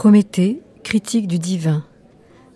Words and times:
Prométhée, 0.00 0.62
critique 0.82 1.28
du 1.28 1.38
divin. 1.38 1.84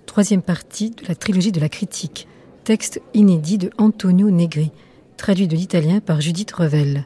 Troisième 0.07 0.41
partie 0.41 0.93
de 0.93 1.07
la 1.07 1.15
trilogie 1.15 1.53
de 1.53 1.61
la 1.61 1.69
critique. 1.69 2.27
Texte 2.65 3.03
inédit 3.13 3.59
de 3.59 3.69
Antonio 3.77 4.31
Negri, 4.31 4.73
traduit 5.19 5.47
de 5.47 5.55
l'italien 5.55 6.01
par 6.01 6.23
Judith 6.23 6.51
Revel. 6.53 7.05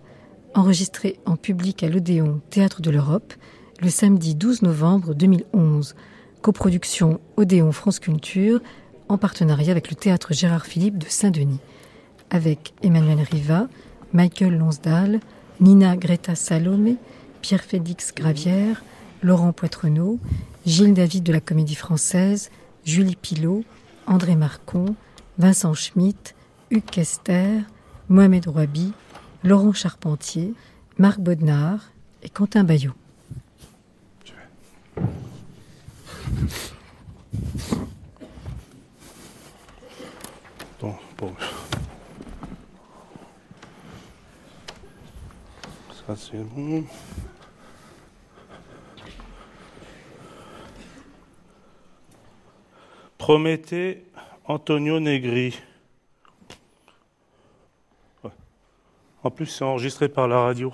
Enregistré 0.55 1.19
en 1.27 1.35
public 1.35 1.83
à 1.83 1.89
l'Odéon 1.89 2.41
Théâtre 2.51 2.83
de 2.83 2.93
l'Europe 2.93 3.35
le 3.81 3.91
samedi 3.91 4.37
12 4.37 4.63
novembre 4.63 5.13
2011. 5.13 5.97
Coproduction 6.41 7.19
Odéon 7.37 7.73
France 7.73 7.99
Culture 7.99 8.61
en 9.09 9.19
partenariat 9.19 9.73
avec 9.73 9.91
le 9.91 9.97
Théâtre 9.97 10.35
Gérard 10.35 10.67
Philippe 10.67 10.99
de 10.99 11.07
Saint-Denis. 11.09 11.59
Avec 12.31 12.75
Emmanuel 12.85 13.27
Riva, 13.29 13.67
Michael 14.13 14.57
Lonsdal, 14.57 15.19
Nina 15.59 15.97
Greta 15.97 16.37
Salomé, 16.37 16.95
Pierre-Félix 17.43 18.15
Gravière, 18.15 18.85
Laurent 19.23 19.53
Poitrenaud, 19.53 20.19
Gilles 20.67 20.95
David 20.95 21.23
de 21.23 21.33
la 21.33 21.41
Comédie 21.41 21.75
Française, 21.75 22.51
Julie 22.85 23.17
Pilot, 23.17 23.65
André 24.07 24.37
Marcon, 24.37 24.95
Vincent 25.39 25.75
Schmitt, 25.75 26.35
Hugues 26.71 26.85
Kester, 26.85 27.61
Mohamed 28.09 28.47
Rouabi, 28.47 28.93
Laurent 29.45 29.73
Charpentier, 29.73 30.55
Marc 30.99 31.21
Bodnard 31.21 31.91
et 32.23 32.29
Quentin 32.29 32.65
Bayot. 32.65 32.95
Prométhée 53.29 54.05
Antonio 54.47 55.01
Negri. 55.01 55.61
En 59.23 59.31
plus, 59.31 59.45
c'est 59.45 59.65
enregistré 59.65 60.09
par 60.09 60.27
la 60.29 60.41
radio. 60.41 60.73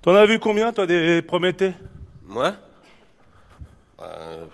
T'en 0.00 0.14
as 0.14 0.24
vu 0.24 0.38
combien, 0.38 0.72
toi, 0.72 0.86
des 0.86 1.20
Prométhées 1.20 1.74
Moi? 2.24 2.54
Euh, 4.00 4.46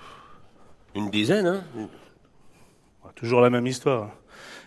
Une 0.97 1.09
dizaine, 1.09 1.47
hein 1.47 1.65
Toujours 3.15 3.41
la 3.41 3.49
même 3.49 3.69
histoire. 3.69 4.11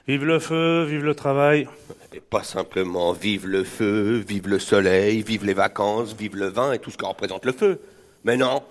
Vive 0.08 0.24
le 0.24 0.40
feu, 0.40 0.86
vive 0.86 1.04
le 1.04 1.16
travail. 1.16 1.68
Et 2.14 2.22
pas 2.22 2.44
simplement 2.44 3.12
vive 3.12 3.46
le 3.46 3.66
feu, 3.66 4.24
vive 4.26 4.48
le 4.48 4.58
soleil, 4.58 5.22
vive 5.22 5.44
les 5.44 5.54
vacances, 5.54 6.14
vive 6.14 6.38
le 6.38 6.48
vin 6.48 6.72
et 6.72 6.80
tout 6.80 6.92
ce 6.92 6.98
que 6.98 7.04
représente 7.04 7.44
le 7.44 7.52
feu. 7.52 7.82
Mais 8.24 8.38
non, 8.38 8.64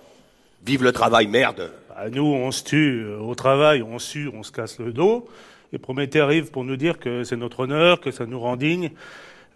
vive 0.65 0.81
le 0.81 0.93
travail, 0.93 1.27
merde. 1.27 1.71
Bah, 1.95 2.09
nous, 2.09 2.23
on 2.23 2.51
se 2.51 2.63
tue 2.63 3.03
euh, 3.03 3.19
au 3.19 3.35
travail, 3.35 3.81
on 3.81 3.99
sue, 3.99 4.29
on 4.33 4.43
se 4.43 4.51
casse 4.51 4.79
le 4.79 4.93
dos. 4.93 5.27
Et 5.73 5.77
Prométhée 5.77 6.21
arrive 6.21 6.51
pour 6.51 6.63
nous 6.63 6.77
dire 6.77 6.99
que 6.99 7.23
c'est 7.23 7.35
notre 7.35 7.61
honneur, 7.61 7.99
que 7.99 8.11
ça 8.11 8.25
nous 8.25 8.39
rend 8.39 8.55
dignes, 8.55 8.91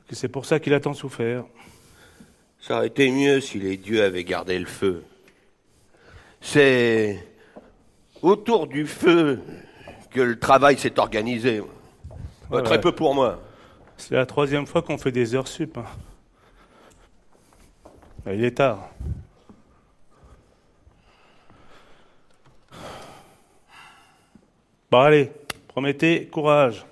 que 0.10 0.16
c'est 0.16 0.28
pour 0.28 0.46
ça 0.46 0.60
qu'il 0.60 0.74
a 0.74 0.80
tant 0.80 0.94
souffert. 0.94 1.46
Ça 2.60 2.78
aurait 2.78 2.88
été 2.88 3.10
mieux 3.10 3.40
si 3.40 3.60
les 3.60 3.78
dieux 3.78 4.04
avaient 4.04 4.24
gardé 4.24 4.58
le 4.60 4.66
feu. 4.66 5.04
C'est 6.42 7.26
autour 8.22 8.68
du 8.68 8.86
feu 8.86 9.40
que 10.12 10.22
le 10.22 10.38
travail 10.38 10.78
s'est 10.78 11.00
organisé. 11.00 11.62
Très 12.64 12.82
peu 12.82 12.92
pour 12.92 13.16
moi. 13.16 13.42
C'est 13.98 14.16
la 14.16 14.26
troisième 14.26 14.66
fois 14.66 14.82
qu'on 14.82 14.98
fait 14.98 15.12
des 15.12 15.36
heures 15.36 15.48
sup. 15.48 15.78
Hein. 15.78 15.86
Il 18.28 18.44
est 18.44 18.58
tard. 18.58 18.90
Allez, 25.02 25.30
promettez 25.68 26.28
courage. 26.28 26.78
De 26.78 26.84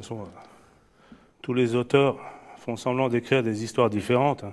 toute 0.00 0.02
façon, 0.02 0.22
euh, 0.22 1.16
tous 1.40 1.54
les 1.54 1.74
auteurs 1.74 2.18
font 2.56 2.76
semblant 2.76 3.08
d'écrire 3.08 3.42
des 3.42 3.62
histoires 3.62 3.88
différentes. 3.88 4.44
Hein. 4.44 4.52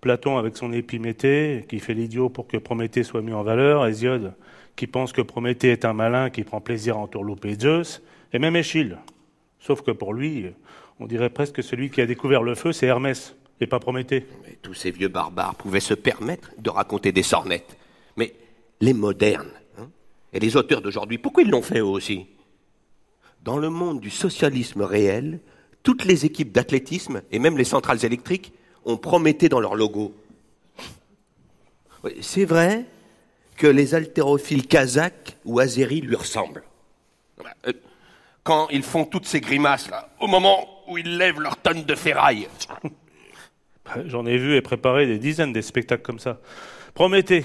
Platon 0.00 0.36
avec 0.36 0.56
son 0.56 0.72
Épiméthée, 0.72 1.64
qui 1.68 1.80
fait 1.80 1.94
l'idiot 1.94 2.28
pour 2.28 2.46
que 2.46 2.58
Prométhée 2.58 3.02
soit 3.02 3.22
mis 3.22 3.32
en 3.32 3.42
valeur, 3.42 3.86
Hésiode, 3.86 4.34
qui 4.76 4.86
pense 4.86 5.12
que 5.12 5.22
Prométhée 5.22 5.70
est 5.72 5.84
un 5.84 5.94
malin 5.94 6.30
qui 6.30 6.44
prend 6.44 6.60
plaisir 6.60 6.96
à 6.96 7.00
entourlouper 7.00 7.58
Zeus, 7.58 8.02
et 8.32 8.38
même 8.38 8.56
Échille. 8.56 8.96
Sauf 9.58 9.82
que 9.82 9.90
pour 9.90 10.12
lui, 10.12 10.46
on 11.00 11.06
dirait 11.06 11.30
presque 11.30 11.56
que 11.56 11.62
celui 11.62 11.90
qui 11.90 12.00
a 12.00 12.06
découvert 12.06 12.42
le 12.42 12.54
feu, 12.54 12.72
c'est 12.72 12.86
Hermès, 12.86 13.34
et 13.60 13.66
pas 13.66 13.80
Prométhée. 13.80 14.26
Tous 14.62 14.74
ces 14.74 14.90
vieux 14.90 15.08
barbares 15.08 15.54
pouvaient 15.54 15.80
se 15.80 15.94
permettre 15.94 16.50
de 16.58 16.70
raconter 16.70 17.10
des 17.10 17.22
sornettes. 17.22 17.76
Mais 18.16 18.34
les 18.80 18.92
modernes, 18.92 19.50
et 20.36 20.38
les 20.38 20.54
auteurs 20.54 20.82
d'aujourd'hui, 20.82 21.16
pourquoi 21.16 21.42
ils 21.42 21.48
l'ont 21.48 21.62
fait 21.62 21.78
eux 21.78 21.84
aussi? 21.84 22.26
Dans 23.42 23.56
le 23.56 23.70
monde 23.70 24.00
du 24.00 24.10
socialisme 24.10 24.82
réel, 24.82 25.40
toutes 25.82 26.04
les 26.04 26.26
équipes 26.26 26.52
d'athlétisme, 26.52 27.22
et 27.32 27.38
même 27.38 27.56
les 27.56 27.64
centrales 27.64 28.04
électriques, 28.04 28.52
ont 28.84 28.98
Prométhée 28.98 29.48
dans 29.48 29.60
leur 29.60 29.74
logo. 29.74 30.14
C'est 32.20 32.44
vrai 32.44 32.84
que 33.56 33.66
les 33.66 33.94
haltérophiles 33.94 34.66
kazakhs 34.66 35.38
ou 35.46 35.58
azéris 35.58 36.02
lui 36.02 36.16
ressemblent. 36.16 36.64
Euh, 37.66 37.72
quand 38.44 38.68
ils 38.68 38.82
font 38.82 39.06
toutes 39.06 39.26
ces 39.26 39.40
grimaces 39.40 39.88
là, 39.88 40.10
au 40.20 40.26
moment 40.26 40.68
où 40.86 40.98
ils 40.98 41.16
lèvent 41.16 41.40
leurs 41.40 41.56
tonnes 41.56 41.84
de 41.84 41.94
ferraille. 41.94 42.46
J'en 44.04 44.26
ai 44.26 44.36
vu 44.36 44.54
et 44.54 44.60
préparé 44.60 45.06
des 45.06 45.18
dizaines 45.18 45.54
de 45.54 45.62
spectacles 45.62 46.02
comme 46.02 46.18
ça. 46.18 46.40
Prométhée, 46.92 47.44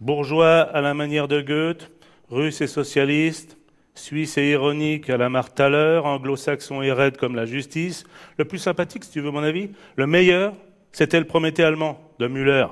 bourgeois 0.00 0.60
à 0.60 0.80
la 0.80 0.94
manière 0.94 1.28
de 1.28 1.40
Goethe, 1.40 1.90
russe 2.30 2.60
et 2.60 2.66
socialiste, 2.66 3.58
suisse 3.94 4.38
et 4.38 4.50
ironique 4.50 5.10
à 5.10 5.16
la 5.16 5.28
Marthaler, 5.28 6.00
anglo-saxon 6.04 6.82
et 6.82 6.92
raide 6.92 7.16
comme 7.16 7.34
la 7.34 7.46
justice. 7.46 8.04
Le 8.36 8.44
plus 8.44 8.58
sympathique, 8.58 9.04
si 9.04 9.10
tu 9.10 9.20
veux 9.20 9.30
mon 9.30 9.42
avis, 9.42 9.70
le 9.96 10.06
meilleur, 10.06 10.54
c'était 10.92 11.18
le 11.18 11.26
Prométhée 11.26 11.64
allemand 11.64 12.00
de 12.18 12.28
Müller. 12.28 12.66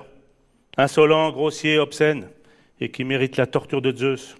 Insolent, 0.76 1.30
grossier, 1.30 1.78
obscène, 1.78 2.28
et 2.80 2.90
qui 2.90 3.04
mérite 3.04 3.36
la 3.36 3.46
torture 3.46 3.82
de 3.82 3.96
Zeus. 3.96 4.36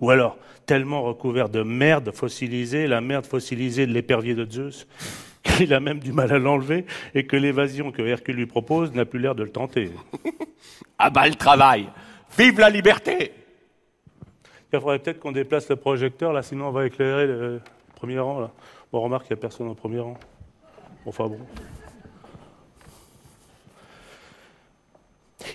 Ou 0.00 0.10
alors, 0.10 0.38
tellement 0.66 1.02
recouvert 1.02 1.48
de 1.48 1.62
merde 1.62 2.10
fossilisée, 2.12 2.86
la 2.86 3.00
merde 3.00 3.26
fossilisée 3.26 3.86
de 3.86 3.92
l'épervier 3.92 4.34
de 4.34 4.50
Zeus, 4.50 4.86
qu'il 5.42 5.74
a 5.74 5.80
même 5.80 5.98
du 5.98 6.12
mal 6.12 6.32
à 6.32 6.38
l'enlever 6.38 6.86
et 7.14 7.26
que 7.26 7.36
l'évasion 7.36 7.92
que 7.92 8.02
Hercule 8.02 8.36
lui 8.36 8.46
propose 8.46 8.92
n'a 8.92 9.04
plus 9.04 9.18
l'air 9.18 9.34
de 9.34 9.42
le 9.42 9.50
tenter. 9.50 9.90
ah 10.98 11.10
bah 11.10 11.28
le 11.28 11.34
travail 11.34 11.88
Vive 12.36 12.58
la 12.58 12.70
liberté 12.70 13.32
Il 14.72 14.80
faudrait 14.80 14.98
peut-être 14.98 15.20
qu'on 15.20 15.32
déplace 15.32 15.68
le 15.68 15.76
projecteur, 15.76 16.32
là, 16.32 16.42
sinon 16.42 16.66
on 16.66 16.72
va 16.72 16.86
éclairer 16.86 17.26
le 17.26 17.60
premier 17.94 18.18
rang. 18.18 18.40
Là. 18.40 18.50
Bon, 18.92 19.00
remarque, 19.00 19.26
il 19.30 19.34
n'y 19.34 19.38
a 19.38 19.40
personne 19.40 19.68
au 19.68 19.74
premier 19.74 20.00
rang. 20.00 20.18
Enfin 21.06 21.28
bon. 21.28 21.38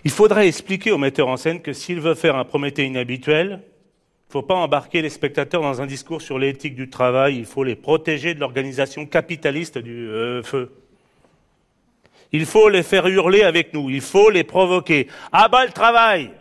Il 0.06 0.12
faudrait 0.12 0.48
expliquer 0.48 0.92
au 0.92 0.98
metteur 0.98 1.28
en 1.28 1.38
scène 1.38 1.62
que 1.62 1.74
s'il 1.74 2.00
veut 2.00 2.16
faire 2.16 2.36
un 2.38 2.46
Prométhée 2.46 2.86
inhabituel, 2.86 3.62
il 3.62 4.30
ne 4.30 4.32
faut 4.32 4.42
pas 4.44 4.56
embarquer 4.56 5.02
les 5.02 5.10
spectateurs 5.10 5.62
dans 5.62 5.82
un 5.82 5.88
discours 5.88 6.22
sur 6.22 6.40
l'éthique 6.40 6.76
du 6.76 6.90
travail, 6.90 7.38
il 7.38 7.46
faut 7.46 7.64
les 7.64 7.76
protéger 7.76 8.36
de 8.36 8.40
l'organisation 8.40 9.06
capitaliste 9.06 9.80
du 9.80 10.08
euh, 10.08 10.44
feu. 10.44 10.72
Il 12.32 12.46
faut 12.46 12.70
les 12.70 12.84
faire 12.84 13.08
hurler 13.08 13.42
avec 13.42 13.74
nous, 13.74 13.90
il 13.90 14.02
faut 14.02 14.30
les 14.30 14.44
provoquer. 14.44 15.08
À 15.32 15.50
bas 15.50 15.66
le 15.66 15.72
travail 15.72 16.32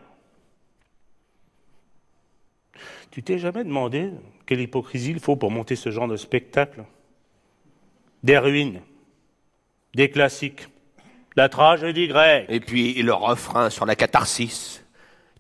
Tu 3.18 3.24
t'es 3.24 3.38
jamais 3.38 3.64
demandé 3.64 4.12
quelle 4.46 4.60
hypocrisie 4.60 5.10
il 5.10 5.18
faut 5.18 5.34
pour 5.34 5.50
monter 5.50 5.74
ce 5.74 5.90
genre 5.90 6.06
de 6.06 6.16
spectacle? 6.16 6.84
Des 8.22 8.38
ruines, 8.38 8.80
des 9.92 10.08
classiques, 10.08 10.68
la 11.34 11.48
tragédie 11.48 12.06
grecque. 12.06 12.46
Et 12.48 12.60
puis 12.60 13.02
le 13.02 13.12
refrain 13.12 13.70
sur 13.70 13.86
la 13.86 13.96
catharsis. 13.96 14.84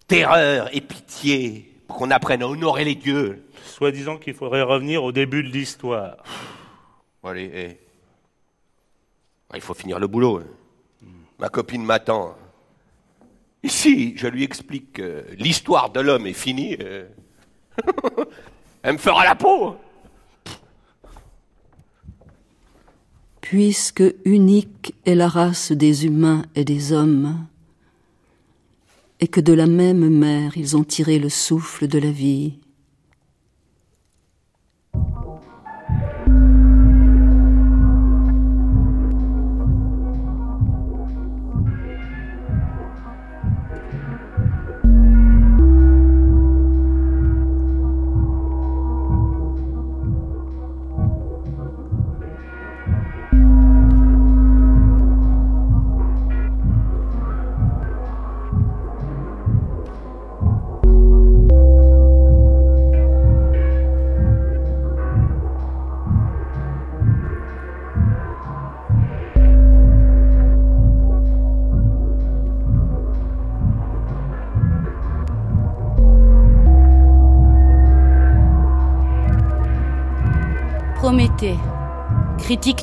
Terreur 0.08 0.74
et 0.74 0.80
pitié 0.80 1.72
pour 1.86 1.98
qu'on 1.98 2.10
apprenne 2.10 2.42
à 2.42 2.48
honorer 2.48 2.82
les 2.84 2.96
dieux. 2.96 3.46
Soi-disant 3.62 4.16
qu'il 4.16 4.34
faudrait 4.34 4.62
revenir 4.62 5.04
au 5.04 5.12
début 5.12 5.44
de 5.44 5.48
l'histoire. 5.50 6.16
allez, 7.22 7.48
eh. 7.54 7.78
il 9.54 9.60
faut 9.60 9.74
finir 9.74 10.00
le 10.00 10.08
boulot. 10.08 10.40
Hein. 10.40 11.06
Ma 11.38 11.48
copine 11.48 11.84
m'attend. 11.84 12.36
Ici, 13.62 14.14
je 14.16 14.26
lui 14.26 14.42
explique 14.42 14.94
que 14.94 15.26
l'histoire 15.36 15.90
de 15.90 16.00
l'homme 16.00 16.26
est 16.26 16.32
finie. 16.32 16.76
Elle 18.82 18.94
me 18.94 18.98
fera 18.98 19.24
la 19.24 19.34
peau. 19.34 19.76
puisque 23.48 24.04
unique 24.26 24.94
est 25.06 25.14
la 25.14 25.26
race 25.26 25.72
des 25.72 26.04
humains 26.04 26.42
et 26.54 26.66
des 26.66 26.92
hommes, 26.92 27.46
et 29.20 29.26
que 29.26 29.40
de 29.40 29.54
la 29.54 29.66
même 29.66 30.06
mère 30.10 30.58
ils 30.58 30.76
ont 30.76 30.84
tiré 30.84 31.18
le 31.18 31.30
souffle 31.30 31.88
de 31.88 31.98
la 31.98 32.10
vie. 32.10 32.58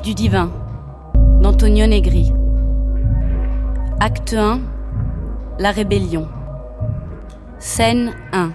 Du 0.06 0.14
divin 0.14 0.52
d'Antonio 1.42 1.88
Negri. 1.88 2.32
Acte 4.00 4.36
1, 4.36 4.60
la 5.58 5.72
rébellion. 5.72 6.28
Scène 7.58 8.12
1, 8.32 8.52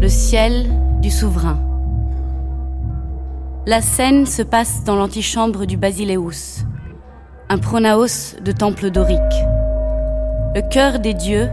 le 0.00 0.06
ciel 0.06 0.68
du 1.00 1.10
souverain. 1.10 1.58
La 3.66 3.80
scène 3.80 4.26
se 4.26 4.42
passe 4.42 4.84
dans 4.84 4.94
l'antichambre 4.94 5.66
du 5.66 5.76
Basileus, 5.76 6.64
un 7.48 7.58
pronaos 7.58 8.36
de 8.40 8.52
temple 8.52 8.90
dorique. 8.90 9.18
Le 10.54 10.62
cœur 10.70 11.00
des 11.00 11.14
dieux 11.14 11.48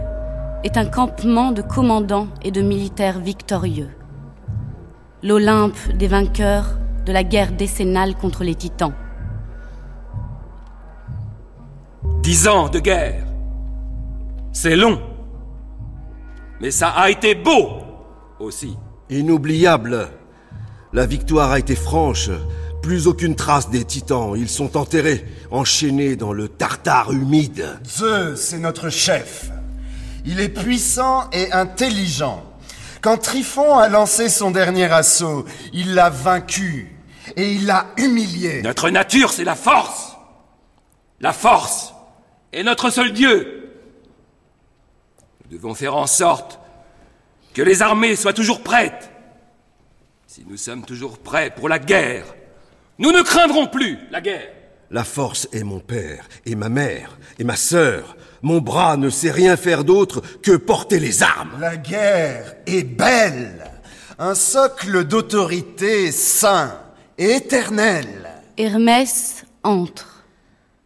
est 0.62 0.76
un 0.76 0.86
campement 0.86 1.50
de 1.50 1.62
commandants 1.62 2.28
et 2.42 2.52
de 2.52 2.62
militaires 2.62 3.18
victorieux. 3.18 3.90
L'Olympe 5.24 5.92
des 5.96 6.06
vainqueurs 6.06 6.78
de 7.06 7.12
la 7.12 7.22
guerre 7.22 7.52
décennale 7.52 8.16
contre 8.16 8.42
les 8.42 8.56
titans. 8.56 8.92
Dix 12.20 12.48
ans 12.48 12.68
de 12.68 12.80
guerre. 12.80 13.24
C'est 14.52 14.74
long. 14.74 15.00
Mais 16.60 16.72
ça 16.72 16.88
a 16.88 17.08
été 17.08 17.36
beau 17.36 17.82
aussi. 18.40 18.76
Inoubliable. 19.08 20.08
La 20.92 21.06
victoire 21.06 21.52
a 21.52 21.60
été 21.60 21.76
franche. 21.76 22.30
Plus 22.82 23.06
aucune 23.06 23.36
trace 23.36 23.70
des 23.70 23.84
titans. 23.84 24.34
Ils 24.36 24.48
sont 24.48 24.76
enterrés, 24.76 25.24
enchaînés 25.52 26.16
dans 26.16 26.32
le 26.32 26.48
tartare 26.48 27.12
humide. 27.12 27.78
Zeus 27.86 28.52
est 28.52 28.58
notre 28.58 28.90
chef. 28.90 29.52
Il 30.24 30.40
est 30.40 30.48
puissant 30.48 31.30
et 31.32 31.52
intelligent. 31.52 32.42
Quand 33.00 33.18
Tryphon 33.18 33.76
a 33.78 33.88
lancé 33.88 34.28
son 34.28 34.50
dernier 34.50 34.86
assaut, 34.86 35.44
il 35.72 35.94
l'a 35.94 36.10
vaincu 36.10 36.95
et 37.36 37.52
il 37.52 37.66
l'a 37.66 37.86
humilié. 37.98 38.62
Notre 38.62 38.90
nature, 38.90 39.30
c'est 39.30 39.44
la 39.44 39.54
force. 39.54 40.16
La 41.20 41.32
force 41.32 41.92
est 42.52 42.62
notre 42.62 42.90
seul 42.90 43.12
Dieu. 43.12 43.70
Nous 45.44 45.56
devons 45.56 45.74
faire 45.74 45.96
en 45.96 46.06
sorte 46.06 46.58
que 47.54 47.62
les 47.62 47.82
armées 47.82 48.16
soient 48.16 48.32
toujours 48.32 48.62
prêtes. 48.62 49.10
Si 50.26 50.44
nous 50.48 50.56
sommes 50.56 50.84
toujours 50.84 51.18
prêts 51.18 51.50
pour 51.54 51.68
la 51.68 51.78
guerre, 51.78 52.24
nous 52.98 53.12
ne 53.12 53.22
craindrons 53.22 53.66
plus 53.66 53.98
la 54.10 54.20
guerre. 54.20 54.52
La 54.90 55.04
force 55.04 55.48
est 55.52 55.64
mon 55.64 55.80
père, 55.80 56.28
et 56.44 56.54
ma 56.54 56.68
mère, 56.68 57.18
et 57.38 57.44
ma 57.44 57.56
sœur. 57.56 58.16
Mon 58.42 58.60
bras 58.60 58.96
ne 58.96 59.10
sait 59.10 59.30
rien 59.30 59.56
faire 59.56 59.84
d'autre 59.84 60.22
que 60.42 60.56
porter 60.56 61.00
les 61.00 61.22
armes. 61.22 61.58
La 61.60 61.76
guerre 61.76 62.54
est 62.66 62.84
belle. 62.84 63.70
Un 64.18 64.34
socle 64.34 65.04
d'autorité 65.04 66.12
sain 66.12 66.78
éternel. 67.18 68.30
Hermès 68.56 69.44
entre. 69.62 70.24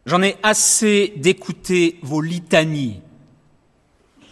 J'en 0.06 0.22
ai 0.22 0.36
assez 0.42 1.12
d'écouter 1.16 1.98
vos 2.02 2.20
litanies. 2.20 3.00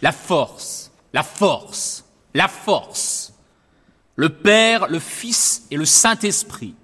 La 0.01 0.11
force, 0.11 0.91
la 1.13 1.23
force, 1.23 2.05
la 2.33 2.47
force. 2.47 3.33
Le 4.15 4.29
Père, 4.29 4.87
le 4.89 4.99
Fils 4.99 5.63
et 5.71 5.77
le 5.77 5.85
Saint-Esprit. 5.85 6.75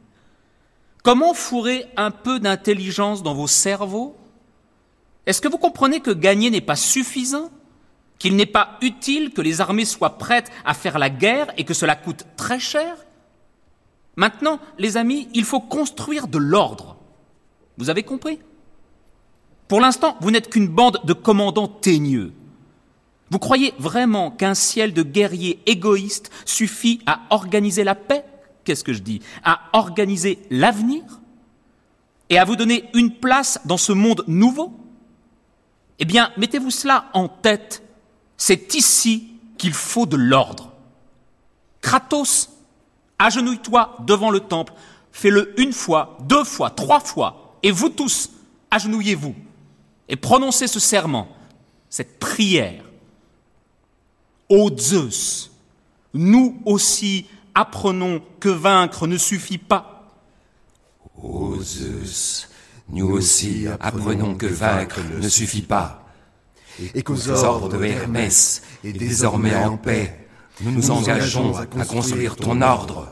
Comment 1.04 1.34
fourrer 1.34 1.86
un 1.98 2.12
peu 2.12 2.40
d'intelligence 2.40 3.24
dans 3.24 3.34
vos 3.34 3.48
cerveaux? 3.48 4.16
Est-ce 5.26 5.42
que 5.42 5.48
vous 5.48 5.58
comprenez 5.58 6.00
que 6.00 6.12
gagner 6.12 6.50
n'est 6.50 6.62
pas 6.62 6.76
suffisant? 6.76 7.52
Qu'il 8.18 8.36
n'est 8.36 8.46
pas 8.46 8.78
utile 8.82 9.34
que 9.34 9.42
les 9.42 9.60
armées 9.60 9.86
soient 9.86 10.18
prêtes 10.18 10.52
à 10.64 10.74
faire 10.74 10.98
la 10.98 11.10
guerre 11.10 11.52
et 11.58 11.66
que 11.66 11.74
cela 11.74 11.96
coûte 11.96 12.26
très 12.38 12.60
cher? 12.60 13.05
Maintenant, 14.16 14.60
les 14.78 14.98
amis, 14.98 15.28
il 15.34 15.44
faut 15.44 15.60
construire 15.60 16.28
de 16.28 16.38
l'ordre. 16.38 16.98
Vous 17.78 17.90
avez 17.90 18.04
compris? 18.04 18.40
Pour 19.68 19.82
l'instant, 19.82 20.16
vous 20.22 20.32
n'êtes 20.32 20.50
qu'une 20.50 20.68
bande 20.68 21.02
de 21.04 21.14
commandants 21.14 21.68
teigneux. 21.68 22.34
Vous 23.32 23.40
croyez 23.40 23.74
vraiment 23.80 24.32
qu'un 24.32 24.54
ciel 24.54 24.94
de 24.94 25.04
guerriers 25.04 25.60
égoïstes 25.66 26.32
suffit 26.46 27.02
à 27.06 27.22
organiser 27.32 27.84
la 27.84 27.96
paix? 27.96 28.24
Qu'est-ce 28.64 28.84
que 28.84 28.94
je 28.94 29.02
dis? 29.02 29.22
À 29.44 29.62
organiser 29.74 30.40
l'avenir? 30.50 31.04
Et 32.30 32.38
à 32.38 32.46
vous 32.46 32.56
donner 32.56 32.86
une 32.94 33.12
place 33.12 33.60
dans 33.66 33.78
ce 33.78 33.92
monde 33.92 34.24
nouveau? 34.28 34.74
Eh 36.00 36.06
bien, 36.06 36.32
mettez-vous 36.38 36.72
cela 36.72 37.10
en 37.14 37.28
tête. 37.28 37.84
C'est 38.38 38.76
ici 38.76 39.32
qu'il 39.58 39.74
faut 39.74 40.06
de 40.06 40.18
l'ordre. 40.18 40.74
Kratos, 41.82 42.50
agenouille-toi 43.20 43.98
devant 44.02 44.30
le 44.30 44.40
temple. 44.40 44.74
Fais-le 45.12 45.60
une 45.60 45.74
fois, 45.74 46.18
deux 46.22 46.44
fois, 46.44 46.70
trois 46.70 47.00
fois. 47.00 47.58
Et 47.64 47.72
vous 47.72 47.90
tous, 47.90 48.32
agenouillez-vous. 48.72 49.36
Et 50.10 50.16
prononcez 50.16 50.68
ce 50.68 50.80
serment, 50.80 51.28
cette 51.90 52.20
prière. 52.20 52.84
Ô 54.50 54.70
Zeus, 54.78 55.52
nous 56.14 56.62
aussi 56.66 57.26
apprenons 57.56 58.22
que 58.40 58.50
vaincre 58.50 59.08
ne 59.08 59.18
suffit 59.18 59.58
pas. 59.58 60.12
Ô 61.22 61.56
Zeus, 61.62 62.50
nous 62.90 63.08
aussi 63.08 63.66
apprenons 63.80 64.36
que 64.36 64.46
vaincre 64.46 65.00
ne 65.20 65.28
suffit 65.28 65.62
pas. 65.62 66.06
Et 66.94 67.02
qu'aux 67.04 67.30
ordres 67.30 67.70
de 67.70 67.84
Hermès 67.84 68.62
et 68.84 68.92
désormais 68.92 69.56
en 69.56 69.78
paix, 69.78 70.25
nous 70.62 70.72
nous 70.72 70.92
engageons 70.92 71.56
à 71.58 71.86
construire 71.86 72.36
ton 72.36 72.62
ordre, 72.62 73.08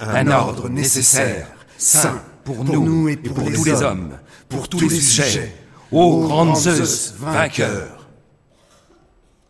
un 0.00 0.30
ordre 0.30 0.68
nécessaire, 0.68 1.48
sain 1.76 2.22
pour 2.44 2.64
nous 2.64 3.08
et 3.08 3.16
pour 3.16 3.36
tous 3.36 3.64
les 3.64 3.82
hommes, 3.82 4.18
pour 4.48 4.68
tous 4.68 4.88
les 4.88 5.00
sujets, 5.00 5.54
ô 5.92 6.26
grand 6.26 6.54
Zeus 6.54 7.14
vainqueur. 7.18 8.08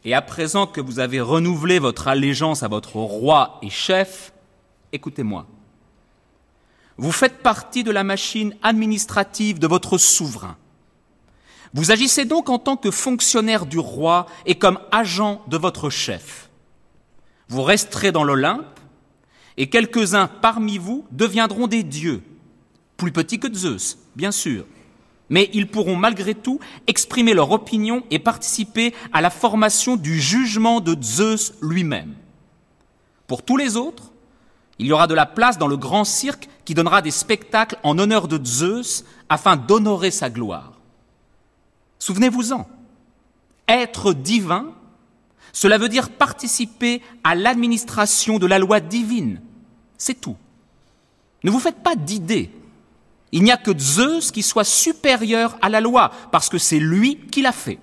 Et 0.05 0.15
à 0.15 0.23
présent 0.23 0.67
que 0.67 0.81
vous 0.81 1.01
avez 1.01 1.21
renouvelé 1.21 1.79
votre 1.79 2.09
allégeance 2.09 2.63
à 2.63 2.69
votre 2.69 2.97
roi 2.97 3.59
et 3.63 3.71
chef, 3.71 4.33
écoutez-moi. 4.93 5.47
Vous 6.97 7.13
faites 7.13 7.43
partie 7.43 7.85
de 7.85 7.91
la 7.91 8.05
machine 8.05 8.57
administrative 8.63 9.59
de 9.59 9.67
votre 9.67 9.99
souverain. 9.99 10.57
Vous 11.75 11.91
agissez 11.91 12.25
donc 12.25 12.49
en 12.49 12.59
tant 12.59 12.77
que 12.77 12.91
fonctionnaire 12.91 13.67
du 13.67 13.79
roi 13.79 14.27
et 14.47 14.57
comme 14.57 14.81
agent 14.91 15.43
de 15.47 15.57
votre 15.57 15.91
chef. 15.91 16.48
Vous 17.49 17.63
resterez 17.63 18.13
dans 18.13 18.25
l'Olympe 18.25 18.81
et 19.57 19.69
quelques-uns 19.69 20.29
parmi 20.29 20.79
vous 20.79 21.07
deviendront 21.11 21.67
des 21.67 21.83
dieux, 21.83 22.23
plus 22.97 23.13
petits 23.13 23.41
que 23.41 23.53
Zeus, 23.53 23.99
bien 24.17 24.31
sûr, 24.31 24.65
mais 25.31 25.51
ils 25.53 25.69
pourront 25.69 25.97
malgré 25.97 26.35
tout 26.35 26.61
exprimer 26.87 27.35
leur 27.35 27.51
opinion 27.51 28.03
et 28.11 28.19
participer 28.19 28.95
à 29.13 29.21
la 29.21 29.31
formation 29.31 29.97
du 29.97 30.21
jugement 30.21 30.81
de 30.81 30.97
Zeus 31.03 31.55
lui-même. 31.61 32.15
Pour 33.27 33.43
tous 33.43 33.57
les 33.57 33.77
autres, 33.77 34.13
il 34.79 34.87
y 34.87 34.93
aura 34.93 35.07
de 35.07 35.15
la 35.15 35.27
place 35.27 35.59
dans 35.59 35.67
le 35.67 35.77
grand 35.77 36.05
cirque 36.05 36.49
qui 36.65 36.75
donnera 36.75 37.03
des 37.03 37.11
spectacles 37.11 37.79
en 37.83 37.99
honneur 37.99 38.29
de 38.29 38.45
Zeus 38.45 39.05
afin 39.29 39.57
d'honorer 39.57 40.11
sa 40.11 40.31
gloire. 40.31 40.73
Souvenez-vous-en, 41.99 42.69
être 43.67 44.13
divin, 44.13 44.73
cela 45.53 45.79
veut 45.79 45.89
dire 45.89 46.11
participer 46.11 47.03
à 47.25 47.35
l'administration 47.35 48.39
de 48.39 48.47
la 48.47 48.59
loi 48.59 48.81
divine. 48.81 49.41
C'est 49.97 50.21
tout. 50.21 50.37
Ne 51.45 51.51
vous 51.51 51.61
faites 51.61 51.83
pas 51.83 51.97
d'idées. 51.97 52.51
Il 53.33 53.43
n'y 53.43 53.53
a 53.53 53.57
que 53.57 53.77
Zeus 53.79 54.31
qui 54.31 54.43
soit 54.43 54.65
supérieur 54.65 55.59
à 55.61 55.69
la 55.69 55.81
loi, 55.81 56.11
parce 56.33 56.49
que 56.49 56.59
c'est 56.59 56.79
lui 56.79 57.17
qui 57.31 57.43
l'a 57.43 57.53
fait. 57.53 57.79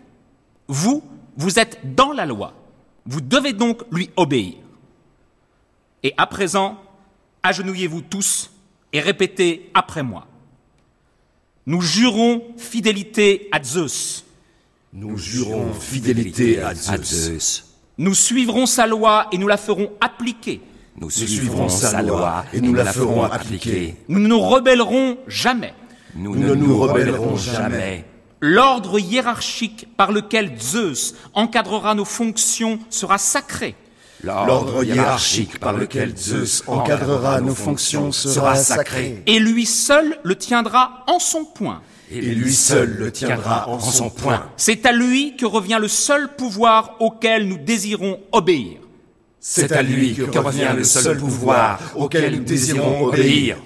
Vous, 0.67 1.03
vous 1.37 1.59
êtes 1.59 1.95
dans 1.95 2.11
la 2.11 2.25
loi. 2.25 2.53
Vous 3.05 3.21
devez 3.21 3.53
donc 3.53 3.83
lui 3.91 4.09
obéir. 4.15 4.55
Et 6.01 6.13
à 6.17 6.25
présent, 6.25 6.81
agenouillez-vous 7.43 8.01
tous 8.01 8.51
et 8.93 8.99
répétez 8.99 9.69
après 9.73 10.03
moi. 10.03 10.27
Nous 11.67 11.81
jurons 11.81 12.43
fidélité 12.57 13.47
à 13.51 13.61
Zeus. 13.61 14.24
Nous 14.97 15.17
jurons 15.17 15.73
fidélité 15.73 16.61
à 16.61 16.73
Zeus. 16.73 17.65
Nous 17.97 18.13
suivrons 18.13 18.65
sa 18.65 18.87
loi 18.87 19.27
et 19.33 19.37
nous 19.37 19.49
la 19.49 19.57
ferons 19.57 19.91
appliquer. 19.99 20.61
Nous 20.95 21.09
suivrons 21.09 21.67
sa 21.67 22.01
loi 22.01 22.45
et 22.53 22.61
nous 22.61 22.73
la 22.73 22.85
ferons 22.85 23.23
appliquer. 23.23 23.97
Nous 24.07 24.19
ne 24.19 24.27
nous 24.27 24.39
rebellerons 24.39 25.17
jamais. 25.27 25.73
Nous 26.15 26.37
ne 26.37 26.55
nous 26.55 26.77
rebellerons 26.77 27.35
jamais. 27.35 28.05
L'ordre 28.39 28.97
hiérarchique 28.97 29.89
par 29.97 30.13
lequel 30.13 30.57
Zeus 30.61 31.15
encadrera 31.33 31.93
nos 31.93 32.05
fonctions 32.05 32.79
sera 32.89 33.17
sacré. 33.17 33.75
L'ordre 34.23 34.85
hiérarchique 34.85 35.59
par 35.59 35.73
lequel 35.73 36.15
Zeus 36.15 36.63
encadrera 36.67 37.41
nos 37.41 37.53
fonctions 37.53 38.13
sera 38.13 38.55
sacré. 38.55 39.21
Et 39.25 39.39
lui 39.39 39.65
seul 39.65 40.17
le 40.23 40.37
tiendra 40.37 41.03
en 41.07 41.19
son 41.19 41.43
point. 41.43 41.81
Et 42.11 42.21
lui 42.21 42.53
seul 42.53 42.95
le 42.97 43.11
tiendra 43.11 43.67
en 43.67 43.79
son 43.79 44.09
point. 44.09 44.49
C'est 44.57 44.85
à 44.85 44.91
lui 44.91 45.35
que 45.35 45.45
revient 45.45 45.79
le 45.81 45.87
seul 45.87 46.35
pouvoir 46.35 46.95
auquel 46.99 47.47
nous 47.47 47.57
désirons 47.57 48.19
obéir. 48.31 48.79
C'est 49.39 49.71
à 49.71 49.81
lui 49.81 50.13
que 50.13 50.37
revient 50.37 50.73
le 50.75 50.83
seul 50.83 51.17
pouvoir 51.17 51.79
auquel 51.95 52.35
nous 52.35 52.43
désirons 52.43 53.07
obéir. 53.07 53.57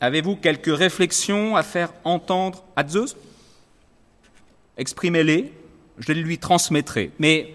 Avez-vous 0.00 0.36
quelques 0.36 0.74
réflexions 0.74 1.56
à 1.56 1.62
faire 1.62 1.92
entendre 2.04 2.64
à 2.74 2.86
Zeus? 2.88 3.16
Exprimez-les, 4.78 5.52
je 5.98 6.12
les 6.12 6.22
lui 6.22 6.38
transmettrai. 6.38 7.10
Mais 7.18 7.54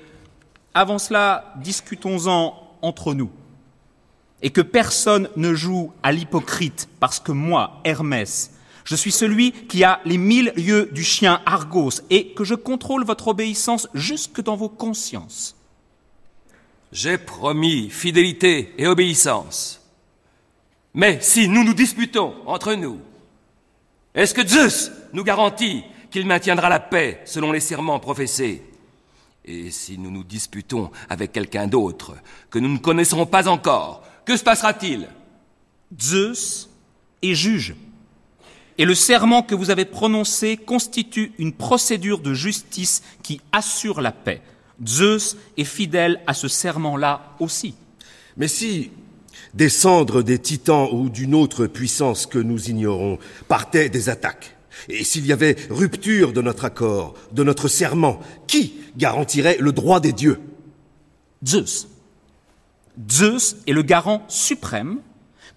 avant 0.75 0.99
cela, 0.99 1.53
discutons-en 1.57 2.77
entre 2.83 3.15
nous. 3.15 3.31
Et 4.41 4.49
que 4.51 4.61
personne 4.61 5.29
ne 5.35 5.53
joue 5.53 5.91
à 6.03 6.11
l'hypocrite, 6.11 6.87
parce 6.99 7.19
que 7.19 7.31
moi, 7.31 7.81
Hermès, 7.83 8.51
je 8.83 8.95
suis 8.95 9.11
celui 9.11 9.51
qui 9.51 9.83
a 9.83 9.99
les 10.05 10.17
mille 10.17 10.53
lieux 10.55 10.89
du 10.91 11.03
chien 11.03 11.41
Argos, 11.45 12.01
et 12.09 12.33
que 12.33 12.43
je 12.43 12.53
contrôle 12.53 13.03
votre 13.03 13.29
obéissance 13.29 13.87
jusque 13.93 14.41
dans 14.41 14.55
vos 14.55 14.69
consciences. 14.69 15.55
J'ai 16.91 17.17
promis 17.17 17.89
fidélité 17.89 18.73
et 18.77 18.87
obéissance. 18.87 19.81
Mais 20.93 21.19
si 21.19 21.49
nous 21.49 21.65
nous 21.65 21.73
disputons 21.73 22.35
entre 22.45 22.73
nous, 22.73 22.99
est-ce 24.13 24.33
que 24.33 24.47
Zeus 24.47 24.91
nous 25.11 25.25
garantit 25.25 25.83
qu'il 26.09 26.25
maintiendra 26.25 26.69
la 26.69 26.79
paix 26.79 27.21
selon 27.25 27.51
les 27.51 27.59
serments 27.59 27.99
professés 27.99 28.63
Et 29.43 29.71
si 29.71 29.97
nous 29.97 30.09
nous 30.09 30.23
disputons 30.23 30.89
avec 31.09 31.33
quelqu'un 31.33 31.67
d'autre 31.67 32.15
que 32.49 32.59
nous 32.59 32.69
ne 32.69 32.77
connaisserons 32.77 33.25
pas 33.25 33.49
encore, 33.49 34.04
que 34.25 34.37
se 34.37 34.43
passera-t-il? 34.43 35.07
Zeus 35.99 36.69
est 37.21 37.35
juge. 37.35 37.75
Et 38.77 38.85
le 38.85 38.95
serment 38.95 39.41
que 39.41 39.55
vous 39.55 39.69
avez 39.69 39.85
prononcé 39.85 40.57
constitue 40.57 41.31
une 41.37 41.53
procédure 41.53 42.19
de 42.19 42.33
justice 42.33 43.03
qui 43.23 43.39
assure 43.51 44.01
la 44.01 44.11
paix. 44.11 44.41
Zeus 44.85 45.37
est 45.57 45.63
fidèle 45.63 46.21
à 46.27 46.33
ce 46.33 46.47
serment-là 46.47 47.35
aussi. 47.39 47.75
Mais 48.35 48.49
si 48.49 48.91
des 49.53 49.69
cendres 49.69 50.21
des 50.21 50.39
titans 50.39 50.89
ou 50.91 51.09
d'une 51.09 51.33
autre 51.33 51.67
puissance 51.67 52.25
que 52.25 52.39
nous 52.39 52.69
ignorons 52.69 53.17
partaient 53.47 53.87
des 53.87 54.09
attaques, 54.09 54.57
et 54.89 55.05
s'il 55.05 55.25
y 55.25 55.31
avait 55.31 55.55
rupture 55.69 56.33
de 56.33 56.41
notre 56.41 56.65
accord, 56.65 57.15
de 57.31 57.43
notre 57.43 57.69
serment, 57.69 58.19
qui 58.47 58.73
garantirait 58.97 59.57
le 59.59 59.71
droit 59.71 60.01
des 60.01 60.11
dieux? 60.11 60.41
Zeus. 61.45 61.87
Zeus 63.11 63.57
est 63.67 63.73
le 63.73 63.81
garant 63.81 64.23
suprême 64.27 64.99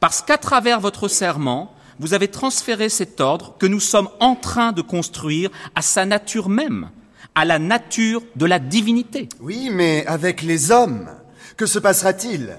parce 0.00 0.22
qu'à 0.22 0.38
travers 0.38 0.80
votre 0.80 1.08
serment, 1.08 1.74
vous 1.98 2.14
avez 2.14 2.28
transféré 2.28 2.88
cet 2.88 3.20
ordre 3.20 3.56
que 3.58 3.66
nous 3.66 3.80
sommes 3.80 4.08
en 4.20 4.36
train 4.36 4.72
de 4.72 4.82
construire 4.82 5.50
à 5.74 5.82
sa 5.82 6.04
nature 6.04 6.48
même, 6.48 6.90
à 7.34 7.44
la 7.44 7.58
nature 7.58 8.22
de 8.36 8.46
la 8.46 8.58
divinité. 8.58 9.28
Oui, 9.40 9.70
mais 9.72 10.06
avec 10.06 10.42
les 10.42 10.70
hommes, 10.70 11.08
que 11.56 11.66
se 11.66 11.78
passera-t-il? 11.78 12.56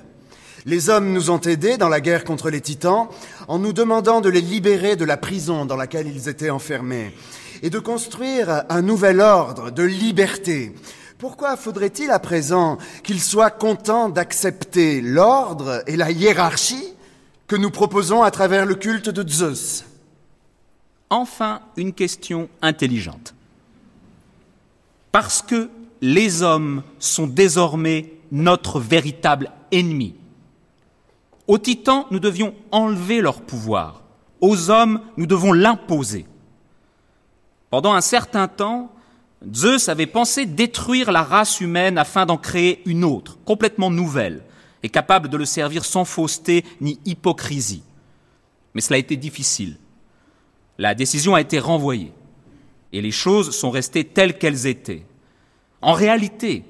Les 0.65 0.89
hommes 0.89 1.13
nous 1.13 1.29
ont 1.29 1.39
aidés 1.39 1.77
dans 1.77 1.87
la 1.87 2.01
guerre 2.01 2.25
contre 2.25 2.49
les 2.49 2.59
titans 2.59 3.07
en 3.47 3.59
nous 3.59 3.71
demandant 3.71 4.19
de 4.19 4.29
les 4.29 4.41
libérer 4.41 4.97
de 4.97 5.05
la 5.05 5.15
prison 5.15 5.65
dans 5.65 5.77
laquelle 5.77 6.07
ils 6.07 6.27
étaient 6.27 6.49
enfermés 6.49 7.15
et 7.61 7.69
de 7.69 7.79
construire 7.79 8.63
un 8.69 8.81
nouvel 8.81 9.21
ordre 9.21 9.71
de 9.71 9.83
liberté. 9.83 10.75
Pourquoi 11.19 11.57
faudrait-il 11.57 12.11
à 12.11 12.19
présent 12.19 12.77
qu'ils 13.03 13.19
soient 13.19 13.51
contents 13.51 14.07
d'accepter 14.07 15.01
l'ordre 15.01 15.83
et 15.85 15.97
la 15.97 16.11
hiérarchie 16.11 16.93
que 17.45 17.57
nous 17.57 17.71
proposons 17.71 18.23
à 18.23 18.31
travers 18.31 18.65
le 18.65 18.75
culte 18.75 19.09
de 19.09 19.29
Zeus? 19.29 19.83
Enfin, 21.09 21.59
une 21.75 21.91
question 21.91 22.47
intelligente. 22.61 23.35
Parce 25.11 25.41
que 25.41 25.69
les 25.99 26.41
hommes 26.41 26.83
sont 26.99 27.27
désormais 27.27 28.13
notre 28.31 28.79
véritable 28.79 29.51
ennemi. 29.73 30.15
Aux 31.47 31.57
titans, 31.57 32.05
nous 32.11 32.19
devions 32.21 32.55
enlever 32.71 33.19
leur 33.19 33.41
pouvoir. 33.41 34.03
Aux 34.39 34.69
hommes, 34.69 35.01
nous 35.17 35.25
devons 35.25 35.51
l'imposer. 35.51 36.25
Pendant 37.69 37.93
un 37.93 37.99
certain 37.99 38.47
temps, 38.47 38.89
Zeus 39.53 39.87
avait 39.87 40.05
pensé 40.05 40.45
détruire 40.45 41.11
la 41.11 41.23
race 41.23 41.61
humaine 41.61 41.97
afin 41.97 42.25
d'en 42.25 42.37
créer 42.37 42.81
une 42.85 43.03
autre, 43.03 43.37
complètement 43.45 43.89
nouvelle, 43.89 44.43
et 44.83 44.89
capable 44.89 45.29
de 45.29 45.37
le 45.37 45.45
servir 45.45 45.85
sans 45.85 46.05
fausseté 46.05 46.65
ni 46.81 46.99
hypocrisie. 47.05 47.83
Mais 48.73 48.81
cela 48.81 48.95
a 48.95 48.99
été 48.99 49.15
difficile. 49.15 49.77
La 50.77 50.93
décision 50.95 51.35
a 51.35 51.41
été 51.41 51.59
renvoyée, 51.59 52.11
et 52.91 53.01
les 53.01 53.11
choses 53.11 53.51
sont 53.51 53.71
restées 53.71 54.03
telles 54.03 54.37
qu'elles 54.37 54.67
étaient. 54.67 55.05
En 55.81 55.93
réalité, 55.93 56.63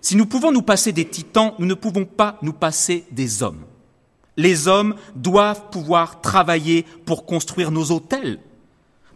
si 0.00 0.16
nous 0.16 0.26
pouvons 0.26 0.50
nous 0.50 0.62
passer 0.62 0.92
des 0.92 1.04
titans, 1.04 1.54
nous 1.58 1.66
ne 1.66 1.74
pouvons 1.74 2.04
pas 2.04 2.38
nous 2.42 2.52
passer 2.52 3.04
des 3.10 3.42
hommes. 3.42 3.64
Les 4.36 4.68
hommes 4.68 4.94
doivent 5.14 5.70
pouvoir 5.70 6.20
travailler 6.20 6.84
pour 7.04 7.26
construire 7.26 7.70
nos 7.70 7.90
hôtels, 7.90 8.40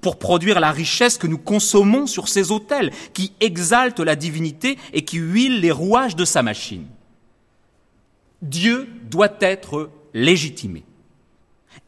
pour 0.04 0.18
produire 0.18 0.61
la 0.61 0.70
richesse 0.70 1.16
que 1.16 1.26
nous 1.26 1.38
consommons 1.38 2.06
sur 2.06 2.28
ces 2.28 2.50
autels, 2.52 2.90
qui 3.14 3.32
exaltent 3.40 4.00
la 4.00 4.16
divinité 4.16 4.76
et 4.92 5.02
qui 5.02 5.16
huilent 5.16 5.61
les 5.61 5.70
rouages 5.70 6.14
de 6.14 6.26
sa 6.26 6.42
machine. 6.42 6.84
Dieu 8.42 8.87
doit 9.11 9.32
être 9.40 9.88
légitimé. 10.12 10.84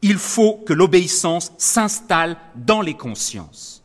Il 0.01 0.17
faut 0.17 0.55
que 0.65 0.73
l'obéissance 0.73 1.53
s'installe 1.59 2.39
dans 2.55 2.81
les 2.81 2.95
consciences. 2.95 3.85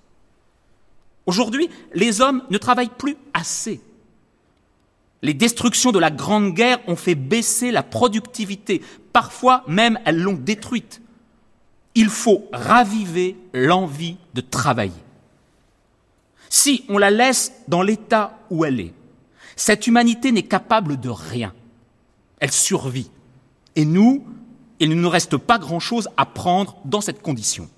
Aujourd'hui, 1.25 1.69
les 1.93 2.21
hommes 2.21 2.41
ne 2.50 2.57
travaillent 2.57 2.88
plus 2.88 3.17
assez. 3.33 3.81
Les 5.21 5.33
destructions 5.33 5.91
de 5.91 6.00
la 6.00 6.09
Grande 6.09 6.53
Guerre 6.53 6.79
ont 6.88 6.95
fait 6.95 7.15
baisser 7.15 7.69
la 7.69 7.83
productivité. 7.83 8.81
Parfois 9.11 9.65
même, 9.67 10.00
elles 10.05 10.21
l'ont 10.21 10.39
détruite 10.39 11.00
il 11.95 12.10
faut 12.10 12.48
raviver 12.53 13.38
l'envie 13.53 14.17
de 14.33 14.41
travailler. 14.41 14.93
Si 16.50 16.83
on 16.89 16.98
la 16.98 17.12
laisse 17.12 17.53
dans 17.67 17.81
l'état 17.81 18.39
où 18.50 18.65
elle 18.65 18.79
est, 18.79 18.93
cette 19.55 19.88
humanité 19.88 20.31
n'est 20.31 20.43
capable 20.43 21.00
de 21.00 21.10
rien. 21.10 21.53
Elle 22.39 22.51
survit. 22.51 23.10
Et 23.75 23.86
nous, 23.86 24.25
il 24.79 24.89
ne 24.89 24.95
nous 24.95 25.10
reste 25.10 25.38
pas 25.38 25.60
grand-chose 25.60 26.10
à 26.17 26.25
prendre 26.25 26.77
dans 26.86 27.01
cette 27.01 27.21
condition. 27.21 27.69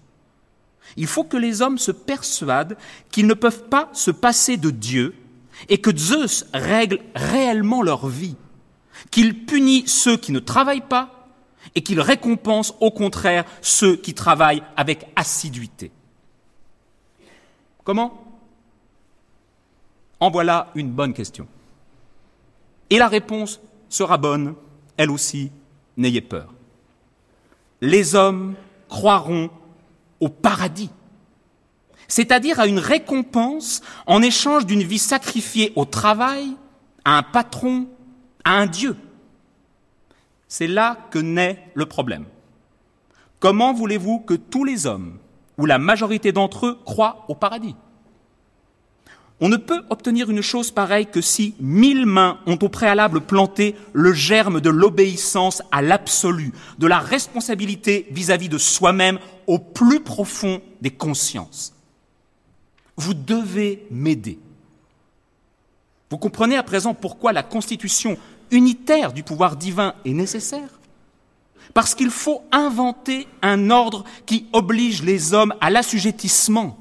Il 0.96 1.08
faut 1.08 1.24
que 1.24 1.38
les 1.38 1.62
hommes 1.62 1.78
se 1.78 1.92
persuadent 1.92 2.78
qu'ils 3.12 3.28
ne 3.28 3.34
peuvent 3.34 3.66
pas 3.66 3.90
se 3.94 4.12
passer 4.12 4.58
de 4.58 4.70
Dieu 4.70 5.16
et 5.70 5.80
que 5.80 5.96
Zeus 5.96 6.46
règle 6.54 7.00
réellement 7.16 7.82
leur 7.82 8.08
vie, 8.08 8.36
qu'il 9.12 9.46
punit 9.46 9.84
ceux 9.88 10.18
qui 10.18 10.32
ne 10.32 10.40
travaillent 10.40 10.82
pas 10.82 11.23
et 11.76 11.82
qu'il 11.82 12.00
récompense 12.00 12.74
au 12.80 12.92
contraire 12.92 13.46
ceux 13.62 13.96
qui 13.96 14.14
travaillent 14.14 14.64
avec 14.76 15.08
assiduité. 15.16 15.92
Comment? 17.84 18.24
En 20.20 20.32
voilà 20.32 20.72
une 20.76 20.92
bonne 20.92 21.14
question. 21.14 21.48
Et 22.90 22.98
la 22.98 23.08
réponse 23.08 23.60
sera 23.90 24.18
bonne, 24.18 24.56
elle 24.98 25.12
aussi, 25.12 25.52
n'ayez 25.98 26.22
peur. 26.22 26.54
Les 27.82 28.16
hommes 28.16 28.56
croiront 28.88 29.50
au 30.20 30.30
paradis, 30.30 30.92
c'est-à-dire 32.08 32.60
à 32.60 32.68
une 32.68 32.80
récompense 32.80 33.82
en 34.06 34.22
échange 34.22 34.66
d'une 34.66 34.84
vie 34.84 35.00
sacrifiée 35.00 35.74
au 35.76 35.86
travail, 35.86 36.56
à 37.04 37.18
un 37.18 37.24
patron, 37.24 37.88
à 38.46 38.54
un 38.54 38.68
Dieu. 38.68 38.96
C'est 40.54 40.68
là 40.68 41.00
que 41.10 41.18
naît 41.18 41.72
le 41.74 41.88
problème. 41.88 42.26
Comment 43.40 43.74
voulez-vous 43.74 44.20
que 44.20 44.36
tous 44.36 44.64
les 44.64 44.86
hommes, 44.86 45.18
ou 45.58 45.66
la 45.66 45.80
majorité 45.80 46.32
d'entre 46.32 46.68
eux, 46.68 46.80
croient 46.86 47.26
au 47.28 47.34
paradis? 47.34 47.76
On 49.42 49.50
ne 49.50 49.58
peut 49.58 49.84
obtenir 49.90 50.30
une 50.30 50.44
chose 50.44 50.70
pareille 50.70 51.08
que 51.08 51.22
si 51.22 51.56
mille 51.60 52.06
mains 52.06 52.38
ont 52.46 52.60
au 52.62 52.70
préalable 52.70 53.22
planté 53.22 53.76
le 53.94 54.14
germe 54.14 54.62
de 54.62 54.70
l'obéissance 54.70 55.64
à 55.72 55.82
l'absolu, 55.82 56.54
de 56.78 56.86
la 56.86 57.00
responsabilité 57.00 58.06
vis-à-vis 58.12 58.48
de 58.48 58.60
soi-même 58.60 59.18
au 59.48 59.58
plus 59.58 60.02
profond 60.02 60.62
des 60.82 60.92
consciences. 60.92 61.74
Vous 62.96 63.16
devez 63.16 63.88
m'aider. 63.90 64.38
Vous 66.12 66.20
comprenez 66.20 66.58
à 66.58 66.62
présent 66.62 66.94
pourquoi 66.94 67.34
la 67.34 67.42
Constitution 67.42 68.20
unitaire 68.54 69.12
du 69.12 69.24
pouvoir 69.24 69.58
divin 69.58 69.96
est 70.06 70.14
nécessaire. 70.14 70.70
Parce 71.74 71.96
qu'il 71.96 72.12
faut 72.12 72.44
inventer 72.52 73.28
un 73.42 73.72
ordre 73.72 74.04
qui 74.26 74.46
oblige 74.54 75.02
les 75.02 75.34
hommes 75.34 75.56
à 75.60 75.70
l'assujettissement, 75.70 76.78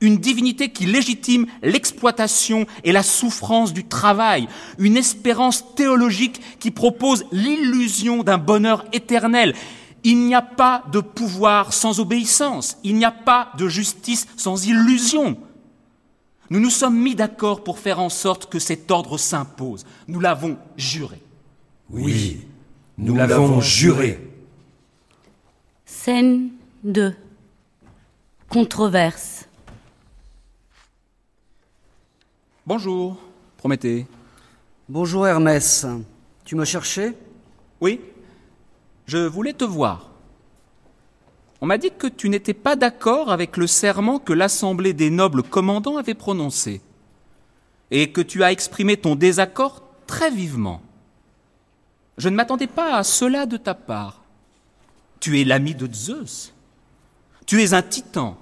une 0.00 0.18
divinité 0.18 0.70
qui 0.70 0.86
légitime 0.86 1.46
l'exploitation 1.62 2.64
et 2.84 2.92
la 2.92 3.02
souffrance 3.02 3.72
du 3.72 3.84
travail, 3.84 4.48
une 4.78 4.96
espérance 4.96 5.74
théologique 5.74 6.40
qui 6.60 6.70
propose 6.70 7.26
l'illusion 7.32 8.22
d'un 8.22 8.38
bonheur 8.38 8.84
éternel. 8.92 9.54
Il 10.04 10.24
n'y 10.24 10.34
a 10.34 10.42
pas 10.42 10.84
de 10.92 11.00
pouvoir 11.00 11.72
sans 11.72 11.98
obéissance, 11.98 12.78
il 12.84 12.96
n'y 12.96 13.04
a 13.04 13.10
pas 13.10 13.50
de 13.58 13.68
justice 13.68 14.28
sans 14.36 14.64
illusion. 14.66 15.36
Nous 16.50 16.58
nous 16.58 16.70
sommes 16.70 16.98
mis 16.98 17.14
d'accord 17.14 17.62
pour 17.62 17.78
faire 17.78 18.00
en 18.00 18.08
sorte 18.08 18.50
que 18.50 18.58
cet 18.58 18.90
ordre 18.90 19.16
s'impose. 19.18 19.86
Nous 20.08 20.18
l'avons 20.18 20.58
juré. 20.76 21.22
Oui, 21.88 22.44
nous 22.98 23.14
l'avons 23.14 23.60
juré. 23.60 24.18
Scène 25.86 26.50
2. 26.82 27.14
Controverse. 28.48 29.46
Bonjour, 32.66 33.16
Prométhée. 33.56 34.06
Bonjour 34.88 35.26
Hermès. 35.26 35.86
Tu 36.44 36.56
me 36.56 36.64
cherchais? 36.64 37.16
Oui, 37.80 38.00
je 39.06 39.18
voulais 39.18 39.52
te 39.52 39.64
voir. 39.64 40.09
On 41.62 41.66
m'a 41.66 41.78
dit 41.78 41.90
que 41.96 42.06
tu 42.06 42.30
n'étais 42.30 42.54
pas 42.54 42.74
d'accord 42.74 43.30
avec 43.30 43.56
le 43.56 43.66
serment 43.66 44.18
que 44.18 44.32
l'Assemblée 44.32 44.94
des 44.94 45.10
nobles 45.10 45.42
commandants 45.42 45.98
avait 45.98 46.14
prononcé, 46.14 46.80
et 47.90 48.12
que 48.12 48.22
tu 48.22 48.42
as 48.42 48.52
exprimé 48.52 48.96
ton 48.96 49.14
désaccord 49.14 49.82
très 50.06 50.30
vivement. 50.30 50.80
Je 52.16 52.28
ne 52.28 52.36
m'attendais 52.36 52.66
pas 52.66 52.96
à 52.96 53.04
cela 53.04 53.44
de 53.46 53.58
ta 53.58 53.74
part. 53.74 54.22
Tu 55.20 55.40
es 55.40 55.44
l'ami 55.44 55.74
de 55.74 55.92
Zeus. 55.92 56.54
Tu 57.44 57.62
es 57.62 57.74
un 57.74 57.82
titan, 57.82 58.38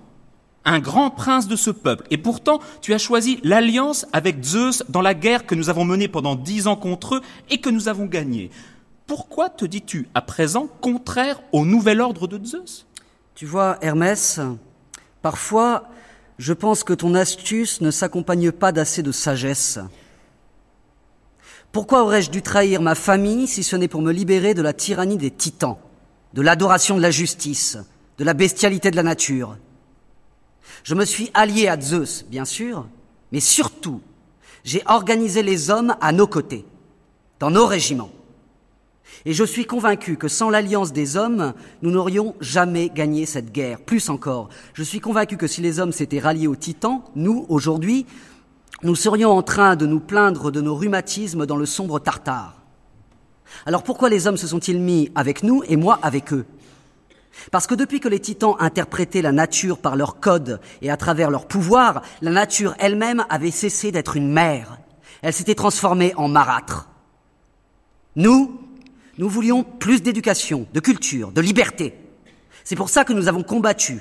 un 0.65 0.79
grand 0.79 1.11
prince 1.11 1.49
de 1.49 1.57
ce 1.57 1.71
peuple, 1.71 2.07
et 2.11 2.19
pourtant 2.19 2.61
tu 2.83 2.95
as 2.95 2.99
choisi 2.99 3.41
l'alliance 3.43 4.07
avec 4.13 4.45
Zeus 4.45 4.85
dans 4.89 5.03
la 5.03 5.15
guerre 5.15 5.45
que 5.45 5.57
nous 5.57 5.71
avons 5.71 5.85
menée 5.85 6.09
pendant 6.09 6.37
dix 6.37 6.69
ans 6.69 6.77
contre 6.77 7.17
eux 7.17 7.23
et 7.51 7.61
que 7.61 7.71
nous 7.71 7.89
avons 7.89 8.07
gagnée. 8.07 8.51
Pourquoi 9.09 9.49
te 9.49 9.65
dis-tu 9.65 10.09
à 10.15 10.21
présent 10.21 10.69
contraire 10.81 11.41
au 11.51 11.65
nouvel 11.65 12.01
ordre 12.01 12.29
de 12.29 12.45
Zeus? 12.45 12.87
Tu 13.39 13.47
vois, 13.47 13.79
Hermès, 13.83 14.41
parfois 15.23 15.85
je 16.39 16.53
pense 16.53 16.83
que 16.83 16.93
ton 16.93 17.15
astuce 17.15 17.81
ne 17.81 17.93
s'accompagne 17.93 18.51
pas 18.51 18.73
d'assez 18.73 19.01
de 19.01 19.13
sagesse. 19.13 19.79
Pourquoi 21.71 22.03
aurais-je 22.03 22.33
dû 22.33 22.43
trahir 22.43 22.83
ma 22.83 22.97
famille 22.97 23.47
si 23.47 23.63
ce 23.63 23.77
n'est 23.77 23.87
pour 23.87 24.03
me 24.03 24.11
libérer 24.11 24.55
de 24.55 24.63
la 24.63 24.73
tyrannie 24.73 25.19
des 25.19 25.31
titans, 25.31 25.77
de 26.35 26.43
l'adoration 26.43 26.97
de 26.97 27.01
la 27.01 27.13
justice, 27.13 27.79
de 28.19 28.25
la 28.25 28.35
bestialité 28.35 28.91
de 28.91 28.97
la 28.97 29.05
nature? 29.05 29.57
Je 30.83 30.97
me 30.97 31.05
suis 31.05 31.31
allié 31.33 31.69
à 31.69 31.81
Zeus, 31.81 32.25
bien 32.29 32.45
sûr, 32.45 32.89
mais 33.31 33.39
surtout, 33.39 34.01
j'ai 34.65 34.83
organisé 34.87 35.45
les 35.45 35.71
hommes 35.71 35.95
à 36.01 36.11
nos 36.11 36.27
côtés, 36.27 36.67
dans 37.39 37.53
nos 37.53 37.67
régiments. 37.67 38.11
Et 39.29 39.35
je 39.35 39.45
suis 39.45 39.67
convaincu 39.67 40.17
que 40.17 40.27
sans 40.27 40.49
l'alliance 40.49 40.95
des 40.95 41.19
hommes, 41.19 41.53
nous 41.83 41.91
n'aurions 41.91 42.35
jamais 42.41 42.89
gagné 42.89 43.27
cette 43.27 43.53
guerre. 43.53 43.79
Plus 43.79 44.09
encore, 44.09 44.49
je 44.73 44.83
suis 44.83 45.01
convaincu 45.01 45.37
que 45.37 45.47
si 45.47 45.61
les 45.61 45.81
hommes 45.81 45.93
s'étaient 45.93 46.19
ralliés 46.19 46.47
aux 46.47 46.57
titans, 46.57 47.03
nous, 47.15 47.45
aujourd'hui, 47.51 48.07
nous 48.83 48.95
serions 48.95 49.31
en 49.31 49.43
train 49.43 49.77
de 49.77 49.85
nous 49.85 50.01
plaindre 50.01 50.51
de 50.51 50.63
nos 50.63 50.75
rhumatismes 50.75 51.45
dans 51.45 51.57
le 51.57 51.67
sombre 51.67 51.99
Tartare. 51.99 52.57
Alors 53.67 53.83
pourquoi 53.83 54.09
les 54.09 54.27
hommes 54.27 54.39
se 54.39 54.47
sont-ils 54.47 54.81
mis 54.81 55.13
avec 55.15 55.43
nous 55.43 55.63
et 55.69 55.77
moi 55.77 55.99
avec 56.01 56.33
eux? 56.33 56.47
Parce 57.51 57.67
que 57.67 57.75
depuis 57.75 58.01
que 58.01 58.09
les 58.09 58.21
titans 58.21 58.57
interprétaient 58.59 59.21
la 59.21 59.33
nature 59.33 59.77
par 59.77 59.95
leur 59.95 60.21
code 60.21 60.59
et 60.81 60.91
à 60.91 60.97
travers 60.97 61.31
leur 61.31 61.47
pouvoir, 61.47 62.01
la 62.23 62.31
nature 62.31 62.75
elle-même 62.79 63.27
avait 63.29 63.51
cessé 63.51 63.93
d'être 63.93 64.17
une 64.17 64.33
mère. 64.33 64.79
Elle 65.21 65.35
s'était 65.35 65.55
transformée 65.55 66.15
en 66.17 66.29
marâtre. 66.29 66.89
Nous, 68.17 68.59
nous 69.19 69.29
voulions 69.29 69.65
plus 69.65 70.01
d'éducation, 70.01 70.67
de 70.73 70.81
culture, 70.81 71.33
de 71.33 71.41
liberté. 71.41 71.95
C'est 72.65 72.77
pour 72.77 72.89
ça 72.89 73.05
que 73.05 73.13
nous 73.13 73.29
avons 73.29 73.43
combattu. 73.43 74.01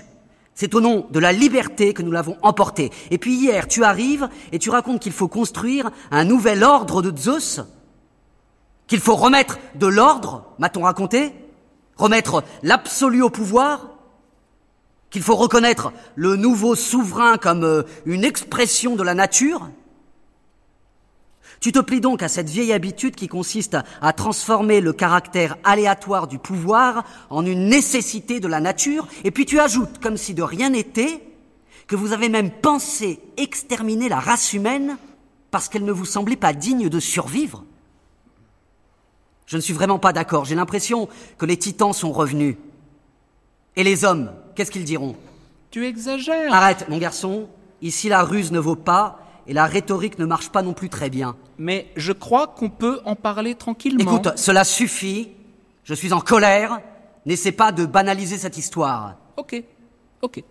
C'est 0.54 0.74
au 0.74 0.82
nom 0.82 1.08
de 1.12 1.20
la 1.20 1.32
liberté 1.32 1.94
que 1.94 2.02
nous 2.02 2.12
l'avons 2.12 2.38
emporté. 2.42 2.92
Et 3.12 3.18
puis 3.18 3.36
hier, 3.36 3.68
tu 3.68 3.84
arrives 3.84 4.30
et 4.52 4.60
tu 4.60 4.70
racontes 4.70 5.02
qu'il 5.02 5.12
faut 5.12 5.28
construire 5.28 5.92
un 6.12 6.24
nouvel 6.24 6.64
ordre 6.64 7.02
de 7.02 7.16
Zeus 7.16 7.62
Qu'il 8.88 9.00
faut 9.00 9.16
remettre 9.16 9.60
de 9.76 9.88
l'ordre, 9.88 10.46
m'a-t-on 10.60 10.82
raconté 10.82 11.34
Remettre 11.96 12.44
l'absolu 12.64 13.22
au 13.22 13.30
pouvoir 13.30 13.92
Qu'il 15.10 15.22
faut 15.22 15.36
reconnaître 15.36 15.92
le 16.16 16.36
nouveau 16.36 16.76
souverain 16.76 17.38
comme 17.38 17.64
euh, 17.64 17.84
une 18.06 18.24
expression 18.24 18.96
de 18.96 19.04
la 19.04 19.14
nature 19.14 19.70
tu 21.60 21.72
te 21.72 21.80
plies 21.80 22.02
donc 22.02 22.24
à 22.24 22.28
cette 22.28 22.50
vieille 22.50 22.74
habitude 22.74 23.16
qui 23.16 23.28
consiste 23.28 23.78
à 24.02 24.14
transformer 24.14 24.82
le 24.82 24.94
caractère 24.94 25.58
aléatoire 25.64 26.28
du 26.28 26.40
pouvoir 26.40 27.04
en 27.30 27.46
une 27.46 27.68
nécessité 27.68 28.40
de 28.40 28.48
la 28.48 28.60
nature, 28.60 29.08
et 29.24 29.32
puis 29.32 29.46
tu 29.46 29.60
ajoutes, 29.60 30.00
comme 30.02 30.18
si 30.18 30.34
de 30.34 30.44
rien 30.44 30.70
n'était, 30.70 31.24
que 31.88 31.96
vous 31.96 32.14
avez 32.14 32.30
même 32.30 32.52
pensé 32.52 33.20
exterminer 33.38 34.10
la 34.10 34.20
race 34.20 34.54
humaine 34.54 34.98
parce 35.52 35.70
qu'elle 35.70 35.86
ne 35.86 35.92
vous 35.92 36.06
semblait 36.06 36.36
pas 36.36 36.54
digne 36.54 36.90
de 36.90 37.00
survivre. 37.00 37.64
Je 39.46 39.56
ne 39.56 39.62
suis 39.62 39.74
vraiment 39.74 39.98
pas 39.98 40.12
d'accord. 40.12 40.44
J'ai 40.44 40.56
l'impression 40.56 41.08
que 41.38 41.46
les 41.46 41.58
titans 41.58 41.94
sont 41.94 42.12
revenus. 42.12 42.58
Et 43.78 43.84
les 43.84 44.04
hommes, 44.04 44.32
qu'est-ce 44.56 44.72
qu'ils 44.72 44.84
diront? 44.84 45.16
Tu 45.72 45.86
exagères. 45.86 46.54
Arrête, 46.54 46.90
mon 46.90 46.98
garçon. 46.98 47.48
Ici, 47.82 48.10
la 48.10 48.24
ruse 48.24 48.52
ne 48.52 48.60
vaut 48.60 48.76
pas 48.76 49.27
et 49.48 49.54
la 49.54 49.66
rhétorique 49.66 50.20
ne 50.20 50.26
marche 50.26 50.50
pas 50.50 50.62
non 50.62 50.74
plus 50.74 50.90
très 50.90 51.10
bien. 51.10 51.36
Mais 51.58 51.88
je 51.96 52.12
crois 52.12 52.48
qu'on 52.48 52.70
peut 52.70 53.00
en 53.06 53.16
parler 53.16 53.56
tranquillement. 53.56 54.18
Écoute, 54.18 54.38
cela 54.38 54.64
suffit. 54.64 55.32
Je 55.84 55.94
suis 55.94 56.14
en 56.14 56.20
colère. 56.20 56.82
N'essaie 57.26 57.52
pas 57.52 57.72
de 57.72 57.86
banaliser 57.86 58.38
cette 58.38 58.58
histoire. 58.58 59.16
Ok, 59.38 59.64
ok. 60.22 60.44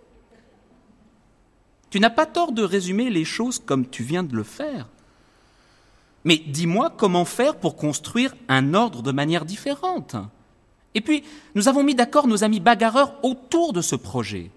Tu 1.89 1.99
n'as 1.99 2.09
pas 2.09 2.25
tort 2.25 2.51
de 2.51 2.63
résumer 2.63 3.09
les 3.09 3.23
choses 3.23 3.59
comme 3.59 3.87
tu 3.87 4.03
viens 4.03 4.23
de 4.23 4.35
le 4.35 4.43
faire. 4.43 4.87
Mais 6.25 6.37
dis-moi 6.37 6.91
comment 6.95 7.23
faire 7.23 7.55
pour 7.55 7.75
construire 7.75 8.35
un 8.49 8.73
ordre 8.73 9.01
de 9.01 9.11
manière 9.11 9.45
différente. 9.45 10.15
Et 10.93 11.01
puis, 11.01 11.23
nous 11.55 11.67
avons 11.67 11.83
mis 11.83 11.95
d'accord 11.95 12.27
nos 12.27 12.43
amis 12.43 12.59
bagarreurs 12.59 13.13
autour 13.23 13.71
de 13.71 13.81
ce 13.81 13.95
projet. 13.95 14.51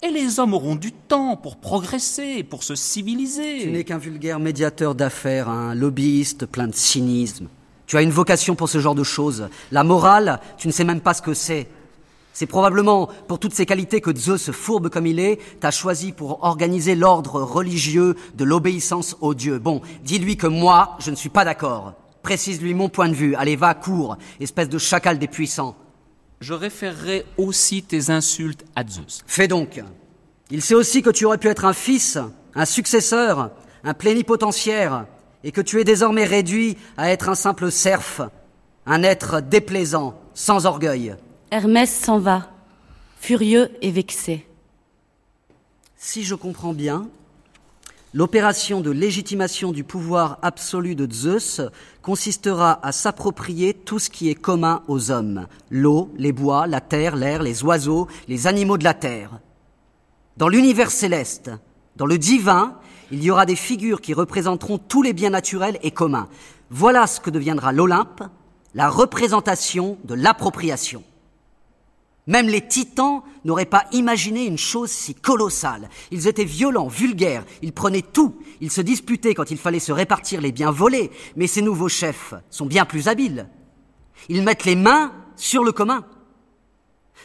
Et 0.00 0.10
les 0.10 0.38
hommes 0.38 0.54
auront 0.54 0.76
du 0.76 0.92
temps 0.92 1.36
pour 1.36 1.56
progresser, 1.56 2.44
pour 2.44 2.62
se 2.62 2.76
civiliser. 2.76 3.62
Tu 3.62 3.70
n'es 3.72 3.82
qu'un 3.82 3.98
vulgaire 3.98 4.38
médiateur 4.38 4.94
d'affaires, 4.94 5.48
un 5.48 5.74
lobbyiste 5.74 6.46
plein 6.46 6.68
de 6.68 6.74
cynisme. 6.74 7.48
Tu 7.86 7.96
as 7.96 8.02
une 8.02 8.10
vocation 8.10 8.54
pour 8.54 8.68
ce 8.68 8.78
genre 8.78 8.94
de 8.94 9.02
choses. 9.02 9.48
La 9.72 9.82
morale, 9.82 10.40
tu 10.56 10.68
ne 10.68 10.72
sais 10.72 10.84
même 10.84 11.00
pas 11.00 11.14
ce 11.14 11.22
que 11.22 11.34
c'est. 11.34 11.66
C'est 12.32 12.46
probablement 12.46 13.08
pour 13.26 13.40
toutes 13.40 13.54
ces 13.54 13.66
qualités 13.66 14.00
que 14.00 14.14
Zeus, 14.14 14.52
fourbe 14.52 14.88
comme 14.88 15.06
il 15.06 15.18
est, 15.18 15.40
t'a 15.58 15.72
choisi 15.72 16.12
pour 16.12 16.44
organiser 16.44 16.94
l'ordre 16.94 17.42
religieux 17.42 18.14
de 18.36 18.44
l'obéissance 18.44 19.16
aux 19.20 19.34
dieux. 19.34 19.58
Bon, 19.58 19.80
dis-lui 20.04 20.36
que 20.36 20.46
moi, 20.46 20.96
je 21.00 21.10
ne 21.10 21.16
suis 21.16 21.28
pas 21.28 21.44
d'accord. 21.44 21.94
Précise-lui 22.22 22.72
mon 22.72 22.88
point 22.88 23.08
de 23.08 23.14
vue. 23.14 23.34
Allez, 23.34 23.56
va, 23.56 23.74
cours, 23.74 24.16
espèce 24.38 24.68
de 24.68 24.78
chacal 24.78 25.18
des 25.18 25.26
puissants 25.26 25.74
je 26.40 26.54
référerai 26.54 27.26
aussi 27.36 27.82
tes 27.82 28.10
insultes 28.10 28.64
à 28.76 28.86
Zeus. 28.86 29.22
Fais 29.26 29.48
donc. 29.48 29.82
Il 30.50 30.62
sait 30.62 30.74
aussi 30.74 31.02
que 31.02 31.10
tu 31.10 31.24
aurais 31.24 31.38
pu 31.38 31.48
être 31.48 31.64
un 31.64 31.72
fils, 31.72 32.18
un 32.54 32.64
successeur, 32.64 33.50
un 33.84 33.94
plénipotentiaire, 33.94 35.06
et 35.44 35.52
que 35.52 35.60
tu 35.60 35.80
es 35.80 35.84
désormais 35.84 36.24
réduit 36.24 36.76
à 36.96 37.10
être 37.10 37.28
un 37.28 37.34
simple 37.34 37.70
serf, 37.70 38.22
un 38.86 39.02
être 39.02 39.40
déplaisant, 39.40 40.20
sans 40.34 40.66
orgueil. 40.66 41.16
Hermès 41.50 41.90
s'en 41.90 42.18
va, 42.18 42.50
furieux 43.20 43.70
et 43.82 43.90
vexé. 43.90 44.46
Si 45.96 46.24
je 46.24 46.34
comprends 46.34 46.72
bien, 46.72 47.08
L'opération 48.18 48.80
de 48.80 48.90
légitimation 48.90 49.70
du 49.70 49.84
pouvoir 49.84 50.40
absolu 50.42 50.96
de 50.96 51.08
Zeus 51.08 51.60
consistera 52.02 52.84
à 52.84 52.90
s'approprier 52.90 53.74
tout 53.74 54.00
ce 54.00 54.10
qui 54.10 54.28
est 54.28 54.34
commun 54.34 54.82
aux 54.88 55.12
hommes, 55.12 55.46
l'eau, 55.70 56.10
les 56.16 56.32
bois, 56.32 56.66
la 56.66 56.80
terre, 56.80 57.14
l'air, 57.14 57.44
les 57.44 57.62
oiseaux, 57.62 58.08
les 58.26 58.48
animaux 58.48 58.76
de 58.76 58.82
la 58.82 58.94
terre. 58.94 59.38
Dans 60.36 60.48
l'univers 60.48 60.90
céleste, 60.90 61.52
dans 61.94 62.06
le 62.06 62.18
divin, 62.18 62.80
il 63.12 63.22
y 63.22 63.30
aura 63.30 63.46
des 63.46 63.54
figures 63.54 64.00
qui 64.00 64.14
représenteront 64.14 64.78
tous 64.78 65.02
les 65.02 65.12
biens 65.12 65.30
naturels 65.30 65.78
et 65.84 65.92
communs. 65.92 66.26
Voilà 66.70 67.06
ce 67.06 67.20
que 67.20 67.30
deviendra 67.30 67.70
l'Olympe, 67.70 68.24
la 68.74 68.88
représentation 68.88 69.96
de 70.02 70.14
l'appropriation. 70.14 71.04
Même 72.28 72.46
les 72.46 72.60
titans 72.60 73.22
n'auraient 73.46 73.64
pas 73.64 73.86
imaginé 73.92 74.44
une 74.44 74.58
chose 74.58 74.90
si 74.90 75.14
colossale. 75.14 75.88
Ils 76.10 76.28
étaient 76.28 76.44
violents, 76.44 76.86
vulgaires, 76.86 77.44
ils 77.62 77.72
prenaient 77.72 78.02
tout, 78.02 78.36
ils 78.60 78.70
se 78.70 78.82
disputaient 78.82 79.34
quand 79.34 79.50
il 79.50 79.56
fallait 79.56 79.78
se 79.80 79.92
répartir 79.92 80.42
les 80.42 80.52
biens 80.52 80.70
volés, 80.70 81.10
mais 81.36 81.46
ces 81.46 81.62
nouveaux 81.62 81.88
chefs 81.88 82.34
sont 82.50 82.66
bien 82.66 82.84
plus 82.84 83.08
habiles. 83.08 83.48
Ils 84.28 84.42
mettent 84.42 84.66
les 84.66 84.76
mains 84.76 85.12
sur 85.36 85.64
le 85.64 85.72
commun. 85.72 86.04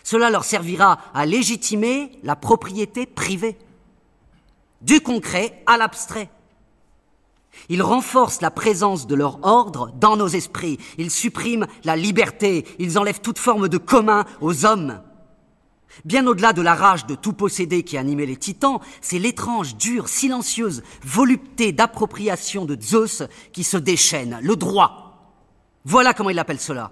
Cela 0.04 0.30
leur 0.30 0.46
servira 0.46 1.00
à 1.14 1.26
légitimer 1.26 2.18
la 2.24 2.38
propriété 2.38 3.06
privée. 3.06 3.58
Du 4.82 5.02
concret 5.02 5.64
à 5.66 5.78
l'abstrait. 5.78 6.30
Ils 7.70 7.82
renforcent 7.82 8.42
la 8.42 8.52
présence 8.52 9.08
de 9.08 9.16
leur 9.16 9.40
ordre 9.44 9.92
dans 10.00 10.18
nos 10.18 10.28
esprits. 10.28 10.80
Ils 10.98 11.12
suppriment 11.12 11.68
la 11.84 11.96
liberté. 11.96 12.66
Ils 12.80 12.98
enlèvent 12.98 13.22
toute 13.22 13.40
forme 13.40 13.70
de 13.70 13.78
commun 13.78 14.26
aux 14.42 14.66
hommes. 14.66 15.00
Bien 16.06 16.26
au-delà 16.28 16.54
de 16.54 16.62
la 16.62 16.76
rage 16.76 17.06
de 17.06 17.16
tout 17.16 17.34
posséder 17.34 17.84
qui 17.84 17.98
animait 17.98 18.26
les 18.26 18.36
titans, 18.36 18.80
c'est 19.02 19.20
l'étrange, 19.20 19.76
dure, 19.76 20.10
silencieuse 20.10 20.84
volupté 21.04 21.72
d'appropriation 21.72 22.66
de 22.66 22.78
Zeus 22.82 23.24
qui 23.52 23.64
se 23.64 23.78
déchaîne, 23.78 24.40
le 24.42 24.56
droit. 24.56 25.04
Voilà 25.86 26.14
comment 26.14 26.32
il 26.32 26.40
appelle 26.40 26.60
cela. 26.60 26.92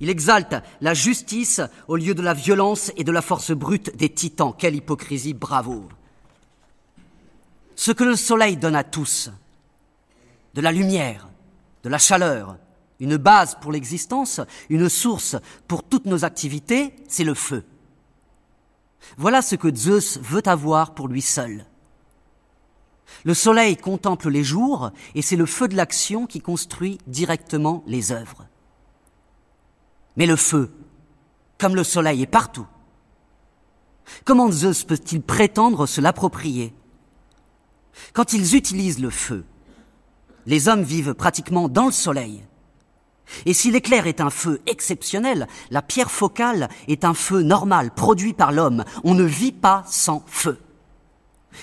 Il 0.00 0.08
exalte 0.08 0.56
la 0.80 0.94
justice 0.94 1.60
au 1.88 1.96
lieu 1.96 2.14
de 2.14 2.22
la 2.22 2.34
violence 2.34 2.90
et 2.96 3.04
de 3.04 3.12
la 3.12 3.22
force 3.22 3.52
brute 3.52 3.96
des 3.96 4.08
titans. 4.08 4.54
Quelle 4.56 4.74
hypocrisie, 4.74 5.34
bravo. 5.34 5.88
Ce 7.76 7.92
que 7.92 8.04
le 8.04 8.16
soleil 8.16 8.56
donne 8.56 8.76
à 8.76 8.84
tous, 8.84 9.30
de 10.54 10.60
la 10.60 10.72
lumière, 10.72 11.28
de 11.82 11.88
la 11.88 11.98
chaleur, 11.98 12.56
une 13.00 13.16
base 13.16 13.56
pour 13.60 13.72
l'existence, 13.72 14.40
une 14.68 14.88
source 14.88 15.36
pour 15.66 15.82
toutes 15.82 16.06
nos 16.06 16.24
activités, 16.24 16.94
c'est 17.08 17.24
le 17.24 17.34
feu. 17.34 17.64
Voilà 19.16 19.42
ce 19.42 19.56
que 19.56 19.74
Zeus 19.74 20.18
veut 20.20 20.46
avoir 20.46 20.94
pour 20.94 21.08
lui 21.08 21.22
seul. 21.22 21.66
Le 23.24 23.34
soleil 23.34 23.76
contemple 23.76 24.28
les 24.28 24.44
jours 24.44 24.90
et 25.14 25.22
c'est 25.22 25.36
le 25.36 25.46
feu 25.46 25.68
de 25.68 25.76
l'action 25.76 26.26
qui 26.26 26.40
construit 26.40 26.98
directement 27.06 27.82
les 27.86 28.12
œuvres. 28.12 28.46
Mais 30.16 30.26
le 30.26 30.36
feu, 30.36 30.72
comme 31.58 31.74
le 31.74 31.84
soleil, 31.84 32.22
est 32.22 32.26
partout. 32.26 32.66
Comment 34.24 34.50
Zeus 34.50 34.84
peut-il 34.84 35.22
prétendre 35.22 35.86
se 35.86 36.00
l'approprier? 36.00 36.74
Quand 38.12 38.32
ils 38.32 38.54
utilisent 38.54 39.00
le 39.00 39.10
feu, 39.10 39.44
les 40.46 40.68
hommes 40.68 40.82
vivent 40.82 41.14
pratiquement 41.14 41.68
dans 41.68 41.86
le 41.86 41.92
soleil. 41.92 42.42
Et 43.46 43.54
si 43.54 43.70
l'éclair 43.70 44.06
est 44.06 44.20
un 44.20 44.30
feu 44.30 44.60
exceptionnel, 44.66 45.46
la 45.70 45.82
pierre 45.82 46.10
focale 46.10 46.68
est 46.88 47.04
un 47.04 47.14
feu 47.14 47.42
normal, 47.42 47.90
produit 47.90 48.34
par 48.34 48.52
l'homme. 48.52 48.84
On 49.04 49.14
ne 49.14 49.24
vit 49.24 49.52
pas 49.52 49.84
sans 49.86 50.22
feu. 50.26 50.58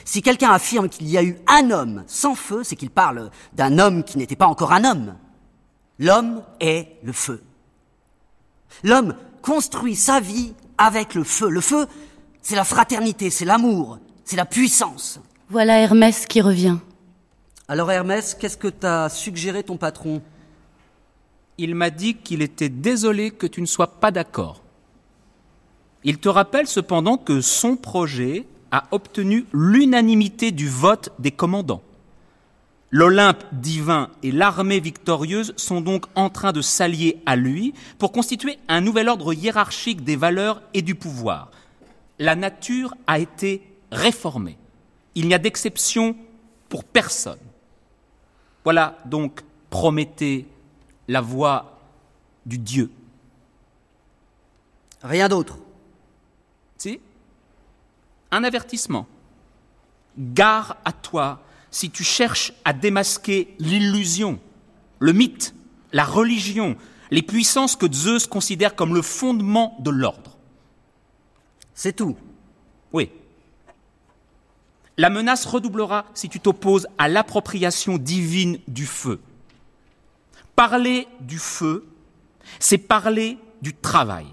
Si 0.05 0.21
quelqu'un 0.21 0.51
affirme 0.51 0.89
qu'il 0.89 1.07
y 1.07 1.17
a 1.17 1.23
eu 1.23 1.37
un 1.47 1.71
homme 1.71 2.03
sans 2.07 2.35
feu, 2.35 2.63
c'est 2.63 2.75
qu'il 2.75 2.89
parle 2.89 3.31
d'un 3.53 3.79
homme 3.79 4.03
qui 4.03 4.17
n'était 4.17 4.35
pas 4.35 4.47
encore 4.47 4.71
un 4.71 4.83
homme. 4.83 5.15
L'homme 5.97 6.43
est 6.59 6.97
le 7.03 7.11
feu. 7.11 7.41
L'homme 8.83 9.15
construit 9.41 9.95
sa 9.95 10.19
vie 10.19 10.53
avec 10.77 11.15
le 11.15 11.23
feu. 11.23 11.49
Le 11.49 11.61
feu, 11.61 11.87
c'est 12.41 12.55
la 12.55 12.63
fraternité, 12.63 13.29
c'est 13.29 13.45
l'amour, 13.45 13.99
c'est 14.23 14.37
la 14.37 14.45
puissance. 14.45 15.19
Voilà 15.49 15.79
Hermès 15.79 16.25
qui 16.25 16.41
revient. 16.41 16.77
Alors 17.69 17.91
Hermès, 17.91 18.33
qu'est-ce 18.33 18.57
que 18.57 18.67
t'a 18.67 19.09
suggéré 19.09 19.61
ton 19.61 19.77
patron? 19.77 20.23
Il 21.59 21.75
m'a 21.75 21.91
dit 21.91 22.15
qu'il 22.15 22.41
était 22.41 22.67
désolé 22.67 23.29
que 23.29 23.45
tu 23.45 23.61
ne 23.61 23.67
sois 23.67 23.99
pas 23.99 24.09
d'accord. 24.09 24.63
Il 26.03 26.17
te 26.17 26.29
rappelle 26.29 26.65
cependant 26.65 27.17
que 27.17 27.41
son 27.41 27.75
projet 27.75 28.47
a 28.71 28.85
obtenu 28.89 29.45
l'unanimité 29.53 30.49
du 30.49 30.67
vote 30.67 31.09
des 31.19 31.29
commandants. 31.29 31.83
L'Olympe 32.89 33.43
divin 33.51 34.09
et 34.23 34.31
l'armée 34.31 34.79
victorieuse 34.79 35.53
sont 35.55 35.81
donc 35.81 36.07
en 36.15 36.31
train 36.31 36.53
de 36.53 36.63
s'allier 36.63 37.21
à 37.27 37.35
lui 37.35 37.75
pour 37.99 38.11
constituer 38.11 38.57
un 38.67 38.81
nouvel 38.81 39.07
ordre 39.07 39.31
hiérarchique 39.31 40.03
des 40.03 40.15
valeurs 40.15 40.63
et 40.73 40.81
du 40.81 40.95
pouvoir. 40.95 41.51
La 42.17 42.35
nature 42.35 42.95
a 43.05 43.19
été 43.19 43.61
réformée. 43.91 44.57
Il 45.13 45.27
n'y 45.27 45.35
a 45.35 45.39
d'exception 45.39 46.15
pour 46.67 46.83
personne. 46.83 47.37
Voilà 48.69 48.99
donc 49.05 49.41
Prométhée, 49.71 50.45
la 51.07 51.21
voix 51.21 51.79
du 52.45 52.59
Dieu. 52.59 52.91
Rien 55.01 55.27
d'autre. 55.27 55.57
Si? 56.77 56.99
Un 58.29 58.43
avertissement. 58.43 59.07
Gare 60.19 60.77
à 60.85 60.91
toi 60.91 61.41
si 61.71 61.89
tu 61.89 62.03
cherches 62.03 62.53
à 62.63 62.73
démasquer 62.73 63.55
l'illusion, 63.57 64.39
le 64.99 65.13
mythe, 65.13 65.55
la 65.91 66.03
religion, 66.03 66.77
les 67.09 67.23
puissances 67.23 67.75
que 67.75 67.91
Zeus 67.91 68.27
considère 68.27 68.75
comme 68.75 68.93
le 68.93 69.01
fondement 69.01 69.77
de 69.79 69.89
l'ordre. 69.89 70.37
C'est 71.73 71.95
tout. 71.95 72.15
Oui. 72.93 73.09
La 74.99 75.09
menace 75.09 75.45
redoublera 75.45 76.03
si 76.13 76.27
tu 76.27 76.41
t'opposes 76.41 76.85
à 76.97 77.07
l'appropriation 77.07 77.97
divine 77.97 78.59
du 78.67 78.85
feu. 78.85 79.21
Parler 80.57 81.07
du 81.21 81.39
feu, 81.39 81.85
c'est 82.59 82.77
parler 82.77 83.37
du 83.61 83.73
travail. 83.73 84.25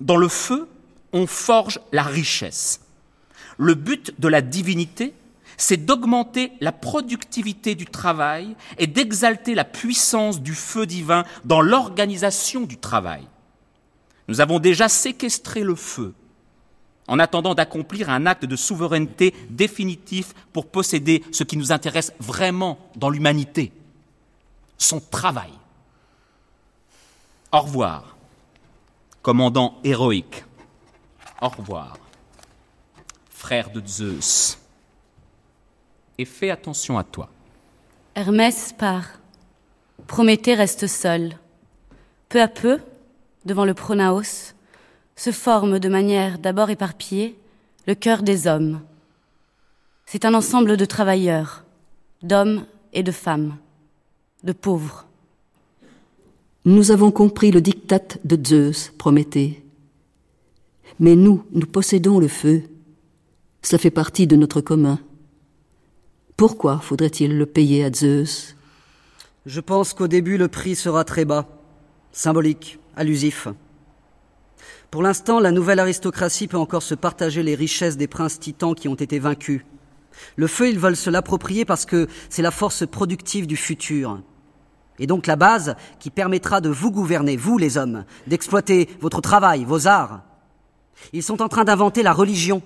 Dans 0.00 0.16
le 0.16 0.26
feu, 0.26 0.68
on 1.12 1.28
forge 1.28 1.78
la 1.92 2.02
richesse. 2.02 2.80
Le 3.56 3.74
but 3.74 4.18
de 4.18 4.26
la 4.26 4.40
divinité, 4.40 5.14
c'est 5.56 5.86
d'augmenter 5.86 6.50
la 6.60 6.72
productivité 6.72 7.76
du 7.76 7.86
travail 7.86 8.56
et 8.78 8.88
d'exalter 8.88 9.54
la 9.54 9.64
puissance 9.64 10.42
du 10.42 10.56
feu 10.56 10.86
divin 10.86 11.22
dans 11.44 11.60
l'organisation 11.60 12.62
du 12.62 12.78
travail. 12.78 13.22
Nous 14.26 14.40
avons 14.40 14.58
déjà 14.58 14.88
séquestré 14.88 15.62
le 15.62 15.76
feu 15.76 16.14
en 17.08 17.18
attendant 17.18 17.54
d'accomplir 17.54 18.10
un 18.10 18.26
acte 18.26 18.44
de 18.44 18.54
souveraineté 18.54 19.34
définitif 19.50 20.34
pour 20.52 20.66
posséder 20.66 21.24
ce 21.32 21.42
qui 21.42 21.56
nous 21.56 21.72
intéresse 21.72 22.12
vraiment 22.20 22.78
dans 22.96 23.10
l'humanité, 23.10 23.72
son 24.76 25.00
travail. 25.00 25.50
Au 27.50 27.60
revoir, 27.60 28.16
commandant 29.22 29.78
héroïque. 29.82 30.44
Au 31.40 31.48
revoir, 31.48 31.96
frère 33.30 33.70
de 33.70 33.82
Zeus 33.86 34.58
et 36.18 36.24
fais 36.24 36.50
attention 36.50 36.98
à 36.98 37.04
toi. 37.04 37.30
Hermès 38.14 38.72
part. 38.72 39.06
Prométhée 40.06 40.54
reste 40.54 40.86
seul. 40.86 41.38
Peu 42.28 42.42
à 42.42 42.48
peu, 42.48 42.80
devant 43.44 43.64
le 43.64 43.74
pronaos, 43.74 44.54
se 45.18 45.32
forme 45.32 45.80
de 45.80 45.88
manière 45.88 46.38
d'abord 46.38 46.70
éparpillée 46.70 47.36
le 47.88 47.96
cœur 47.96 48.22
des 48.22 48.46
hommes. 48.46 48.80
C'est 50.06 50.24
un 50.24 50.32
ensemble 50.32 50.76
de 50.76 50.84
travailleurs, 50.84 51.64
d'hommes 52.22 52.64
et 52.92 53.02
de 53.02 53.10
femmes, 53.10 53.56
de 54.44 54.52
pauvres. 54.52 55.06
Nous 56.64 56.92
avons 56.92 57.10
compris 57.10 57.50
le 57.50 57.60
diktat 57.60 58.18
de 58.24 58.38
Zeus, 58.46 58.92
Prométhée. 58.96 59.64
Mais 61.00 61.16
nous, 61.16 61.44
nous 61.52 61.66
possédons 61.66 62.20
le 62.20 62.28
feu. 62.28 62.62
Cela 63.62 63.78
fait 63.78 63.90
partie 63.90 64.28
de 64.28 64.36
notre 64.36 64.60
commun. 64.60 65.00
Pourquoi 66.36 66.78
faudrait-il 66.78 67.36
le 67.36 67.46
payer 67.46 67.84
à 67.84 67.92
Zeus? 67.92 68.54
Je 69.46 69.60
pense 69.60 69.94
qu'au 69.94 70.06
début 70.06 70.36
le 70.36 70.46
prix 70.46 70.76
sera 70.76 71.02
très 71.02 71.24
bas, 71.24 71.48
symbolique, 72.12 72.78
allusif. 72.94 73.48
Pour 74.90 75.02
l'instant, 75.02 75.38
la 75.38 75.52
nouvelle 75.52 75.80
aristocratie 75.80 76.48
peut 76.48 76.56
encore 76.56 76.82
se 76.82 76.94
partager 76.94 77.42
les 77.42 77.54
richesses 77.54 77.98
des 77.98 78.06
princes 78.06 78.40
titans 78.40 78.74
qui 78.74 78.88
ont 78.88 78.94
été 78.94 79.18
vaincus. 79.18 79.60
Le 80.36 80.46
feu, 80.46 80.70
ils 80.70 80.78
veulent 80.78 80.96
se 80.96 81.10
l'approprier 81.10 81.66
parce 81.66 81.84
que 81.84 82.08
c'est 82.30 82.40
la 82.40 82.50
force 82.50 82.86
productive 82.86 83.46
du 83.46 83.56
futur. 83.56 84.22
Et 84.98 85.06
donc 85.06 85.26
la 85.26 85.36
base 85.36 85.76
qui 86.00 86.08
permettra 86.08 86.62
de 86.62 86.70
vous 86.70 86.90
gouverner, 86.90 87.36
vous 87.36 87.58
les 87.58 87.76
hommes, 87.76 88.04
d'exploiter 88.26 88.88
votre 89.00 89.20
travail, 89.20 89.64
vos 89.64 89.86
arts. 89.86 90.22
Ils 91.12 91.22
sont 91.22 91.42
en 91.42 91.48
train 91.48 91.64
d'inventer 91.64 92.02
la 92.02 92.14
religion, 92.14 92.62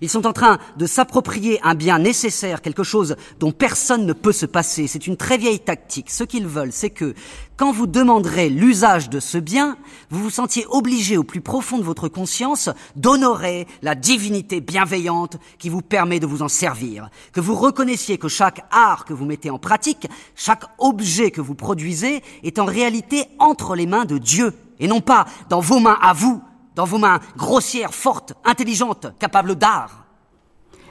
ils 0.00 0.08
sont 0.08 0.26
en 0.26 0.32
train 0.32 0.58
de 0.76 0.86
s'approprier 0.86 1.60
un 1.62 1.74
bien 1.74 1.98
nécessaire, 1.98 2.62
quelque 2.62 2.82
chose 2.82 3.16
dont 3.38 3.52
personne 3.52 4.06
ne 4.06 4.12
peut 4.12 4.32
se 4.32 4.46
passer. 4.46 4.86
C'est 4.86 5.06
une 5.06 5.16
très 5.16 5.36
vieille 5.36 5.60
tactique. 5.60 6.10
Ce 6.10 6.24
qu'ils 6.24 6.46
veulent, 6.46 6.72
c'est 6.72 6.90
que 6.90 7.14
quand 7.60 7.72
vous 7.72 7.86
demanderez 7.86 8.48
l'usage 8.48 9.10
de 9.10 9.20
ce 9.20 9.36
bien, 9.36 9.76
vous 10.08 10.22
vous 10.22 10.30
sentiez 10.30 10.64
obligé 10.70 11.18
au 11.18 11.24
plus 11.24 11.42
profond 11.42 11.76
de 11.76 11.82
votre 11.82 12.08
conscience 12.08 12.70
d'honorer 12.96 13.66
la 13.82 13.94
divinité 13.94 14.62
bienveillante 14.62 15.36
qui 15.58 15.68
vous 15.68 15.82
permet 15.82 16.20
de 16.20 16.26
vous 16.26 16.40
en 16.40 16.48
servir. 16.48 17.10
Que 17.34 17.40
vous 17.42 17.54
reconnaissiez 17.54 18.16
que 18.16 18.28
chaque 18.28 18.64
art 18.70 19.04
que 19.04 19.12
vous 19.12 19.26
mettez 19.26 19.50
en 19.50 19.58
pratique, 19.58 20.08
chaque 20.36 20.64
objet 20.78 21.30
que 21.30 21.42
vous 21.42 21.54
produisez 21.54 22.22
est 22.42 22.58
en 22.58 22.64
réalité 22.64 23.24
entre 23.38 23.76
les 23.76 23.86
mains 23.86 24.06
de 24.06 24.16
Dieu 24.16 24.54
et 24.78 24.88
non 24.88 25.02
pas 25.02 25.26
dans 25.50 25.60
vos 25.60 25.80
mains 25.80 25.98
à 26.00 26.14
vous 26.14 26.42
dans 26.76 26.86
vos 26.86 26.96
mains 26.96 27.20
grossières, 27.36 27.92
fortes, 27.92 28.32
intelligentes, 28.46 29.08
capables 29.18 29.56
d'art. 29.56 30.06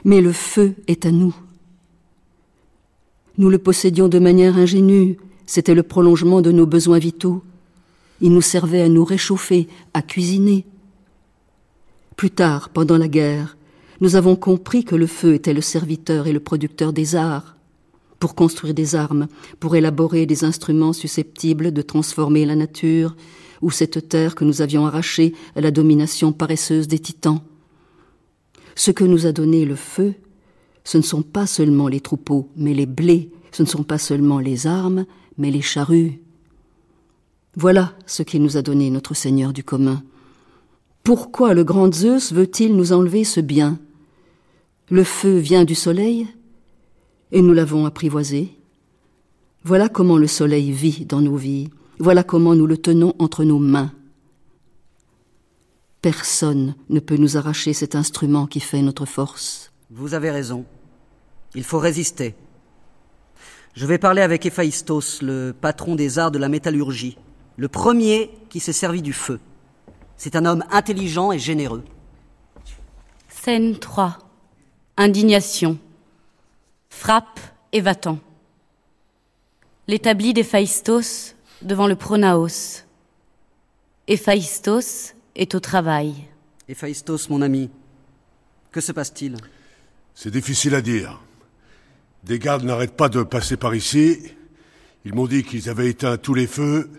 Mais 0.04 0.20
le 0.20 0.32
feu 0.32 0.76
est 0.86 1.04
à 1.04 1.10
nous. 1.10 1.34
Nous 3.38 3.50
le 3.50 3.58
possédions 3.58 4.06
de 4.06 4.20
manière 4.20 4.56
ingénue, 4.56 5.18
c'était 5.50 5.74
le 5.74 5.82
prolongement 5.82 6.42
de 6.42 6.52
nos 6.52 6.64
besoins 6.64 7.00
vitaux. 7.00 7.42
Il 8.20 8.32
nous 8.32 8.40
servait 8.40 8.82
à 8.82 8.88
nous 8.88 9.04
réchauffer, 9.04 9.66
à 9.94 10.00
cuisiner. 10.00 10.64
Plus 12.14 12.30
tard, 12.30 12.68
pendant 12.68 12.96
la 12.96 13.08
guerre, 13.08 13.56
nous 14.00 14.14
avons 14.14 14.36
compris 14.36 14.84
que 14.84 14.94
le 14.94 15.08
feu 15.08 15.34
était 15.34 15.52
le 15.52 15.60
serviteur 15.60 16.28
et 16.28 16.32
le 16.32 16.38
producteur 16.38 16.92
des 16.92 17.16
arts, 17.16 17.56
pour 18.20 18.36
construire 18.36 18.74
des 18.74 18.94
armes, 18.94 19.26
pour 19.58 19.74
élaborer 19.74 20.24
des 20.24 20.44
instruments 20.44 20.92
susceptibles 20.92 21.72
de 21.72 21.82
transformer 21.82 22.46
la 22.46 22.54
nature, 22.54 23.16
ou 23.60 23.72
cette 23.72 24.08
terre 24.08 24.36
que 24.36 24.44
nous 24.44 24.62
avions 24.62 24.86
arrachée 24.86 25.34
à 25.56 25.60
la 25.60 25.72
domination 25.72 26.30
paresseuse 26.30 26.86
des 26.86 27.00
titans. 27.00 27.40
Ce 28.76 28.92
que 28.92 29.02
nous 29.02 29.26
a 29.26 29.32
donné 29.32 29.64
le 29.64 29.74
feu, 29.74 30.14
ce 30.84 30.96
ne 30.96 31.02
sont 31.02 31.22
pas 31.22 31.48
seulement 31.48 31.88
les 31.88 32.00
troupeaux, 32.00 32.48
mais 32.54 32.72
les 32.72 32.86
blés, 32.86 33.32
ce 33.50 33.64
ne 33.64 33.68
sont 33.68 33.82
pas 33.82 33.98
seulement 33.98 34.38
les 34.38 34.68
armes, 34.68 35.06
mais 35.40 35.50
les 35.50 35.62
charrues. 35.62 36.20
Voilà 37.56 37.94
ce 38.06 38.22
qu'il 38.22 38.42
nous 38.42 38.56
a 38.58 38.62
donné 38.62 38.90
notre 38.90 39.14
Seigneur 39.14 39.52
du 39.52 39.64
commun. 39.64 40.04
Pourquoi 41.02 41.54
le 41.54 41.64
grand 41.64 41.92
Zeus 41.92 42.32
veut-il 42.32 42.76
nous 42.76 42.92
enlever 42.92 43.24
ce 43.24 43.40
bien? 43.40 43.78
Le 44.90 45.02
feu 45.02 45.38
vient 45.38 45.64
du 45.64 45.74
soleil, 45.74 46.28
et 47.32 47.40
nous 47.40 47.54
l'avons 47.54 47.86
apprivoisé. 47.86 48.54
Voilà 49.64 49.88
comment 49.88 50.18
le 50.18 50.26
soleil 50.26 50.72
vit 50.72 51.06
dans 51.06 51.22
nos 51.22 51.36
vies, 51.36 51.70
voilà 51.98 52.22
comment 52.22 52.54
nous 52.54 52.66
le 52.66 52.76
tenons 52.76 53.14
entre 53.18 53.44
nos 53.44 53.58
mains. 53.58 53.92
Personne 56.02 56.74
ne 56.90 57.00
peut 57.00 57.16
nous 57.16 57.36
arracher 57.36 57.72
cet 57.72 57.94
instrument 57.94 58.46
qui 58.46 58.60
fait 58.60 58.82
notre 58.82 59.06
force. 59.06 59.72
Vous 59.90 60.12
avez 60.14 60.30
raison. 60.30 60.64
Il 61.54 61.64
faut 61.64 61.78
résister. 61.78 62.34
Je 63.74 63.86
vais 63.86 63.98
parler 63.98 64.22
avec 64.22 64.44
Héphaïstos, 64.44 65.22
le 65.22 65.54
patron 65.58 65.94
des 65.94 66.18
arts 66.18 66.32
de 66.32 66.38
la 66.38 66.48
métallurgie, 66.48 67.16
le 67.56 67.68
premier 67.68 68.30
qui 68.48 68.58
s'est 68.58 68.72
servi 68.72 69.00
du 69.00 69.12
feu. 69.12 69.38
C'est 70.16 70.36
un 70.36 70.44
homme 70.44 70.64
intelligent 70.70 71.32
et 71.32 71.38
généreux. 71.38 71.84
Scène 73.28 73.78
3. 73.78 74.18
Indignation. 74.96 75.78
Frappe 76.90 77.40
et 77.72 77.80
va-t'en. 77.80 78.18
L'établi 79.86 80.34
d'Héphaïstos 80.34 81.36
devant 81.62 81.86
le 81.86 81.96
pronaos. 81.96 82.84
Héphaïstos 84.08 85.14
est 85.36 85.54
au 85.54 85.60
travail. 85.60 86.14
Héphaïstos, 86.68 87.30
mon 87.30 87.40
ami, 87.40 87.70
que 88.72 88.80
se 88.80 88.92
passe-t-il? 88.92 89.36
C'est 90.14 90.30
difficile 90.30 90.74
à 90.74 90.82
dire. 90.82 91.20
Des 92.24 92.38
gardes 92.38 92.64
n'arrêtent 92.64 92.96
pas 92.96 93.08
de 93.08 93.22
passer 93.22 93.56
par 93.56 93.74
ici. 93.74 94.18
Ils 95.06 95.14
m'ont 95.14 95.26
dit 95.26 95.42
qu'ils 95.42 95.70
avaient 95.70 95.88
éteint 95.88 96.18
tous 96.18 96.34
les 96.34 96.46
feux. 96.46 96.90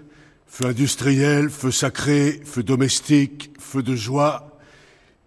Feu 0.48 0.66
industriel, 0.66 1.50
feu 1.50 1.72
sacré, 1.72 2.42
feu 2.44 2.64
domestique, 2.64 3.52
feu 3.60 3.84
de 3.84 3.96
joie. 3.96 4.58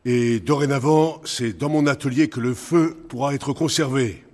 Et 0.05 0.41
dorénavant, 0.41 1.21
c'est 1.25 1.57
dans 1.57 1.69
mon 1.69 1.87
atelier 1.87 2.29
que 2.29 2.41
le 2.41 2.55
feu 2.55 2.97
pourra 3.09 3.35
être 3.35 3.53
conservé. 3.53 4.25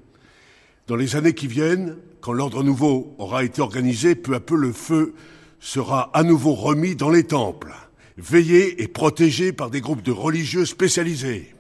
Dans 0.87 0.97
les 0.97 1.15
années 1.15 1.35
qui 1.35 1.47
viennent, 1.47 1.97
quand 2.21 2.33
l'ordre 2.33 2.65
nouveau 2.65 3.15
aura 3.19 3.45
été 3.45 3.61
organisé, 3.61 4.15
peu 4.15 4.35
à 4.35 4.41
peu 4.41 4.57
le 4.57 4.73
feu 4.73 5.15
sera 5.61 6.11
à 6.15 6.23
nouveau 6.23 6.55
remis 6.55 6.97
dans 6.97 7.11
les 7.11 7.25
temples, 7.25 7.73
veillé 8.17 8.83
et 8.83 8.89
protégé 8.89 9.53
par 9.53 9.71
des 9.71 9.83
groupes 9.83 10.03
de 10.03 10.11
religieux 10.11 10.65
spécialisés. 10.65 11.55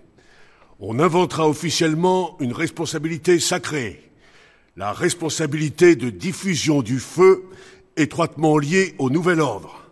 On 0.82 0.98
inventera 0.98 1.46
officiellement 1.46 2.38
une 2.40 2.54
responsabilité 2.54 3.38
sacrée, 3.38 4.10
la 4.76 4.94
responsabilité 4.94 5.94
de 5.94 6.08
diffusion 6.08 6.80
du 6.80 6.98
feu 6.98 7.44
étroitement 7.98 8.56
liée 8.56 8.94
au 8.96 9.10
nouvel 9.10 9.40
ordre. 9.40 9.90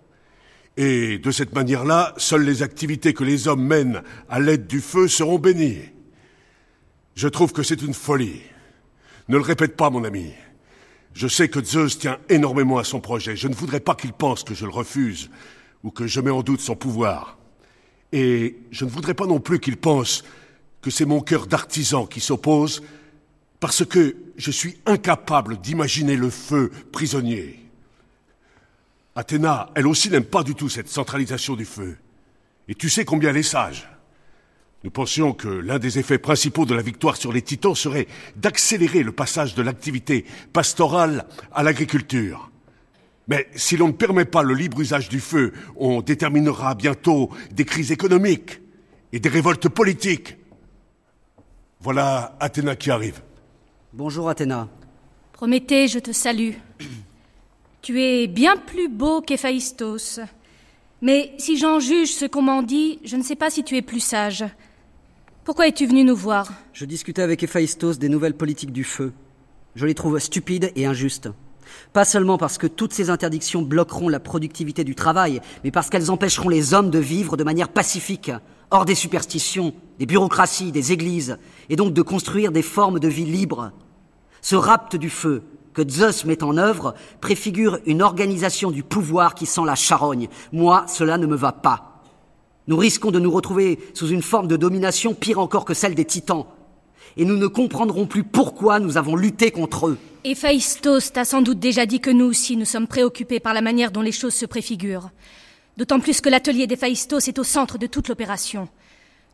Et 0.78 1.18
de 1.18 1.30
cette 1.30 1.54
manière-là, 1.54 2.14
seules 2.16 2.44
les 2.44 2.62
activités 2.62 3.12
que 3.12 3.24
les 3.24 3.48
hommes 3.48 3.66
mènent 3.66 4.02
à 4.30 4.40
l'aide 4.40 4.66
du 4.66 4.80
feu 4.80 5.08
seront 5.08 5.38
bénies. 5.38 5.90
Je 7.16 7.28
trouve 7.28 7.52
que 7.52 7.62
c'est 7.62 7.82
une 7.82 7.92
folie. 7.92 8.40
Ne 9.28 9.36
le 9.36 9.42
répète 9.42 9.76
pas, 9.76 9.90
mon 9.90 10.04
ami. 10.04 10.32
Je 11.12 11.28
sais 11.28 11.48
que 11.48 11.62
Zeus 11.62 11.98
tient 11.98 12.18
énormément 12.30 12.78
à 12.78 12.84
son 12.84 13.00
projet. 13.00 13.36
Je 13.36 13.48
ne 13.48 13.54
voudrais 13.54 13.80
pas 13.80 13.94
qu'il 13.94 14.14
pense 14.14 14.42
que 14.42 14.54
je 14.54 14.64
le 14.64 14.70
refuse 14.70 15.28
ou 15.82 15.90
que 15.90 16.06
je 16.06 16.20
mets 16.22 16.30
en 16.30 16.42
doute 16.42 16.60
son 16.60 16.76
pouvoir. 16.76 17.36
Et 18.12 18.56
je 18.70 18.86
ne 18.86 18.90
voudrais 18.90 19.12
pas 19.12 19.26
non 19.26 19.40
plus 19.40 19.60
qu'il 19.60 19.76
pense 19.76 20.24
que 20.80 20.90
c'est 20.90 21.04
mon 21.04 21.20
cœur 21.20 21.46
d'artisan 21.46 22.06
qui 22.06 22.20
s'oppose 22.20 22.82
parce 23.60 23.84
que 23.84 24.16
je 24.36 24.50
suis 24.50 24.76
incapable 24.86 25.58
d'imaginer 25.60 26.16
le 26.16 26.30
feu 26.30 26.70
prisonnier. 26.92 27.64
Athéna, 29.16 29.70
elle 29.74 29.88
aussi 29.88 30.10
n'aime 30.10 30.24
pas 30.24 30.44
du 30.44 30.54
tout 30.54 30.68
cette 30.68 30.88
centralisation 30.88 31.56
du 31.56 31.64
feu. 31.64 31.96
Et 32.68 32.74
tu 32.74 32.88
sais 32.88 33.04
combien 33.04 33.30
elle 33.30 33.38
est 33.38 33.42
sage. 33.42 33.88
Nous 34.84 34.90
pensions 34.90 35.32
que 35.32 35.48
l'un 35.48 35.80
des 35.80 35.98
effets 35.98 36.18
principaux 36.18 36.64
de 36.64 36.74
la 36.74 36.82
victoire 36.82 37.16
sur 37.16 37.32
les 37.32 37.42
titans 37.42 37.74
serait 37.74 38.06
d'accélérer 38.36 39.02
le 39.02 39.10
passage 39.10 39.56
de 39.56 39.62
l'activité 39.62 40.24
pastorale 40.52 41.26
à 41.52 41.64
l'agriculture. 41.64 42.48
Mais 43.26 43.48
si 43.56 43.76
l'on 43.76 43.88
ne 43.88 43.92
permet 43.92 44.24
pas 44.24 44.44
le 44.44 44.54
libre 44.54 44.80
usage 44.80 45.08
du 45.08 45.18
feu, 45.18 45.52
on 45.76 46.00
déterminera 46.00 46.76
bientôt 46.76 47.30
des 47.50 47.64
crises 47.64 47.90
économiques 47.90 48.60
et 49.12 49.18
des 49.18 49.28
révoltes 49.28 49.68
politiques. 49.68 50.36
Voilà 51.80 52.36
Athéna 52.40 52.74
qui 52.74 52.90
arrive. 52.90 53.20
Bonjour 53.92 54.28
Athéna. 54.28 54.68
Prométhée, 55.32 55.86
je 55.86 56.00
te 56.00 56.12
salue. 56.12 56.54
Tu 57.80 58.02
es 58.02 58.26
bien 58.26 58.56
plus 58.56 58.88
beau 58.88 59.22
qu'Héphaïstos. 59.22 60.18
Mais 61.00 61.32
si 61.38 61.56
j'en 61.56 61.78
juge 61.78 62.12
ce 62.12 62.24
qu'on 62.24 62.42
m'en 62.42 62.62
dit, 62.62 62.98
je 63.04 63.16
ne 63.16 63.22
sais 63.22 63.36
pas 63.36 63.50
si 63.50 63.62
tu 63.62 63.76
es 63.76 63.82
plus 63.82 64.00
sage. 64.00 64.44
Pourquoi 65.44 65.68
es-tu 65.68 65.86
venu 65.86 66.02
nous 66.02 66.16
voir? 66.16 66.52
Je 66.72 66.84
discutais 66.84 67.22
avec 67.22 67.42
Héphaïstos 67.44 67.98
des 67.98 68.08
nouvelles 68.08 68.34
politiques 68.34 68.72
du 68.72 68.82
feu. 68.82 69.12
Je 69.76 69.86
les 69.86 69.94
trouve 69.94 70.18
stupides 70.18 70.72
et 70.74 70.86
injustes. 70.86 71.30
Pas 71.92 72.04
seulement 72.04 72.36
parce 72.36 72.58
que 72.58 72.66
toutes 72.66 72.92
ces 72.92 73.08
interdictions 73.08 73.62
bloqueront 73.62 74.08
la 74.08 74.20
productivité 74.20 74.82
du 74.82 74.96
travail, 74.96 75.40
mais 75.62 75.70
parce 75.70 75.88
qu'elles 75.88 76.10
empêcheront 76.10 76.48
les 76.48 76.74
hommes 76.74 76.90
de 76.90 76.98
vivre 76.98 77.36
de 77.36 77.44
manière 77.44 77.68
pacifique, 77.68 78.32
hors 78.70 78.84
des 78.84 78.94
superstitions, 78.94 79.72
des 79.98 80.06
bureaucraties, 80.06 80.72
des 80.72 80.92
églises, 80.92 81.38
et 81.68 81.76
donc 81.76 81.92
de 81.92 82.02
construire 82.02 82.52
des 82.52 82.62
formes 82.62 83.00
de 83.00 83.08
vie 83.08 83.24
libres. 83.24 83.72
Ce 84.42 84.56
rapt 84.56 84.96
du 84.96 85.10
feu 85.10 85.42
que 85.74 85.88
Zeus 85.88 86.24
met 86.24 86.42
en 86.42 86.56
œuvre 86.56 86.94
préfigure 87.20 87.78
une 87.86 88.02
organisation 88.02 88.70
du 88.70 88.82
pouvoir 88.82 89.34
qui 89.34 89.46
sent 89.46 89.62
la 89.64 89.74
charogne. 89.74 90.28
Moi, 90.52 90.84
cela 90.88 91.18
ne 91.18 91.26
me 91.26 91.36
va 91.36 91.52
pas. 91.52 92.02
Nous 92.66 92.76
risquons 92.76 93.10
de 93.10 93.20
nous 93.20 93.30
retrouver 93.30 93.78
sous 93.94 94.08
une 94.08 94.22
forme 94.22 94.48
de 94.48 94.56
domination 94.56 95.14
pire 95.14 95.38
encore 95.38 95.64
que 95.64 95.74
celle 95.74 95.94
des 95.94 96.04
titans. 96.04 96.46
Et 97.16 97.24
nous 97.24 97.36
ne 97.36 97.46
comprendrons 97.46 98.06
plus 98.06 98.24
pourquoi 98.24 98.80
nous 98.80 98.96
avons 98.96 99.16
lutté 99.16 99.50
contre 99.50 99.88
eux. 99.88 99.98
Héphaïstos 100.24 101.12
t'a 101.12 101.24
sans 101.24 101.42
doute 101.42 101.58
déjà 101.58 101.86
dit 101.86 102.00
que 102.00 102.10
nous 102.10 102.26
aussi 102.26 102.56
nous 102.56 102.64
sommes 102.64 102.86
préoccupés 102.86 103.40
par 103.40 103.54
la 103.54 103.62
manière 103.62 103.90
dont 103.90 104.02
les 104.02 104.12
choses 104.12 104.34
se 104.34 104.46
préfigurent. 104.46 105.10
D'autant 105.78 106.00
plus 106.00 106.20
que 106.20 106.28
l'atelier 106.28 106.66
d'Héphaïstos 106.66 107.28
est 107.28 107.38
au 107.38 107.44
centre 107.44 107.78
de 107.78 107.86
toute 107.86 108.08
l'opération. 108.08 108.68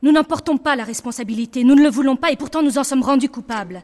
Nous 0.03 0.13
n'en 0.13 0.25
portons 0.25 0.59
pas 0.59 0.77
la 0.77 0.85
responsabilité, 0.85 1.65
nous 1.65 1.75
ne 1.75 1.83
le 1.83 1.89
voulons 1.89 2.17
pas 2.17 2.33
et 2.33 2.37
pourtant 2.37 2.63
nous 2.63 2.77
en 2.77 2.85
sommes 2.85 3.03
rendus 3.03 3.31
coupables. 3.31 3.83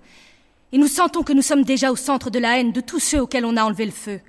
Et 0.70 0.77
nous 0.77 0.87
sentons 0.87 1.23
que 1.23 1.33
nous 1.33 1.40
sommes 1.40 1.64
déjà 1.64 1.90
au 1.90 1.96
centre 1.96 2.29
de 2.29 2.38
la 2.38 2.61
haine 2.61 2.73
de 2.73 2.83
tous 2.83 3.01
ceux 3.01 3.23
auxquels 3.23 3.46
on 3.46 3.57
a 3.57 3.64
enlevé 3.64 3.87
le 3.87 3.90
feu. 3.90 4.20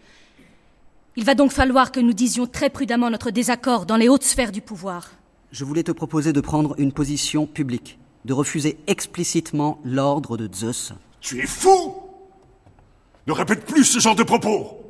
Il 1.17 1.26
va 1.26 1.36
donc 1.36 1.52
falloir 1.52 1.91
que 1.91 2.00
nous 2.00 2.13
disions 2.13 2.48
très 2.48 2.70
prudemment 2.70 3.10
notre 3.10 3.32
désaccord 3.32 3.86
dans 3.86 3.98
les 3.98 4.08
hautes 4.08 4.24
sphères 4.24 4.54
du 4.54 4.62
pouvoir. 4.62 5.12
Je 5.52 5.65
voulais 5.65 5.84
te 5.84 5.91
proposer 5.91 6.32
de 6.32 6.39
prendre 6.39 6.74
une 6.78 6.94
position 6.94 7.46
publique, 7.46 8.00
de 8.24 8.32
refuser 8.32 8.78
explicitement 8.88 9.82
l'ordre 9.84 10.38
de 10.38 10.50
Zeus. 10.56 10.94
Tu 11.20 11.41
es 11.41 11.48
fou 11.48 11.96
Ne 13.28 13.34
répète 13.34 13.65
plus 13.65 13.84
ce 13.84 14.00
genre 14.00 14.15
de 14.15 14.24
propos 14.24 14.82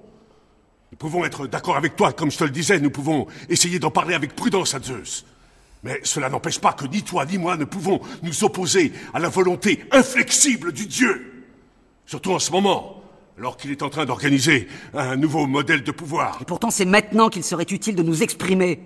Nous 0.91 0.97
pouvons 0.97 1.23
être 1.23 1.47
d'accord 1.47 1.77
avec 1.77 1.95
toi, 1.95 2.11
comme 2.11 2.29
je 2.29 2.37
te 2.37 2.43
le 2.43 2.49
disais, 2.49 2.79
nous 2.79 2.91
pouvons 2.91 3.25
essayer 3.47 3.79
d'en 3.79 3.91
parler 3.91 4.13
avec 4.13 4.35
prudence 4.35 4.75
à 4.75 4.81
Zeus. 4.81 5.25
Mais 5.83 6.01
cela 6.03 6.29
n'empêche 6.29 6.59
pas 6.59 6.73
que 6.73 6.85
ni 6.85 7.01
toi 7.01 7.25
ni 7.25 7.37
moi 7.37 7.55
ne 7.55 7.63
pouvons 7.63 8.01
nous 8.21 8.43
opposer 8.43 8.91
à 9.13 9.19
la 9.19 9.29
volonté 9.29 9.85
inflexible 9.91 10.73
du 10.73 10.85
Dieu. 10.85 11.45
Surtout 12.05 12.33
en 12.33 12.39
ce 12.39 12.51
moment, 12.51 13.01
alors 13.37 13.55
qu'il 13.55 13.71
est 13.71 13.81
en 13.81 13.89
train 13.89 14.05
d'organiser 14.05 14.67
un 14.93 15.15
nouveau 15.15 15.47
modèle 15.47 15.81
de 15.83 15.91
pouvoir. 15.91 16.37
Et 16.41 16.45
pourtant, 16.45 16.69
c'est 16.69 16.85
maintenant 16.85 17.29
qu'il 17.29 17.45
serait 17.45 17.65
utile 17.71 17.95
de 17.95 18.03
nous 18.03 18.21
exprimer. 18.21 18.81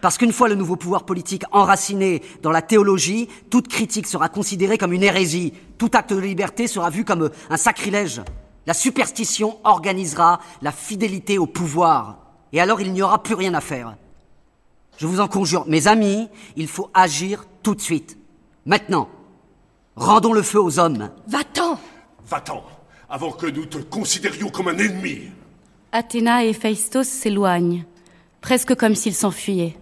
Parce 0.00 0.18
qu'une 0.18 0.32
fois 0.32 0.48
le 0.48 0.54
nouveau 0.54 0.76
pouvoir 0.76 1.04
politique 1.04 1.42
enraciné 1.50 2.22
dans 2.42 2.52
la 2.52 2.62
théologie, 2.62 3.28
toute 3.50 3.66
critique 3.68 4.06
sera 4.06 4.28
considérée 4.28 4.78
comme 4.78 4.92
une 4.92 5.02
hérésie. 5.02 5.52
Tout 5.76 5.90
acte 5.92 6.12
de 6.12 6.18
liberté 6.18 6.68
sera 6.68 6.88
vu 6.88 7.04
comme 7.04 7.30
un 7.50 7.56
sacrilège. 7.56 8.20
La 8.66 8.74
superstition 8.74 9.58
organisera 9.64 10.40
la 10.60 10.72
fidélité 10.72 11.38
au 11.38 11.46
pouvoir. 11.46 12.18
Et 12.52 12.60
alors 12.60 12.80
il 12.80 12.92
n'y 12.92 13.02
aura 13.02 13.22
plus 13.22 13.34
rien 13.34 13.54
à 13.54 13.60
faire. 13.60 13.96
Je 14.98 15.06
vous 15.06 15.20
en 15.20 15.28
conjure, 15.28 15.66
mes 15.66 15.88
amis, 15.88 16.28
il 16.56 16.68
faut 16.68 16.90
agir 16.94 17.44
tout 17.62 17.74
de 17.74 17.80
suite. 17.80 18.18
Maintenant. 18.66 19.08
Rendons 19.96 20.32
le 20.32 20.42
feu 20.42 20.60
aux 20.60 20.78
hommes. 20.78 21.10
Va-t'en 21.26 21.78
Va-t'en, 22.26 22.62
avant 23.10 23.32
que 23.32 23.46
nous 23.46 23.66
te 23.66 23.78
considérions 23.78 24.48
comme 24.48 24.68
un 24.68 24.78
ennemi. 24.78 25.22
Athéna 25.90 26.44
et 26.44 26.50
Héphaïstos 26.50 27.06
s'éloignent, 27.06 27.84
presque 28.40 28.74
comme 28.74 28.94
s'ils 28.94 29.14
s'enfuyaient. 29.14 29.76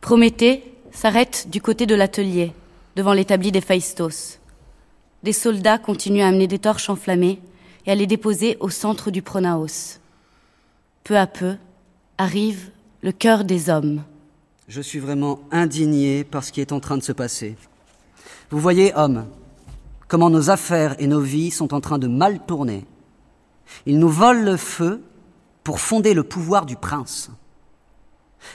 Prométhée 0.00 0.64
s'arrête 0.90 1.48
du 1.50 1.60
côté 1.60 1.86
de 1.86 1.94
l'atelier, 1.94 2.52
devant 2.96 3.12
l'établi 3.12 3.52
d'Héphaïstos. 3.52 4.40
Des 5.22 5.32
soldats 5.32 5.78
continuent 5.78 6.22
à 6.22 6.28
amener 6.28 6.48
des 6.48 6.58
torches 6.58 6.90
enflammées 6.90 7.40
et 7.86 7.90
à 7.90 7.94
les 7.94 8.06
déposer 8.06 8.56
au 8.60 8.70
centre 8.70 9.10
du 9.10 9.22
pronaos. 9.22 9.98
Peu 11.04 11.16
à 11.18 11.26
peu 11.26 11.56
arrive 12.18 12.70
le 13.02 13.12
cœur 13.12 13.44
des 13.44 13.68
hommes. 13.68 14.02
Je 14.68 14.80
suis 14.80 14.98
vraiment 14.98 15.40
indigné 15.50 16.24
par 16.24 16.42
ce 16.42 16.52
qui 16.52 16.60
est 16.60 16.72
en 16.72 16.80
train 16.80 16.96
de 16.96 17.02
se 17.02 17.12
passer. 17.12 17.56
Vous 18.50 18.58
voyez, 18.58 18.94
hommes, 18.94 19.26
comment 20.08 20.30
nos 20.30 20.48
affaires 20.48 20.96
et 20.98 21.06
nos 21.06 21.20
vies 21.20 21.50
sont 21.50 21.74
en 21.74 21.80
train 21.80 21.98
de 21.98 22.06
mal 22.06 22.40
tourner. 22.46 22.86
Ils 23.84 23.98
nous 23.98 24.08
volent 24.08 24.42
le 24.42 24.56
feu 24.56 25.02
pour 25.62 25.80
fonder 25.80 26.14
le 26.14 26.22
pouvoir 26.22 26.64
du 26.66 26.76
prince. 26.76 27.30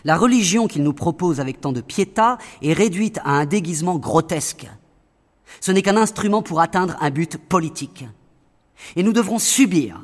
La 0.04 0.18
religion 0.18 0.68
qu'il 0.68 0.84
nous 0.84 0.94
propose 0.94 1.40
avec 1.40 1.62
tant 1.62 1.72
de 1.72 1.82
piéta 1.82 2.38
est 2.62 2.74
réduite 2.74 3.20
à 3.24 3.32
un 3.32 3.46
déguisement 3.46 3.98
grotesque. 3.98 4.68
Ce 5.62 5.72
n'est 5.72 5.82
qu'un 5.82 5.98
instrument 5.98 6.42
pour 6.42 6.60
atteindre 6.60 6.96
un 7.02 7.10
but 7.10 7.38
politique. 7.38 8.06
Et 8.96 9.04
nous 9.04 9.14
devrons 9.14 9.40
subir, 9.40 10.02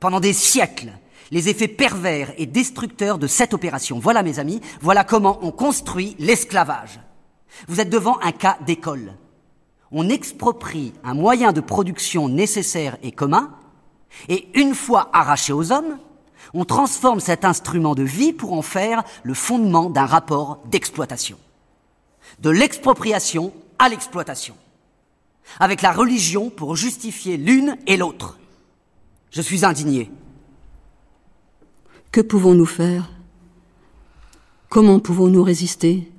pendant 0.00 0.20
des 0.20 0.32
siècles, 0.32 0.92
les 1.30 1.48
effets 1.48 1.68
pervers 1.68 2.32
et 2.38 2.46
destructeurs 2.46 3.18
de 3.18 3.26
cette 3.26 3.54
opération. 3.54 3.98
Voilà, 3.98 4.22
mes 4.22 4.38
amis, 4.38 4.60
voilà 4.80 5.04
comment 5.04 5.38
on 5.42 5.50
construit 5.50 6.16
l'esclavage. 6.18 7.00
Vous 7.68 7.80
êtes 7.80 7.90
devant 7.90 8.18
un 8.22 8.32
cas 8.32 8.58
d'école. 8.66 9.14
On 9.90 10.08
exproprie 10.08 10.92
un 11.04 11.14
moyen 11.14 11.52
de 11.52 11.60
production 11.60 12.28
nécessaire 12.28 12.96
et 13.02 13.12
commun, 13.12 13.54
et 14.28 14.48
une 14.54 14.74
fois 14.74 15.10
arraché 15.12 15.52
aux 15.52 15.72
hommes, 15.72 15.98
on 16.52 16.64
transforme 16.64 17.20
cet 17.20 17.44
instrument 17.44 17.94
de 17.94 18.02
vie 18.02 18.32
pour 18.32 18.52
en 18.52 18.62
faire 18.62 19.02
le 19.22 19.34
fondement 19.34 19.90
d'un 19.90 20.06
rapport 20.06 20.60
d'exploitation. 20.66 21.38
De 22.40 22.50
l'expropriation 22.50 23.52
à 23.78 23.88
l'exploitation. 23.88 24.56
Avec 25.60 25.82
la 25.82 25.92
religion 25.92 26.50
pour 26.50 26.76
justifier 26.76 27.36
l'une 27.36 27.76
et 27.86 27.96
l'autre. 27.96 28.38
Je 29.30 29.42
suis 29.42 29.64
indigné. 29.64 30.10
Que 32.12 32.20
pouvons-nous 32.20 32.66
faire? 32.66 33.10
Comment 34.68 35.00
pouvons-nous 35.00 35.42
résister? 35.42 36.10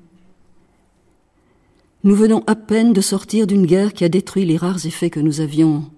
Nous 2.03 2.15
venons 2.15 2.43
à 2.47 2.55
peine 2.55 2.93
de 2.93 3.01
sortir 3.01 3.47
d'une 3.47 3.65
guerre 3.65 3.93
qui 3.93 4.03
a 4.03 4.09
détruit 4.09 4.45
les 4.45 4.57
rares 4.57 4.85
effets 4.85 5.09
que 5.09 5.19
nous 5.19 5.41
avions 5.41 5.89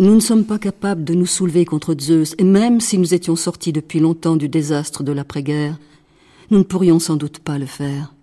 nous 0.00 0.14
ne 0.14 0.20
sommes 0.20 0.46
pas 0.46 0.58
capables 0.58 1.04
de 1.04 1.12
nous 1.12 1.26
soulever 1.26 1.66
contre 1.66 1.94
Zeus, 1.98 2.34
et 2.38 2.44
même 2.44 2.80
si 2.80 2.96
nous 2.96 3.12
étions 3.12 3.36
sortis 3.36 3.70
depuis 3.70 4.00
longtemps 4.00 4.36
du 4.36 4.48
désastre 4.48 5.02
de 5.02 5.12
l'après-guerre, 5.12 5.78
nous 6.50 6.56
ne 6.56 6.64
pourrions 6.64 6.98
sans 6.98 7.16
doute 7.16 7.38
pas 7.40 7.58
le 7.58 7.66
faire. 7.66 8.14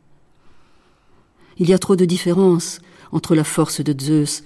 Il 1.59 1.69
y 1.69 1.73
a 1.73 1.77
trop 1.77 1.95
de 1.95 2.03
différence 2.03 2.79
entre 3.11 3.35
la 3.35 3.43
force 3.43 3.81
de 3.81 3.95
Zeus 3.99 4.43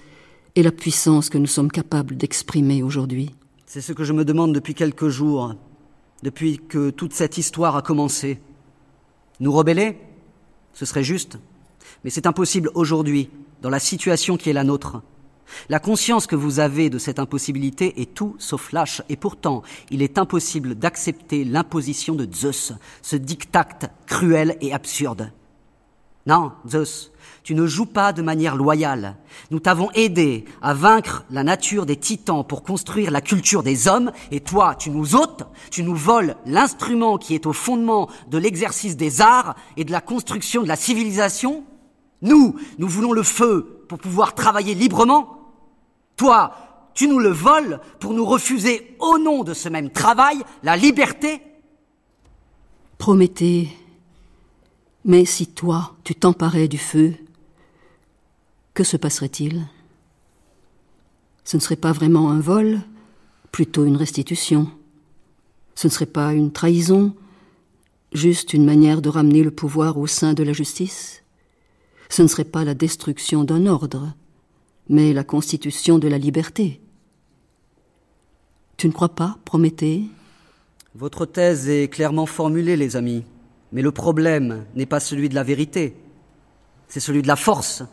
et 0.56 0.64
la 0.64 0.72
puissance 0.72 1.30
que 1.30 1.38
nous 1.38 1.48
sommes 1.48 1.72
capables 1.72 2.18
d'exprimer 2.18 2.84
aujourd'hui. 2.84 3.34
C'est 3.66 3.82
ce 3.82 3.94
que 3.94 4.04
je 4.04 4.14
me 4.14 4.26
demande 4.26 4.54
depuis 4.54 4.74
quelques 4.74 5.08
jours, 5.08 5.56
depuis 6.24 6.60
que 6.60 6.90
toute 6.90 7.14
cette 7.14 7.38
histoire 7.38 7.76
a 7.76 7.82
commencé. 7.82 8.40
Nous 9.40 9.52
rebeller 9.52 9.98
Ce 10.74 10.86
serait 10.86 11.04
juste. 11.04 11.38
Mais 12.04 12.10
c'est 12.10 12.28
impossible 12.28 12.70
aujourd'hui, 12.76 13.30
dans 13.62 13.70
la 13.70 13.80
situation 13.80 14.38
qui 14.38 14.50
est 14.50 14.54
la 14.54 14.64
nôtre. 14.64 15.02
La 15.70 15.80
conscience 15.80 16.28
que 16.28 16.36
vous 16.36 16.60
avez 16.60 16.90
de 16.90 16.98
cette 16.98 17.20
impossibilité 17.20 18.02
est 18.02 18.14
tout 18.14 18.36
sauf 18.40 18.72
lâche, 18.72 19.02
et 19.10 19.16
pourtant 19.16 19.64
il 19.90 20.02
est 20.02 20.18
impossible 20.18 20.76
d'accepter 20.76 21.44
l'imposition 21.44 22.16
de 22.16 22.28
Zeus, 22.34 22.74
ce 23.02 23.16
diktat 23.16 23.68
cruel 24.06 24.58
et 24.62 24.74
absurde. 24.74 25.32
Non, 26.26 26.52
Zeus, 26.68 27.12
tu 27.44 27.56
ne 27.56 27.66
joues 27.66 27.86
pas 27.86 28.14
de 28.14 28.22
manière 28.22 28.56
loyale. 28.56 29.16
Nous 29.50 29.60
t'avons 29.60 29.90
aidé 29.92 30.46
à 30.62 30.74
vaincre 30.74 31.26
la 31.32 31.44
nature 31.44 31.86
des 31.86 31.96
titans 31.96 32.46
pour 32.46 32.64
construire 32.64 33.12
la 33.12 33.22
culture 33.22 33.64
des 33.64 33.88
hommes, 33.88 34.12
et 34.32 34.42
toi, 34.42 34.76
tu 34.76 34.92
nous 34.92 35.16
ôtes, 35.16 35.44
tu 35.72 35.84
nous 35.84 35.96
voles 35.96 36.36
l'instrument 36.46 37.18
qui 37.18 37.34
est 37.34 37.46
au 37.46 37.54
fondement 37.54 38.10
de 38.30 38.38
l'exercice 38.38 38.96
des 38.98 39.22
arts 39.22 39.56
et 39.78 39.84
de 39.84 39.92
la 39.92 40.02
construction 40.02 40.62
de 40.64 40.68
la 40.68 40.76
civilisation. 40.76 41.64
Nous, 42.22 42.56
nous 42.78 42.88
voulons 42.88 43.14
le 43.14 43.24
feu 43.24 43.86
pour 43.90 43.98
pouvoir 43.98 44.36
travailler 44.36 44.76
librement. 44.76 45.38
Toi, 46.16 46.54
tu 46.94 47.08
nous 47.08 47.20
le 47.20 47.30
voles 47.30 47.80
pour 48.00 48.14
nous 48.14 48.26
refuser 48.26 48.96
au 49.00 49.18
nom 49.18 49.44
de 49.44 49.54
ce 49.54 49.70
même 49.70 49.90
travail 49.90 50.44
la 50.64 50.78
liberté 50.78 51.42
Prométhée, 52.98 53.68
mais 55.06 55.26
si 55.26 55.48
toi, 55.48 55.96
tu 56.04 56.14
t'emparais 56.14 56.68
du 56.68 56.78
feu, 56.78 57.16
que 58.82 58.88
se 58.88 58.98
passerait-il? 58.98 59.68
Ce 61.44 61.56
ne 61.56 61.62
serait 61.62 61.76
pas 61.76 61.92
vraiment 61.92 62.32
un 62.32 62.40
vol, 62.40 62.80
plutôt 63.52 63.86
une 63.86 63.96
restitution. 63.96 64.72
Ce 65.76 65.86
ne 65.86 65.92
serait 65.92 66.08
pas 66.08 66.34
une 66.34 66.52
trahison, 66.52 67.14
juste 68.12 68.56
une 68.56 68.66
manière 68.66 69.04
de 69.04 69.10
ramener 69.10 69.44
le 69.44 69.52
pouvoir 69.52 70.00
au 70.00 70.08
sein 70.08 70.34
de 70.34 70.42
la 70.42 70.52
justice? 70.52 71.22
Ce 72.10 72.24
ne 72.24 72.28
serait 72.28 72.44
pas 72.44 72.64
la 72.64 72.74
destruction 72.74 73.44
d'un 73.44 73.68
ordre, 73.68 74.16
mais 74.90 75.14
la 75.14 75.24
constitution 75.24 76.00
de 76.00 76.08
la 76.08 76.18
liberté? 76.18 76.82
Tu 78.78 78.88
ne 78.88 78.94
crois 78.94 79.14
pas, 79.14 79.38
Prométhée? 79.46 80.06
Votre 80.96 81.28
thèse 81.28 81.70
est 81.70 81.88
clairement 81.88 82.26
formulée, 82.26 82.78
les 82.78 82.96
amis, 82.96 83.26
mais 83.74 83.84
le 83.84 83.92
problème 83.92 84.66
n'est 84.74 84.88
pas 84.88 85.00
celui 85.00 85.30
de 85.30 85.36
la 85.36 85.44
vérité, 85.44 85.96
c'est 86.88 87.00
celui 87.00 87.22
de 87.22 87.28
la 87.28 87.36
force. 87.36 87.84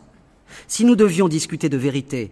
Si 0.67 0.85
nous 0.85 0.95
devions 0.95 1.27
discuter 1.27 1.69
de 1.69 1.77
vérité, 1.77 2.31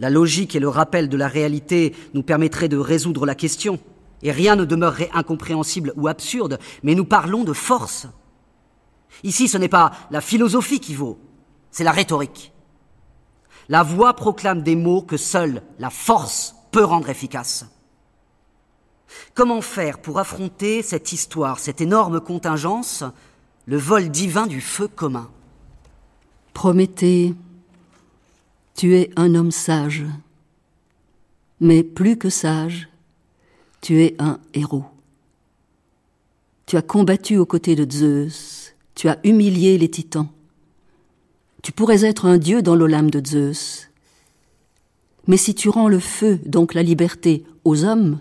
la 0.00 0.10
logique 0.10 0.54
et 0.54 0.60
le 0.60 0.68
rappel 0.68 1.08
de 1.08 1.16
la 1.16 1.28
réalité 1.28 1.94
nous 2.14 2.22
permettraient 2.22 2.68
de 2.68 2.76
résoudre 2.76 3.26
la 3.26 3.34
question, 3.34 3.78
et 4.22 4.32
rien 4.32 4.56
ne 4.56 4.64
demeurerait 4.64 5.10
incompréhensible 5.12 5.92
ou 5.96 6.08
absurde, 6.08 6.58
mais 6.82 6.94
nous 6.94 7.04
parlons 7.04 7.44
de 7.44 7.52
force. 7.52 8.06
Ici, 9.22 9.48
ce 9.48 9.58
n'est 9.58 9.68
pas 9.68 9.92
la 10.10 10.20
philosophie 10.20 10.80
qui 10.80 10.94
vaut, 10.94 11.18
c'est 11.70 11.84
la 11.84 11.92
rhétorique. 11.92 12.52
La 13.68 13.82
voix 13.82 14.14
proclame 14.14 14.62
des 14.62 14.76
mots 14.76 15.02
que 15.02 15.16
seule 15.16 15.62
la 15.78 15.90
force 15.90 16.54
peut 16.70 16.84
rendre 16.84 17.10
efficaces. 17.10 17.66
Comment 19.34 19.60
faire 19.60 19.98
pour 20.00 20.18
affronter 20.18 20.82
cette 20.82 21.12
histoire, 21.12 21.58
cette 21.58 21.80
énorme 21.80 22.20
contingence, 22.20 23.04
le 23.66 23.76
vol 23.76 24.10
divin 24.10 24.46
du 24.46 24.60
feu 24.60 24.88
commun? 24.88 25.30
Prométhée, 26.54 27.34
tu 28.78 28.94
es 28.94 29.10
un 29.16 29.34
homme 29.34 29.50
sage, 29.50 30.04
mais 31.58 31.82
plus 31.82 32.16
que 32.16 32.30
sage, 32.30 32.88
tu 33.80 34.04
es 34.04 34.14
un 34.20 34.38
héros. 34.54 34.84
Tu 36.64 36.76
as 36.76 36.82
combattu 36.82 37.38
aux 37.38 37.44
côtés 37.44 37.74
de 37.74 37.90
Zeus, 37.90 38.74
tu 38.94 39.08
as 39.08 39.18
humilié 39.24 39.78
les 39.78 39.90
titans, 39.90 40.28
tu 41.60 41.72
pourrais 41.72 42.04
être 42.04 42.24
un 42.24 42.38
dieu 42.38 42.62
dans 42.62 42.76
l'Olympe 42.76 43.10
de 43.10 43.26
Zeus. 43.26 43.88
Mais 45.26 45.36
si 45.36 45.56
tu 45.56 45.68
rends 45.68 45.88
le 45.88 45.98
feu, 45.98 46.38
donc 46.46 46.72
la 46.72 46.84
liberté, 46.84 47.42
aux 47.64 47.84
hommes, 47.84 48.20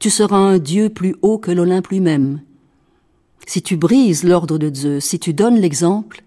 tu 0.00 0.10
seras 0.10 0.36
un 0.36 0.58
dieu 0.58 0.88
plus 0.88 1.14
haut 1.22 1.38
que 1.38 1.52
l'Olympe 1.52 1.86
lui-même. 1.86 2.40
Si 3.46 3.62
tu 3.62 3.76
brises 3.76 4.24
l'ordre 4.24 4.58
de 4.58 4.74
Zeus, 4.74 5.04
si 5.04 5.20
tu 5.20 5.32
donnes 5.32 5.60
l'exemple, 5.60 6.24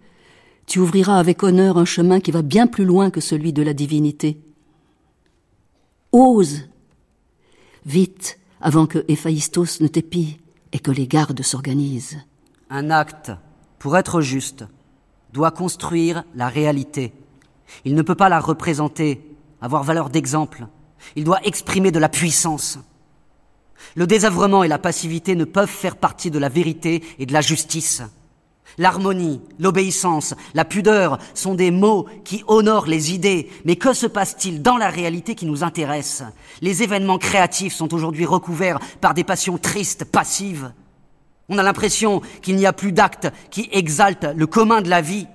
tu 0.66 0.80
ouvriras 0.80 1.20
avec 1.20 1.43
honneur 1.43 1.78
un 1.78 1.86
chemin 1.86 2.20
qui 2.20 2.32
va 2.32 2.41
bien 2.41 2.68
plus 2.68 2.86
loin 2.86 3.09
que 3.09 3.22
celui 3.22 3.53
de 3.53 3.61
la 3.61 3.74
divinité. 3.74 4.39
Ose 6.11 6.61
Vite, 7.86 8.39
avant 8.61 8.88
que 8.88 9.05
Héphaïstos 9.07 9.80
ne 9.80 9.88
t'épie 9.88 10.39
et 10.72 10.80
que 10.80 10.91
les 10.91 11.07
gardes 11.07 11.43
s'organisent. 11.43 12.18
Un 12.70 12.89
acte, 12.89 13.32
pour 13.78 13.95
être 13.95 14.22
juste, 14.22 14.66
doit 15.34 15.51
construire 15.51 16.24
la 16.34 16.47
réalité. 16.47 17.13
Il 17.84 17.93
ne 17.93 18.01
peut 18.01 18.16
pas 18.16 18.30
la 18.30 18.39
représenter, 18.39 19.22
avoir 19.61 19.84
valeur 19.84 20.09
d'exemple. 20.09 20.66
Il 21.16 21.26
doit 21.26 21.45
exprimer 21.45 21.91
de 21.91 21.99
la 21.99 22.09
puissance. 22.09 22.80
Le 23.95 24.07
désœuvrement 24.07 24.63
et 24.63 24.68
la 24.68 24.80
passivité 24.80 25.36
ne 25.36 25.45
peuvent 25.45 25.70
faire 25.70 25.97
partie 25.97 26.32
de 26.32 26.39
la 26.39 26.49
vérité 26.49 27.03
et 27.20 27.26
de 27.28 27.34
la 27.34 27.41
justice. 27.41 28.01
L'harmonie, 28.78 29.41
l'obéissance, 29.59 30.34
la 30.53 30.65
pudeur 30.65 31.17
sont 31.34 31.55
des 31.55 31.71
mots 31.71 32.07
qui 32.23 32.43
honorent 32.47 32.88
les 32.88 33.13
idées, 33.13 33.49
mais 33.63 33.78
que 33.78 33.93
se 33.93 34.07
passe-t-il 34.07 34.61
dans 34.61 34.78
la 34.78 34.89
réalité 34.89 35.36
qui 35.36 35.45
nous 35.45 35.63
intéresse? 35.63 36.23
Les 36.61 36.84
événements 36.84 37.17
créatifs 37.17 37.73
sont 37.73 37.93
aujourd'hui 37.93 38.26
recouverts 38.26 38.80
par 39.01 39.13
des 39.13 39.23
passions 39.23 39.57
tristes, 39.57 40.05
passives. 40.05 40.73
On 41.47 41.57
a 41.57 41.63
l'impression 41.63 42.21
qu'il 42.41 42.55
n'y 42.55 42.65
a 42.65 42.73
plus 42.73 42.91
d'actes 42.91 43.32
qui 43.49 43.69
exaltent 43.71 44.34
le 44.36 44.47
commun 44.47 44.82
de 44.82 44.89
la 44.89 45.01
vie. 45.01 45.28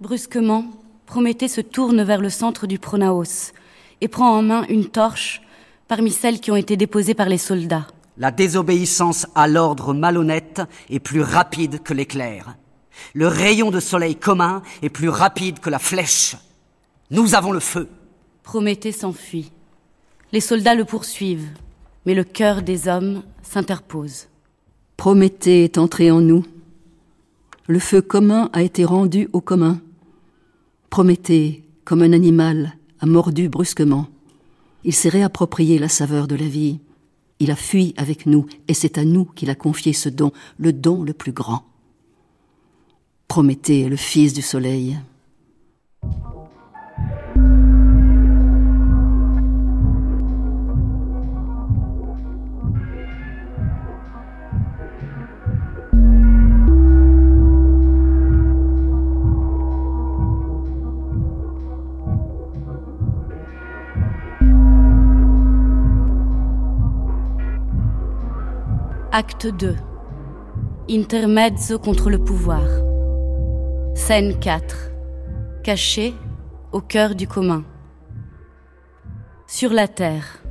Brusquement, 0.00 0.64
Prométhée 1.06 1.48
se 1.48 1.60
tourne 1.60 2.02
vers 2.02 2.20
le 2.20 2.30
centre 2.30 2.66
du 2.66 2.78
Pronaos 2.78 3.52
et 4.00 4.08
prend 4.08 4.36
en 4.36 4.42
main 4.42 4.64
une 4.68 4.86
torche 4.86 5.40
parmi 5.86 6.10
celles 6.10 6.40
qui 6.40 6.50
ont 6.50 6.56
été 6.56 6.76
déposées 6.76 7.14
par 7.14 7.28
les 7.28 7.38
soldats. 7.38 7.86
La 8.18 8.30
désobéissance 8.30 9.26
à 9.34 9.46
l'ordre 9.46 9.94
malhonnête 9.94 10.62
est 10.90 10.98
plus 10.98 11.22
rapide 11.22 11.82
que 11.82 11.94
l'éclair. 11.94 12.56
Le 13.14 13.26
rayon 13.26 13.70
de 13.70 13.80
soleil 13.80 14.16
commun 14.16 14.62
est 14.82 14.88
plus 14.88 15.08
rapide 15.08 15.60
que 15.60 15.70
la 15.70 15.78
flèche. 15.78 16.36
Nous 17.10 17.34
avons 17.34 17.52
le 17.52 17.60
feu. 17.60 17.88
Prométhée 18.42 18.92
s'enfuit. 18.92 19.52
Les 20.32 20.40
soldats 20.40 20.74
le 20.74 20.84
poursuivent, 20.84 21.50
mais 22.04 22.14
le 22.14 22.24
cœur 22.24 22.62
des 22.62 22.88
hommes 22.88 23.22
s'interpose. 23.42 24.28
Prométhée 24.96 25.64
est 25.64 25.78
entré 25.78 26.10
en 26.10 26.20
nous. 26.20 26.44
Le 27.66 27.78
feu 27.78 28.00
commun 28.00 28.50
a 28.52 28.62
été 28.62 28.84
rendu 28.84 29.28
au 29.32 29.40
commun. 29.40 29.80
Prométhée, 30.90 31.64
comme 31.84 32.02
un 32.02 32.12
animal, 32.12 32.76
a 33.00 33.06
mordu 33.06 33.48
brusquement. 33.48 34.06
Il 34.84 34.94
s'est 34.94 35.08
réapproprié 35.08 35.78
la 35.78 35.88
saveur 35.88 36.28
de 36.28 36.36
la 36.36 36.46
vie. 36.46 36.78
Il 37.38 37.50
a 37.50 37.56
fui 37.56 37.92
avec 37.96 38.26
nous, 38.26 38.46
et 38.68 38.74
c'est 38.74 38.98
à 38.98 39.04
nous 39.04 39.24
qu'il 39.24 39.50
a 39.50 39.54
confié 39.54 39.92
ce 39.92 40.08
don, 40.08 40.32
le 40.58 40.72
don 40.72 41.02
le 41.02 41.12
plus 41.12 41.32
grand. 41.32 41.64
Prométhée 43.28 43.88
le 43.88 43.96
fils 43.96 44.32
du 44.32 44.42
soleil. 44.42 44.98
Acte 69.12 69.46
2. 69.46 69.76
Intermezzo 70.90 71.78
contre 71.78 72.10
le 72.10 72.18
pouvoir. 72.18 72.85
Scène 73.96 74.38
4. 74.38 74.92
Caché 75.64 76.14
au 76.70 76.80
cœur 76.80 77.14
du 77.14 77.26
commun. 77.26 77.64
Sur 79.48 79.72
la 79.72 79.88
terre. 79.88 80.42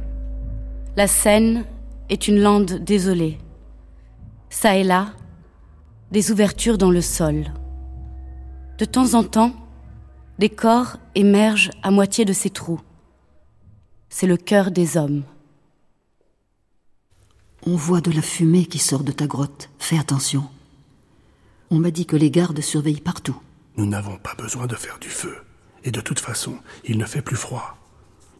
La 0.97 1.07
Seine 1.07 1.63
est 2.09 2.27
une 2.27 2.41
lande 2.41 2.83
désolée. 2.83 3.37
Ça 4.49 4.75
et 4.75 4.83
là, 4.83 5.13
des 6.11 6.31
ouvertures 6.31 6.79
dans 6.79 6.89
le 6.89 7.01
sol. 7.01 7.53
De 8.79 8.83
temps 8.83 9.13
en 9.13 9.23
temps, 9.23 9.53
des 10.39 10.49
corps 10.49 10.97
émergent 11.13 11.71
à 11.83 11.91
moitié 11.91 12.25
de 12.25 12.33
ces 12.33 12.49
trous. 12.49 12.81
C'est 14.09 14.27
le 14.27 14.37
cœur 14.37 14.71
des 14.71 14.97
hommes. 14.97 15.23
On 17.65 17.75
voit 17.75 18.01
de 18.01 18.11
la 18.11 18.23
fumée 18.23 18.65
qui 18.65 18.79
sort 18.79 19.03
de 19.03 19.13
ta 19.13 19.27
grotte. 19.27 19.69
Fais 19.77 19.99
attention. 19.99 20.49
On 21.76 21.80
m'a 21.80 21.91
dit 21.91 22.05
que 22.05 22.15
les 22.15 22.32
gardes 22.32 22.61
surveillent 22.61 23.01
partout. 23.01 23.36
Nous 23.76 23.86
n'avons 23.86 24.15
pas 24.15 24.34
besoin 24.36 24.65
de 24.65 24.76
faire 24.76 24.97
du 24.97 25.09
feu. 25.09 25.36
Et 25.84 25.91
de 25.91 25.99
toute 25.99 26.21
façon, 26.21 26.57
il 26.86 26.97
ne 26.97 27.03
fait 27.03 27.21
plus 27.21 27.36
froid. 27.36 27.76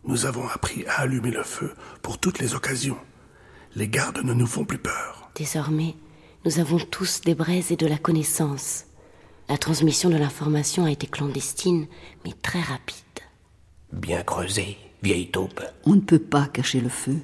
Nous 0.06 0.26
avons 0.26 0.48
appris 0.48 0.86
à 0.88 1.02
allumer 1.02 1.32
le 1.32 1.44
feu 1.44 1.74
pour 2.02 2.18
toutes 2.18 2.40
les 2.40 2.56
occasions. 2.56 2.96
Les 3.76 3.90
gardes 3.90 4.24
ne 4.24 4.34
nous 4.34 4.48
font 4.48 4.64
plus 4.64 4.78
peur. 4.78 5.30
Désormais, 5.36 5.96
nous 6.46 6.60
avons 6.60 6.78
tous 6.78 7.20
des 7.20 7.36
braises 7.36 7.74
et 7.74 7.76
de 7.76 7.88
la 7.88 7.98
connaissance. 7.98 8.86
La 9.50 9.58
transmission 9.58 10.10
de 10.10 10.16
l'information 10.16 10.86
a 10.86 10.92
été 10.92 11.06
clandestine, 11.06 11.88
mais 12.24 12.32
très 12.42 12.62
rapide. 12.62 12.96
Bien 13.92 14.24
creusé, 14.24 14.78
vieille 15.04 15.30
taupe. 15.30 15.62
On 15.84 15.96
ne 15.96 16.00
peut 16.00 16.20
pas 16.20 16.48
cacher 16.48 16.80
le 16.80 16.88
feu. 16.88 17.18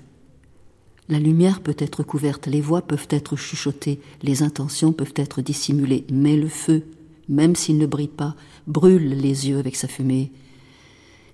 La 1.10 1.20
lumière 1.20 1.62
peut 1.62 1.76
être 1.78 2.04
couverte, 2.04 2.48
les 2.48 2.62
voix 2.62 2.82
peuvent 2.82 3.08
être 3.10 3.36
chuchotées, 3.36 4.00
les 4.22 4.44
intentions 4.44 4.94
peuvent 4.94 5.14
être 5.16 5.42
dissimulées, 5.42 6.06
mais 6.12 6.38
le 6.38 6.48
feu, 6.48 6.86
même 7.28 7.56
s'il 7.56 7.78
ne 7.78 7.86
brille 7.86 8.08
pas, 8.08 8.36
brûle 8.68 9.10
les 9.10 9.50
yeux 9.50 9.58
avec 9.58 9.76
sa 9.76 9.88
fumée. 9.88 10.32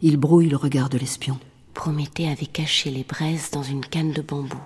Il 0.02 0.18
brouille 0.18 0.50
le 0.50 0.58
regard 0.58 0.90
de 0.90 0.98
l'espion. 0.98 1.40
Prométhée 1.74 2.28
avait 2.28 2.46
caché 2.46 2.90
les 2.90 3.04
braises 3.04 3.52
dans 3.52 3.64
une 3.64 3.86
canne 3.86 4.12
de 4.12 4.22
bambou. 4.22 4.62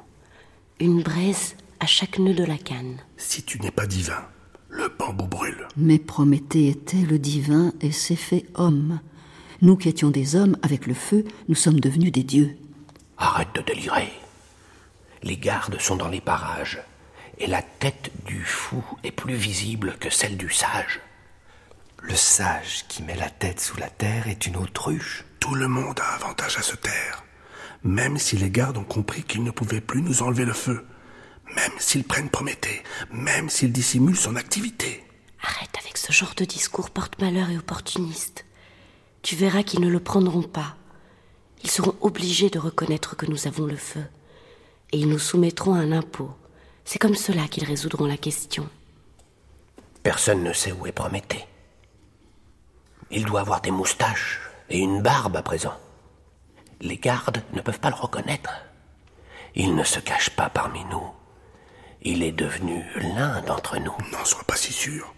Une 0.80 1.02
braise 1.02 1.56
à 1.80 1.86
chaque 1.86 2.20
nœud 2.20 2.34
de 2.34 2.43
la 2.43 2.58
canne. 2.58 2.97
Si 3.18 3.43
tu 3.43 3.60
n'es 3.60 3.72
pas 3.72 3.88
divin, 3.88 4.24
le 4.70 4.89
bambou 4.97 5.28
brûle. 5.28 5.68
Mais 5.76 5.99
Prométhée 5.99 6.70
était 6.70 7.02
le 7.02 7.20
divin 7.20 7.74
et 7.82 7.91
s'est 7.91 8.16
fait 8.16 8.45
homme. 8.56 8.99
Nous 9.62 9.76
qui 9.76 9.89
étions 9.89 10.10
des 10.10 10.36
hommes, 10.36 10.58
avec 10.62 10.88
le 10.88 10.93
feu, 10.93 11.26
nous 11.47 11.56
sommes 11.56 11.80
devenus 11.80 12.12
des 12.12 12.24
dieux. 12.24 12.56
Arrête 13.18 13.54
de 13.56 13.62
délirer. 13.62 14.10
Les 15.24 15.38
gardes 15.38 15.80
sont 15.80 15.95
dans 15.95 16.07
les 16.07 16.22
parages, 16.22 16.82
et 17.38 17.45
la 17.45 17.61
tête 17.61 18.11
du 18.26 18.43
fou 18.43 18.84
est 19.03 19.11
plus 19.11 19.36
visible 19.36 19.95
que 19.99 20.09
celle 20.09 20.36
du 20.36 20.49
sage. 20.49 20.99
Le 22.01 22.15
sage 22.15 22.86
qui 22.88 23.03
met 23.03 23.15
la 23.15 23.30
tête 23.30 23.59
sous 23.59 23.78
la 23.78 23.89
terre 23.89 24.28
est 24.28 24.47
une 24.47 24.57
autruche. 24.57 25.24
Tout 25.39 25.53
le 25.53 25.67
monde 25.67 25.99
a 25.99 26.15
avantage 26.15 26.57
à 26.57 26.63
se 26.63 26.76
taire, 26.76 27.24
même 27.84 28.17
si 28.17 28.36
les 28.36 28.49
gardes 28.49 28.78
ont 28.78 28.84
compris 28.84 29.24
qu'ils 29.24 29.43
ne 29.43 29.51
pouvaient 29.51 29.82
plus 29.82 30.01
nous 30.01 30.24
enlever 30.24 30.45
le 30.45 30.53
feu, 30.53 30.88
même 31.55 31.72
s'ils 31.78 32.03
prennent 32.03 32.30
Prométhée, 32.30 32.82
même 33.11 33.49
s'ils 33.49 33.72
dissimulent 33.72 34.17
son 34.17 34.36
activité. 34.36 35.03
Arrête 35.43 35.78
avec 35.80 35.97
ce 35.97 36.11
genre 36.11 36.34
de 36.36 36.45
discours 36.45 36.89
porte-malheur 36.89 37.51
et 37.51 37.57
opportuniste. 37.57 38.45
Tu 39.22 39.36
verras 39.36 39.61
qu'ils 39.61 39.82
ne 39.82 39.89
le 39.89 39.99
prendront 39.99 40.43
pas. 40.43 40.76
Ils 41.63 41.69
seront 41.69 41.95
obligés 42.01 42.49
de 42.49 42.57
reconnaître 42.57 43.15
que 43.15 43.28
nous 43.28 43.47
avons 43.47 43.65
le 43.67 43.76
feu 43.76 44.03
et 44.92 44.98
ils 44.98 45.10
nous 45.10 45.20
soumettront 45.20 45.74
à 45.74 45.80
un 45.80 45.92
impôt. 45.92 46.32
C'est 46.86 47.00
comme 47.00 47.16
cela 47.16 47.48
qu'ils 47.48 47.66
résoudront 47.66 48.06
la 48.06 48.18
question. 48.18 48.68
Personne 50.04 50.44
ne 50.44 50.54
sait 50.54 50.72
où 50.72 50.88
est 50.88 50.92
Prométhée. 50.92 51.46
Il 53.12 53.26
doit 53.26 53.42
avoir 53.42 53.62
des 53.62 53.72
moustaches 53.72 54.39
et 54.70 54.80
une 54.80 55.02
barbe 55.02 55.36
à 55.36 55.42
présent. 55.42 55.78
Les 56.80 56.98
gardes 56.98 57.44
ne 57.54 57.62
peuvent 57.62 57.80
pas 57.80 57.89
le 57.89 57.96
reconnaître. 57.96 58.52
Il 59.54 59.76
ne 59.76 59.84
se 59.84 60.00
cache 60.00 60.30
pas 60.32 60.50
parmi 60.50 60.84
nous. 60.86 61.04
Il 62.02 62.24
est 62.24 62.32
devenu 62.32 62.84
l'un 62.96 63.42
d'entre 63.42 63.78
nous. 63.78 63.96
N'en 64.12 64.26
sois 64.26 64.44
pas 64.46 64.56
si 64.56 64.74
sûr. 64.74 65.14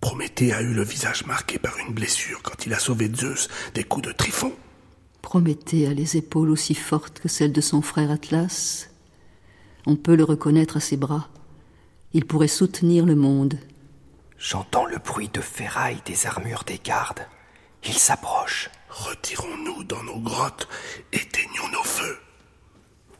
Prométhée 0.00 0.52
a 0.52 0.60
eu 0.60 0.74
le 0.74 0.82
visage 0.82 1.24
marqué 1.24 1.58
par 1.58 1.78
une 1.78 1.94
blessure 1.94 2.42
quand 2.42 2.66
il 2.66 2.74
a 2.74 2.78
sauvé 2.78 3.10
Zeus 3.14 3.48
des 3.72 3.84
coups 3.84 4.08
de 4.08 4.12
Tryphon. 4.12 4.52
Prométhée 5.24 5.86
a 5.86 5.94
les 5.94 6.18
épaules 6.18 6.50
aussi 6.50 6.74
fortes 6.74 7.18
que 7.18 7.28
celles 7.28 7.50
de 7.50 7.62
son 7.62 7.80
frère 7.80 8.10
Atlas. 8.10 8.90
On 9.86 9.96
peut 9.96 10.16
le 10.16 10.22
reconnaître 10.22 10.76
à 10.76 10.80
ses 10.80 10.98
bras. 10.98 11.28
Il 12.12 12.26
pourrait 12.26 12.46
soutenir 12.46 13.06
le 13.06 13.14
monde. 13.14 13.58
J'entends 14.36 14.84
le 14.84 14.98
bruit 14.98 15.30
de 15.32 15.40
ferraille 15.40 16.02
des 16.04 16.26
armures 16.26 16.62
des 16.64 16.78
gardes. 16.78 17.26
Ils 17.86 17.94
s'approchent. 17.94 18.68
Retirons-nous 18.90 19.84
dans 19.84 20.02
nos 20.02 20.20
grottes, 20.20 20.68
éteignons 21.10 21.68
nos 21.72 21.82
feux. 21.82 22.18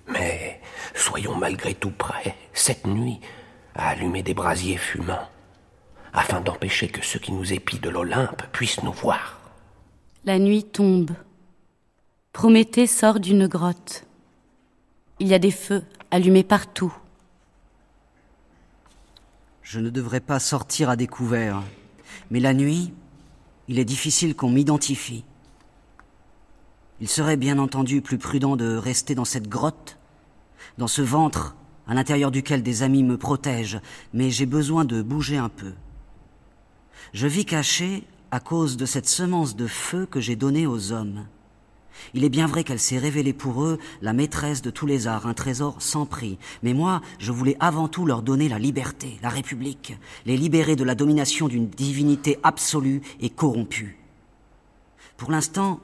Mais 0.06 0.60
soyons 0.94 1.34
malgré 1.34 1.74
tout 1.74 1.90
prêts, 1.90 2.36
cette 2.52 2.86
nuit, 2.86 3.18
à 3.74 3.88
allumer 3.88 4.22
des 4.22 4.34
brasiers 4.34 4.76
fumants, 4.76 5.30
afin 6.12 6.42
d'empêcher 6.42 6.88
que 6.88 7.02
ceux 7.02 7.18
qui 7.18 7.32
nous 7.32 7.54
épient 7.54 7.80
de 7.80 7.88
l'Olympe 7.88 8.42
puissent 8.52 8.82
nous 8.82 8.92
voir. 8.92 9.40
La 10.26 10.38
nuit 10.38 10.64
tombe. 10.64 11.12
Prométhée 12.34 12.88
sort 12.88 13.20
d'une 13.20 13.46
grotte. 13.46 14.06
Il 15.20 15.28
y 15.28 15.34
a 15.34 15.38
des 15.38 15.52
feux 15.52 15.84
allumés 16.10 16.42
partout. 16.42 16.92
Je 19.62 19.78
ne 19.78 19.88
devrais 19.88 20.20
pas 20.20 20.40
sortir 20.40 20.90
à 20.90 20.96
découvert, 20.96 21.62
mais 22.32 22.40
la 22.40 22.52
nuit, 22.52 22.92
il 23.68 23.78
est 23.78 23.84
difficile 23.84 24.34
qu'on 24.34 24.50
m'identifie. 24.50 25.24
Il 27.00 27.08
serait 27.08 27.36
bien 27.36 27.60
entendu 27.60 28.02
plus 28.02 28.18
prudent 28.18 28.56
de 28.56 28.74
rester 28.74 29.14
dans 29.14 29.24
cette 29.24 29.48
grotte, 29.48 29.96
dans 30.76 30.88
ce 30.88 31.02
ventre 31.02 31.54
à 31.86 31.94
l'intérieur 31.94 32.32
duquel 32.32 32.64
des 32.64 32.82
amis 32.82 33.04
me 33.04 33.16
protègent, 33.16 33.80
mais 34.12 34.30
j'ai 34.30 34.46
besoin 34.46 34.84
de 34.84 35.02
bouger 35.02 35.36
un 35.36 35.50
peu. 35.50 35.72
Je 37.12 37.28
vis 37.28 37.44
caché 37.44 38.02
à 38.32 38.40
cause 38.40 38.76
de 38.76 38.86
cette 38.86 39.08
semence 39.08 39.54
de 39.54 39.68
feu 39.68 40.04
que 40.04 40.20
j'ai 40.20 40.34
donnée 40.34 40.66
aux 40.66 40.90
hommes. 40.90 41.26
Il 42.12 42.24
est 42.24 42.28
bien 42.28 42.46
vrai 42.46 42.64
qu'elle 42.64 42.80
s'est 42.80 42.98
révélée 42.98 43.32
pour 43.32 43.64
eux 43.64 43.78
la 44.02 44.12
maîtresse 44.12 44.62
de 44.62 44.70
tous 44.70 44.86
les 44.86 45.06
arts, 45.06 45.26
un 45.26 45.34
trésor 45.34 45.76
sans 45.80 46.06
prix. 46.06 46.38
Mais 46.62 46.74
moi, 46.74 47.00
je 47.18 47.32
voulais 47.32 47.56
avant 47.60 47.88
tout 47.88 48.06
leur 48.06 48.22
donner 48.22 48.48
la 48.48 48.58
liberté, 48.58 49.18
la 49.22 49.28
République, 49.28 49.96
les 50.26 50.36
libérer 50.36 50.76
de 50.76 50.84
la 50.84 50.94
domination 50.94 51.48
d'une 51.48 51.68
divinité 51.68 52.38
absolue 52.42 53.02
et 53.20 53.30
corrompue. 53.30 53.98
Pour 55.16 55.30
l'instant, 55.30 55.80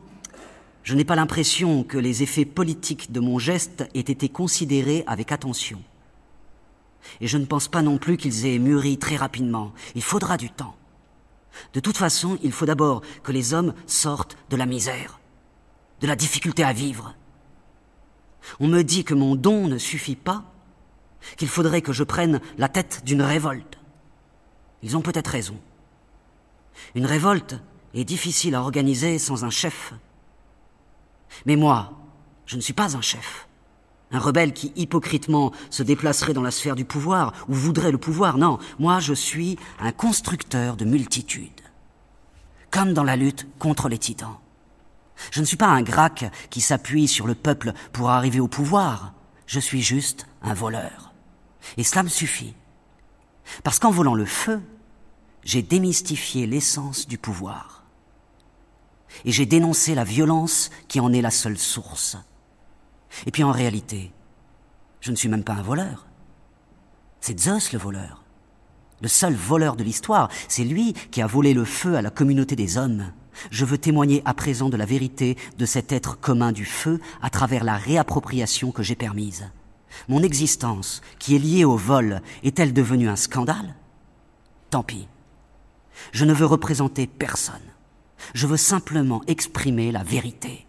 je 0.82 0.94
n'ai 0.94 1.04
pas 1.04 1.16
l'impression 1.16 1.84
que 1.84 1.98
les 1.98 2.22
effets 2.22 2.44
politiques 2.44 3.12
de 3.12 3.20
mon 3.20 3.38
geste 3.38 3.84
aient 3.94 4.00
été 4.00 4.28
considérés 4.28 5.04
avec 5.06 5.32
attention. 5.32 5.82
Et 7.20 7.26
je 7.26 7.38
ne 7.38 7.46
pense 7.46 7.68
pas 7.68 7.82
non 7.82 7.98
plus 7.98 8.16
qu'ils 8.16 8.46
aient 8.46 8.58
mûri 8.58 8.98
très 8.98 9.16
rapidement. 9.16 9.72
Il 9.94 10.02
faudra 10.02 10.36
du 10.36 10.50
temps. 10.50 10.74
De 11.74 11.80
toute 11.80 11.96
façon, 11.96 12.38
il 12.42 12.52
faut 12.52 12.66
d'abord 12.66 13.02
que 13.22 13.32
les 13.32 13.54
hommes 13.54 13.74
sortent 13.86 14.36
de 14.50 14.56
la 14.56 14.66
misère 14.66 15.19
de 16.00 16.06
la 16.06 16.16
difficulté 16.16 16.64
à 16.64 16.72
vivre. 16.72 17.14
On 18.58 18.68
me 18.68 18.82
dit 18.82 19.04
que 19.04 19.14
mon 19.14 19.36
don 19.36 19.68
ne 19.68 19.78
suffit 19.78 20.16
pas, 20.16 20.44
qu'il 21.36 21.48
faudrait 21.48 21.82
que 21.82 21.92
je 21.92 22.04
prenne 22.04 22.40
la 22.58 22.68
tête 22.68 23.02
d'une 23.04 23.22
révolte. 23.22 23.78
Ils 24.82 24.96
ont 24.96 25.02
peut-être 25.02 25.28
raison. 25.28 25.58
Une 26.94 27.06
révolte 27.06 27.60
est 27.94 28.04
difficile 28.04 28.54
à 28.54 28.62
organiser 28.62 29.18
sans 29.18 29.44
un 29.44 29.50
chef. 29.50 29.92
Mais 31.44 31.56
moi, 31.56 31.92
je 32.46 32.56
ne 32.56 32.60
suis 32.60 32.72
pas 32.72 32.96
un 32.96 33.00
chef. 33.00 33.46
Un 34.12 34.18
rebelle 34.18 34.52
qui 34.52 34.72
hypocritement 34.74 35.52
se 35.70 35.82
déplacerait 35.82 36.32
dans 36.32 36.42
la 36.42 36.50
sphère 36.50 36.74
du 36.74 36.84
pouvoir 36.84 37.32
ou 37.48 37.54
voudrait 37.54 37.92
le 37.92 37.98
pouvoir. 37.98 38.38
Non, 38.38 38.58
moi 38.78 38.98
je 38.98 39.14
suis 39.14 39.56
un 39.78 39.92
constructeur 39.92 40.76
de 40.76 40.84
multitudes. 40.84 41.50
Comme 42.70 42.92
dans 42.92 43.04
la 43.04 43.16
lutte 43.16 43.46
contre 43.58 43.88
les 43.88 43.98
titans. 43.98 44.38
Je 45.30 45.40
ne 45.40 45.44
suis 45.44 45.56
pas 45.56 45.68
un 45.68 45.82
grac 45.82 46.24
qui 46.50 46.60
s'appuie 46.60 47.08
sur 47.08 47.26
le 47.26 47.34
peuple 47.34 47.72
pour 47.92 48.10
arriver 48.10 48.40
au 48.40 48.48
pouvoir. 48.48 49.14
Je 49.46 49.60
suis 49.60 49.82
juste 49.82 50.26
un 50.42 50.54
voleur. 50.54 51.12
Et 51.76 51.84
cela 51.84 52.02
me 52.02 52.08
suffit. 52.08 52.54
Parce 53.64 53.78
qu'en 53.78 53.90
volant 53.90 54.14
le 54.14 54.24
feu, 54.24 54.60
j'ai 55.44 55.62
démystifié 55.62 56.46
l'essence 56.46 57.06
du 57.06 57.18
pouvoir. 57.18 57.84
Et 59.24 59.32
j'ai 59.32 59.46
dénoncé 59.46 59.94
la 59.94 60.04
violence 60.04 60.70
qui 60.88 61.00
en 61.00 61.12
est 61.12 61.22
la 61.22 61.30
seule 61.30 61.58
source. 61.58 62.16
Et 63.26 63.30
puis 63.30 63.42
en 63.42 63.50
réalité, 63.50 64.12
je 65.00 65.10
ne 65.10 65.16
suis 65.16 65.28
même 65.28 65.44
pas 65.44 65.54
un 65.54 65.62
voleur. 65.62 66.06
C'est 67.20 67.38
Zeus 67.38 67.72
le 67.72 67.78
voleur. 67.78 68.22
Le 69.02 69.08
seul 69.08 69.34
voleur 69.34 69.76
de 69.76 69.84
l'histoire, 69.84 70.28
c'est 70.48 70.64
lui 70.64 70.92
qui 71.10 71.22
a 71.22 71.26
volé 71.26 71.54
le 71.54 71.64
feu 71.64 71.96
à 71.96 72.02
la 72.02 72.10
communauté 72.10 72.54
des 72.54 72.76
hommes. 72.76 73.12
Je 73.50 73.64
veux 73.64 73.78
témoigner 73.78 74.22
à 74.24 74.34
présent 74.34 74.68
de 74.68 74.76
la 74.76 74.84
vérité 74.84 75.36
de 75.58 75.66
cet 75.66 75.92
être 75.92 76.18
commun 76.18 76.52
du 76.52 76.64
feu 76.64 77.00
à 77.22 77.30
travers 77.30 77.64
la 77.64 77.76
réappropriation 77.76 78.72
que 78.72 78.82
j'ai 78.82 78.94
permise. 78.94 79.50
Mon 80.08 80.22
existence, 80.22 81.00
qui 81.18 81.34
est 81.34 81.38
liée 81.38 81.64
au 81.64 81.76
vol, 81.76 82.20
est-elle 82.42 82.72
devenue 82.72 83.08
un 83.08 83.16
scandale? 83.16 83.74
Tant 84.70 84.82
pis. 84.82 85.08
Je 86.12 86.24
ne 86.24 86.32
veux 86.32 86.46
représenter 86.46 87.06
personne. 87.06 87.56
Je 88.34 88.46
veux 88.46 88.56
simplement 88.56 89.22
exprimer 89.26 89.92
la 89.92 90.02
vérité. 90.02 90.66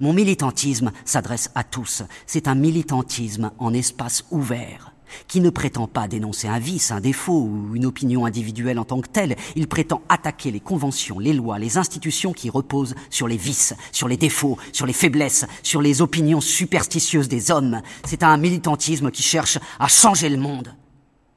Mon 0.00 0.12
militantisme 0.12 0.92
s'adresse 1.04 1.50
à 1.54 1.64
tous. 1.64 2.04
C'est 2.26 2.48
un 2.48 2.54
militantisme 2.54 3.50
en 3.58 3.74
espace 3.74 4.24
ouvert 4.30 4.92
qui 5.26 5.40
ne 5.40 5.50
prétend 5.50 5.86
pas 5.86 6.08
dénoncer 6.08 6.48
un 6.48 6.58
vice, 6.58 6.90
un 6.90 7.00
défaut 7.00 7.42
ou 7.42 7.74
une 7.74 7.86
opinion 7.86 8.26
individuelle 8.26 8.78
en 8.78 8.84
tant 8.84 9.00
que 9.00 9.08
telle. 9.08 9.36
Il 9.56 9.68
prétend 9.68 10.02
attaquer 10.08 10.50
les 10.50 10.60
conventions, 10.60 11.18
les 11.18 11.32
lois, 11.32 11.58
les 11.58 11.78
institutions 11.78 12.32
qui 12.32 12.50
reposent 12.50 12.94
sur 13.10 13.28
les 13.28 13.36
vices, 13.36 13.74
sur 13.92 14.08
les 14.08 14.16
défauts, 14.16 14.58
sur 14.72 14.86
les 14.86 14.92
faiblesses, 14.92 15.46
sur 15.62 15.82
les 15.82 16.02
opinions 16.02 16.40
superstitieuses 16.40 17.28
des 17.28 17.50
hommes. 17.50 17.80
C'est 18.04 18.22
un 18.22 18.36
militantisme 18.36 19.10
qui 19.10 19.22
cherche 19.22 19.58
à 19.78 19.88
changer 19.88 20.28
le 20.28 20.38
monde 20.38 20.74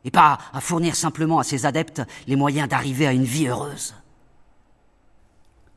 et 0.04 0.12
pas 0.12 0.38
à 0.54 0.62
fournir 0.62 0.96
simplement 0.96 1.40
à 1.40 1.44
ses 1.44 1.66
adeptes 1.66 2.02
les 2.28 2.36
moyens 2.36 2.68
d'arriver 2.68 3.08
à 3.08 3.14
une 3.14 3.24
vie 3.24 3.48
heureuse. 3.48 3.94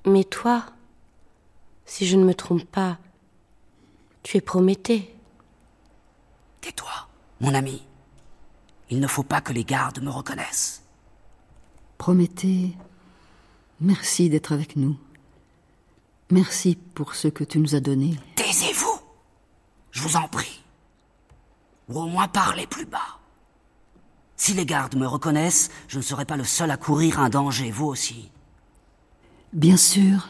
Mais 0.07 0.25
toi, 0.25 0.65
si 1.85 2.07
je 2.07 2.17
ne 2.17 2.25
me 2.25 2.35
trompe 2.35 2.65
pas, 2.65 2.99
tu 4.23 4.37
es 4.37 4.41
Prométhée. 4.41 5.15
Tais-toi, 6.61 7.09
mon 7.41 7.55
ami. 7.55 7.83
Il 8.91 9.01
ne 9.01 9.07
faut 9.07 9.23
pas 9.23 9.41
que 9.41 9.53
les 9.53 9.65
gardes 9.65 10.03
me 10.03 10.11
reconnaissent. 10.11 10.83
Prométhée, 11.99 12.77
merci 13.81 14.29
d'être 14.29 14.53
avec 14.53 14.77
nous. 14.77 14.97
Merci 16.31 16.77
pour 16.95 17.15
ce 17.15 17.29
que 17.29 17.45
tu 17.45 17.59
nous 17.59 17.75
as 17.75 17.81
donné. 17.81 18.19
Taisez-vous, 18.35 18.99
je 19.91 20.03
vous 20.03 20.17
en 20.17 20.29
prie. 20.29 20.63
Ou 21.89 22.01
au 22.01 22.07
moins 22.07 22.29
parlez 22.29 22.67
plus 22.67 22.87
bas. 22.87 23.19
Si 24.37 24.53
les 24.55 24.67
gardes 24.67 24.97
me 24.97 25.07
reconnaissent, 25.07 25.71
je 25.89 25.99
ne 25.99 26.03
serai 26.03 26.25
pas 26.25 26.37
le 26.37 26.45
seul 26.45 26.71
à 26.71 26.77
courir 26.77 27.21
un 27.21 27.29
danger, 27.29 27.71
vous 27.71 27.87
aussi. 27.87 28.31
Bien 29.53 29.77
sûr. 29.77 30.29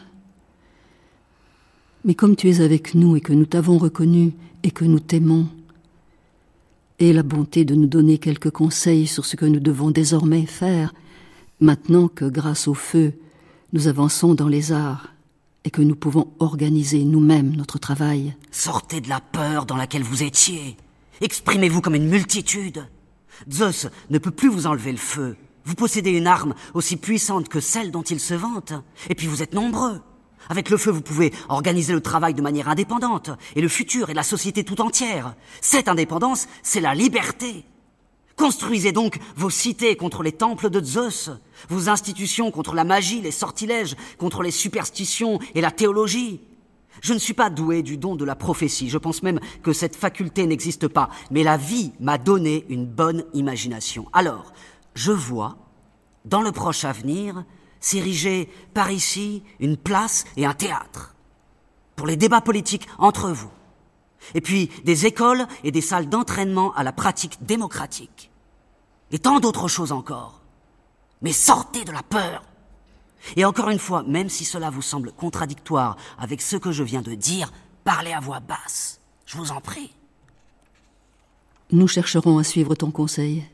Mais 2.03 2.13
comme 2.13 2.35
tu 2.35 2.49
es 2.49 2.61
avec 2.61 2.93
nous 2.93 3.15
et 3.15 3.21
que 3.21 3.33
nous 3.33 3.47
t'avons 3.47 3.77
reconnu 3.77 4.33
et 4.61 4.71
que 4.71 4.85
nous 4.85 4.99
t'aimons, 4.99 5.49
aie 6.99 7.13
la 7.13 7.23
bonté 7.23 7.65
de 7.65 7.75
nous 7.75 7.87
donner 7.87 8.17
quelques 8.17 8.51
conseils 8.51 9.07
sur 9.07 9.25
ce 9.25 9.35
que 9.35 9.45
nous 9.45 9.59
devons 9.59 9.91
désormais 9.91 10.45
faire, 10.45 10.93
maintenant 11.59 12.07
que, 12.07 12.25
grâce 12.25 12.67
au 12.67 12.73
feu, 12.73 13.13
nous 13.73 13.87
avançons 13.87 14.35
dans 14.35 14.47
les 14.47 14.71
arts 14.71 15.09
et 15.63 15.71
que 15.71 15.81
nous 15.81 15.95
pouvons 15.95 16.27
organiser 16.39 17.03
nous-mêmes 17.03 17.55
notre 17.55 17.79
travail. 17.79 18.35
Sortez 18.51 19.01
de 19.01 19.09
la 19.09 19.19
peur 19.19 19.65
dans 19.65 19.75
laquelle 19.75 20.03
vous 20.03 20.23
étiez. 20.23 20.77
Exprimez-vous 21.21 21.81
comme 21.81 21.95
une 21.95 22.07
multitude. 22.07 22.87
Zeus 23.51 23.87
ne 24.09 24.17
peut 24.17 24.31
plus 24.31 24.49
vous 24.49 24.67
enlever 24.67 24.91
le 24.91 24.97
feu. 24.97 25.35
Vous 25.65 25.75
possédez 25.75 26.11
une 26.11 26.27
arme 26.27 26.53
aussi 26.73 26.95
puissante 26.95 27.49
que 27.49 27.59
celle 27.59 27.91
dont 27.91 28.03
il 28.03 28.19
se 28.19 28.35
vante. 28.35 28.73
Et 29.09 29.15
puis 29.15 29.27
vous 29.27 29.41
êtes 29.41 29.53
nombreux. 29.53 29.99
Avec 30.49 30.69
le 30.69 30.77
feu, 30.77 30.91
vous 30.91 31.01
pouvez 31.01 31.33
organiser 31.49 31.93
le 31.93 32.01
travail 32.01 32.33
de 32.33 32.41
manière 32.41 32.69
indépendante, 32.69 33.31
et 33.55 33.61
le 33.61 33.67
futur 33.67 34.09
et 34.09 34.13
la 34.13 34.23
société 34.23 34.63
tout 34.63 34.81
entière. 34.81 35.35
Cette 35.61 35.87
indépendance, 35.87 36.47
c'est 36.63 36.81
la 36.81 36.95
liberté. 36.95 37.65
Construisez 38.35 38.91
donc 38.91 39.19
vos 39.37 39.49
cités 39.49 39.95
contre 39.95 40.21
les 40.21 40.33
temples 40.33 40.69
de 40.69 40.83
Zeus, 40.83 41.31
vos 41.69 41.89
institutions 41.89 42.51
contre 42.51 42.75
la 42.75 42.83
magie, 42.83 43.21
les 43.21 43.31
sortilèges, 43.31 43.95
contre 44.17 44.43
les 44.43 44.51
superstitions 44.51 45.39
et 45.53 45.61
la 45.61 45.71
théologie. 45.71 46.41
Je 47.01 47.13
ne 47.13 47.19
suis 47.19 47.33
pas 47.33 47.49
doué 47.49 47.81
du 47.81 47.97
don 47.97 48.15
de 48.15 48.25
la 48.25 48.35
prophétie, 48.35 48.89
je 48.89 48.97
pense 48.97 49.23
même 49.23 49.39
que 49.63 49.73
cette 49.73 49.95
faculté 49.95 50.47
n'existe 50.47 50.87
pas, 50.87 51.09
mais 51.31 51.43
la 51.43 51.57
vie 51.57 51.91
m'a 51.99 52.17
donné 52.17 52.65
une 52.69 52.85
bonne 52.85 53.23
imagination. 53.33 54.07
Alors, 54.11 54.53
je 54.95 55.11
vois, 55.11 55.57
dans 56.25 56.41
le 56.41 56.51
proche 56.51 56.83
avenir, 56.83 57.45
s'ériger 57.85 58.49
par 58.73 58.89
ici 58.89 59.43
une 59.59 59.77
place 59.77 60.25
et 60.37 60.45
un 60.47 60.55
théâtre 60.55 61.13
pour 61.95 62.07
les 62.07 62.17
débats 62.17 62.41
politiques 62.41 62.87
entre 62.97 63.29
vous, 63.29 63.51
et 64.33 64.41
puis 64.41 64.71
des 64.83 65.05
écoles 65.05 65.45
et 65.63 65.71
des 65.71 65.81
salles 65.81 66.09
d'entraînement 66.09 66.73
à 66.73 66.83
la 66.83 66.91
pratique 66.91 67.45
démocratique, 67.45 68.31
et 69.11 69.19
tant 69.19 69.39
d'autres 69.39 69.67
choses 69.67 69.91
encore. 69.91 70.41
Mais 71.21 71.31
sortez 71.31 71.85
de 71.85 71.91
la 71.91 72.01
peur. 72.01 72.43
Et 73.35 73.45
encore 73.45 73.69
une 73.69 73.79
fois, 73.79 74.01
même 74.03 74.29
si 74.29 74.45
cela 74.45 74.71
vous 74.71 74.81
semble 74.81 75.11
contradictoire 75.11 75.95
avec 76.17 76.41
ce 76.41 76.57
que 76.57 76.71
je 76.71 76.83
viens 76.83 77.03
de 77.03 77.13
dire, 77.13 77.53
parlez 77.83 78.13
à 78.13 78.19
voix 78.19 78.39
basse. 78.39 78.99
Je 79.27 79.37
vous 79.37 79.51
en 79.51 79.61
prie. 79.61 79.93
Nous 81.71 81.87
chercherons 81.87 82.39
à 82.39 82.43
suivre 82.43 82.73
ton 82.73 82.89
conseil 82.89 83.45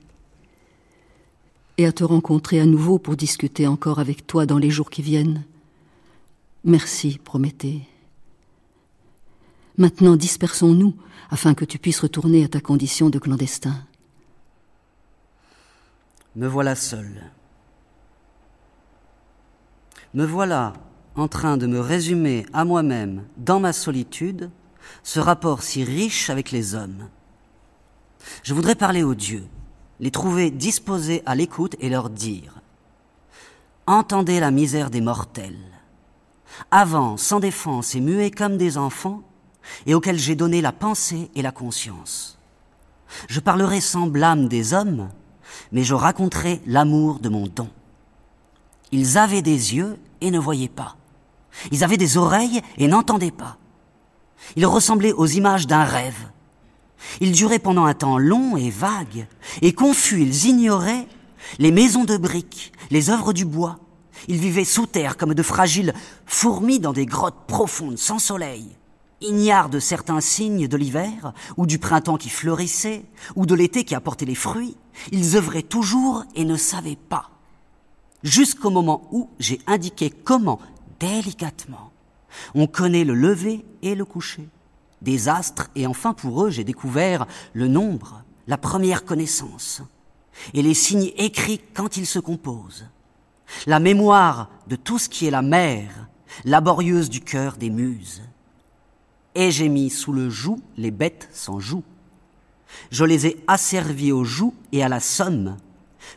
et 1.82 1.86
à 1.86 1.92
te 1.92 2.04
rencontrer 2.04 2.60
à 2.60 2.66
nouveau 2.66 3.00
pour 3.00 3.16
discuter 3.16 3.66
encore 3.66 4.00
avec 4.00 4.28
toi 4.28 4.46
dans 4.46 4.60
les 4.60 4.70
jours 4.70 4.92
qui 4.92 5.02
viennent. 5.02 5.44
Merci, 6.64 7.20
Prométhée. 7.24 7.82
Maintenant, 9.78 10.16
dispersons-nous 10.16 10.96
afin 11.32 11.56
que 11.56 11.66
tu 11.66 11.80
puisses 11.80 12.00
retourner 12.00 12.44
à 12.44 12.48
ta 12.48 12.62
condition 12.62 13.10
de 13.10 13.18
clandestin. 13.18 13.76
Me 16.36 16.48
voilà 16.48 16.76
seul. 16.76 17.32
Me 20.14 20.26
voilà 20.26 20.74
en 21.16 21.28
train 21.28 21.58
de 21.58 21.66
me 21.66 21.80
résumer 21.80 22.46
à 22.54 22.64
moi-même, 22.64 23.24
dans 23.38 23.60
ma 23.60 23.74
solitude, 23.74 24.52
ce 25.04 25.20
rapport 25.20 25.64
si 25.64 25.84
riche 25.84 26.30
avec 26.30 26.52
les 26.52 26.76
hommes. 26.76 27.10
Je 28.44 28.54
voudrais 28.54 28.76
parler 28.76 29.02
aux 29.02 29.16
dieux, 29.16 29.48
les 30.02 30.12
trouver 30.12 30.52
disposés 30.52 31.22
à 31.26 31.36
l'écoute 31.36 31.76
et 31.80 31.88
leur 31.88 32.10
dire 32.10 32.56
Entendez 33.88 34.40
la 34.40 34.52
misère 34.52 34.90
des 34.90 35.02
mortels. 35.02 35.60
Avant, 36.72 37.18
sans 37.18 37.40
défense 37.40 37.96
et 37.96 38.02
muets 38.02 38.32
comme 38.32 38.58
des 38.58 38.78
enfants, 38.78 39.22
et 39.86 39.94
auxquels 39.94 40.20
j'ai 40.20 40.36
donné 40.36 40.62
la 40.62 40.72
pensée 40.72 41.30
et 41.36 41.42
la 41.42 41.52
conscience. 41.52 42.40
Je 43.28 43.40
parlerai 43.40 43.80
sans 43.80 44.08
blâme 44.08 44.48
des 44.48 44.74
hommes, 44.74 45.10
mais 45.72 45.84
je 45.84 45.94
raconterai 45.94 46.62
l'amour 46.66 47.20
de 47.20 47.30
mon 47.30 47.48
don. 47.48 47.70
Ils 48.92 49.18
avaient 49.18 49.42
des 49.42 49.76
yeux 49.76 49.98
et 50.20 50.32
ne 50.32 50.40
voyaient 50.40 50.68
pas. 50.68 50.96
Ils 51.72 51.84
avaient 51.84 51.98
des 51.98 52.18
oreilles 52.18 52.62
et 52.78 52.88
n'entendaient 52.88 53.32
pas. 53.32 53.58
Ils 54.56 54.66
ressemblaient 54.66 55.14
aux 55.14 55.28
images 55.28 55.68
d'un 55.68 55.84
rêve. 55.84 56.28
Ils 57.20 57.32
duraient 57.32 57.60
pendant 57.60 57.86
un 57.86 57.94
temps 57.94 58.18
long 58.18 58.58
et 58.58 58.70
vague, 58.70 59.28
et 59.62 59.74
confus 59.74 60.22
ils 60.22 60.46
ignoraient 60.46 61.08
les 61.60 61.72
maisons 61.72 62.04
de 62.04 62.18
briques, 62.18 62.72
les 62.90 63.10
œuvres 63.10 63.34
du 63.34 63.46
bois. 63.46 63.80
Ils 64.28 64.38
vivaient 64.38 64.66
sous 64.66 64.86
terre 64.86 65.18
comme 65.18 65.34
de 65.34 65.44
fragiles 65.44 65.94
fourmis 66.26 66.80
dans 66.80 66.94
des 66.94 67.06
grottes 67.06 67.48
profondes 67.48 67.98
sans 67.98 68.20
soleil, 68.20 68.68
ignares 69.20 69.70
de 69.70 69.80
certains 69.80 70.22
signes 70.22 70.68
de 70.68 70.78
l'hiver, 70.78 71.34
ou 71.58 71.66
du 71.66 71.80
printemps 71.80 72.18
qui 72.18 72.30
fleurissait, 72.30 73.04
ou 73.36 73.46
de 73.46 73.56
l'été 73.56 73.84
qui 73.84 73.96
apportait 73.96 74.26
les 74.26 74.36
fruits. 74.36 74.78
Ils 75.12 75.36
œuvraient 75.36 75.64
toujours 75.64 76.24
et 76.36 76.46
ne 76.46 76.58
savaient 76.58 76.98
pas. 77.10 77.30
Jusqu'au 78.24 78.70
moment 78.70 79.08
où 79.12 79.30
j'ai 79.40 79.60
indiqué 79.66 80.12
comment, 80.12 80.60
délicatement, 81.00 81.92
on 82.54 82.68
connaît 82.68 83.04
le 83.04 83.16
lever 83.16 83.66
et 83.82 83.96
le 83.96 84.06
coucher 84.06 84.48
des 85.02 85.30
astres, 85.30 85.70
et 85.76 85.88
enfin 85.88 86.14
pour 86.14 86.46
eux 86.46 86.50
j'ai 86.50 86.64
découvert 86.64 87.26
le 87.54 87.68
nombre, 87.68 88.24
la 88.48 88.58
première 88.58 89.06
connaissance, 89.06 89.82
et 90.54 90.62
les 90.62 90.74
signes 90.74 91.12
écrits 91.18 91.62
quand 91.74 91.98
ils 91.98 92.06
se 92.06 92.20
composent, 92.20 92.86
la 93.66 93.80
mémoire 93.80 94.50
de 94.68 94.76
tout 94.76 94.98
ce 94.98 95.10
qui 95.10 95.26
est 95.26 95.32
la 95.32 95.42
mère, 95.42 96.08
laborieuse 96.46 97.10
du 97.10 97.22
cœur 97.22 97.58
des 97.58 97.70
muses. 97.70 98.22
Et 99.36 99.52
j'ai 99.52 99.70
mis 99.70 99.90
sous 99.90 100.14
le 100.14 100.30
joug 100.30 100.60
les 100.78 100.92
bêtes 100.92 101.30
sans 101.32 101.60
joug. 101.60 101.84
Je 102.90 103.04
les 103.04 103.28
ai 103.28 103.44
asservies 103.48 104.12
au 104.12 104.24
joug 104.24 104.54
et 104.72 104.84
à 104.84 104.90
la 104.90 105.00
somme, 105.00 105.58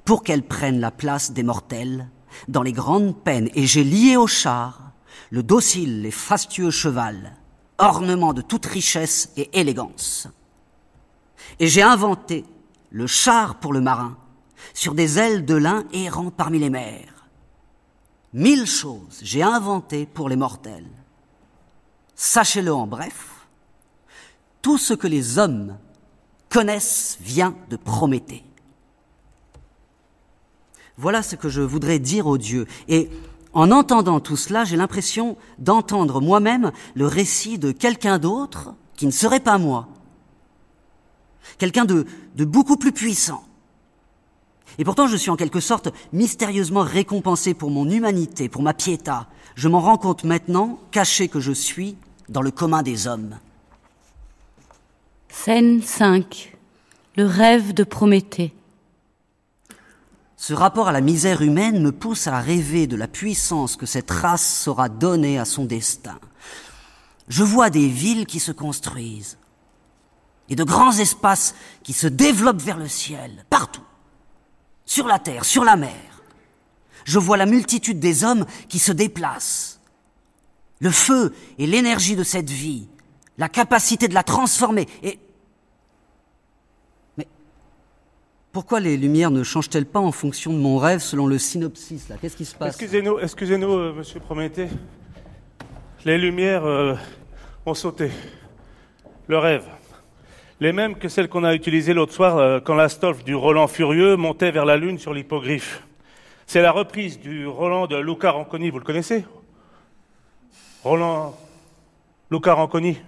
pour 0.05 0.23
qu'elles 0.23 0.47
prennent 0.47 0.81
la 0.81 0.91
place 0.91 1.33
des 1.33 1.43
mortels 1.43 2.09
dans 2.49 2.63
les 2.63 2.73
grandes 2.73 3.17
peines, 3.17 3.51
et 3.55 3.67
j'ai 3.67 3.85
lié 3.85 4.17
au 4.17 4.27
char 4.27 4.93
le 5.31 5.43
docile 5.43 6.07
et 6.07 6.11
fastueux 6.11 6.71
cheval, 6.71 7.37
ornement 7.79 8.33
de 8.33 8.43
toute 8.43 8.67
richesse 8.67 9.31
et 9.37 9.51
élégance. 9.59 10.29
Et 11.59 11.69
j'ai 11.69 11.83
inventé 11.83 12.45
le 12.91 13.07
char 13.07 13.57
pour 13.57 13.73
le 13.73 13.81
marin, 13.81 14.17
sur 14.73 14.95
des 14.95 15.19
ailes 15.19 15.45
de 15.45 15.55
lin 15.55 15.85
errant 15.93 16.31
parmi 16.31 16.59
les 16.59 16.71
mers. 16.71 17.29
Mille 18.33 18.67
choses 18.67 19.21
j'ai 19.23 19.43
inventées 19.43 20.07
pour 20.07 20.29
les 20.29 20.37
mortels. 20.37 20.89
Sachez-le 22.15 22.73
en 22.73 22.87
bref, 22.87 23.47
tout 24.63 24.79
ce 24.79 24.95
que 24.95 25.07
les 25.07 25.39
hommes 25.39 25.77
connaissent 26.49 27.19
vient 27.21 27.57
de 27.69 27.77
Prométhée. 27.77 28.45
Voilà 30.97 31.23
ce 31.23 31.35
que 31.35 31.49
je 31.49 31.61
voudrais 31.61 31.99
dire 31.99 32.27
aux 32.27 32.39
dieux. 32.39 32.67
Et 32.89 33.11
en 33.55 33.71
entendant 33.71 34.21
tout 34.21 34.37
cela, 34.37 34.65
j'ai 34.65 34.77
l'impression 34.77 35.37
d'entendre 35.59 36.21
moi-même 36.21 36.73
le 36.95 37.07
récit 37.07 37.59
de 37.59 37.71
quelqu'un 37.73 38.19
d'autre 38.19 38.75
qui 38.97 39.07
ne 39.07 39.13
serait 39.13 39.41
pas 39.41 39.59
moi. 39.59 39.89
Quelqu'un 41.59 41.85
de, 41.85 42.07
beaucoup 42.45 42.77
plus 42.77 42.93
puissant. 42.93 43.45
Et 44.79 44.85
pourtant, 44.85 45.07
je 45.07 45.17
suis 45.17 45.31
en 45.31 45.37
quelque 45.37 45.61
sorte 45.61 45.89
mystérieusement 46.13 46.83
récompensé 46.83 47.55
pour 47.55 47.71
mon 47.71 47.89
humanité, 47.89 48.49
pour 48.49 48.63
ma 48.63 48.75
piéta. 48.75 49.29
Je 49.55 49.69
m'en 49.69 49.81
rends 49.81 49.99
compte 49.99 50.25
maintenant, 50.25 50.81
caché 50.91 51.29
que 51.29 51.39
je 51.39 51.53
suis 51.53 51.97
dans 52.29 52.43
le 52.43 52.51
commun 52.51 52.83
des 52.83 53.07
hommes. 53.07 53.39
Scène 55.29 55.81
5. 55.81 56.57
Le 57.17 57.27
rêve 57.27 57.73
de 57.73 57.85
Prométhée. 57.85 58.53
Ce 60.47 60.53
rapport 60.53 60.89
à 60.89 60.93
la 60.93 61.01
misère 61.01 61.41
humaine 61.41 61.81
me 61.81 61.91
pousse 61.91 62.27
à 62.27 62.39
rêver 62.39 62.87
de 62.87 62.97
la 62.97 63.09
puissance 63.09 63.77
que 63.77 63.87
cette 63.87 64.11
race 64.11 64.47
saura 64.47 64.91
donner 64.91 65.39
à 65.39 65.47
son 65.47 65.65
destin. 65.65 66.19
Je 67.29 67.43
vois 67.43 67.71
des 67.71 67.89
villes 67.89 68.27
qui 68.27 68.41
se 68.41 68.53
construisent 68.53 69.39
et 70.51 70.55
de 70.55 70.63
grands 70.63 70.99
espaces 70.99 71.55
qui 71.83 71.95
se 71.95 72.07
développent 72.07 72.61
vers 72.61 72.77
le 72.77 72.89
ciel, 72.89 73.47
partout, 73.49 73.87
sur 74.85 75.07
la 75.07 75.19
terre, 75.19 75.47
sur 75.47 75.65
la 75.65 75.77
mer. 75.77 76.23
Je 77.07 77.19
vois 77.19 77.39
la 77.39 77.47
multitude 77.47 77.99
des 77.99 78.23
hommes 78.23 78.45
qui 78.69 78.79
se 78.79 78.93
déplacent. 78.93 79.81
Le 80.79 80.91
feu 80.91 81.35
et 81.57 81.67
l'énergie 81.67 82.17
de 82.17 82.23
cette 82.23 82.51
vie, 82.51 82.87
la 83.39 83.49
capacité 83.49 84.09
de 84.09 84.15
la 84.15 84.23
transformer 84.23 84.89
et 85.03 85.19
Pourquoi 88.55 88.79
les 88.79 88.97
lumières 88.97 89.33
ne 89.33 89.43
changent-elles 89.43 89.85
pas 89.85 89.99
en 89.99 90.13
fonction 90.13 90.53
de 90.53 90.59
mon 90.59 90.79
rêve 90.79 91.01
selon 91.01 91.27
le 91.27 91.39
synopsis 91.39 92.07
Qu'est-ce 92.21 92.37
qui 92.37 92.45
se 92.45 92.55
passe? 92.55 92.69
Excusez-nous, 92.69 93.19
excusez-nous, 93.19 93.73
euh, 93.73 93.93
monsieur 93.93 94.21
Prométhée. 94.21 94.69
Les 96.05 96.17
lumières 96.19 96.65
euh, 96.65 96.95
ont 97.67 97.75
sauté. 97.75 98.13
Le 99.27 99.39
rêve. 99.39 99.65
Les 100.61 100.73
mêmes 100.73 100.95
que 100.95 101.09
celles 101.09 101.29
qu'on 101.29 101.43
a 101.43 101.53
utilisées 101.53 101.95
l'autre 101.95 102.13
soir 102.13 102.39
euh, 102.39 102.61
quand 102.61 102.77
la 102.77 102.87
du 103.27 103.35
Roland 103.35 103.67
furieux 103.67 104.15
montait 104.15 104.53
vers 104.53 104.67
la 104.67 104.77
lune 104.77 105.01
sur 105.01 105.13
l'hippogriffe. 105.13 105.83
C'est 106.47 106.63
la 106.63 106.71
reprise 106.71 107.19
du 107.19 107.49
Roland 107.49 107.89
de 107.89 107.97
Luca 107.97 108.31
Ranconi, 108.31 108.71
vous 108.71 108.79
le 108.79 108.85
connaissez? 108.85 109.25
Roland 110.85 111.37
Luca 112.31 112.55
Ranconi? 112.55 112.99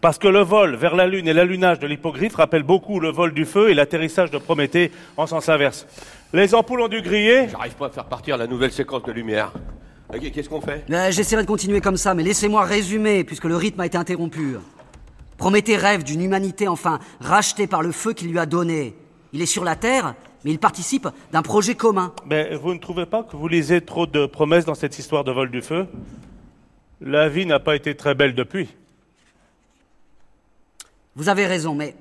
Parce 0.00 0.18
que 0.18 0.28
le 0.28 0.40
vol 0.40 0.76
vers 0.76 0.96
la 0.96 1.06
Lune 1.06 1.28
et 1.28 1.32
l'allunage 1.32 1.78
de 1.78 1.86
l'hippogriffe 1.86 2.36
rappellent 2.36 2.62
beaucoup 2.62 3.00
le 3.00 3.10
vol 3.10 3.34
du 3.34 3.44
feu 3.44 3.70
et 3.70 3.74
l'atterrissage 3.74 4.30
de 4.30 4.38
Prométhée 4.38 4.90
en 5.16 5.26
sens 5.26 5.48
inverse. 5.48 5.86
Les 6.32 6.54
ampoules 6.54 6.80
ont 6.80 6.88
dû 6.88 7.02
griller. 7.02 7.48
J'arrive 7.48 7.74
pas 7.76 7.86
à 7.86 7.90
faire 7.90 8.06
partir 8.06 8.36
la 8.36 8.46
nouvelle 8.46 8.72
séquence 8.72 9.02
de 9.02 9.12
lumière. 9.12 9.52
Qu'est-ce 10.12 10.48
qu'on 10.48 10.60
fait? 10.60 10.84
Euh, 10.90 11.10
J'essaierai 11.10 11.42
de 11.42 11.48
continuer 11.48 11.80
comme 11.80 11.96
ça, 11.96 12.14
mais 12.14 12.22
laissez-moi 12.22 12.64
résumer, 12.64 13.24
puisque 13.24 13.44
le 13.44 13.56
rythme 13.56 13.80
a 13.80 13.86
été 13.86 13.98
interrompu. 13.98 14.56
Prométhée 15.38 15.76
rêve 15.76 16.04
d'une 16.04 16.22
humanité 16.22 16.68
enfin 16.68 17.00
rachetée 17.20 17.66
par 17.66 17.82
le 17.82 17.90
feu 17.90 18.12
qu'il 18.12 18.30
lui 18.30 18.38
a 18.38 18.46
donné. 18.46 18.94
Il 19.32 19.42
est 19.42 19.46
sur 19.46 19.64
la 19.64 19.74
Terre, 19.74 20.14
mais 20.44 20.52
il 20.52 20.58
participe 20.58 21.08
d'un 21.32 21.42
projet 21.42 21.74
commun. 21.74 22.12
Mais 22.26 22.54
vous 22.54 22.72
ne 22.74 22.78
trouvez 22.78 23.06
pas 23.06 23.24
que 23.24 23.36
vous 23.36 23.48
lisez 23.48 23.80
trop 23.80 24.06
de 24.06 24.26
promesses 24.26 24.64
dans 24.64 24.74
cette 24.74 24.98
histoire 24.98 25.24
de 25.24 25.32
vol 25.32 25.50
du 25.50 25.62
feu? 25.62 25.86
La 27.00 27.28
vie 27.28 27.46
n'a 27.46 27.58
pas 27.58 27.74
été 27.74 27.96
très 27.96 28.14
belle 28.14 28.34
depuis. 28.34 28.68
Vous 31.16 31.28
avez 31.28 31.46
raison, 31.46 31.74
mais 31.74 31.94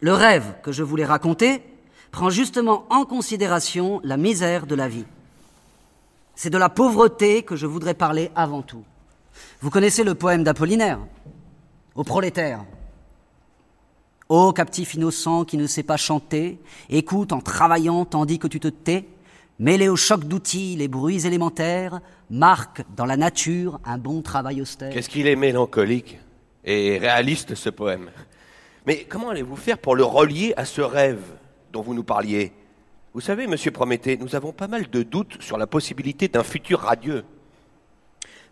le 0.00 0.12
rêve 0.12 0.54
que 0.62 0.72
je 0.72 0.82
voulais 0.82 1.04
raconter 1.04 1.62
prend 2.10 2.30
justement 2.30 2.86
en 2.90 3.04
considération 3.04 4.00
la 4.04 4.16
misère 4.16 4.66
de 4.66 4.74
la 4.74 4.88
vie. 4.88 5.04
C'est 6.34 6.50
de 6.50 6.58
la 6.58 6.68
pauvreté 6.68 7.42
que 7.42 7.56
je 7.56 7.66
voudrais 7.66 7.94
parler 7.94 8.30
avant 8.34 8.62
tout. 8.62 8.84
Vous 9.60 9.70
connaissez 9.70 10.04
le 10.04 10.14
poème 10.14 10.44
d'Apollinaire 10.44 10.98
Au 11.94 12.04
prolétaire. 12.04 12.64
Ô 14.28 14.52
captif 14.52 14.94
innocent 14.94 15.44
qui 15.44 15.56
ne 15.56 15.66
sait 15.66 15.82
pas 15.82 15.96
chanter, 15.96 16.58
écoute 16.90 17.32
en 17.32 17.40
travaillant 17.40 18.04
tandis 18.04 18.38
que 18.38 18.48
tu 18.48 18.60
te 18.60 18.68
tais, 18.68 19.06
mêlé 19.58 19.88
au 19.88 19.96
choc 19.96 20.24
d'outils 20.24 20.76
les 20.76 20.88
bruits 20.88 21.26
élémentaires, 21.26 22.00
marque 22.28 22.82
dans 22.96 23.06
la 23.06 23.16
nature 23.16 23.80
un 23.84 23.98
bon 23.98 24.22
travail 24.22 24.60
austère. 24.60 24.92
Qu'est-ce 24.92 25.08
qu'il 25.08 25.26
est 25.26 25.36
mélancolique 25.36 26.18
et 26.64 26.98
réaliste 26.98 27.54
ce 27.54 27.70
poème? 27.70 28.10
Mais 28.86 29.04
comment 29.08 29.30
allez-vous 29.30 29.56
faire 29.56 29.78
pour 29.78 29.96
le 29.96 30.04
relier 30.04 30.54
à 30.56 30.64
ce 30.64 30.80
rêve 30.80 31.20
dont 31.72 31.82
vous 31.82 31.94
nous 31.94 32.04
parliez? 32.04 32.52
Vous 33.14 33.20
savez, 33.20 33.46
monsieur 33.46 33.70
Prométhée, 33.70 34.16
nous 34.16 34.36
avons 34.36 34.52
pas 34.52 34.68
mal 34.68 34.88
de 34.88 35.02
doutes 35.02 35.38
sur 35.40 35.58
la 35.58 35.66
possibilité 35.66 36.28
d'un 36.28 36.44
futur 36.44 36.80
radieux. 36.80 37.24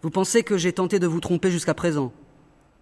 Vous 0.02 0.10
pensez 0.10 0.42
que 0.42 0.58
j'ai 0.58 0.72
tenté 0.72 0.98
de 0.98 1.06
vous 1.06 1.20
tromper 1.20 1.50
jusqu'à 1.50 1.74
présent? 1.74 2.12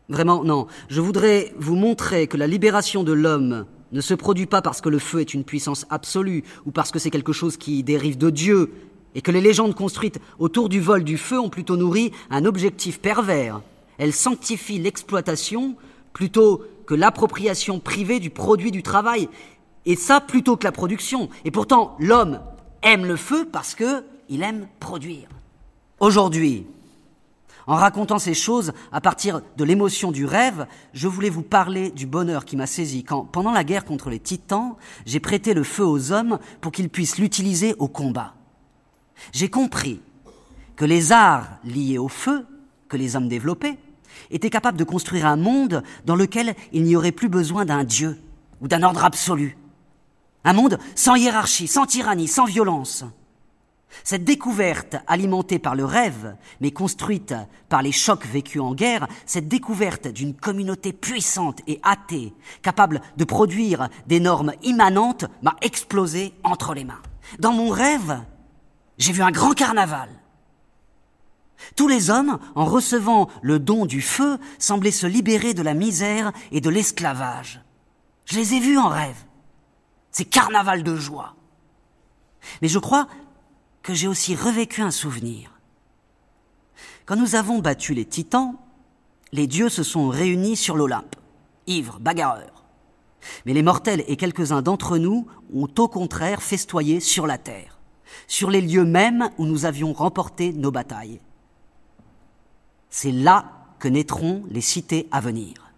Vraiment, 0.09 0.45
non. 0.45 0.67
Je 0.89 1.01
voudrais 1.01 1.53
vous 1.59 1.77
montrer 1.77 2.27
que 2.27 2.37
la 2.37 2.47
libération 2.47 3.05
de 3.05 3.13
l'homme 3.13 3.67
ne 3.93 4.01
se 4.01 4.15
produit 4.15 4.47
pas 4.47 4.63
parce 4.63 4.81
que 4.81 4.89
le 4.89 4.99
feu 4.99 5.21
est 5.21 5.35
une 5.35 5.45
puissance 5.45 5.87
absolue 5.91 6.45
ou 6.65 6.71
parce 6.71 6.91
que 6.91 6.99
c'est 6.99 7.11
quelque 7.11 7.33
chose 7.33 7.57
qui 7.57 7.83
dérive 7.83 8.17
de 8.17 8.31
Dieu, 8.31 8.73
et 9.15 9.21
que 9.21 9.31
les 9.31 9.43
légendes 9.43 9.75
construites 9.75 10.21
autour 10.39 10.71
du 10.71 10.81
vol 10.81 11.05
du 11.05 11.19
feu 11.19 11.39
ont 11.39 11.51
plutôt 11.51 11.77
nourri 11.77 12.13
un 12.31 12.47
objectif 12.47 12.99
pervers. 12.99 13.61
Elles 13.99 14.15
sanctifient 14.15 14.79
l'exploitation 14.79 15.77
plutôt 16.15 16.63
que 16.93 16.97
l'appropriation 16.97 17.81
privée 17.81 18.21
du 18.21 18.29
produit 18.29 18.71
du 18.71 18.83
travail. 18.83 19.31
Et 19.87 19.97
ça 19.97 20.21
plutôt 20.21 20.59
que 20.59 20.65
la 20.65 20.73
production. 20.73 21.31
Et 21.47 21.51
pourtant, 21.51 21.97
l'homme 21.99 22.41
aime 22.83 23.07
le 23.07 23.17
feu 23.17 23.49
parce 23.51 23.75
que 23.75 24.05
il 24.29 24.43
aime 24.43 24.69
produire. 24.79 25.27
Aujourd'hui, 26.01 26.67
en 27.67 27.77
racontant 27.77 28.19
ces 28.19 28.35
choses 28.35 28.75
à 28.93 29.01
partir 29.01 29.41
de 29.57 29.65
l'émotion 29.65 30.13
du 30.13 30.27
rêve, 30.27 30.67
je 30.93 31.09
voulais 31.09 31.31
vous 31.31 31.41
parler 31.41 31.91
du 31.91 32.05
bonheur 32.07 32.45
qui 32.45 32.59
m'a 32.59 32.67
saisi 32.67 33.05
quand, 33.05 33.25
pendant 33.25 33.53
la 33.53 33.65
guerre 33.65 33.87
contre 33.87 34.11
les 34.11 34.21
titans, 34.21 34.77
j'ai 35.07 35.19
prêté 35.19 35.55
le 35.55 35.65
feu 35.65 35.87
aux 35.87 36.13
hommes 36.13 36.39
pour 36.61 36.73
qu'ils 36.73 36.91
puissent 36.91 37.17
l'utiliser 37.17 37.75
au 37.79 37.89
combat. 37.89 38.35
J'ai 39.33 39.49
compris 39.49 40.03
que 40.77 40.85
les 40.85 41.11
arts 41.11 41.49
liés 41.65 41.97
au 41.97 42.09
feu 42.09 42.45
que 42.91 42.99
les 42.99 43.17
hommes 43.17 43.29
développaient 43.29 43.79
était 44.31 44.51
capable 44.51 44.79
de 44.79 44.85
construire 44.85 45.27
un 45.27 45.37
monde 45.37 45.83
dans 46.05 46.17
lequel 46.17 46.55
il 46.73 46.85
n'y 46.85 46.97
aurait 46.97 47.13
plus 47.13 47.29
besoin 47.29 47.65
d'un 47.65 47.85
Dieu 47.85 48.19
ou 48.61 48.69
d'un 48.69 48.83
ordre 48.83 49.05
absolu. 49.05 49.57
Un 50.45 50.53
monde 50.53 50.79
sans 50.95 51.15
hiérarchie, 51.15 51.69
sans 51.69 51.87
tyrannie, 51.87 52.29
sans 52.29 52.45
violence. 52.45 53.05
Cette 54.05 54.25
découverte, 54.25 54.97
alimentée 55.07 55.59
par 55.59 55.75
le 55.75 55.85
rêve, 55.85 56.37
mais 56.61 56.71
construite 56.71 57.35
par 57.69 57.83
les 57.83 57.93
chocs 57.93 58.27
vécus 58.27 58.61
en 58.61 58.75
guerre, 58.75 59.07
cette 59.27 59.49
découverte 59.49 60.09
d'une 60.09 60.35
communauté 60.35 60.93
puissante 60.93 61.61
et 61.67 61.79
athée, 61.83 62.33
capable 62.63 63.01
de 63.17 63.25
produire 63.25 63.89
des 64.07 64.19
normes 64.19 64.53
immanentes, 64.63 65.27
m'a 65.43 65.57
explosé 65.61 66.33
entre 66.43 66.75
les 66.75 66.85
mains. 66.85 67.03
Dans 67.39 67.53
mon 67.53 67.69
rêve, 67.69 68.21
j'ai 68.99 69.13
vu 69.13 69.23
un 69.23 69.31
grand 69.31 69.53
carnaval. 69.53 70.09
Tous 71.77 71.89
les 71.89 72.11
hommes, 72.11 72.39
en 72.55 72.65
recevant 72.65 73.29
le 73.43 73.59
don 73.59 73.87
du 73.87 74.01
feu, 74.01 74.39
semblaient 74.59 74.91
se 74.91 75.07
libérer 75.07 75.55
de 75.55 75.63
la 75.63 75.75
misère 75.75 76.33
et 76.51 76.61
de 76.61 76.71
l'esclavage. 76.71 77.61
Je 78.25 78.37
les 78.37 78.55
ai 78.55 78.61
vus 78.61 78.79
en 78.79 78.89
rêve. 78.89 79.25
C'est 80.11 80.25
carnaval 80.25 80.83
de 80.83 80.97
joie. 80.97 81.35
Mais 82.61 82.69
je 82.69 82.79
crois 82.79 83.09
que 83.83 83.95
j'ai 83.95 84.09
aussi 84.09 84.35
revécu 84.35 84.83
un 84.83 84.91
souvenir. 84.91 85.51
Quand 87.07 87.17
nous 87.17 87.35
avons 87.35 87.59
battu 87.59 87.95
les 87.95 88.05
titans, 88.05 88.57
les 89.33 89.47
dieux 89.47 89.69
se 89.69 89.83
sont 89.83 90.09
réunis 90.09 90.57
sur 90.57 90.77
l'Olympe, 90.77 91.17
ivres, 91.67 91.99
bagarreurs. 92.01 92.65
Mais 93.47 93.55
les 93.55 93.63
mortels 93.63 94.05
et 94.07 94.17
quelques-uns 94.17 94.63
d'entre 94.63 94.99
nous 94.99 95.27
ont 95.55 95.69
au 95.79 95.89
contraire 95.89 96.43
festoyé 96.43 97.01
sur 97.01 97.27
la 97.27 97.39
terre, 97.39 97.79
sur 98.27 98.51
les 98.51 98.61
lieux 98.61 98.85
mêmes 98.85 99.31
où 99.39 99.47
nous 99.47 99.65
avions 99.65 99.93
remporté 99.93 100.53
nos 100.53 100.71
batailles. 100.71 101.21
C'est 102.95 103.11
là 103.11 103.51
que 103.79 103.89
naîtront 103.89 104.45
les 104.51 104.61
cités 104.61 105.09
à 105.11 105.21
venir. 105.23 105.73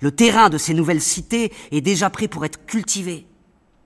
Le 0.00 0.10
terrain 0.10 0.50
de 0.50 0.58
ces 0.58 0.74
nouvelles 0.74 1.00
cités 1.00 1.52
est 1.70 1.80
déjà 1.80 2.10
prêt 2.10 2.26
pour 2.26 2.44
être 2.44 2.66
cultivé. 2.66 3.28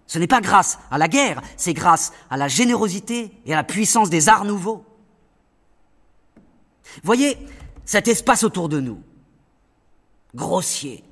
Ce 0.07 0.19
n'est 0.19 0.27
pas 0.27 0.41
grâce 0.41 0.79
à 0.91 0.97
la 0.97 1.07
guerre, 1.07 1.43
c'est 1.59 1.75
grâce 1.75 2.15
à 2.31 2.39
la 2.39 2.49
générosité 2.49 3.31
et 3.45 3.53
à 3.53 3.57
la 3.57 3.63
puissance 3.63 4.09
des 4.09 4.31
arts 4.31 4.47
nouveaux. 4.47 4.87
Voyez 7.05 7.37
cet 7.85 8.09
espace 8.09 8.43
autour 8.43 8.71
de 8.71 8.81
nous. 8.81 9.03
Grossier, 10.35 11.05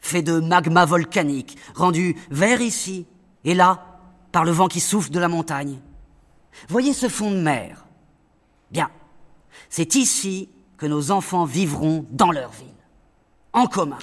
fait 0.00 0.22
de 0.22 0.40
magma 0.40 0.84
volcanique, 0.84 1.56
rendu 1.76 2.16
vert 2.28 2.60
ici 2.60 3.06
et 3.44 3.54
là 3.54 4.00
par 4.32 4.44
le 4.44 4.50
vent 4.50 4.66
qui 4.66 4.80
souffle 4.80 5.10
de 5.10 5.20
la 5.20 5.28
montagne. 5.28 5.78
Voyez 6.68 6.92
ce 6.92 7.08
fond 7.08 7.30
de 7.30 7.40
mer. 7.40 7.86
Bien, 8.72 8.90
c'est 9.70 9.94
ici 9.94 10.48
que 10.78 10.86
nos 10.86 11.10
enfants 11.10 11.44
vivront 11.44 12.06
dans 12.10 12.30
leur 12.30 12.50
ville, 12.50 12.68
en 13.52 13.66
commun. 13.66 13.98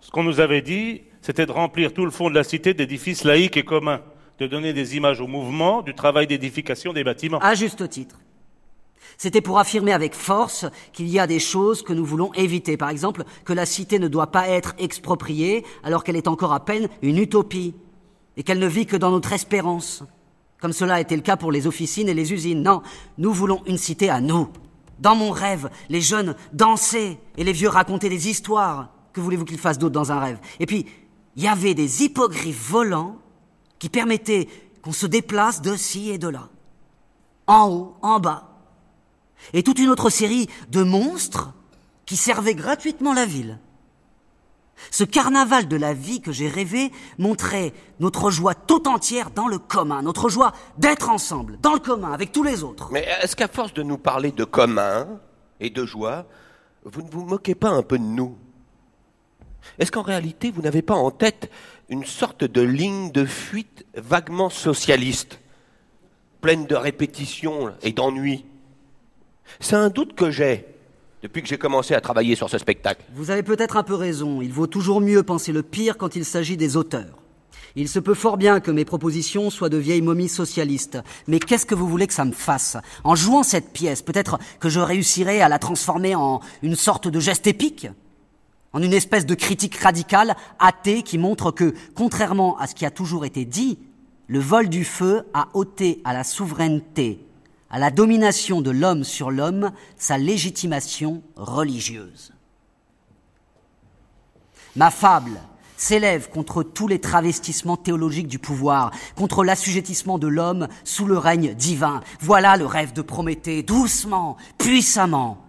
Ce 0.00 0.10
qu'on 0.10 0.22
nous 0.22 0.40
avait 0.40 0.62
dit, 0.62 1.02
c'était 1.20 1.46
de 1.46 1.52
remplir 1.52 1.92
tout 1.92 2.04
le 2.04 2.10
fond 2.10 2.30
de 2.30 2.34
la 2.34 2.44
cité 2.44 2.74
d'édifices 2.74 3.24
laïques 3.24 3.56
et 3.56 3.64
communs, 3.64 4.00
de 4.38 4.46
donner 4.46 4.72
des 4.72 4.96
images 4.96 5.20
au 5.20 5.26
mouvement 5.26 5.82
du 5.82 5.94
travail 5.94 6.26
d'édification 6.26 6.92
des 6.92 7.04
bâtiments. 7.04 7.38
À 7.38 7.54
juste 7.54 7.88
titre. 7.88 8.16
C'était 9.18 9.40
pour 9.40 9.58
affirmer 9.58 9.92
avec 9.92 10.14
force 10.14 10.66
qu'il 10.92 11.08
y 11.08 11.18
a 11.18 11.26
des 11.26 11.38
choses 11.38 11.82
que 11.82 11.92
nous 11.92 12.04
voulons 12.04 12.32
éviter. 12.34 12.76
Par 12.76 12.90
exemple, 12.90 13.24
que 13.44 13.52
la 13.52 13.64
cité 13.64 13.98
ne 13.98 14.08
doit 14.08 14.30
pas 14.30 14.48
être 14.48 14.74
expropriée 14.78 15.64
alors 15.82 16.04
qu'elle 16.04 16.16
est 16.16 16.28
encore 16.28 16.52
à 16.52 16.64
peine 16.64 16.88
une 17.02 17.18
utopie 17.18 17.74
et 18.36 18.42
qu'elle 18.42 18.58
ne 18.58 18.66
vit 18.66 18.86
que 18.86 18.96
dans 18.96 19.10
notre 19.10 19.32
espérance. 19.32 20.04
Comme 20.60 20.72
cela 20.72 20.94
a 20.94 21.00
été 21.00 21.16
le 21.16 21.22
cas 21.22 21.36
pour 21.36 21.52
les 21.52 21.66
officines 21.66 22.08
et 22.08 22.14
les 22.14 22.32
usines. 22.32 22.62
Non, 22.62 22.82
nous 23.18 23.32
voulons 23.32 23.62
une 23.66 23.78
cité 23.78 24.10
à 24.10 24.20
nous. 24.20 24.48
Dans 24.98 25.14
mon 25.14 25.30
rêve, 25.30 25.70
les 25.88 26.00
jeunes 26.00 26.34
dansaient 26.52 27.18
et 27.36 27.44
les 27.44 27.52
vieux 27.52 27.68
racontaient 27.68 28.08
des 28.08 28.28
histoires. 28.28 28.90
Que 29.12 29.20
voulez-vous 29.20 29.44
qu'ils 29.44 29.58
fassent 29.58 29.78
d'autre 29.78 29.94
dans 29.94 30.12
un 30.12 30.20
rêve? 30.20 30.38
Et 30.60 30.66
puis, 30.66 30.86
il 31.36 31.42
y 31.42 31.48
avait 31.48 31.74
des 31.74 32.02
hippogriffes 32.02 32.70
volants 32.70 33.18
qui 33.78 33.88
permettaient 33.88 34.48
qu'on 34.82 34.92
se 34.92 35.06
déplace 35.06 35.60
de 35.60 35.76
ci 35.76 36.10
et 36.10 36.18
de 36.18 36.28
là. 36.28 36.48
En 37.46 37.68
haut, 37.68 37.96
en 38.02 38.18
bas, 38.18 38.56
et 39.52 39.62
toute 39.62 39.78
une 39.78 39.88
autre 39.88 40.10
série 40.10 40.48
de 40.70 40.82
monstres 40.82 41.52
qui 42.04 42.16
servaient 42.16 42.54
gratuitement 42.54 43.12
la 43.12 43.26
ville. 43.26 43.58
Ce 44.90 45.04
carnaval 45.04 45.68
de 45.68 45.76
la 45.76 45.94
vie 45.94 46.20
que 46.20 46.32
j'ai 46.32 46.48
rêvé 46.48 46.92
montrait 47.18 47.72
notre 48.00 48.30
joie 48.30 48.54
tout 48.54 48.88
entière 48.88 49.30
dans 49.30 49.48
le 49.48 49.58
commun, 49.58 50.02
notre 50.02 50.28
joie 50.28 50.52
d'être 50.78 51.08
ensemble, 51.08 51.58
dans 51.60 51.74
le 51.74 51.80
commun, 51.80 52.12
avec 52.12 52.32
tous 52.32 52.42
les 52.42 52.62
autres. 52.62 52.90
Mais 52.92 53.06
est-ce 53.22 53.36
qu'à 53.36 53.48
force 53.48 53.72
de 53.74 53.82
nous 53.82 53.98
parler 53.98 54.32
de 54.32 54.44
commun 54.44 55.06
et 55.60 55.70
de 55.70 55.84
joie, 55.84 56.26
vous 56.84 57.02
ne 57.02 57.10
vous 57.10 57.24
moquez 57.24 57.54
pas 57.54 57.70
un 57.70 57.82
peu 57.82 57.98
de 57.98 58.04
nous? 58.04 58.36
Est-ce 59.78 59.90
qu'en 59.90 60.02
réalité, 60.02 60.50
vous 60.50 60.62
n'avez 60.62 60.82
pas 60.82 60.94
en 60.94 61.10
tête 61.10 61.50
une 61.88 62.04
sorte 62.04 62.44
de 62.44 62.60
ligne 62.62 63.10
de 63.10 63.24
fuite 63.24 63.84
vaguement 63.94 64.50
socialiste, 64.50 65.40
pleine 66.40 66.66
de 66.66 66.76
répétitions 66.76 67.72
et 67.82 67.92
d'ennuis? 67.92 68.44
C'est 69.60 69.76
un 69.76 69.88
doute 69.88 70.14
que 70.14 70.30
j'ai 70.30 70.66
depuis 71.26 71.42
que 71.42 71.48
j'ai 71.48 71.58
commencé 71.58 71.92
à 71.92 72.00
travailler 72.00 72.36
sur 72.36 72.48
ce 72.48 72.56
spectacle. 72.56 73.02
Vous 73.12 73.32
avez 73.32 73.42
peut-être 73.42 73.76
un 73.76 73.82
peu 73.82 73.94
raison. 73.94 74.40
Il 74.42 74.52
vaut 74.52 74.68
toujours 74.68 75.00
mieux 75.00 75.24
penser 75.24 75.50
le 75.50 75.64
pire 75.64 75.96
quand 75.96 76.14
il 76.14 76.24
s'agit 76.24 76.56
des 76.56 76.76
auteurs. 76.76 77.18
Il 77.74 77.88
se 77.88 77.98
peut 77.98 78.14
fort 78.14 78.36
bien 78.36 78.60
que 78.60 78.70
mes 78.70 78.84
propositions 78.84 79.50
soient 79.50 79.68
de 79.68 79.76
vieilles 79.76 80.02
momies 80.02 80.28
socialistes. 80.28 80.98
Mais 81.26 81.40
qu'est-ce 81.40 81.66
que 81.66 81.74
vous 81.74 81.88
voulez 81.88 82.06
que 82.06 82.14
ça 82.14 82.24
me 82.24 82.30
fasse? 82.30 82.76
En 83.02 83.16
jouant 83.16 83.42
cette 83.42 83.72
pièce, 83.72 84.02
peut-être 84.02 84.38
que 84.60 84.68
je 84.68 84.78
réussirai 84.78 85.42
à 85.42 85.48
la 85.48 85.58
transformer 85.58 86.14
en 86.14 86.40
une 86.62 86.76
sorte 86.76 87.08
de 87.08 87.18
geste 87.18 87.48
épique? 87.48 87.88
En 88.72 88.80
une 88.80 88.94
espèce 88.94 89.26
de 89.26 89.34
critique 89.34 89.74
radicale, 89.74 90.36
athée, 90.60 91.02
qui 91.02 91.18
montre 91.18 91.50
que, 91.50 91.74
contrairement 91.96 92.56
à 92.58 92.68
ce 92.68 92.76
qui 92.76 92.86
a 92.86 92.92
toujours 92.92 93.24
été 93.24 93.44
dit, 93.44 93.80
le 94.28 94.38
vol 94.38 94.68
du 94.68 94.84
feu 94.84 95.24
a 95.34 95.48
ôté 95.54 96.00
à 96.04 96.12
la 96.12 96.22
souveraineté 96.22 97.25
à 97.76 97.78
la 97.78 97.90
domination 97.90 98.62
de 98.62 98.70
l'homme 98.70 99.04
sur 99.04 99.30
l'homme 99.30 99.70
sa 99.98 100.16
légitimation 100.16 101.22
religieuse. 101.36 102.32
Ma 104.76 104.90
fable 104.90 105.38
s'élève 105.76 106.30
contre 106.30 106.62
tous 106.62 106.88
les 106.88 107.02
travestissements 107.02 107.76
théologiques 107.76 108.28
du 108.28 108.38
pouvoir, 108.38 108.92
contre 109.14 109.44
l'assujettissement 109.44 110.18
de 110.18 110.26
l'homme 110.26 110.68
sous 110.84 111.04
le 111.04 111.18
règne 111.18 111.52
divin. 111.52 112.00
Voilà 112.20 112.56
le 112.56 112.64
rêve 112.64 112.94
de 112.94 113.02
Prométhée, 113.02 113.62
doucement, 113.62 114.38
puissamment. 114.56 115.44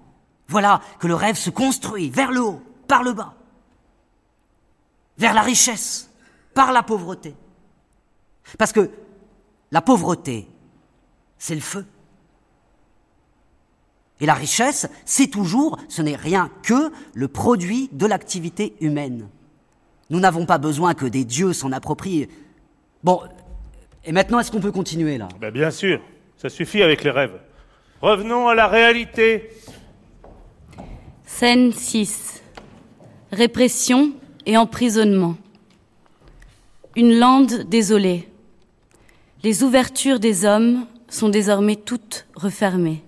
Voilà 0.50 0.82
que 1.00 1.08
le 1.08 1.16
rêve 1.16 1.38
se 1.38 1.50
construit 1.50 2.10
vers 2.10 2.34
le 2.34 2.42
haut, 2.42 2.62
par 2.90 3.04
le 3.04 3.14
bas, 3.14 3.36
vers 5.18 5.34
la 5.34 5.44
richesse, 5.44 6.10
par 6.54 6.74
la 6.74 6.84
pauvreté. 6.84 7.38
Parce 8.58 8.74
que 8.74 8.92
la 9.72 9.82
pauvreté, 9.82 10.50
c'est 11.38 11.56
le 11.56 11.62
feu. 11.62 11.86
Et 14.20 14.26
la 14.26 14.34
richesse, 14.34 14.90
c'est 15.06 15.28
toujours, 15.28 15.78
ce 15.90 16.02
n'est 16.02 16.16
rien 16.16 16.50
que 16.64 16.92
le 17.14 17.28
produit 17.28 17.90
de 17.92 18.06
l'activité 18.06 18.74
humaine. 18.82 19.28
Nous 20.10 20.20
n'avons 20.20 20.46
pas 20.46 20.58
besoin 20.58 20.94
que 20.94 21.06
des 21.06 21.24
dieux 21.24 21.54
s'en 21.54 21.72
approprient. 21.72 22.28
Bon, 23.04 23.22
et 24.06 24.12
maintenant, 24.12 24.40
est-ce 24.40 24.52
qu'on 24.52 24.60
peut 24.60 24.72
continuer 24.72 25.18
là? 25.18 25.28
Ben 25.40 25.52
Bien 25.52 25.70
sûr, 25.70 26.02
ça 26.38 26.50
suffit 26.50 26.82
avec 26.82 27.04
les 27.04 27.12
rêves. 27.12 27.40
Revenons 28.02 28.48
à 28.48 28.56
la 28.56 28.68
réalité. 28.68 29.50
Scène 31.26 31.74
6. 31.74 32.42
Répression 33.32 34.14
et 34.46 34.58
emprisonnement. 34.58 35.36
Une 36.96 37.20
lande 37.20 37.64
désolée. 37.70 38.30
Les 39.44 39.62
ouvertures 39.62 40.20
des 40.20 40.46
hommes 40.46 40.88
sont 41.10 41.30
désormais 41.30 41.76
toutes 41.76 42.26
refermées 42.36 43.04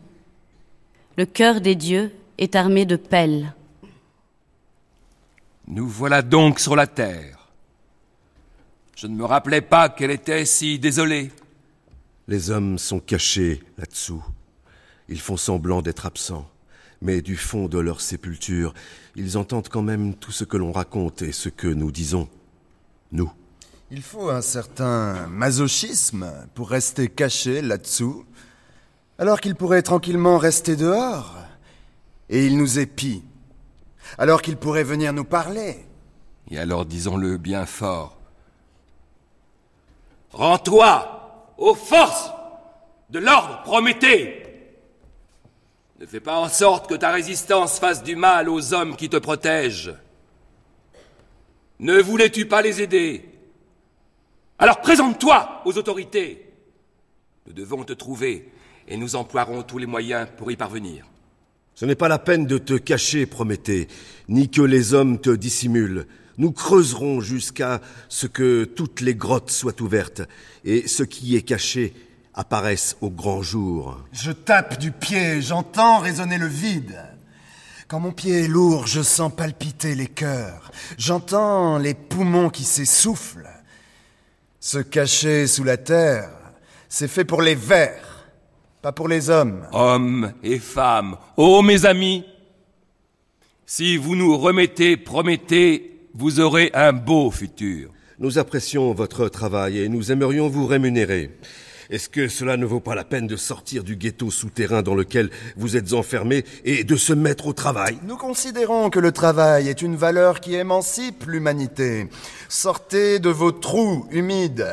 le 1.20 1.26
cœur 1.26 1.60
des 1.60 1.76
dieux 1.76 2.14
est 2.38 2.56
armé 2.56 2.86
de 2.86 2.96
pelles. 2.96 3.54
Nous 5.68 5.86
voilà 5.86 6.22
donc 6.22 6.62
sur 6.62 6.78
la 6.78 6.88
terre. 6.88 7.50
Je 8.96 9.06
ne 9.06 9.18
me 9.18 9.26
rappelais 9.26 9.60
pas 9.60 9.90
qu'elle 9.90 10.12
était 10.12 10.46
si 10.46 10.80
désolée. 10.80 11.30
Les 12.30 12.52
hommes 12.52 12.78
sont 12.78 13.02
cachés 13.02 13.62
là-dessous. 13.78 14.24
Ils 15.10 15.20
font 15.20 15.36
semblant 15.36 15.82
d'être 15.82 16.06
absents, 16.06 16.50
mais 17.02 17.22
du 17.22 17.36
fond 17.36 17.68
de 17.68 17.80
leur 17.80 18.00
sépulture, 18.00 18.74
ils 19.18 19.38
entendent 19.38 19.68
quand 19.68 19.82
même 19.82 20.14
tout 20.14 20.32
ce 20.32 20.46
que 20.46 20.56
l'on 20.56 20.72
raconte 20.72 21.22
et 21.22 21.34
ce 21.34 21.50
que 21.50 21.68
nous 21.68 21.92
disons, 21.92 22.30
nous. 23.12 23.30
Il 23.92 24.04
faut 24.04 24.30
un 24.30 24.42
certain 24.42 25.28
masochisme 25.28 26.32
pour 26.56 26.70
rester 26.70 27.10
caché 27.10 27.62
là-dessous 27.62 28.24
alors 29.20 29.42
qu'il 29.42 29.56
pourrait 29.56 29.82
tranquillement 29.82 30.38
rester 30.38 30.78
dehors. 30.78 31.36
Et 32.30 32.46
il 32.46 32.58
nous 32.58 32.80
épie, 32.80 33.22
alors 34.18 34.42
qu'il 34.42 34.56
pourrait 34.56 34.84
venir 34.84 35.12
nous 35.14 35.26
parler. 35.26 35.78
Et 36.50 36.58
alors 36.58 36.86
disons-le 36.86 37.38
bien 37.38 37.66
fort. 37.66 38.18
Rends-toi 40.32 41.54
aux 41.58 41.76
forces 41.76 42.32
de 43.10 43.20
l'ordre 43.20 43.62
Prométhée. 43.64 44.46
Ne 46.00 46.06
fais 46.06 46.22
pas 46.22 46.38
en 46.38 46.48
sorte 46.48 46.88
que 46.88 46.96
ta 46.96 47.12
résistance 47.12 47.78
fasse 47.78 48.04
du 48.04 48.16
mal 48.16 48.48
aux 48.48 48.74
hommes 48.74 48.96
qui 48.96 49.10
te 49.10 49.18
protègent. 49.18 49.96
Ne 51.80 52.00
voulais-tu 52.00 52.46
pas 52.46 52.62
les 52.62 52.82
aider? 52.82 53.30
Alors 54.60 54.80
présente-toi 54.80 55.62
aux 55.66 55.78
autorités. 55.78 56.54
Nous 57.48 57.54
devons 57.54 57.84
te 57.84 57.94
trouver 57.94 58.50
et 58.90 58.98
nous 58.98 59.16
emploierons 59.16 59.64
tous 59.64 59.78
les 59.78 59.86
moyens 59.86 60.28
pour 60.38 60.52
y 60.52 60.56
parvenir. 60.56 61.06
Ce 61.76 61.86
n'est 61.86 61.96
pas 61.96 62.10
la 62.10 62.20
peine 62.20 62.46
de 62.46 62.58
te 62.58 62.74
cacher, 62.74 63.26
Prométhée, 63.26 63.88
ni 64.28 64.50
que 64.50 64.62
les 64.62 64.94
hommes 64.94 65.20
te 65.20 65.30
dissimulent. 65.30 66.08
Nous 66.38 66.52
creuserons 66.52 67.22
jusqu'à 67.22 67.80
ce 68.10 68.28
que 68.28 68.64
toutes 68.66 69.02
les 69.02 69.16
grottes 69.16 69.52
soient 69.52 69.82
ouvertes, 69.82 70.24
et 70.66 70.88
ce 70.88 71.04
qui 71.04 71.36
est 71.36 71.42
caché 71.42 71.94
apparaisse 72.34 72.98
au 73.02 73.10
grand 73.10 73.42
jour. 73.42 73.98
Je 74.12 74.32
tape 74.32 74.80
du 74.80 74.92
pied, 74.92 75.42
j'entends 75.42 76.00
résonner 76.00 76.38
le 76.38 76.48
vide. 76.48 76.98
Quand 77.88 78.00
mon 78.00 78.12
pied 78.12 78.46
est 78.46 78.48
lourd, 78.48 78.88
je 78.88 79.02
sens 79.02 79.32
palpiter 79.36 79.96
les 79.96 80.08
cœurs. 80.08 80.72
J'entends 80.98 81.78
les 81.78 81.94
poumons 81.94 82.50
qui 82.50 82.64
s'essoufflent. 82.64 83.50
Se 84.60 84.80
cacher 84.80 85.48
sous 85.48 85.64
la 85.64 85.78
terre, 85.78 86.30
c'est 86.88 87.08
fait 87.08 87.26
pour 87.26 87.42
les 87.42 87.56
vers 87.56 88.09
pas 88.82 88.92
pour 88.92 89.08
les 89.08 89.30
hommes. 89.30 89.68
Hommes 89.72 90.34
et 90.44 90.60
femmes, 90.60 91.18
ô 91.38 91.62
mes 91.62 91.86
amis, 91.86 92.26
si 93.66 93.98
vous 93.98 94.16
nous 94.16 94.38
remettez, 94.38 94.98
promettez, 94.98 96.08
vous 96.14 96.40
aurez 96.40 96.72
un 96.74 96.94
beau 96.94 97.30
futur. 97.30 97.92
Nous 98.18 98.38
apprécions 98.38 98.94
votre 98.94 99.30
travail 99.30 99.80
et 99.80 99.90
nous 99.90 100.12
aimerions 100.12 100.50
vous 100.50 100.66
rémunérer. 100.66 101.38
Est-ce 101.90 102.08
que 102.08 102.28
cela 102.28 102.56
ne 102.56 102.68
vaut 102.68 102.80
pas 102.80 102.94
la 102.94 103.04
peine 103.04 103.26
de 103.26 103.36
sortir 103.36 103.84
du 103.84 103.96
ghetto 103.96 104.30
souterrain 104.30 104.84
dans 104.84 104.94
lequel 104.94 105.32
vous 105.58 105.76
êtes 105.76 105.94
enfermés 105.94 106.46
et 106.64 106.84
de 106.84 106.96
se 106.96 107.14
mettre 107.14 107.48
au 107.48 107.54
travail? 107.54 107.98
Nous 108.04 108.16
considérons 108.16 108.92
que 108.92 109.00
le 109.00 109.12
travail 109.12 109.70
est 109.70 109.82
une 109.82 109.96
valeur 109.96 110.40
qui 110.40 110.54
émancipe 110.54 111.26
l'humanité. 111.26 112.08
Sortez 112.48 113.18
de 113.18 113.30
vos 113.30 113.52
trous 113.52 114.06
humides. 114.12 114.68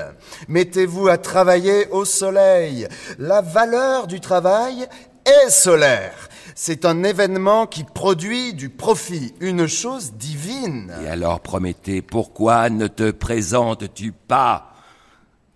Mettez-vous 0.48 1.08
à 1.08 1.16
travailler 1.16 1.88
au 1.90 2.04
soleil. 2.04 2.86
La 3.18 3.40
valeur 3.40 4.08
du 4.08 4.20
travail 4.20 4.86
est 5.24 5.48
solaire. 5.48 6.28
C'est 6.54 6.84
un 6.84 7.02
événement 7.02 7.66
qui 7.66 7.84
produit 7.84 8.52
du 8.52 8.68
profit, 8.68 9.32
une 9.40 9.66
chose 9.66 10.12
divine. 10.12 10.92
Et 11.02 11.08
alors, 11.08 11.40
Prométhée, 11.40 12.02
pourquoi 12.02 12.68
ne 12.68 12.88
te 12.88 13.10
présentes-tu 13.10 14.12
pas? 14.12 14.75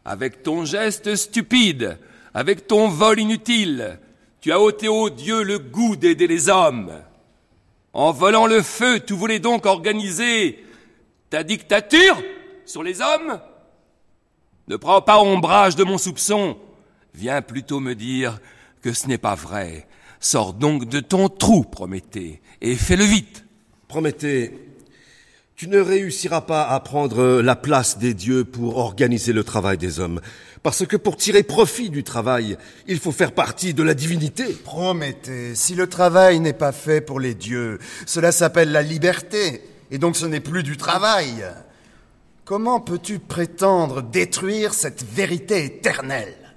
Avec 0.05 0.43
ton 0.43 0.65
geste 0.65 1.15
stupide, 1.17 1.99
avec 2.35 2.67
ton 2.67 2.89
vol 2.89 3.21
inutile 3.21 3.99
Tu 4.41 4.53
as 4.53 4.61
ôté 4.61 4.89
au 4.89 5.11
Dieu 5.11 5.43
le 5.43 5.59
goût 5.59 5.97
d'aider 5.97 6.27
les 6.27 6.49
hommes. 6.49 6.93
En 7.93 8.13
volant 8.13 8.47
le 8.47 8.63
feu, 8.63 9.01
tu 9.01 9.13
voulais 9.13 9.41
donc 9.41 9.67
organiser 9.67 10.65
ta 11.29 11.43
dictature 11.43 12.23
sur 12.65 12.83
les 12.83 13.01
hommes? 13.01 13.41
Ne 14.69 14.77
prends 14.77 15.03
pas 15.03 15.21
ombrage 15.21 15.77
de 15.77 15.85
mon 15.85 15.99
soupçon. 15.99 16.57
Viens 17.15 17.43
plutôt 17.43 17.81
me 17.81 17.95
dire 17.95 18.39
que 18.83 18.93
ce 18.93 19.09
n'est 19.09 19.19
pas 19.19 19.35
vrai. 19.35 19.89
Sors 20.21 20.53
donc 20.53 20.85
de 20.85 21.01
ton 21.01 21.29
trou, 21.29 21.65
Prométhée, 21.65 22.41
et 22.61 22.77
fais-le 22.77 23.05
vite. 23.05 23.45
Prométhée, 23.89 24.55
tu 25.61 25.69
ne 25.69 25.79
réussiras 25.79 26.41
pas 26.41 26.67
à 26.67 26.81
prendre 26.81 27.43
la 27.43 27.55
place 27.55 27.99
des 27.99 28.15
dieux 28.15 28.47
pour 28.47 28.79
organiser 28.79 29.35
le 29.35 29.45
travail 29.45 29.77
des 29.77 30.01
hommes. 30.01 30.23
Parce 30.63 30.87
que 30.87 30.97
pour 30.97 31.19
tirer 31.19 31.43
profit 31.43 31.91
du 31.91 32.03
travail, 32.03 32.57
il 32.89 32.99
faut 32.99 33.13
faire 33.13 33.33
partie 33.33 33.75
de 33.75 33.83
la 33.83 33.93
divinité. 33.93 34.55
Prométhée, 34.55 35.55
si 35.55 35.75
le 35.75 35.87
travail 35.87 36.41
n'est 36.41 36.55
pas 36.55 36.73
fait 36.73 37.03
pour 37.03 37.21
les 37.21 37.35
dieux, 37.35 37.79
cela 38.07 38.33
s'appelle 38.33 38.73
la 38.73 38.81
liberté, 38.81 39.61
et 39.91 39.99
donc 39.99 40.17
ce 40.17 40.25
n'est 40.25 40.41
plus 40.41 40.63
du 40.63 40.79
travail. 40.79 41.45
Comment 42.47 42.81
peux-tu 42.81 43.19
prétendre 43.19 44.01
détruire 44.01 44.73
cette 44.73 45.05
vérité 45.05 45.67
éternelle? 45.67 46.55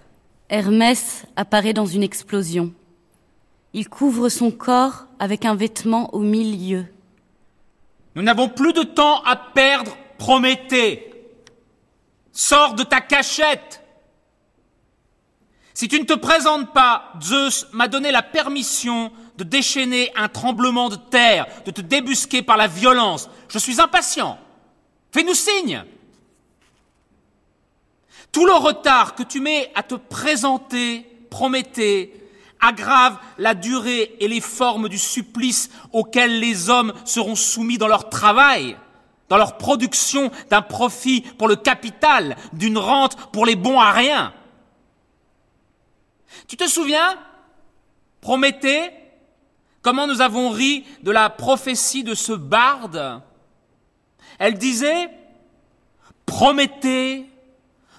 Hermès 0.48 1.26
apparaît 1.36 1.74
dans 1.74 1.88
une 1.88 2.04
explosion. 2.04 2.72
Il 3.74 3.90
couvre 3.90 4.30
son 4.30 4.50
corps 4.50 5.08
avec 5.20 5.44
un 5.44 5.56
vêtement 5.56 6.16
au 6.16 6.20
milieu. 6.20 6.86
Nous 8.16 8.22
n'avons 8.22 8.50
plus 8.50 8.74
de 8.74 8.84
temps 8.84 9.22
à 9.24 9.36
perdre, 9.36 9.98
Prométhée. 10.18 11.12
Sors 12.32 12.76
de 12.76 12.84
ta 12.84 13.02
cachette. 13.02 13.82
Si 15.74 15.88
tu 15.88 16.00
ne 16.00 16.06
te 16.06 16.14
présentes 16.14 16.72
pas, 16.74 17.14
Zeus 17.22 17.68
m'a 17.74 17.88
donné 17.88 18.12
la 18.12 18.22
permission 18.22 19.12
de 19.38 19.44
déchaîner 19.44 20.12
un 20.16 20.30
tremblement 20.30 20.90
de 20.90 20.96
terre, 20.96 21.48
de 21.66 21.72
te 21.72 21.82
débusquer 21.82 22.42
par 22.44 22.58
la 22.58 22.68
violence. 22.68 23.30
Je 23.50 23.58
suis 23.58 23.82
impatient. 23.82 24.40
Fais-nous 25.12 25.34
signe. 25.34 25.84
Tout 28.32 28.46
le 28.46 28.54
retard 28.54 29.16
que 29.16 29.24
tu 29.24 29.40
mets 29.40 29.72
à 29.76 29.84
te 29.84 29.96
présenter, 29.96 31.10
Prométhée, 31.30 32.23
aggrave 32.64 33.18
la 33.38 33.54
durée 33.54 34.16
et 34.20 34.28
les 34.28 34.42
formes 34.42 34.90
du 34.90 34.98
supplice 34.98 35.70
auquel 35.92 36.40
les 36.40 36.70
hommes 36.70 36.94
seront 37.06 37.36
soumis 37.36 37.78
dans 37.78 37.88
leur 37.88 38.10
travail, 38.10 38.78
dans 39.30 39.38
leur 39.38 39.58
production 39.58 40.32
d'un 40.50 40.62
profit 40.62 41.22
pour 41.22 41.48
le 41.48 41.56
capital, 41.56 42.38
d'une 42.54 42.78
rente 42.78 43.32
pour 43.32 43.46
les 43.46 43.56
bons 43.56 43.80
à 43.80 43.92
rien. 43.92 44.34
Tu 46.48 46.58
te 46.58 46.68
souviens, 46.68 47.18
Prométhée, 48.22 48.90
comment 49.82 50.08
nous 50.08 50.22
avons 50.22 50.50
ri 50.50 50.86
de 51.04 51.12
la 51.12 51.30
prophétie 51.30 52.06
de 52.06 52.16
ce 52.16 52.32
barde? 52.32 53.22
Elle 54.40 54.58
disait, 54.58 55.10
Prométhée, 56.26 57.30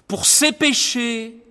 pour 0.09 0.25
ses 0.25 0.53
péchés, 0.53 1.44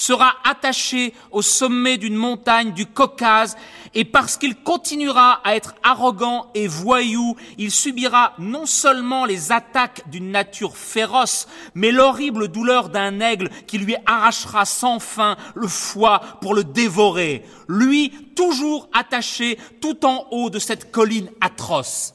sera 0.00 0.32
attaché 0.44 1.12
au 1.30 1.42
sommet 1.42 1.98
d'une 1.98 2.14
montagne 2.14 2.72
du 2.72 2.86
Caucase 2.86 3.56
et 3.94 4.06
parce 4.06 4.38
qu'il 4.38 4.54
continuera 4.56 5.40
à 5.44 5.56
être 5.56 5.74
arrogant 5.82 6.50
et 6.54 6.66
voyou, 6.66 7.36
il 7.58 7.70
subira 7.70 8.32
non 8.38 8.64
seulement 8.64 9.26
les 9.26 9.52
attaques 9.52 10.08
d'une 10.08 10.30
nature 10.30 10.76
féroce, 10.76 11.48
mais 11.74 11.90
l'horrible 11.90 12.48
douleur 12.48 12.88
d'un 12.88 13.20
aigle 13.20 13.50
qui 13.66 13.76
lui 13.76 13.94
arrachera 14.06 14.64
sans 14.64 15.00
fin 15.00 15.36
le 15.54 15.68
foie 15.68 16.20
pour 16.40 16.54
le 16.54 16.64
dévorer, 16.64 17.44
lui 17.68 18.10
toujours 18.34 18.88
attaché 18.94 19.58
tout 19.82 20.06
en 20.06 20.26
haut 20.30 20.48
de 20.48 20.58
cette 20.58 20.90
colline 20.90 21.28
atroce. 21.42 22.14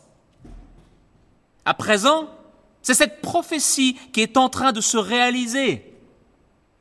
À 1.65 1.75
présent, 1.75 2.29
c'est 2.81 2.95
cette 2.95 3.21
prophétie 3.21 3.95
qui 4.11 4.21
est 4.21 4.37
en 4.37 4.49
train 4.49 4.71
de 4.71 4.81
se 4.81 4.97
réaliser. 4.97 5.94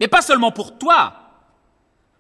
Et 0.01 0.09
pas 0.09 0.23
seulement 0.23 0.51
pour 0.51 0.79
toi, 0.79 1.15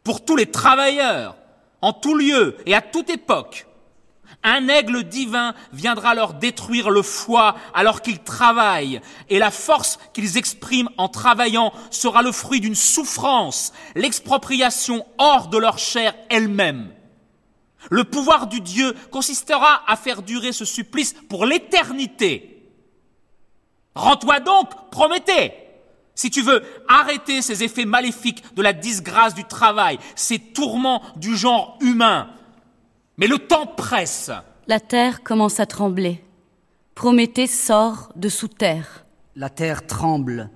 pour 0.02 0.24
tous 0.24 0.36
les 0.36 0.50
travailleurs, 0.50 1.36
en 1.80 1.92
tout 1.92 2.14
lieu 2.14 2.56
et 2.66 2.74
à 2.74 2.80
toute 2.82 3.10
époque. 3.10 3.66
Un 4.42 4.68
aigle 4.68 5.04
divin 5.04 5.54
viendra 5.72 6.14
leur 6.14 6.34
détruire 6.34 6.90
le 6.90 7.02
foie 7.02 7.56
alors 7.72 8.02
qu'ils 8.02 8.18
travaillent, 8.18 9.00
et 9.30 9.38
la 9.38 9.50
force 9.50 9.98
qu'ils 10.12 10.36
expriment 10.36 10.90
en 10.98 11.08
travaillant 11.08 11.72
sera 11.90 12.22
le 12.22 12.30
fruit 12.30 12.60
d'une 12.60 12.74
souffrance, 12.74 13.72
l'expropriation 13.94 15.06
hors 15.18 15.48
de 15.48 15.56
leur 15.56 15.78
chair 15.78 16.14
elle-même. 16.28 16.92
Le 17.90 18.04
pouvoir 18.04 18.46
du 18.46 18.60
Dieu 18.60 18.94
consistera 19.10 19.82
à 19.86 19.96
faire 19.96 20.22
durer 20.22 20.52
ce 20.52 20.64
supplice 20.64 21.14
pour 21.28 21.46
l'éternité. 21.46 22.70
Rends-toi 23.94 24.40
donc, 24.40 24.90
Prométhée 24.90 25.52
si 26.14 26.30
tu 26.30 26.42
veux 26.42 26.62
arrêter 26.88 27.42
ces 27.42 27.62
effets 27.62 27.84
maléfiques 27.84 28.44
de 28.54 28.62
la 28.62 28.72
disgrâce 28.72 29.34
du 29.34 29.44
travail, 29.44 29.98
ces 30.14 30.38
tourments 30.38 31.02
du 31.16 31.36
genre 31.36 31.78
humain, 31.80 32.30
mais 33.16 33.26
le 33.26 33.38
temps 33.38 33.66
presse. 33.66 34.30
La 34.66 34.80
terre 34.80 35.22
commence 35.22 35.60
à 35.60 35.66
trembler. 35.66 36.24
Prométhée 36.94 37.46
sort 37.46 38.12
de 38.16 38.28
sous 38.28 38.48
terre. 38.48 39.04
La 39.36 39.50
terre 39.50 39.86
tremble, 39.86 40.50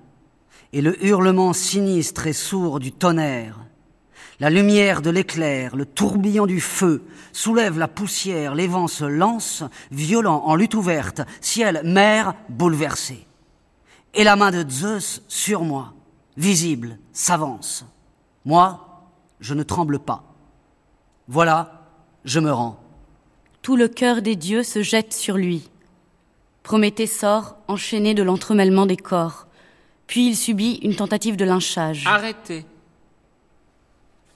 et 0.71 0.81
le 0.81 1.03
hurlement 1.05 1.51
sinistre 1.51 2.27
et 2.27 2.33
sourd 2.33 2.79
du 2.79 2.91
tonnerre, 2.91 3.59
la 4.39 4.49
lumière 4.49 5.01
de 5.01 5.09
l'éclair, 5.09 5.75
le 5.75 5.85
tourbillon 5.85 6.45
du 6.45 6.61
feu 6.61 7.03
soulève 7.33 7.77
la 7.77 7.89
poussière, 7.89 8.55
les 8.55 8.67
vents 8.67 8.87
se 8.87 9.03
lancent, 9.03 9.65
violents 9.91 10.43
en 10.45 10.55
lutte 10.55 10.75
ouverte, 10.75 11.21
ciel, 11.41 11.81
mer 11.83 12.33
bouleversé 12.47 13.27
et 14.13 14.23
la 14.23 14.35
main 14.35 14.51
de 14.51 14.67
Zeus 14.69 15.21
sur 15.27 15.63
moi, 15.63 15.93
visible, 16.37 16.97
s'avance. 17.13 17.85
Moi, 18.45 19.03
je 19.39 19.53
ne 19.53 19.63
tremble 19.63 19.99
pas. 19.99 20.23
Voilà, 21.27 21.87
je 22.25 22.39
me 22.39 22.51
rends. 22.51 22.79
Tout 23.61 23.75
le 23.75 23.87
cœur 23.87 24.21
des 24.21 24.35
dieux 24.35 24.63
se 24.63 24.81
jette 24.81 25.13
sur 25.13 25.37
lui. 25.37 25.69
Prométhée 26.63 27.07
sort, 27.07 27.57
enchaîné 27.67 28.13
de 28.13 28.23
l'entremêlement 28.23 28.85
des 28.85 28.97
corps. 28.97 29.47
Puis 30.07 30.27
il 30.27 30.35
subit 30.35 30.79
une 30.81 30.95
tentative 30.95 31.35
de 31.35 31.45
lynchage. 31.45 32.05
Arrêtez. 32.07 32.65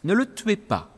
Ne 0.04 0.14
le 0.14 0.32
tuez 0.32 0.56
pas. 0.56 0.90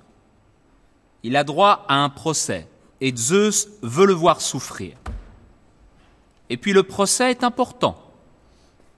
Il 1.24 1.38
a 1.38 1.44
droit 1.44 1.86
à 1.88 1.96
un 1.96 2.10
procès, 2.10 2.68
et 3.02 3.16
Zeus 3.16 3.68
veut 3.82 4.06
le 4.06 4.14
voir 4.14 4.42
souffrir. 4.42 4.98
Et 6.50 6.58
puis 6.58 6.74
le 6.74 6.84
procès 6.84 7.32
est 7.32 7.44
important 7.44 8.05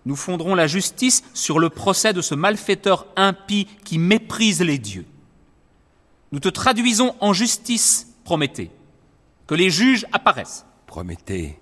nous 0.08 0.16
fonderons 0.16 0.56
la 0.56 0.68
justice 0.68 1.22
sur 1.34 1.60
le 1.60 1.70
procès 1.70 2.14
de 2.14 2.22
ce 2.22 2.34
malfaiteur 2.34 3.08
impie 3.18 3.68
qui 3.84 4.00
méprise 4.00 4.62
les 4.62 4.78
dieux. 4.78 5.06
Nous 6.32 6.40
te 6.40 6.48
traduisons 6.48 7.14
en 7.20 7.34
justice, 7.34 8.08
Prométhée. 8.24 8.72
Que 9.48 9.56
les 9.56 9.70
juges 9.70 10.06
apparaissent. 10.14 10.66
Prométhée, 10.86 11.60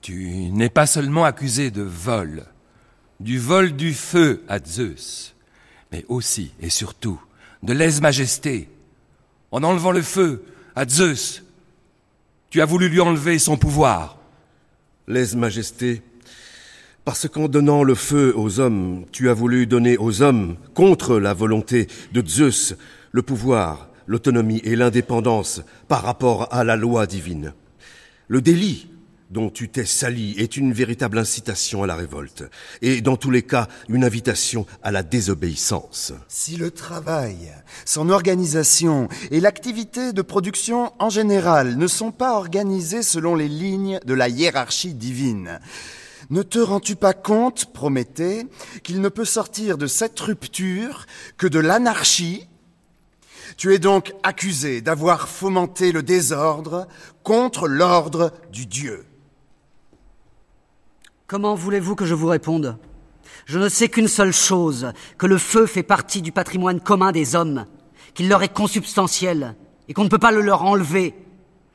tu 0.00 0.50
n'es 0.50 0.68
pas 0.68 0.86
seulement 0.86 1.24
accusé 1.24 1.70
de 1.70 1.82
vol, 1.82 2.46
du 3.20 3.38
vol 3.38 3.76
du 3.76 3.94
feu 3.94 4.44
à 4.48 4.58
Zeus, 4.58 5.36
mais 5.92 6.04
aussi 6.08 6.52
et 6.60 6.70
surtout 6.70 7.20
de 7.62 7.72
lèse-majesté. 7.72 8.68
En 9.52 9.62
enlevant 9.62 9.92
le 9.92 10.02
feu 10.02 10.44
à 10.74 10.84
Zeus, 10.84 11.44
tu 12.50 12.60
as 12.60 12.66
voulu 12.66 12.88
lui 12.88 13.00
enlever 13.00 13.38
son 13.38 13.56
pouvoir. 13.56 14.18
Lèse-majesté 15.06 16.02
parce 17.04 17.28
qu'en 17.28 17.48
donnant 17.48 17.82
le 17.82 17.94
feu 17.94 18.32
aux 18.36 18.60
hommes, 18.60 19.04
tu 19.12 19.30
as 19.30 19.34
voulu 19.34 19.66
donner 19.66 19.96
aux 19.96 20.22
hommes, 20.22 20.56
contre 20.74 21.18
la 21.18 21.34
volonté 21.34 21.88
de 22.12 22.26
Zeus, 22.26 22.74
le 23.12 23.22
pouvoir, 23.22 23.88
l'autonomie 24.06 24.60
et 24.64 24.76
l'indépendance 24.76 25.62
par 25.88 26.02
rapport 26.02 26.52
à 26.52 26.64
la 26.64 26.76
loi 26.76 27.06
divine. 27.06 27.52
Le 28.28 28.40
délit 28.40 28.88
dont 29.30 29.48
tu 29.48 29.68
t'es 29.68 29.84
sali 29.84 30.34
est 30.38 30.56
une 30.56 30.72
véritable 30.72 31.18
incitation 31.18 31.84
à 31.84 31.86
la 31.86 31.94
révolte, 31.94 32.44
et 32.82 33.00
dans 33.00 33.16
tous 33.16 33.30
les 33.30 33.42
cas 33.42 33.68
une 33.88 34.04
invitation 34.04 34.66
à 34.82 34.90
la 34.90 35.02
désobéissance. 35.02 36.12
Si 36.28 36.56
le 36.56 36.70
travail, 36.70 37.36
son 37.84 38.10
organisation 38.10 39.08
et 39.30 39.40
l'activité 39.40 40.12
de 40.12 40.22
production 40.22 40.92
en 40.98 41.10
général 41.10 41.76
ne 41.76 41.86
sont 41.86 42.10
pas 42.10 42.34
organisés 42.34 43.04
selon 43.04 43.36
les 43.36 43.48
lignes 43.48 44.00
de 44.04 44.14
la 44.14 44.28
hiérarchie 44.28 44.94
divine, 44.94 45.60
ne 46.30 46.42
te 46.42 46.58
rends-tu 46.58 46.96
pas 46.96 47.12
compte, 47.12 47.72
Prométhée, 47.72 48.46
qu'il 48.82 49.00
ne 49.00 49.08
peut 49.08 49.24
sortir 49.24 49.76
de 49.76 49.86
cette 49.86 50.18
rupture 50.20 51.06
que 51.36 51.46
de 51.46 51.58
l'anarchie? 51.58 52.48
Tu 53.56 53.74
es 53.74 53.78
donc 53.78 54.14
accusé 54.22 54.80
d'avoir 54.80 55.28
fomenté 55.28 55.92
le 55.92 56.02
désordre 56.02 56.86
contre 57.24 57.66
l'ordre 57.66 58.32
du 58.52 58.66
Dieu. 58.66 59.04
Comment 61.26 61.54
voulez-vous 61.54 61.96
que 61.96 62.06
je 62.06 62.14
vous 62.14 62.28
réponde? 62.28 62.78
Je 63.46 63.58
ne 63.58 63.68
sais 63.68 63.88
qu'une 63.88 64.08
seule 64.08 64.32
chose, 64.32 64.92
que 65.18 65.26
le 65.26 65.38
feu 65.38 65.66
fait 65.66 65.82
partie 65.82 66.22
du 66.22 66.32
patrimoine 66.32 66.80
commun 66.80 67.12
des 67.12 67.34
hommes, 67.34 67.66
qu'il 68.14 68.28
leur 68.28 68.42
est 68.42 68.52
consubstantiel, 68.52 69.56
et 69.88 69.94
qu'on 69.94 70.04
ne 70.04 70.08
peut 70.08 70.18
pas 70.18 70.32
le 70.32 70.40
leur 70.40 70.62
enlever. 70.62 71.14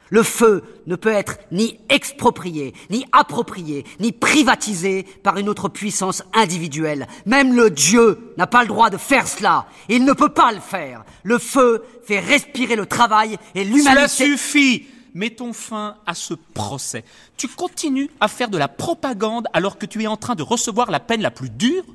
Le 0.09 0.23
feu 0.23 0.63
ne 0.85 0.95
peut 0.95 1.11
être 1.11 1.37
ni 1.51 1.79
exproprié, 1.89 2.73
ni 2.89 3.05
approprié, 3.11 3.85
ni 3.99 4.11
privatisé 4.11 5.03
par 5.23 5.37
une 5.37 5.49
autre 5.49 5.67
puissance 5.67 6.23
individuelle. 6.33 7.07
Même 7.25 7.55
le 7.55 7.69
Dieu 7.71 8.33
n'a 8.37 8.47
pas 8.47 8.61
le 8.61 8.67
droit 8.67 8.89
de 8.89 8.97
faire 8.97 9.27
cela. 9.27 9.67
Il 9.89 10.05
ne 10.05 10.13
peut 10.13 10.29
pas 10.29 10.51
le 10.51 10.59
faire. 10.59 11.03
Le 11.23 11.39
feu 11.39 11.83
fait 12.03 12.19
respirer 12.19 12.75
le 12.75 12.85
travail 12.85 13.37
et 13.55 13.63
l'humanité. 13.63 13.89
Cela 13.89 14.07
suffit 14.07 14.85
Mettons 15.15 15.53
fin 15.53 15.95
à 16.05 16.13
ce 16.13 16.33
procès. 16.33 17.05
Tu 17.37 17.47
continues 17.47 18.09
à 18.19 18.27
faire 18.27 18.49
de 18.49 18.57
la 18.57 18.67
propagande 18.67 19.47
alors 19.53 19.77
que 19.77 19.85
tu 19.85 20.03
es 20.03 20.07
en 20.07 20.17
train 20.17 20.35
de 20.35 20.43
recevoir 20.43 20.91
la 20.91 20.99
peine 20.99 21.21
la 21.21 21.31
plus 21.31 21.49
dure? 21.49 21.85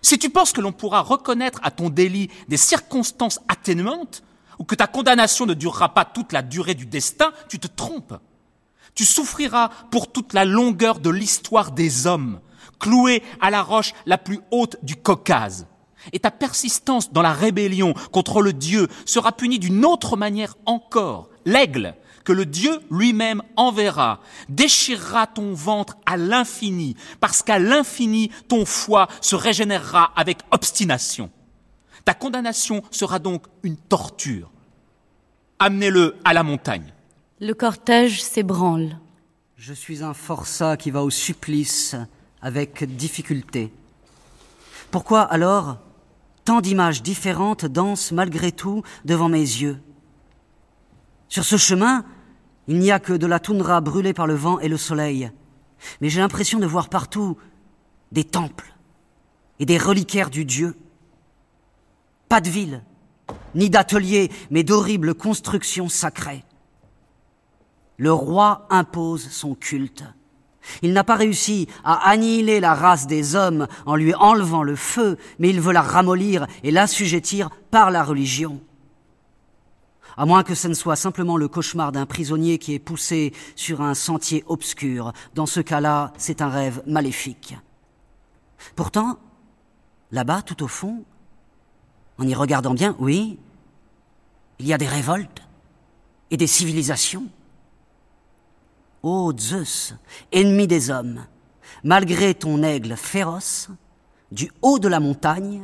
Si 0.00 0.18
tu 0.18 0.30
penses 0.30 0.52
que 0.52 0.62
l'on 0.62 0.72
pourra 0.72 1.02
reconnaître 1.02 1.60
à 1.62 1.70
ton 1.70 1.90
délit 1.90 2.30
des 2.48 2.56
circonstances 2.56 3.38
atténuantes, 3.48 4.22
ou 4.58 4.64
que 4.64 4.74
ta 4.74 4.86
condamnation 4.86 5.46
ne 5.46 5.54
durera 5.54 5.92
pas 5.94 6.04
toute 6.04 6.32
la 6.32 6.42
durée 6.42 6.74
du 6.74 6.86
destin, 6.86 7.32
tu 7.48 7.58
te 7.58 7.66
trompes. 7.66 8.14
Tu 8.94 9.04
souffriras 9.04 9.68
pour 9.90 10.10
toute 10.10 10.32
la 10.32 10.44
longueur 10.44 11.00
de 11.00 11.10
l'histoire 11.10 11.72
des 11.72 12.06
hommes, 12.06 12.40
cloué 12.78 13.22
à 13.40 13.50
la 13.50 13.62
roche 13.62 13.92
la 14.06 14.18
plus 14.18 14.40
haute 14.50 14.76
du 14.82 14.96
Caucase. 14.96 15.66
Et 16.12 16.18
ta 16.18 16.30
persistance 16.30 17.12
dans 17.12 17.22
la 17.22 17.32
rébellion 17.32 17.94
contre 18.12 18.40
le 18.40 18.52
Dieu 18.52 18.88
sera 19.04 19.32
punie 19.32 19.58
d'une 19.58 19.84
autre 19.84 20.16
manière 20.16 20.56
encore. 20.64 21.28
L'aigle, 21.44 21.94
que 22.24 22.32
le 22.32 22.46
Dieu 22.46 22.80
lui-même 22.90 23.42
enverra, 23.56 24.20
déchirera 24.48 25.26
ton 25.26 25.54
ventre 25.54 25.96
à 26.06 26.16
l'infini, 26.16 26.96
parce 27.20 27.42
qu'à 27.42 27.58
l'infini, 27.58 28.30
ton 28.48 28.66
foie 28.66 29.08
se 29.20 29.36
régénérera 29.36 30.12
avec 30.16 30.38
obstination. 30.50 31.30
Ta 32.06 32.14
condamnation 32.14 32.82
sera 32.92 33.18
donc 33.18 33.46
une 33.64 33.76
torture. 33.76 34.52
Amenez-le 35.58 36.14
à 36.24 36.32
la 36.32 36.44
montagne. 36.44 36.94
Le 37.40 37.52
cortège 37.52 38.22
s'ébranle. 38.22 39.00
Je 39.56 39.72
suis 39.72 40.04
un 40.04 40.14
forçat 40.14 40.76
qui 40.76 40.92
va 40.92 41.02
au 41.02 41.10
supplice 41.10 41.96
avec 42.40 42.84
difficulté. 42.84 43.72
Pourquoi 44.92 45.22
alors 45.22 45.78
tant 46.44 46.60
d'images 46.60 47.02
différentes 47.02 47.66
dansent 47.66 48.12
malgré 48.12 48.52
tout 48.52 48.84
devant 49.04 49.28
mes 49.28 49.40
yeux? 49.40 49.80
Sur 51.28 51.44
ce 51.44 51.56
chemin, 51.56 52.04
il 52.68 52.78
n'y 52.78 52.92
a 52.92 53.00
que 53.00 53.14
de 53.14 53.26
la 53.26 53.40
toundra 53.40 53.80
brûlée 53.80 54.14
par 54.14 54.28
le 54.28 54.36
vent 54.36 54.60
et 54.60 54.68
le 54.68 54.76
soleil. 54.76 55.32
Mais 56.00 56.08
j'ai 56.08 56.20
l'impression 56.20 56.60
de 56.60 56.66
voir 56.66 56.88
partout 56.88 57.36
des 58.12 58.22
temples 58.22 58.76
et 59.58 59.66
des 59.66 59.76
reliquaires 59.76 60.30
du 60.30 60.44
Dieu. 60.44 60.76
Pas 62.28 62.40
de 62.40 62.50
ville, 62.50 62.82
ni 63.54 63.70
d'ateliers, 63.70 64.30
mais 64.50 64.62
d'horribles 64.62 65.14
constructions 65.14 65.88
sacrées. 65.88 66.44
Le 67.96 68.12
roi 68.12 68.66
impose 68.70 69.28
son 69.30 69.54
culte. 69.54 70.04
Il 70.82 70.92
n'a 70.92 71.04
pas 71.04 71.14
réussi 71.14 71.68
à 71.84 72.08
annihiler 72.08 72.58
la 72.60 72.74
race 72.74 73.06
des 73.06 73.36
hommes 73.36 73.68
en 73.86 73.94
lui 73.94 74.14
enlevant 74.14 74.64
le 74.64 74.76
feu, 74.76 75.16
mais 75.38 75.50
il 75.50 75.60
veut 75.60 75.72
la 75.72 75.82
ramollir 75.82 76.46
et 76.64 76.72
l'assujettir 76.72 77.50
par 77.70 77.90
la 77.90 78.02
religion 78.02 78.60
à 80.16 80.24
moins 80.24 80.42
que 80.42 80.54
ce 80.54 80.68
ne 80.68 80.74
soit 80.74 80.96
simplement 80.96 81.36
le 81.36 81.48
cauchemar 81.48 81.92
d'un 81.92 82.06
prisonnier 82.06 82.58
qui 82.58 82.74
est 82.74 82.78
poussé 82.78 83.32
sur 83.54 83.80
un 83.82 83.94
sentier 83.94 84.44
obscur. 84.46 85.12
Dans 85.34 85.46
ce 85.46 85.60
cas-là, 85.60 86.12
c'est 86.16 86.40
un 86.40 86.48
rêve 86.48 86.82
maléfique. 86.86 87.56
Pourtant, 88.74 89.18
là-bas, 90.10 90.42
tout 90.42 90.62
au 90.62 90.68
fond, 90.68 91.04
en 92.18 92.26
y 92.26 92.34
regardant 92.34 92.74
bien, 92.74 92.96
oui, 92.98 93.38
il 94.58 94.66
y 94.66 94.72
a 94.72 94.78
des 94.78 94.88
révoltes 94.88 95.42
et 96.30 96.36
des 96.36 96.46
civilisations. 96.46 97.26
Ô 99.02 99.32
Zeus, 99.38 99.94
ennemi 100.32 100.66
des 100.66 100.90
hommes, 100.90 101.24
malgré 101.84 102.34
ton 102.34 102.62
aigle 102.62 102.96
féroce, 102.96 103.68
du 104.32 104.50
haut 104.62 104.78
de 104.78 104.88
la 104.88 105.00
montagne, 105.00 105.62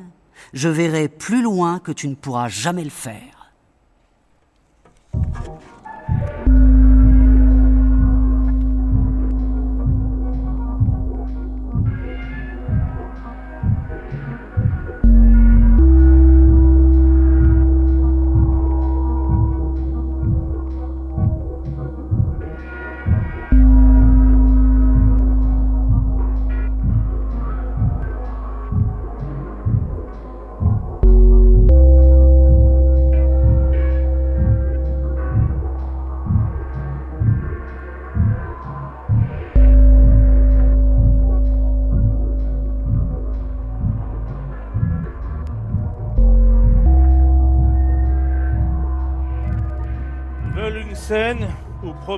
je 0.53 0.69
verrai 0.69 1.09
plus 1.09 1.43
loin 1.43 1.79
que 1.79 1.93
tu 1.93 2.09
ne 2.09 2.15
pourras 2.15 2.49
jamais 2.49 2.85
le 2.85 2.91
faire. 2.91 3.53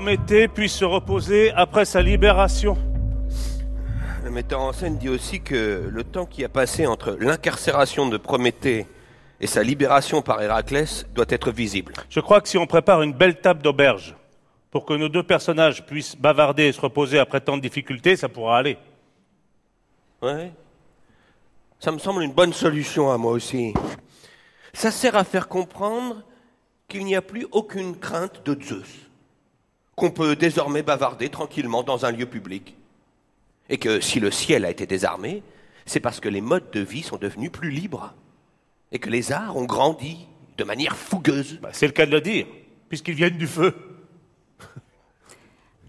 Prométhée 0.05 0.48
puisse 0.48 0.74
se 0.74 0.84
reposer 0.84 1.50
après 1.52 1.86
sa 1.86 2.02
libération. 2.02 2.76
Le 4.22 4.30
metteur 4.30 4.61
en 4.61 4.74
scène 4.74 4.98
dit 4.98 5.09
aussi 5.09 5.40
que 5.40 5.88
le 5.90 6.05
temps 6.05 6.26
qui 6.26 6.44
a 6.44 6.50
passé 6.50 6.86
entre 6.86 7.16
l'incarcération 7.18 8.07
de 8.07 8.18
Prométhée 8.18 8.86
et 9.40 9.46
sa 9.46 9.62
libération 9.62 10.20
par 10.20 10.42
Héraclès 10.42 11.07
doit 11.14 11.24
être 11.30 11.50
visible. 11.50 11.94
Je 12.11 12.20
crois 12.20 12.42
que 12.42 12.50
si 12.50 12.59
on 12.59 12.66
prépare 12.66 13.00
une 13.00 13.14
belle 13.14 13.40
table 13.40 13.62
d'auberge 13.62 14.14
pour 14.70 14.84
que 14.84 14.92
nos 14.92 15.09
deux 15.09 15.22
personnages 15.22 15.86
puissent 15.86 16.16
bavarder 16.16 16.64
et 16.64 16.72
se 16.72 16.82
reposer 16.82 17.18
après 17.18 17.40
tant 17.40 17.57
de 17.57 17.62
difficultés, 17.62 18.14
ça 18.16 18.28
pourra 18.28 18.59
aller. 18.59 18.76
Ouais. 20.20 20.52
Ça 21.80 21.90
me 21.92 21.98
semble 21.98 22.24
une 22.24 22.34
bonne 22.34 22.52
solution 22.52 23.11
à 23.11 23.16
moi 23.16 23.32
aussi. 23.32 23.72
Ça 24.74 24.90
sert 24.90 25.16
à 25.16 25.24
faire 25.24 25.48
comprendre 25.48 26.22
qu'il 26.88 27.07
n'y 27.07 27.16
a 27.16 27.22
plus 27.22 27.46
aucune 27.52 27.96
crainte 27.96 28.42
de 28.44 28.55
Zeus, 28.62 29.03
qu'on 29.97 30.11
peut 30.11 30.36
désormais 30.36 30.82
bavarder 30.82 31.28
tranquillement 31.28 31.82
dans 31.82 32.05
un 32.05 32.11
lieu 32.11 32.26
public, 32.26 32.76
et 33.68 33.78
que 33.78 34.01
si 34.01 34.20
le 34.20 34.30
ciel 34.30 34.64
a 34.64 34.70
été 34.70 34.86
désarmé, 34.86 35.42
c'est 35.86 36.01
parce 36.01 36.20
que 36.20 36.28
les 36.28 36.40
modes 36.40 36.70
de 36.72 36.80
vie 36.80 37.03
sont 37.03 37.16
devenus 37.16 37.51
plus 37.51 37.70
libres, 37.70 38.14
et 38.92 38.99
que 38.99 39.11
les 39.11 39.32
arts 39.32 39.57
ont 39.57 39.64
grandi 39.64 40.26
de 40.57 40.64
manière 40.64 40.97
fougueuse. 40.97 41.59
Bah, 41.61 41.70
c'est 41.72 41.86
le 41.86 41.92
cas 41.92 42.07
de 42.07 42.12
le 42.12 42.20
dire, 42.20 42.47
puisqu'ils 42.88 43.14
viennent 43.14 43.38
du 43.38 43.47
feu. 43.47 43.74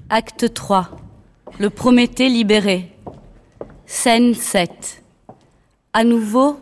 Acte 0.09 0.53
3. 0.53 0.91
Le 1.59 1.69
Prométhée 1.69 2.29
libéré. 2.29 2.91
Scène 3.85 4.33
7. 4.33 5.03
À 5.93 6.03
nouveau, 6.03 6.59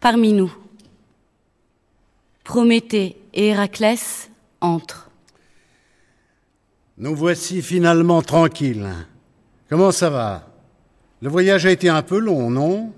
parmi 0.00 0.32
nous. 0.32 0.54
Prométhée 2.44 3.16
et 3.34 3.48
Héraclès 3.48 4.30
entrent. 4.60 5.07
Nous 7.00 7.14
voici 7.14 7.62
finalement 7.62 8.22
tranquilles. 8.22 8.88
Comment 9.70 9.92
ça 9.92 10.10
va? 10.10 10.48
Le 11.22 11.28
voyage 11.28 11.64
a 11.64 11.70
été 11.70 11.88
un 11.88 12.02
peu 12.02 12.18
long, 12.18 12.50
non? 12.50 12.92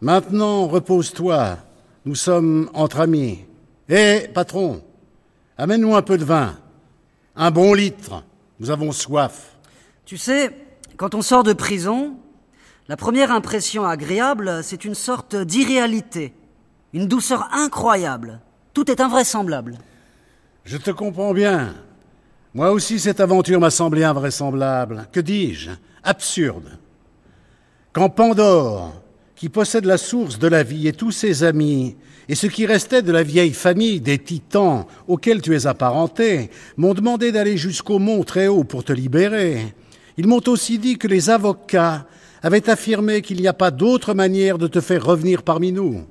Maintenant, 0.00 0.66
repose-toi. 0.66 1.58
Nous 2.06 2.16
sommes 2.16 2.68
entre 2.74 2.98
amis. 2.98 3.44
Hé, 3.88 4.26
patron, 4.34 4.82
amène-nous 5.56 5.94
un 5.94 6.02
peu 6.02 6.18
de 6.18 6.24
vin. 6.24 6.58
Un 7.36 7.52
bon 7.52 7.72
litre. 7.72 8.24
Nous 8.58 8.70
avons 8.70 8.90
soif. 8.90 9.56
Tu 10.04 10.16
sais, 10.16 10.50
quand 10.96 11.14
on 11.14 11.22
sort 11.22 11.44
de 11.44 11.52
prison, 11.52 12.16
la 12.88 12.96
première 12.96 13.30
impression 13.30 13.84
agréable, 13.84 14.64
c'est 14.64 14.84
une 14.84 14.96
sorte 14.96 15.36
d'irréalité. 15.36 16.34
Une 16.92 17.06
douceur 17.06 17.48
incroyable. 17.52 18.40
Tout 18.74 18.90
est 18.90 19.00
invraisemblable. 19.00 19.78
Je 20.64 20.78
te 20.78 20.90
comprends 20.90 21.32
bien. 21.32 21.76
Moi 22.56 22.72
aussi, 22.72 22.98
cette 22.98 23.20
aventure 23.20 23.60
m'a 23.60 23.68
semblé 23.68 24.02
invraisemblable. 24.02 25.08
Que 25.12 25.20
dis-je? 25.20 25.72
Absurde. 26.02 26.78
Quand 27.92 28.08
Pandore, 28.08 28.94
qui 29.34 29.50
possède 29.50 29.84
la 29.84 29.98
source 29.98 30.38
de 30.38 30.48
la 30.48 30.62
vie 30.62 30.88
et 30.88 30.94
tous 30.94 31.10
ses 31.10 31.44
amis, 31.44 31.96
et 32.30 32.34
ce 32.34 32.46
qui 32.46 32.64
restait 32.64 33.02
de 33.02 33.12
la 33.12 33.22
vieille 33.22 33.52
famille 33.52 34.00
des 34.00 34.16
titans 34.16 34.86
auxquels 35.06 35.42
tu 35.42 35.54
es 35.54 35.66
apparenté, 35.66 36.50
m'ont 36.78 36.94
demandé 36.94 37.30
d'aller 37.30 37.58
jusqu'au 37.58 37.98
mont 37.98 38.24
très 38.24 38.46
haut 38.46 38.64
pour 38.64 38.84
te 38.84 38.92
libérer. 38.94 39.74
Ils 40.16 40.26
m'ont 40.26 40.48
aussi 40.48 40.78
dit 40.78 40.96
que 40.96 41.08
les 41.08 41.28
avocats 41.28 42.06
avaient 42.42 42.70
affirmé 42.70 43.20
qu'il 43.20 43.38
n'y 43.38 43.48
a 43.48 43.52
pas 43.52 43.70
d'autre 43.70 44.14
manière 44.14 44.56
de 44.56 44.66
te 44.66 44.80
faire 44.80 45.04
revenir 45.04 45.42
parmi 45.42 45.72
nous. 45.72 46.06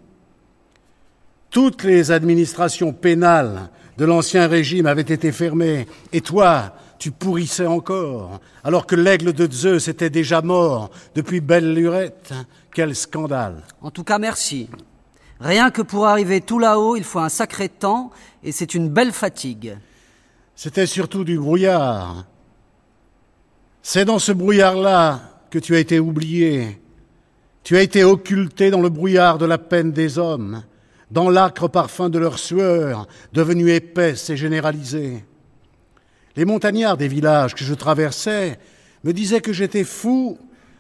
Toutes 1.50 1.84
les 1.84 2.12
administrations 2.12 2.94
pénales 2.94 3.72
de 3.98 4.06
l'ancien 4.06 4.48
régime 4.48 4.86
avaient 4.86 5.02
été 5.02 5.32
fermées, 5.32 5.88
et 6.12 6.22
toi, 6.22 6.76
tu 7.00 7.12
pourrissais 7.12 7.68
encore, 7.68 8.40
alors 8.64 8.86
que 8.86 8.96
l'aigle 8.96 9.34
de 9.34 9.52
Zeus 9.52 9.88
était 9.88 10.10
déjà 10.10 10.42
mort 10.42 10.92
depuis 11.14 11.42
belle 11.42 11.74
lurette. 11.74 12.34
Quel 12.74 12.96
scandale. 12.96 13.64
En 13.82 13.90
tout 13.90 14.04
cas, 14.04 14.18
merci. 14.18 14.70
Rien 15.40 15.72
que 15.72 15.82
pour 15.82 16.08
arriver 16.08 16.42
tout 16.42 16.60
là-haut, 16.60 16.96
il 16.98 17.04
faut 17.04 17.20
un 17.20 17.30
sacré 17.30 17.70
temps, 17.70 18.12
et 18.44 18.52
c'est 18.52 18.74
une 18.74 18.90
belle 18.90 19.14
fatigue. 19.14 19.78
C'était 20.56 20.86
surtout 20.86 21.24
du 21.24 21.38
brouillard. 21.38 22.26
C'est 23.82 24.06
dans 24.06 24.20
ce 24.20 24.32
brouillard-là 24.32 25.22
que 25.50 25.60
tu 25.60 25.76
as 25.76 25.80
été 25.80 26.00
oublié. 26.00 26.82
Tu 27.64 27.78
as 27.78 27.82
été 27.82 28.04
occulté 28.04 28.72
dans 28.72 28.82
le 28.82 28.90
brouillard 28.90 29.38
de 29.38 29.46
la 29.46 29.58
peine 29.58 29.92
des 29.92 30.18
hommes, 30.18 30.64
dans 31.12 31.30
l'âcre 31.30 31.68
parfum 31.68 32.10
de 32.10 32.20
leur 32.20 32.40
sueur, 32.40 33.08
devenue 33.34 33.72
épaisse 33.72 34.30
et 34.30 34.38
généralisée. 34.38 35.24
Les 36.36 36.46
montagnards 36.46 36.98
des 36.98 37.08
villages 37.08 37.56
que 37.56 37.64
je 37.64 37.74
traversais 37.74 38.60
me 39.04 39.14
disaient 39.14 39.42
que 39.42 39.54
j'étais 39.54 39.84
fou 39.84 40.38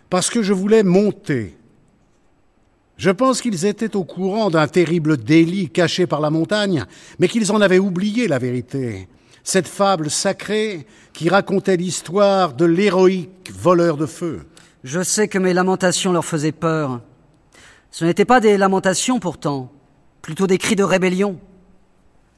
parce 0.09 0.29
que 0.29 0.41
je 0.41 0.53
voulais 0.53 0.83
monter. 0.83 1.57
Je 2.97 3.11
pense 3.11 3.41
qu'ils 3.41 3.65
étaient 3.65 3.95
au 3.95 4.03
courant 4.03 4.49
d'un 4.49 4.67
terrible 4.67 5.17
délit 5.17 5.69
caché 5.69 6.07
par 6.07 6.21
la 6.21 6.29
montagne, 6.29 6.85
mais 7.19 7.27
qu'ils 7.27 7.51
en 7.51 7.61
avaient 7.61 7.79
oublié 7.79 8.27
la 8.27 8.39
vérité. 8.39 9.07
Cette 9.43 9.67
fable 9.67 10.09
sacrée 10.09 10.87
qui 11.13 11.29
racontait 11.29 11.77
l'histoire 11.77 12.53
de 12.53 12.65
l'héroïque 12.65 13.51
voleur 13.53 13.97
de 13.97 14.05
feu. 14.05 14.45
Je 14.83 15.03
sais 15.03 15.27
que 15.27 15.37
mes 15.37 15.53
lamentations 15.53 16.13
leur 16.13 16.25
faisaient 16.25 16.51
peur. 16.51 17.01
Ce 17.91 18.05
n'étaient 18.05 18.25
pas 18.25 18.39
des 18.39 18.57
lamentations 18.57 19.19
pourtant, 19.19 19.71
plutôt 20.25 20.47
des 20.47 20.57
cris 20.57 20.75
de 20.75 20.83
rébellion. 20.83 21.39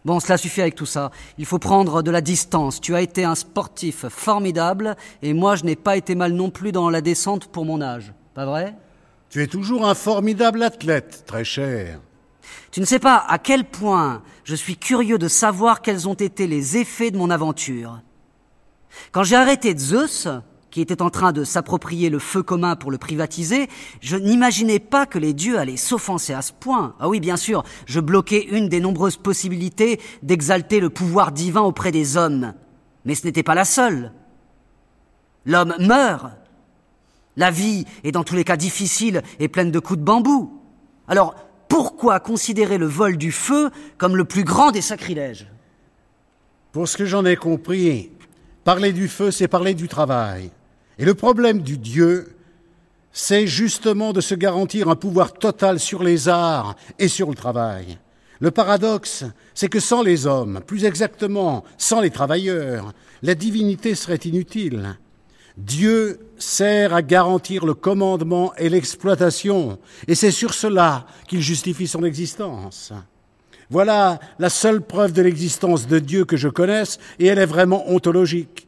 Bon, 0.04 0.20
cela 0.20 0.38
suffit 0.38 0.60
avec 0.60 0.76
tout 0.76 0.86
ça. 0.86 1.10
Il 1.38 1.46
faut 1.46 1.58
prendre 1.58 2.02
de 2.02 2.12
la 2.12 2.20
distance. 2.20 2.82
Tu 2.82 2.94
as 2.94 3.02
été 3.02 3.24
un 3.24 3.34
sportif 3.34 4.10
formidable, 4.10 4.98
et 5.22 5.34
moi 5.34 5.56
je 5.56 5.64
n'ai 5.64 5.78
pas 5.78 5.96
été 5.96 6.14
mal 6.14 6.34
non 6.34 6.50
plus 6.50 6.74
dans 6.74 6.90
la 6.90 7.00
descente 7.00 7.48
pour 7.48 7.64
mon 7.64 7.82
âge. 7.82 8.14
Pas 8.34 8.46
vrai? 8.46 8.76
Tu 9.30 9.42
es 9.42 9.48
toujours 9.48 9.88
un 9.88 9.96
formidable 9.96 10.64
athlète, 10.64 11.24
très 11.26 11.46
cher. 11.46 12.02
Tu 12.72 12.82
ne 12.82 12.86
sais 12.86 13.00
pas 13.00 13.24
à 13.26 13.38
quel 13.38 13.64
point 13.64 14.22
je 14.44 14.56
suis 14.56 14.76
curieux 14.76 15.18
de 15.18 15.30
savoir 15.30 15.82
quels 15.82 16.10
ont 16.10 16.14
été 16.14 16.46
les 16.46 16.76
effets 16.76 17.12
de 17.12 17.18
mon 17.18 17.30
aventure. 17.30 18.02
Quand 19.14 19.24
j'ai 19.24 19.38
arrêté 19.38 19.74
Zeus, 19.78 20.28
qui 20.78 20.82
était 20.84 21.02
en 21.02 21.10
train 21.10 21.32
de 21.32 21.44
s'approprier 21.44 22.12
le 22.12 22.20
feu 22.20 22.44
commun 22.44 22.76
pour 22.76 22.92
le 22.92 23.00
privatiser, 23.00 23.68
je 24.00 24.16
n'imaginais 24.16 24.78
pas 24.78 25.08
que 25.08 25.18
les 25.18 25.34
dieux 25.34 25.58
allaient 25.58 25.76
s'offenser 25.76 26.34
à 26.34 26.44
ce 26.44 26.54
point. 26.54 26.94
Ah 27.00 27.10
oui, 27.10 27.20
bien 27.20 27.36
sûr, 27.36 27.64
je 27.88 28.00
bloquais 28.00 28.46
une 28.52 28.70
des 28.70 28.80
nombreuses 28.80 29.18
possibilités 29.18 30.00
d'exalter 30.22 30.80
le 30.80 30.92
pouvoir 30.92 31.32
divin 31.32 31.62
auprès 31.62 31.92
des 31.92 32.16
hommes. 32.16 32.54
Mais 33.06 33.16
ce 33.16 33.26
n'était 33.26 33.42
pas 33.42 33.56
la 33.56 33.66
seule. 33.66 34.12
L'homme 35.48 35.74
meurt, 35.80 36.28
la 37.38 37.50
vie 37.50 37.86
est 38.04 38.12
dans 38.12 38.24
tous 38.24 38.36
les 38.36 38.44
cas 38.44 38.56
difficile 38.56 39.24
et 39.40 39.48
pleine 39.48 39.72
de 39.72 39.80
coups 39.80 39.98
de 39.98 40.06
bambou. 40.06 40.62
Alors, 41.08 41.34
pourquoi 41.70 42.20
considérer 42.20 42.78
le 42.78 42.86
vol 42.86 43.18
du 43.18 43.32
feu 43.32 43.72
comme 43.98 44.16
le 44.16 44.26
plus 44.26 44.44
grand 44.44 44.70
des 44.70 44.82
sacrilèges? 44.82 45.48
Pour 46.72 46.88
ce 46.88 46.98
que 46.98 47.06
j'en 47.06 47.26
ai 47.26 47.36
compris, 47.36 48.12
parler 48.64 48.94
du 48.94 49.08
feu, 49.08 49.32
c'est 49.32 49.48
parler 49.48 49.74
du 49.74 49.88
travail. 49.88 50.52
Et 51.00 51.06
le 51.06 51.14
problème 51.14 51.62
du 51.62 51.78
Dieu, 51.78 52.36
c'est 53.12 53.48
justement 53.48 54.14
de 54.14 54.22
se 54.22 54.36
garantir 54.36 54.90
un 54.90 54.96
pouvoir 54.96 55.34
total 55.34 55.80
sur 55.80 56.04
les 56.04 56.28
arts 56.28 56.76
et 57.00 57.08
sur 57.08 57.30
le 57.30 57.36
travail. 57.36 57.98
Le 58.40 58.52
paradoxe, 58.52 59.26
c'est 59.56 59.70
que 59.70 59.80
sans 59.80 60.04
les 60.04 60.28
hommes, 60.28 60.62
plus 60.66 60.86
exactement 60.86 61.64
sans 61.78 62.02
les 62.02 62.12
travailleurs, 62.12 62.94
la 63.24 63.34
divinité 63.34 63.96
serait 63.96 64.16
inutile. 64.16 64.98
Dieu 65.58 66.20
sert 66.38 66.94
à 66.94 67.02
garantir 67.02 67.66
le 67.66 67.74
commandement 67.74 68.54
et 68.58 68.70
l'exploitation, 68.70 69.80
et 70.08 70.14
c'est 70.14 70.30
sur 70.30 70.54
cela 70.54 71.08
qu'il 71.28 71.42
justifie 71.42 71.88
son 71.88 72.04
existence. 72.04 72.94
Voilà 73.72 74.20
la 74.38 74.50
seule 74.50 74.82
preuve 74.82 75.14
de 75.14 75.24
l'existence 75.24 75.88
de 75.88 75.98
Dieu 75.98 76.26
que 76.26 76.38
je 76.38 76.48
connaisse, 76.48 77.00
et 77.18 77.26
elle 77.26 77.40
est 77.40 77.48
vraiment 77.48 77.90
ontologique. 77.90 78.67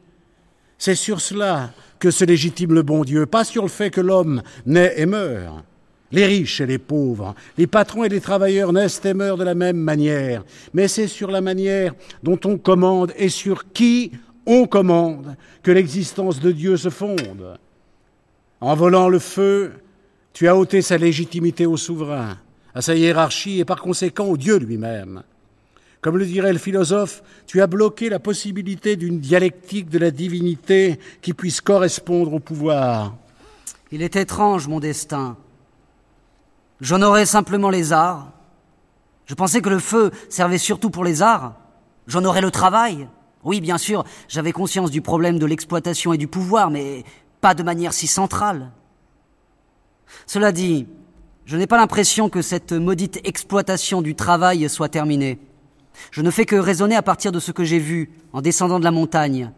C'est 0.80 0.94
sur 0.94 1.20
cela 1.20 1.72
que 1.98 2.10
se 2.10 2.24
légitime 2.24 2.72
le 2.72 2.80
bon 2.82 3.04
Dieu, 3.04 3.26
pas 3.26 3.44
sur 3.44 3.62
le 3.62 3.68
fait 3.68 3.90
que 3.90 4.00
l'homme 4.00 4.40
naît 4.64 4.94
et 4.96 5.04
meurt. 5.04 5.62
Les 6.10 6.24
riches 6.24 6.62
et 6.62 6.66
les 6.66 6.78
pauvres, 6.78 7.34
les 7.58 7.66
patrons 7.66 8.02
et 8.02 8.08
les 8.08 8.22
travailleurs 8.22 8.72
naissent 8.72 9.04
et 9.04 9.12
meurent 9.12 9.36
de 9.36 9.44
la 9.44 9.54
même 9.54 9.76
manière, 9.76 10.42
mais 10.72 10.88
c'est 10.88 11.06
sur 11.06 11.30
la 11.30 11.42
manière 11.42 11.94
dont 12.22 12.40
on 12.46 12.56
commande 12.56 13.12
et 13.18 13.28
sur 13.28 13.70
qui 13.72 14.12
on 14.46 14.66
commande 14.66 15.36
que 15.62 15.70
l'existence 15.70 16.40
de 16.40 16.50
Dieu 16.50 16.78
se 16.78 16.88
fonde. 16.88 17.58
En 18.62 18.74
volant 18.74 19.10
le 19.10 19.18
feu, 19.18 19.72
tu 20.32 20.48
as 20.48 20.56
ôté 20.56 20.80
sa 20.80 20.96
légitimité 20.96 21.66
au 21.66 21.76
souverain, 21.76 22.38
à 22.74 22.80
sa 22.80 22.94
hiérarchie 22.94 23.60
et 23.60 23.66
par 23.66 23.82
conséquent 23.82 24.28
au 24.28 24.38
Dieu 24.38 24.56
lui-même. 24.56 25.22
Comme 26.00 26.16
le 26.16 26.24
dirait 26.24 26.52
le 26.52 26.58
philosophe, 26.58 27.22
tu 27.46 27.60
as 27.60 27.66
bloqué 27.66 28.08
la 28.08 28.18
possibilité 28.18 28.96
d'une 28.96 29.20
dialectique 29.20 29.90
de 29.90 29.98
la 29.98 30.10
divinité 30.10 30.98
qui 31.20 31.34
puisse 31.34 31.60
correspondre 31.60 32.32
au 32.32 32.40
pouvoir. 32.40 33.14
Il 33.92 34.02
est 34.02 34.16
étrange, 34.16 34.66
mon 34.66 34.80
destin. 34.80 35.36
J'honorais 36.80 37.26
simplement 37.26 37.68
les 37.68 37.92
arts. 37.92 38.32
Je 39.26 39.34
pensais 39.34 39.60
que 39.60 39.68
le 39.68 39.78
feu 39.78 40.10
servait 40.30 40.58
surtout 40.58 40.90
pour 40.90 41.04
les 41.04 41.20
arts. 41.20 41.54
J'honorais 42.06 42.40
le 42.40 42.50
travail. 42.50 43.06
Oui, 43.44 43.60
bien 43.60 43.78
sûr, 43.78 44.04
j'avais 44.28 44.52
conscience 44.52 44.90
du 44.90 45.02
problème 45.02 45.38
de 45.38 45.46
l'exploitation 45.46 46.14
et 46.14 46.18
du 46.18 46.28
pouvoir, 46.28 46.70
mais 46.70 47.04
pas 47.42 47.54
de 47.54 47.62
manière 47.62 47.92
si 47.92 48.06
centrale. 48.06 48.70
Cela 50.26 50.50
dit, 50.50 50.86
je 51.44 51.56
n'ai 51.56 51.66
pas 51.66 51.76
l'impression 51.76 52.30
que 52.30 52.42
cette 52.42 52.72
maudite 52.72 53.20
exploitation 53.24 54.02
du 54.02 54.14
travail 54.14 54.68
soit 54.68 54.88
terminée. 54.88 55.38
Je 56.10 56.22
ne 56.22 56.30
fais 56.30 56.46
que 56.46 56.56
raisonner 56.56 56.96
à 56.96 57.02
partir 57.02 57.32
de 57.32 57.40
ce 57.40 57.52
que 57.52 57.64
j'ai 57.64 57.78
vu 57.78 58.10
en 58.32 58.40
descendant 58.40 58.78
de 58.78 58.84
la 58.84 58.90
montagne. 58.90 59.52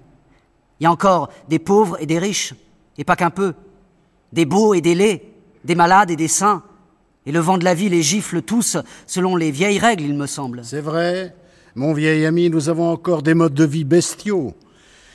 Il 0.80 0.84
y 0.84 0.86
a 0.86 0.90
encore 0.90 1.30
des 1.48 1.58
pauvres 1.58 1.96
et 2.00 2.06
des 2.06 2.18
riches, 2.18 2.54
et 2.98 3.04
pas 3.04 3.16
qu'un 3.16 3.30
peu, 3.30 3.54
des 4.32 4.44
beaux 4.44 4.74
et 4.74 4.80
des 4.80 4.94
laids, 4.94 5.32
des 5.64 5.74
malades 5.74 6.10
et 6.10 6.16
des 6.16 6.28
saints, 6.28 6.62
et 7.24 7.32
le 7.32 7.38
vent 7.38 7.58
de 7.58 7.64
la 7.64 7.74
vie 7.74 7.88
les 7.88 8.02
gifle 8.02 8.42
tous 8.42 8.76
selon 9.06 9.36
les 9.36 9.50
vieilles 9.50 9.78
règles, 9.78 10.04
il 10.04 10.14
me 10.14 10.26
semble. 10.26 10.64
C'est 10.64 10.80
vrai, 10.80 11.34
mon 11.74 11.92
vieil 11.92 12.26
ami, 12.26 12.50
nous 12.50 12.68
avons 12.68 12.90
encore 12.90 13.22
des 13.22 13.34
modes 13.34 13.54
de 13.54 13.64
vie 13.64 13.84
bestiaux. 13.84 14.54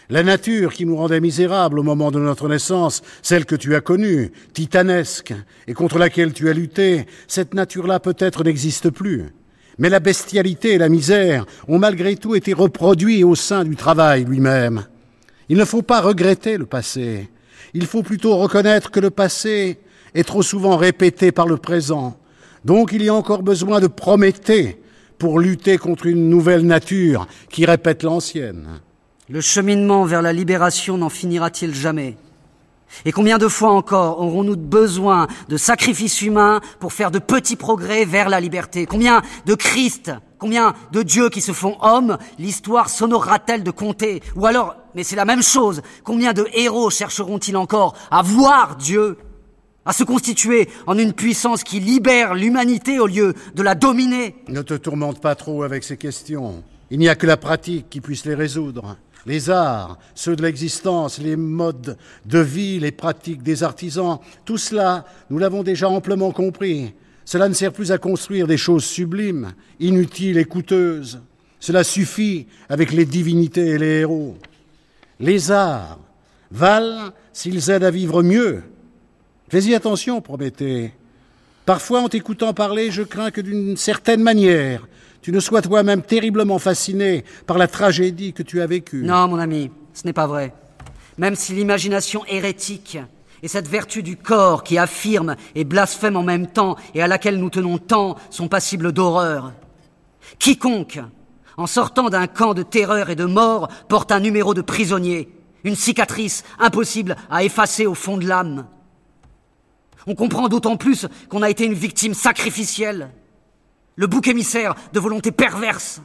La 0.10 0.24
nature 0.24 0.74
qui 0.74 0.86
nous 0.86 0.96
rendait 0.96 1.20
misérables 1.20 1.80
au 1.80 1.84
moment 1.84 2.12
de 2.12 2.20
notre 2.20 2.48
naissance, 2.48 3.02
celle 3.22 3.46
que 3.46 3.58
tu 3.58 3.76
as 3.76 3.82
connue, 3.82 4.32
titanesque, 4.54 5.34
et 5.68 5.74
contre 5.74 6.00
laquelle 6.00 6.32
tu 6.32 6.48
as 6.48 6.54
lutté, 6.54 7.06
cette 7.28 7.54
nature-là 7.54 8.00
peut-être 8.00 8.46
n'existe 8.46 8.90
plus. 8.90 9.26
Mais 9.80 9.90
la 9.90 10.00
bestialité 10.00 10.74
et 10.74 10.78
la 10.78 10.90
misère 10.90 11.46
ont 11.68 11.78
malgré 11.78 12.16
tout 12.16 12.36
été 12.36 12.54
reproduits 12.54 13.24
au 13.24 13.36
sein 13.36 13.64
du 13.64 13.76
travail 13.76 14.26
lui-même. 14.26 14.86
Il 15.50 15.58
ne 15.58 15.66
faut 15.66 15.84
pas 15.84 16.02
regretter 16.02 16.58
le 16.58 16.66
passé. 16.66 17.30
Il 17.74 17.86
faut 17.86 18.04
plutôt 18.04 18.38
reconnaître 18.38 18.92
que 18.92 19.00
le 19.00 19.12
passé 19.12 19.80
est 20.16 20.24
trop 20.24 20.42
souvent 20.42 20.78
répété 20.78 21.32
par 21.32 21.48
le 21.48 21.58
présent. 21.58 22.18
Donc 22.66 22.92
il 22.92 23.04
y 23.04 23.10
a 23.10 23.14
encore 23.14 23.44
besoin 23.44 23.80
de 23.80 23.88
Prométhée 23.88 24.82
pour 25.20 25.40
lutter 25.40 25.78
contre 25.78 26.08
une 26.08 26.30
nouvelle 26.30 26.66
nature 26.66 27.28
qui 27.50 27.66
répète 27.66 28.04
l'ancienne. 28.04 28.82
Le 29.30 29.42
cheminement 29.42 30.06
vers 30.06 30.22
la 30.22 30.34
libération 30.34 30.98
n'en 30.98 31.10
finira-t-il 31.10 31.74
jamais? 31.74 32.18
Et 33.06 33.12
combien 33.12 33.38
de 33.38 33.48
fois 33.48 33.72
encore 33.72 34.20
aurons-nous 34.20 34.58
besoin 34.58 35.28
de 35.50 35.58
sacrifices 35.58 36.22
humains 36.22 36.62
pour 36.80 36.94
faire 36.94 37.12
de 37.12 37.20
petits 37.20 37.56
progrès 37.56 38.06
vers 38.06 38.30
la 38.30 38.40
liberté? 38.40 38.86
Combien 38.86 39.22
de 39.46 39.56
Christ, 39.56 40.12
combien 40.40 40.74
de 40.92 41.04
dieux 41.04 41.30
qui 41.30 41.42
se 41.42 41.52
font 41.52 41.78
hommes, 41.82 42.18
l'histoire 42.40 42.90
s'honorera-t-elle 42.90 43.64
de 43.64 43.72
compter? 43.72 44.22
Ou 44.36 44.46
alors, 44.46 44.76
mais 44.96 45.04
c'est 45.04 45.16
la 45.16 45.26
même 45.26 45.44
chose, 45.44 45.82
combien 46.04 46.34
de 46.34 46.48
héros 46.54 46.90
chercheront-ils 46.90 47.58
encore 47.58 47.96
à 48.10 48.22
voir 48.22 48.76
Dieu 48.78 49.18
à 49.86 49.94
se 49.94 50.04
constituer 50.04 50.68
en 50.86 50.98
une 50.98 51.14
puissance 51.14 51.64
qui 51.64 51.80
libère 51.80 52.34
l'humanité 52.34 53.00
au 53.00 53.08
lieu 53.08 53.34
de 53.56 53.64
la 53.64 53.74
dominer? 53.74 54.36
Ne 54.50 54.62
te 54.62 54.74
tourmente 54.74 55.22
pas 55.22 55.36
trop 55.36 55.64
avec 55.64 55.84
ces 55.84 55.96
questions. 55.96 56.64
Il 56.90 57.00
n'y 57.00 57.10
a 57.10 57.16
que 57.16 57.28
la 57.28 57.38
pratique 57.38 57.90
qui 57.90 58.02
puisse 58.02 58.26
les 58.26 58.36
résoudre. 58.36 58.98
Les 59.28 59.50
arts, 59.50 60.00
ceux 60.16 60.38
de 60.38 60.42
l'existence, 60.42 61.20
les 61.20 61.36
modes 61.36 61.98
de 62.26 62.40
vie, 62.40 62.80
les 62.80 62.94
pratiques 62.94 63.44
des 63.44 63.62
artisans, 63.62 64.20
tout 64.46 64.58
cela, 64.58 65.06
nous 65.30 65.38
l'avons 65.38 65.64
déjà 65.64 65.90
amplement 65.90 66.32
compris. 66.32 66.94
Cela 67.26 67.50
ne 67.50 67.54
sert 67.54 67.74
plus 67.74 67.92
à 67.92 67.98
construire 67.98 68.48
des 68.48 68.56
choses 68.56 68.86
sublimes, 68.86 69.52
inutiles 69.82 70.38
et 70.38 70.46
coûteuses. 70.46 71.20
Cela 71.60 71.84
suffit 71.84 72.48
avec 72.70 72.94
les 72.94 73.06
divinités 73.06 73.72
et 73.72 73.78
les 73.78 74.00
héros. 74.00 74.38
Les 75.20 75.52
arts 75.52 76.00
valent 76.50 77.12
s'ils 77.34 77.70
aident 77.70 77.84
à 77.84 77.92
vivre 77.92 78.24
mieux. 78.24 78.64
Fais-y 79.50 79.76
attention, 79.76 80.22
Prométhée. 80.22 80.94
Parfois, 81.66 82.00
en 82.00 82.08
t'écoutant 82.08 82.54
parler, 82.54 82.92
je 82.92 83.04
crains 83.04 83.32
que 83.32 83.42
d'une 83.42 83.76
certaine 83.76 84.24
manière, 84.24 84.88
tu 85.22 85.32
ne 85.32 85.40
sois 85.40 85.62
toi-même 85.62 86.02
terriblement 86.02 86.60
fasciné 86.60 87.24
par 87.46 87.58
la 87.58 87.68
tragédie 87.68 88.34
que 88.34 88.44
tu 88.44 88.62
as 88.62 88.68
vécue. 88.68 89.04
Non, 89.04 89.28
mon 89.28 89.40
ami, 89.40 89.72
ce 89.94 90.06
n'est 90.06 90.14
pas 90.14 90.28
vrai. 90.28 90.54
Même 91.18 91.36
si 91.36 91.54
l'imagination 91.54 92.24
hérétique 92.28 92.98
et 93.44 93.48
cette 93.48 93.68
vertu 93.68 94.04
du 94.04 94.18
corps 94.18 94.64
qui 94.64 94.78
affirme 94.78 95.36
et 95.56 95.64
blasphème 95.64 96.16
en 96.16 96.24
même 96.24 96.48
temps 96.48 96.76
et 96.94 97.02
à 97.02 97.08
laquelle 97.08 97.38
nous 97.38 97.50
tenons 97.50 97.78
tant 97.78 98.16
sont 98.30 98.48
passibles 98.48 98.92
d'horreur. 98.92 99.54
Quiconque, 100.40 101.00
en 101.58 101.68
sortant 101.68 102.10
d'un 102.10 102.28
camp 102.28 102.54
de 102.54 102.64
terreur 102.64 103.10
et 103.10 103.16
de 103.16 103.26
mort, 103.26 103.70
porte 103.88 104.12
un 104.12 104.20
numéro 104.20 104.54
de 104.54 104.62
prisonnier, 104.62 105.30
une 105.64 105.76
cicatrice 105.76 106.44
impossible 106.60 107.16
à 107.30 107.44
effacer 107.44 107.86
au 107.86 107.96
fond 107.96 108.18
de 108.18 108.28
l'âme. 108.28 108.68
On 110.06 110.16
comprend 110.16 110.48
d'autant 110.48 110.78
plus 110.78 111.08
qu'on 111.30 111.42
a 111.42 111.50
été 111.50 111.66
une 111.66 111.74
victime 111.74 112.14
sacrificielle, 112.14 113.10
le 113.98 114.08
bouc 114.08 114.28
émissaire 114.28 114.76
de 114.94 115.00
volontés 115.00 115.32
perverses, 115.32 116.02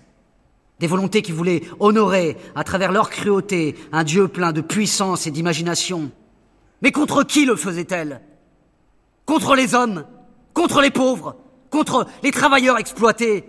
des 0.80 0.88
volontés 0.88 1.22
qui 1.22 1.30
voulaient 1.30 1.62
honorer, 1.78 2.36
à 2.56 2.64
travers 2.64 2.90
leur 2.90 3.10
cruauté, 3.10 3.76
un 3.92 4.02
Dieu 4.02 4.26
plein 4.26 4.52
de 4.52 4.60
puissance 4.62 5.28
et 5.28 5.30
d'imagination. 5.30 6.10
Mais 6.80 6.90
contre 6.90 7.22
qui 7.22 7.44
le 7.44 7.54
faisait-elle 7.54 8.20
Contre 9.24 9.54
les 9.54 9.76
hommes? 9.76 10.04
Contre 10.54 10.80
les 10.80 10.90
pauvres? 10.90 11.36
Contre 11.70 12.06
les 12.24 12.32
travailleurs 12.32 12.78
exploités? 12.78 13.44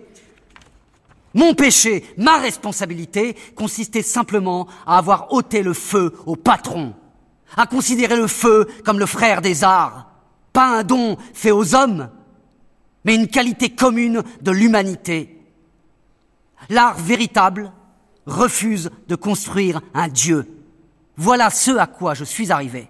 Mon 1.32 1.54
péché, 1.54 2.04
ma 2.16 2.38
responsabilité, 2.38 3.34
consistait 3.56 4.02
simplement 4.02 4.68
à 4.86 4.98
avoir 4.98 5.32
ôté 5.32 5.62
le 5.62 5.72
feu 5.72 6.12
au 6.26 6.36
patron, 6.36 6.94
à 7.56 7.66
considérer 7.66 8.16
le 8.16 8.28
feu 8.28 8.68
comme 8.84 9.00
le 9.00 9.06
frère 9.06 9.40
des 9.40 9.64
arts, 9.64 10.10
pas 10.52 10.78
un 10.78 10.84
don 10.84 11.16
fait 11.32 11.50
aux 11.50 11.74
hommes, 11.74 12.08
mais 13.04 13.14
une 13.14 13.28
qualité 13.28 13.70
commune 13.70 14.22
de 14.40 14.50
l'humanité. 14.50 15.38
L'art 16.70 16.98
véritable 16.98 17.72
refuse 18.26 18.90
de 19.08 19.14
construire 19.14 19.80
un 19.92 20.08
Dieu. 20.08 20.46
Voilà 21.16 21.50
ce 21.50 21.70
à 21.76 21.86
quoi 21.86 22.14
je 22.14 22.24
suis 22.24 22.50
arrivé. 22.50 22.88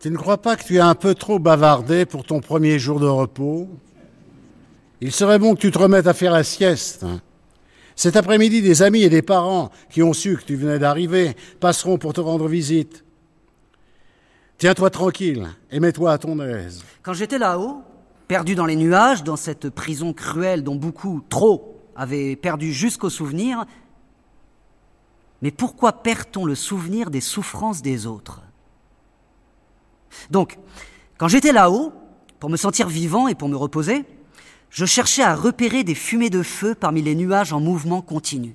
Tu 0.00 0.10
ne 0.10 0.16
crois 0.16 0.40
pas 0.40 0.56
que 0.56 0.64
tu 0.64 0.78
as 0.78 0.86
un 0.86 0.94
peu 0.94 1.14
trop 1.14 1.40
bavardé 1.40 2.06
pour 2.06 2.24
ton 2.24 2.40
premier 2.40 2.78
jour 2.78 3.00
de 3.00 3.06
repos? 3.06 3.68
Il 5.00 5.12
serait 5.12 5.38
bon 5.38 5.54
que 5.54 5.60
tu 5.60 5.70
te 5.70 5.78
remettes 5.78 6.06
à 6.06 6.14
faire 6.14 6.32
la 6.32 6.44
sieste. 6.44 7.04
Cet 7.96 8.14
après-midi, 8.14 8.62
des 8.62 8.82
amis 8.82 9.02
et 9.02 9.10
des 9.10 9.22
parents 9.22 9.70
qui 9.90 10.04
ont 10.04 10.12
su 10.12 10.36
que 10.36 10.44
tu 10.44 10.54
venais 10.54 10.78
d'arriver 10.78 11.34
passeront 11.58 11.98
pour 11.98 12.12
te 12.12 12.20
rendre 12.20 12.46
visite. 12.46 13.04
Tiens-toi 14.58 14.90
tranquille 14.90 15.48
et 15.72 15.80
mets-toi 15.80 16.12
à 16.12 16.18
ton 16.18 16.38
aise. 16.40 16.84
Quand 17.02 17.12
j'étais 17.12 17.38
là-haut, 17.38 17.82
perdu 18.28 18.54
dans 18.54 18.66
les 18.66 18.76
nuages, 18.76 19.24
dans 19.24 19.36
cette 19.36 19.70
prison 19.70 20.12
cruelle 20.12 20.62
dont 20.62 20.76
beaucoup, 20.76 21.22
trop, 21.28 21.80
avaient 21.96 22.36
perdu 22.36 22.72
jusqu'au 22.72 23.10
souvenir, 23.10 23.64
mais 25.40 25.50
pourquoi 25.50 25.92
perd-on 25.92 26.44
le 26.44 26.54
souvenir 26.54 27.10
des 27.10 27.20
souffrances 27.20 27.80
des 27.82 28.06
autres? 28.06 28.42
Donc, 30.30 30.58
quand 31.16 31.28
j'étais 31.28 31.52
là-haut, 31.52 31.92
pour 32.38 32.50
me 32.50 32.56
sentir 32.56 32.88
vivant 32.88 33.28
et 33.28 33.34
pour 33.34 33.48
me 33.48 33.56
reposer, 33.56 34.04
je 34.70 34.84
cherchais 34.84 35.22
à 35.22 35.34
repérer 35.34 35.82
des 35.82 35.94
fumées 35.94 36.30
de 36.30 36.42
feu 36.42 36.74
parmi 36.74 37.02
les 37.02 37.14
nuages 37.14 37.52
en 37.52 37.60
mouvement 37.60 38.02
continu, 38.02 38.54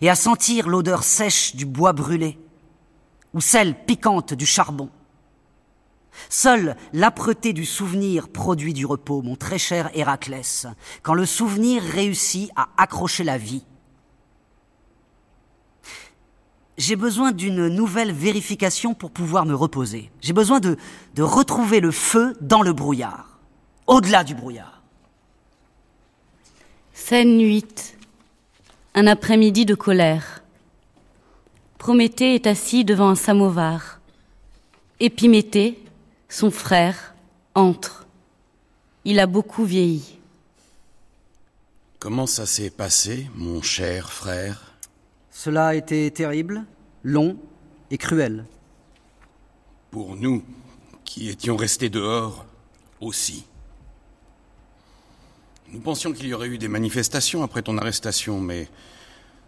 et 0.00 0.08
à 0.08 0.14
sentir 0.14 0.68
l'odeur 0.68 1.02
sèche 1.02 1.56
du 1.56 1.66
bois 1.66 1.92
brûlé, 1.92 2.38
ou 3.34 3.40
celle 3.40 3.74
piquante 3.74 4.32
du 4.32 4.46
charbon. 4.46 4.90
Seule 6.28 6.76
l'âpreté 6.92 7.52
du 7.52 7.64
souvenir 7.64 8.28
produit 8.28 8.74
du 8.74 8.86
repos, 8.86 9.22
mon 9.22 9.36
très 9.36 9.58
cher 9.58 9.90
Héraclès, 9.94 10.66
quand 11.02 11.14
le 11.14 11.26
souvenir 11.26 11.82
réussit 11.82 12.50
à 12.56 12.68
accrocher 12.76 13.24
la 13.24 13.38
vie 13.38 13.64
j'ai 16.78 16.96
besoin 16.96 17.32
d'une 17.32 17.68
nouvelle 17.68 18.12
vérification 18.12 18.94
pour 18.94 19.10
pouvoir 19.10 19.46
me 19.46 19.54
reposer. 19.54 20.10
J'ai 20.20 20.32
besoin 20.32 20.58
de, 20.58 20.76
retrouver 21.18 21.80
le 21.80 21.90
feu 21.90 22.34
dans 22.40 22.62
le 22.62 22.72
brouillard, 22.72 23.38
au-delà 23.86 24.24
du 24.24 24.34
brouillard. 24.34 24.82
Scène 26.92 27.40
8. 27.40 27.98
Un 28.94 29.06
après-midi 29.06 29.64
de 29.64 29.74
colère. 29.74 30.42
Prométhée 31.78 32.34
est 32.34 32.46
assis 32.46 32.84
devant 32.84 33.10
un 33.10 33.14
samovar. 33.14 34.00
Épiméthée, 35.00 35.78
son 36.32 36.50
frère, 36.50 37.14
entre. 37.54 38.06
Il 39.04 39.20
a 39.20 39.26
beaucoup 39.26 39.64
vieilli. 39.64 40.18
Comment 41.98 42.26
ça 42.26 42.46
s'est 42.46 42.70
passé, 42.70 43.28
mon 43.34 43.60
cher 43.60 44.10
frère? 44.10 44.72
Cela 45.30 45.68
a 45.68 45.74
été 45.74 46.10
terrible, 46.10 46.64
long 47.04 47.36
et 47.90 47.98
cruel. 47.98 48.46
Pour 49.90 50.16
nous, 50.16 50.42
qui 51.04 51.28
étions 51.28 51.56
restés 51.56 51.90
dehors, 51.90 52.46
aussi. 53.00 53.44
Nous 55.68 55.80
pensions 55.80 56.12
qu'il 56.12 56.28
y 56.28 56.34
aurait 56.34 56.48
eu 56.48 56.58
des 56.58 56.68
manifestations 56.68 57.42
après 57.42 57.60
ton 57.60 57.76
arrestation, 57.76 58.40
mais 58.40 58.68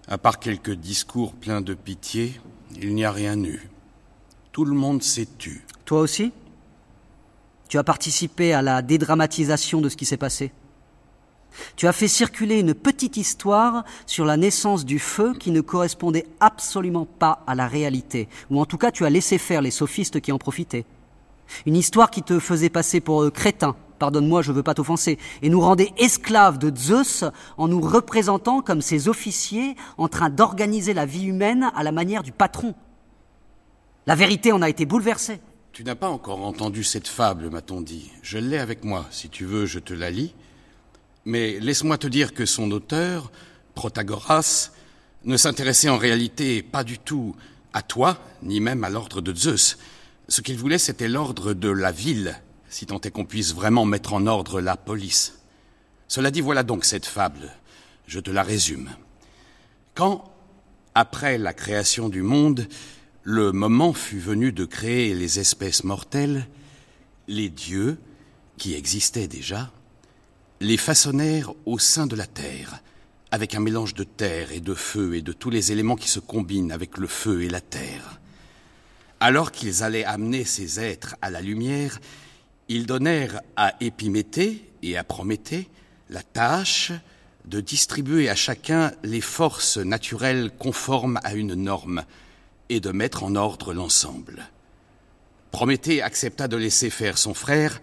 à 0.06 0.18
part 0.18 0.38
quelques 0.38 0.74
discours 0.74 1.32
pleins 1.32 1.62
de 1.62 1.72
pitié, 1.72 2.38
il 2.78 2.94
n'y 2.94 3.06
a 3.06 3.12
rien 3.12 3.42
eu. 3.42 3.70
Tout 4.52 4.66
le 4.66 4.74
monde 4.74 5.02
s'est 5.02 5.28
tu. 5.38 5.64
Toi 5.86 6.00
aussi? 6.00 6.32
Tu 7.68 7.78
as 7.78 7.84
participé 7.84 8.52
à 8.52 8.62
la 8.62 8.82
dédramatisation 8.82 9.80
de 9.80 9.88
ce 9.88 9.96
qui 9.96 10.04
s'est 10.04 10.16
passé 10.16 10.52
tu 11.76 11.86
as 11.86 11.92
fait 11.92 12.08
circuler 12.08 12.60
une 12.60 12.74
petite 12.74 13.16
histoire 13.16 13.84
sur 14.06 14.24
la 14.24 14.36
naissance 14.36 14.84
du 14.84 14.98
feu 14.98 15.34
qui 15.34 15.50
ne 15.50 15.60
correspondait 15.60 16.26
absolument 16.40 17.06
pas 17.06 17.42
à 17.46 17.54
la 17.54 17.66
réalité, 17.66 18.28
ou 18.50 18.60
en 18.60 18.66
tout 18.66 18.78
cas 18.78 18.90
tu 18.90 19.04
as 19.04 19.10
laissé 19.10 19.38
faire 19.38 19.62
les 19.62 19.70
sophistes 19.70 20.20
qui 20.20 20.32
en 20.32 20.38
profitaient. 20.38 20.84
Une 21.66 21.76
histoire 21.76 22.10
qui 22.10 22.22
te 22.22 22.38
faisait 22.38 22.70
passer 22.70 23.00
pour 23.00 23.22
euh, 23.22 23.30
crétin, 23.30 23.76
pardonne-moi, 23.98 24.42
je 24.42 24.50
ne 24.50 24.56
veux 24.56 24.62
pas 24.62 24.74
t'offenser, 24.74 25.18
et 25.42 25.50
nous 25.50 25.60
rendait 25.60 25.92
esclaves 25.98 26.58
de 26.58 26.74
Zeus 26.74 27.24
en 27.58 27.68
nous 27.68 27.80
représentant 27.80 28.62
comme 28.62 28.80
ses 28.80 29.08
officiers 29.08 29.76
en 29.98 30.08
train 30.08 30.30
d'organiser 30.30 30.94
la 30.94 31.06
vie 31.06 31.26
humaine 31.26 31.70
à 31.76 31.82
la 31.82 31.92
manière 31.92 32.22
du 32.22 32.32
patron. 32.32 32.74
La 34.06 34.14
vérité 34.14 34.52
en 34.52 34.62
a 34.62 34.68
été 34.68 34.86
bouleversée. 34.86 35.40
Tu 35.74 35.82
n'as 35.82 35.96
pas 35.96 36.08
encore 36.08 36.46
entendu 36.46 36.84
cette 36.84 37.08
fable, 37.08 37.50
m'a-t-on 37.50 37.80
dit. 37.80 38.12
Je 38.22 38.38
l'ai 38.38 38.58
avec 38.58 38.84
moi. 38.84 39.06
Si 39.10 39.28
tu 39.28 39.44
veux, 39.44 39.66
je 39.66 39.80
te 39.80 39.92
la 39.92 40.08
lis. 40.08 40.32
Mais 41.24 41.58
laisse-moi 41.58 41.98
te 41.98 42.06
dire 42.06 42.32
que 42.32 42.46
son 42.46 42.70
auteur, 42.70 43.32
Protagoras, 43.74 44.70
ne 45.24 45.36
s'intéressait 45.36 45.88
en 45.88 45.98
réalité 45.98 46.62
pas 46.62 46.84
du 46.84 47.00
tout 47.00 47.34
à 47.72 47.82
toi, 47.82 48.20
ni 48.40 48.60
même 48.60 48.84
à 48.84 48.88
l'ordre 48.88 49.20
de 49.20 49.34
Zeus. 49.34 49.76
Ce 50.28 50.42
qu'il 50.42 50.58
voulait, 50.58 50.78
c'était 50.78 51.08
l'ordre 51.08 51.54
de 51.54 51.70
la 51.70 51.90
ville, 51.90 52.40
si 52.68 52.86
tant 52.86 53.00
est 53.00 53.10
qu'on 53.10 53.24
puisse 53.24 53.52
vraiment 53.52 53.84
mettre 53.84 54.12
en 54.12 54.28
ordre 54.28 54.60
la 54.60 54.76
police. 54.76 55.40
Cela 56.06 56.30
dit, 56.30 56.40
voilà 56.40 56.62
donc 56.62 56.84
cette 56.84 57.06
fable. 57.06 57.50
Je 58.06 58.20
te 58.20 58.30
la 58.30 58.44
résume. 58.44 58.90
Quand, 59.96 60.32
après 60.94 61.36
la 61.36 61.52
création 61.52 62.08
du 62.08 62.22
monde, 62.22 62.68
le 63.24 63.52
moment 63.52 63.94
fut 63.94 64.18
venu 64.18 64.52
de 64.52 64.66
créer 64.66 65.14
les 65.14 65.40
espèces 65.40 65.82
mortelles, 65.82 66.46
les 67.26 67.48
dieux, 67.48 67.96
qui 68.58 68.74
existaient 68.74 69.28
déjà, 69.28 69.72
les 70.60 70.76
façonnèrent 70.76 71.52
au 71.64 71.78
sein 71.78 72.06
de 72.06 72.16
la 72.16 72.26
terre, 72.26 72.82
avec 73.30 73.54
un 73.54 73.60
mélange 73.60 73.94
de 73.94 74.04
terre 74.04 74.52
et 74.52 74.60
de 74.60 74.74
feu 74.74 75.14
et 75.14 75.22
de 75.22 75.32
tous 75.32 75.48
les 75.48 75.72
éléments 75.72 75.96
qui 75.96 76.08
se 76.08 76.20
combinent 76.20 76.70
avec 76.70 76.98
le 76.98 77.06
feu 77.06 77.42
et 77.42 77.48
la 77.48 77.62
terre. 77.62 78.20
Alors 79.20 79.52
qu'ils 79.52 79.82
allaient 79.82 80.04
amener 80.04 80.44
ces 80.44 80.78
êtres 80.78 81.16
à 81.22 81.30
la 81.30 81.40
lumière, 81.40 82.00
ils 82.68 82.84
donnèrent 82.84 83.40
à 83.56 83.74
Épiméthée 83.80 84.70
et 84.82 84.98
à 84.98 85.02
Prométhée 85.02 85.70
la 86.10 86.22
tâche 86.22 86.92
de 87.46 87.62
distribuer 87.62 88.28
à 88.28 88.34
chacun 88.34 88.92
les 89.02 89.22
forces 89.22 89.78
naturelles 89.78 90.50
conformes 90.58 91.18
à 91.24 91.34
une 91.34 91.54
norme 91.54 92.04
et 92.68 92.80
de 92.80 92.90
mettre 92.90 93.24
en 93.24 93.34
ordre 93.36 93.72
l'ensemble. 93.72 94.48
Prométhée 95.50 96.02
accepta 96.02 96.48
de 96.48 96.56
laisser 96.56 96.90
faire 96.90 97.18
son 97.18 97.34
frère 97.34 97.80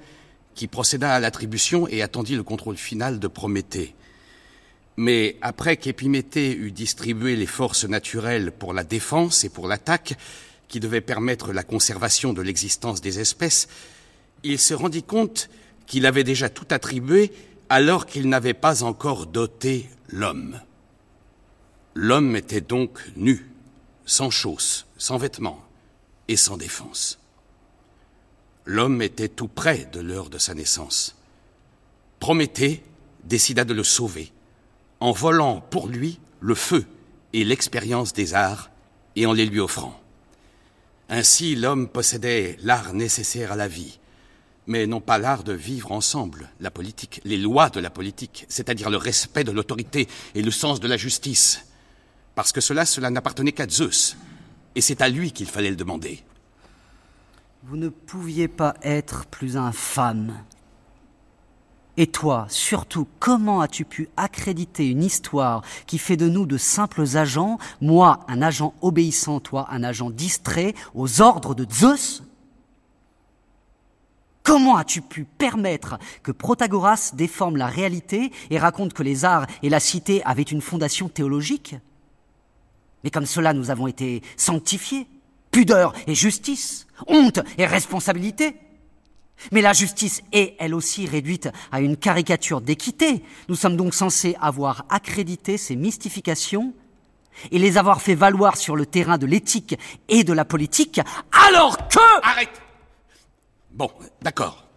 qui 0.55 0.67
procéda 0.67 1.13
à 1.13 1.19
l'attribution 1.19 1.87
et 1.87 2.01
attendit 2.01 2.35
le 2.35 2.43
contrôle 2.43 2.77
final 2.77 3.19
de 3.19 3.27
Prométhée. 3.27 3.95
Mais 4.97 5.37
après 5.41 5.77
qu'Épiméthée 5.77 6.55
eut 6.55 6.71
distribué 6.71 7.35
les 7.35 7.45
forces 7.45 7.85
naturelles 7.85 8.51
pour 8.51 8.73
la 8.73 8.83
défense 8.83 9.43
et 9.43 9.49
pour 9.49 9.67
l'attaque, 9.67 10.17
qui 10.67 10.79
devaient 10.79 11.01
permettre 11.01 11.51
la 11.53 11.63
conservation 11.63 12.33
de 12.33 12.41
l'existence 12.41 13.01
des 13.01 13.19
espèces, 13.19 13.67
il 14.43 14.57
se 14.57 14.73
rendit 14.73 15.03
compte 15.03 15.49
qu'il 15.85 16.05
avait 16.05 16.23
déjà 16.23 16.49
tout 16.49 16.67
attribué 16.69 17.31
alors 17.69 18.05
qu'il 18.05 18.29
n'avait 18.29 18.53
pas 18.53 18.83
encore 18.83 19.27
doté 19.27 19.89
l'homme. 20.09 20.59
L'homme 21.93 22.35
était 22.37 22.61
donc 22.61 22.99
nu, 23.17 23.50
sans 24.05 24.29
chausses, 24.29 24.85
sans 24.97 25.17
vêtements 25.17 25.63
et 26.27 26.37
sans 26.37 26.57
défense. 26.57 27.19
L'homme 28.65 29.01
était 29.01 29.29
tout 29.29 29.47
près 29.47 29.89
de 29.91 29.99
l'heure 29.99 30.29
de 30.29 30.37
sa 30.37 30.53
naissance. 30.53 31.15
Prométhée 32.19 32.83
décida 33.23 33.63
de 33.63 33.73
le 33.73 33.83
sauver, 33.83 34.31
en 34.99 35.11
volant 35.11 35.61
pour 35.61 35.87
lui 35.87 36.19
le 36.39 36.55
feu 36.55 36.85
et 37.33 37.43
l'expérience 37.43 38.13
des 38.13 38.33
arts, 38.33 38.69
et 39.15 39.25
en 39.25 39.33
les 39.33 39.45
lui 39.45 39.59
offrant. 39.59 39.99
Ainsi 41.09 41.55
l'homme 41.55 41.89
possédait 41.89 42.57
l'art 42.61 42.93
nécessaire 42.93 43.51
à 43.51 43.55
la 43.55 43.67
vie, 43.67 43.99
mais 44.67 44.87
non 44.87 45.01
pas 45.01 45.17
l'art 45.17 45.43
de 45.43 45.53
vivre 45.53 45.91
ensemble, 45.91 46.49
la 46.59 46.71
politique, 46.71 47.19
les 47.25 47.37
lois 47.37 47.69
de 47.69 47.79
la 47.79 47.89
politique, 47.89 48.45
c'est-à-dire 48.47 48.89
le 48.89 48.97
respect 48.97 49.43
de 49.43 49.51
l'autorité 49.51 50.07
et 50.35 50.41
le 50.41 50.51
sens 50.51 50.79
de 50.79 50.87
la 50.87 50.97
justice, 50.97 51.65
parce 52.35 52.51
que 52.51 52.61
cela, 52.61 52.85
cela 52.85 53.09
n'appartenait 53.09 53.51
qu'à 53.51 53.67
Zeus, 53.67 54.17
et 54.75 54.81
c'est 54.81 55.01
à 55.01 55.09
lui 55.09 55.31
qu'il 55.31 55.47
fallait 55.47 55.69
le 55.69 55.75
demander. 55.75 56.23
Vous 57.63 57.77
ne 57.77 57.89
pouviez 57.89 58.47
pas 58.47 58.73
être 58.81 59.25
plus 59.27 59.57
infâme. 59.57 60.33
Et 61.97 62.07
toi, 62.07 62.47
surtout, 62.49 63.07
comment 63.19 63.61
as-tu 63.61 63.85
pu 63.85 64.09
accréditer 64.15 64.87
une 64.89 65.03
histoire 65.03 65.61
qui 65.85 65.97
fait 65.97 66.17
de 66.17 66.29
nous 66.29 66.45
de 66.45 66.57
simples 66.57 67.17
agents, 67.17 67.59
moi 67.81 68.21
un 68.27 68.41
agent 68.41 68.73
obéissant, 68.81 69.39
toi 69.39 69.67
un 69.69 69.83
agent 69.83 70.09
distrait, 70.09 70.73
aux 70.95 71.21
ordres 71.21 71.53
de 71.53 71.67
Zeus? 71.71 72.23
Comment 74.43 74.77
as-tu 74.77 75.01
pu 75.01 75.25
permettre 75.25 75.99
que 76.23 76.31
Protagoras 76.31 77.11
déforme 77.13 77.57
la 77.57 77.67
réalité 77.67 78.31
et 78.49 78.57
raconte 78.57 78.93
que 78.93 79.03
les 79.03 79.23
arts 79.23 79.45
et 79.61 79.69
la 79.69 79.79
cité 79.79 80.23
avaient 80.23 80.41
une 80.41 80.61
fondation 80.61 81.09
théologique? 81.09 81.75
Mais 83.03 83.09
comme 83.09 83.25
cela, 83.25 83.53
nous 83.53 83.69
avons 83.69 83.87
été 83.87 84.21
sanctifiés. 84.37 85.07
Pudeur 85.51 85.93
et 86.07 86.15
justice, 86.15 86.87
honte 87.07 87.41
et 87.57 87.65
responsabilité. 87.65 88.55
Mais 89.51 89.61
la 89.61 89.73
justice 89.73 90.21
est, 90.31 90.55
elle 90.59 90.73
aussi, 90.73 91.05
réduite 91.07 91.49
à 91.71 91.81
une 91.81 91.97
caricature 91.97 92.61
d'équité. 92.61 93.23
Nous 93.49 93.55
sommes 93.55 93.75
donc 93.75 93.93
censés 93.93 94.37
avoir 94.39 94.85
accrédité 94.89 95.57
ces 95.57 95.75
mystifications 95.75 96.73
et 97.51 97.59
les 97.59 97.77
avoir 97.77 98.01
fait 98.01 98.15
valoir 98.15 98.55
sur 98.57 98.75
le 98.75 98.85
terrain 98.85 99.17
de 99.17 99.25
l'éthique 99.25 99.77
et 100.09 100.23
de 100.23 100.33
la 100.33 100.45
politique, 100.45 101.01
alors 101.31 101.77
que... 101.89 101.99
Arrête 102.23 102.61
Bon, 103.71 103.89
d'accord. 104.21 104.67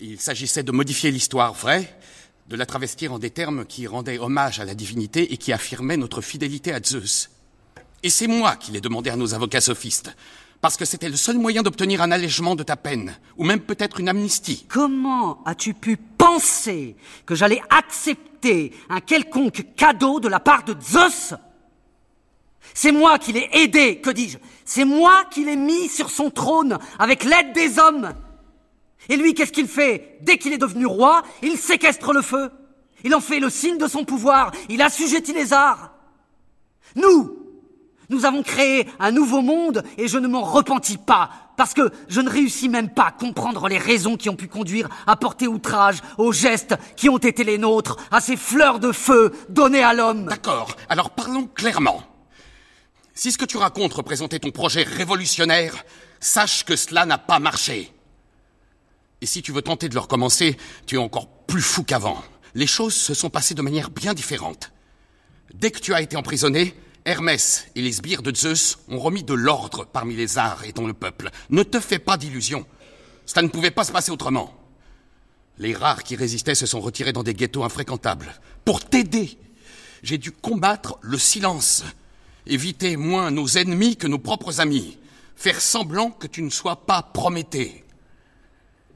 Il 0.00 0.20
s'agissait 0.20 0.64
de 0.64 0.72
modifier 0.72 1.10
l'histoire 1.10 1.54
vraie, 1.54 1.96
de 2.48 2.56
la 2.56 2.66
travestir 2.66 3.12
en 3.12 3.18
des 3.18 3.30
termes 3.30 3.64
qui 3.64 3.86
rendaient 3.86 4.18
hommage 4.18 4.60
à 4.60 4.64
la 4.64 4.74
divinité 4.74 5.32
et 5.32 5.36
qui 5.36 5.52
affirmaient 5.52 5.96
notre 5.96 6.20
fidélité 6.20 6.74
à 6.74 6.82
Zeus. 6.82 7.30
Et 8.04 8.10
c'est 8.10 8.26
moi 8.26 8.56
qui 8.56 8.70
l'ai 8.70 8.82
demandé 8.82 9.08
à 9.08 9.16
nos 9.16 9.32
avocats 9.32 9.62
sophistes, 9.62 10.14
parce 10.60 10.76
que 10.76 10.84
c'était 10.84 11.08
le 11.08 11.16
seul 11.16 11.38
moyen 11.38 11.62
d'obtenir 11.62 12.02
un 12.02 12.10
allègement 12.10 12.54
de 12.54 12.62
ta 12.62 12.76
peine, 12.76 13.16
ou 13.38 13.44
même 13.44 13.60
peut-être 13.60 13.98
une 13.98 14.10
amnistie. 14.10 14.66
Comment 14.68 15.42
as-tu 15.46 15.72
pu 15.72 15.96
penser 15.96 16.96
que 17.24 17.34
j'allais 17.34 17.62
accepter 17.70 18.72
un 18.90 19.00
quelconque 19.00 19.64
cadeau 19.74 20.20
de 20.20 20.28
la 20.28 20.38
part 20.38 20.64
de 20.64 20.76
Zeus? 20.82 21.32
C'est 22.74 22.92
moi 22.92 23.18
qui 23.18 23.32
l'ai 23.32 23.48
aidé, 23.52 24.02
que 24.02 24.10
dis-je 24.10 24.36
C'est 24.66 24.84
moi 24.84 25.24
qui 25.30 25.42
l'ai 25.46 25.56
mis 25.56 25.88
sur 25.88 26.10
son 26.10 26.28
trône 26.28 26.78
avec 26.98 27.24
l'aide 27.24 27.54
des 27.54 27.78
hommes. 27.78 28.12
Et 29.08 29.16
lui, 29.16 29.32
qu'est-ce 29.32 29.52
qu'il 29.52 29.68
fait? 29.68 30.18
Dès 30.20 30.36
qu'il 30.36 30.52
est 30.52 30.58
devenu 30.58 30.84
roi, 30.84 31.22
il 31.42 31.56
séquestre 31.56 32.12
le 32.12 32.20
feu. 32.20 32.50
Il 33.02 33.14
en 33.14 33.20
fait 33.22 33.40
le 33.40 33.48
signe 33.48 33.78
de 33.78 33.88
son 33.88 34.04
pouvoir. 34.04 34.52
Il 34.68 34.82
assujettit 34.82 35.32
les 35.32 35.54
arts. 35.54 35.94
Nous, 36.96 37.43
nous 38.08 38.24
avons 38.24 38.42
créé 38.42 38.88
un 38.98 39.10
nouveau 39.10 39.42
monde 39.42 39.82
et 39.98 40.08
je 40.08 40.18
ne 40.18 40.28
m'en 40.28 40.42
repentis 40.42 40.98
pas, 40.98 41.30
parce 41.56 41.74
que 41.74 41.90
je 42.08 42.20
ne 42.20 42.30
réussis 42.30 42.68
même 42.68 42.90
pas 42.90 43.06
à 43.06 43.12
comprendre 43.12 43.68
les 43.68 43.78
raisons 43.78 44.16
qui 44.16 44.28
ont 44.28 44.36
pu 44.36 44.48
conduire 44.48 44.88
à 45.06 45.16
porter 45.16 45.46
outrage 45.46 45.98
aux 46.18 46.32
gestes 46.32 46.74
qui 46.96 47.08
ont 47.08 47.18
été 47.18 47.44
les 47.44 47.58
nôtres, 47.58 47.96
à 48.10 48.20
ces 48.20 48.36
fleurs 48.36 48.80
de 48.80 48.92
feu 48.92 49.32
données 49.48 49.82
à 49.82 49.94
l'homme. 49.94 50.26
D'accord, 50.26 50.76
alors 50.88 51.10
parlons 51.10 51.46
clairement. 51.46 52.02
Si 53.14 53.30
ce 53.30 53.38
que 53.38 53.44
tu 53.44 53.56
racontes 53.56 53.94
représentait 53.94 54.40
ton 54.40 54.50
projet 54.50 54.82
révolutionnaire, 54.82 55.84
sache 56.18 56.64
que 56.64 56.74
cela 56.74 57.06
n'a 57.06 57.18
pas 57.18 57.38
marché. 57.38 57.92
Et 59.20 59.26
si 59.26 59.40
tu 59.40 59.52
veux 59.52 59.62
tenter 59.62 59.88
de 59.88 59.94
le 59.94 60.00
recommencer, 60.00 60.56
tu 60.86 60.96
es 60.96 60.98
encore 60.98 61.28
plus 61.28 61.62
fou 61.62 61.84
qu'avant. 61.84 62.22
Les 62.54 62.66
choses 62.66 62.94
se 62.94 63.14
sont 63.14 63.30
passées 63.30 63.54
de 63.54 63.62
manière 63.62 63.90
bien 63.90 64.14
différente. 64.14 64.72
Dès 65.54 65.70
que 65.70 65.78
tu 65.78 65.94
as 65.94 66.02
été 66.02 66.16
emprisonné, 66.16 66.74
Hermès 67.06 67.66
et 67.74 67.82
les 67.82 67.92
sbires 67.92 68.22
de 68.22 68.34
Zeus 68.34 68.78
ont 68.88 68.98
remis 68.98 69.22
de 69.22 69.34
l'ordre 69.34 69.84
parmi 69.84 70.16
les 70.16 70.38
arts 70.38 70.64
et 70.64 70.72
dans 70.72 70.86
le 70.86 70.94
peuple. 70.94 71.30
Ne 71.50 71.62
te 71.62 71.78
fais 71.78 71.98
pas 71.98 72.16
d'illusions. 72.16 72.64
Ça 73.26 73.42
ne 73.42 73.48
pouvait 73.48 73.70
pas 73.70 73.84
se 73.84 73.92
passer 73.92 74.10
autrement. 74.10 74.54
Les 75.58 75.74
rares 75.74 76.02
qui 76.02 76.16
résistaient 76.16 76.54
se 76.54 76.66
sont 76.66 76.80
retirés 76.80 77.12
dans 77.12 77.22
des 77.22 77.34
ghettos 77.34 77.62
infréquentables. 77.62 78.34
Pour 78.64 78.84
t'aider, 78.84 79.38
j'ai 80.02 80.16
dû 80.16 80.32
combattre 80.32 80.98
le 81.02 81.18
silence, 81.18 81.84
éviter 82.46 82.96
moins 82.96 83.30
nos 83.30 83.48
ennemis 83.48 83.96
que 83.96 84.06
nos 84.06 84.18
propres 84.18 84.60
amis, 84.60 84.98
faire 85.36 85.60
semblant 85.60 86.10
que 86.10 86.26
tu 86.26 86.42
ne 86.42 86.50
sois 86.50 86.86
pas 86.86 87.02
Prométhée. 87.02 87.83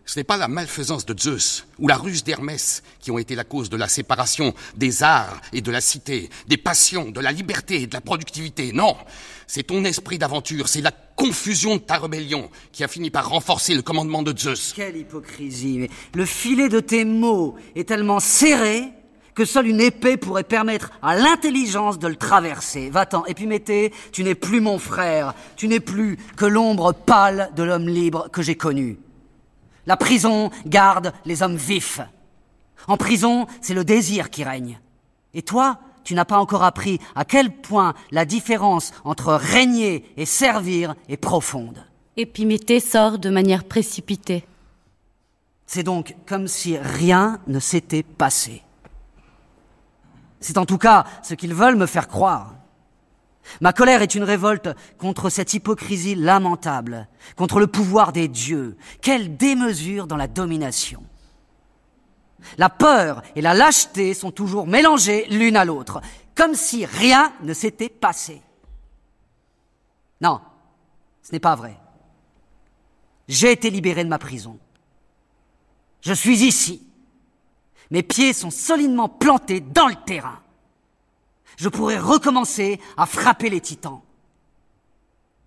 Ce 0.09 0.19
n'est 0.19 0.25
pas 0.25 0.39
la 0.39 0.49
malfaisance 0.49 1.05
de 1.05 1.15
Zeus 1.19 1.67
ou 1.79 1.87
la 1.87 1.97
ruse 1.99 2.25
d'Hermès 2.25 2.83
qui 2.99 3.11
ont 3.11 3.19
été 3.19 3.35
la 3.35 3.45
cause 3.45 3.69
de 3.69 3.77
la 3.77 3.89
séparation 3.89 4.55
des 4.75 5.03
arts 5.03 5.39
et 5.53 5.61
de 5.61 5.71
la 5.71 5.83
cité, 5.83 6.31
des 6.47 6.57
passions, 6.57 7.11
de 7.11 7.21
la 7.21 7.31
liberté 7.31 7.83
et 7.83 7.87
de 7.87 7.93
la 7.93 8.01
productivité. 8.01 8.73
Non, 8.73 8.97
c'est 9.47 9.65
ton 9.65 9.85
esprit 9.85 10.17
d'aventure, 10.17 10.67
c'est 10.67 10.81
la 10.81 10.93
confusion 10.93 11.77
de 11.77 11.83
ta 11.83 11.99
rébellion 11.99 12.49
qui 12.73 12.83
a 12.85 12.89
fini 12.89 13.11
par 13.11 13.29
renforcer 13.29 13.75
le 13.75 13.83
commandement 13.83 14.23
de 14.23 14.35
Zeus. 14.35 14.73
Quelle 14.75 14.97
hypocrisie. 14.97 15.91
Le 16.15 16.25
filet 16.25 16.71
de 16.71 16.81
tes 16.81 17.05
mots 17.05 17.57
est 17.77 17.87
tellement 17.87 18.19
serré 18.19 18.85
que 19.35 19.45
seule 19.45 19.67
une 19.67 19.83
épée 19.83 20.17
pourrait 20.17 20.43
permettre 20.43 20.91
à 21.03 21.17
l'intelligence 21.17 21.99
de 21.99 22.09
le 22.09 22.17
traverser. 22.17 22.89
Va-t'en, 22.89 23.27
Épiméthée, 23.27 23.93
tu 24.11 24.25
n'es 24.25 24.35
plus 24.35 24.63
mon 24.63 24.79
frère, 24.79 25.35
tu 25.55 25.69
n'es 25.69 25.81
plus 25.81 26.17
que 26.39 26.47
l'ombre 26.47 26.95
pâle 26.95 27.51
de 27.55 27.63
l'homme 27.63 27.89
libre 27.89 28.31
que 28.33 28.41
j'ai 28.41 28.57
connu. 28.57 28.97
La 29.89 29.97
prison 29.97 30.51
garde 30.67 31.15
les 31.25 31.43
hommes 31.43 31.57
vifs. 31.57 32.03
En 32.89 32.99
prison, 32.99 33.47
c'est 33.63 33.73
le 33.73 33.85
désir 33.85 34.29
qui 34.29 34.45
règne. 34.45 34.79
Et 35.33 35.41
toi, 35.41 35.79
tu 36.05 36.15
n'as 36.15 36.27
pas 36.27 36.37
encore 36.37 36.63
appris 36.63 37.01
à 37.17 37.25
quel 37.25 37.51
point 37.51 37.95
la 38.11 38.27
différence 38.27 38.93
entre 39.05 39.33
régner 39.33 40.05
et 40.19 40.27
servir 40.27 40.95
est 41.09 41.17
profonde. 41.17 41.87
Épiméthée 42.19 42.81
sort 42.81 43.19
de 43.19 43.31
manière 43.31 43.65
précipitée. 43.65 44.45
C'est 45.65 45.85
donc 45.85 46.15
comme 46.27 46.49
si 46.49 46.77
rien 46.77 47.41
ne 47.47 47.59
s'était 47.59 48.03
passé. 48.03 48.63
C'est 50.41 50.59
en 50.59 50.67
tout 50.67 50.79
cas 50.79 51.05
ce 51.23 51.33
qu'ils 51.33 51.55
veulent 51.55 51.77
me 51.77 51.87
faire 51.87 52.09
croire. 52.09 52.58
Ma 53.61 53.73
colère 53.73 54.03
est 54.03 54.15
une 54.15 54.25
révolte 54.25 54.69
contre 54.99 55.31
cette 55.31 55.55
hypocrisie 55.55 56.15
lamentable, 56.15 57.09
contre 57.37 57.61
le 57.61 57.67
pouvoir 57.67 58.13
des 58.13 58.29
dieux. 58.29 58.77
Quelle 59.01 59.37
démesure 59.37 60.07
dans 60.07 60.17
la 60.17 60.29
domination. 60.29 61.03
La 62.57 62.69
peur 62.69 63.23
et 63.35 63.41
la 63.41 63.55
lâcheté 63.55 64.15
sont 64.15 64.31
toujours 64.31 64.67
mélangées 64.67 65.27
l'une 65.31 65.57
à 65.57 65.65
l'autre, 65.65 66.01
comme 66.35 66.55
si 66.55 66.87
rien 66.87 67.33
ne 67.43 67.53
s'était 67.53 67.89
passé. 67.89 68.43
Non, 70.21 70.41
ce 71.23 71.33
n'est 71.33 71.41
pas 71.41 71.57
vrai. 71.57 71.77
J'ai 73.27 73.53
été 73.53 73.71
libéré 73.71 74.05
de 74.05 74.09
ma 74.09 74.19
prison. 74.19 74.59
Je 76.01 76.13
suis 76.13 76.45
ici. 76.45 76.87
Mes 77.91 78.03
pieds 78.03 78.33
sont 78.33 78.51
solidement 78.51 79.09
plantés 79.09 79.61
dans 79.61 79.89
le 79.89 79.97
terrain 80.07 80.41
je 81.59 81.69
pourrais 81.69 81.99
recommencer 81.99 82.81
à 82.97 83.05
frapper 83.05 83.51
les 83.51 83.61
titans. 83.61 84.01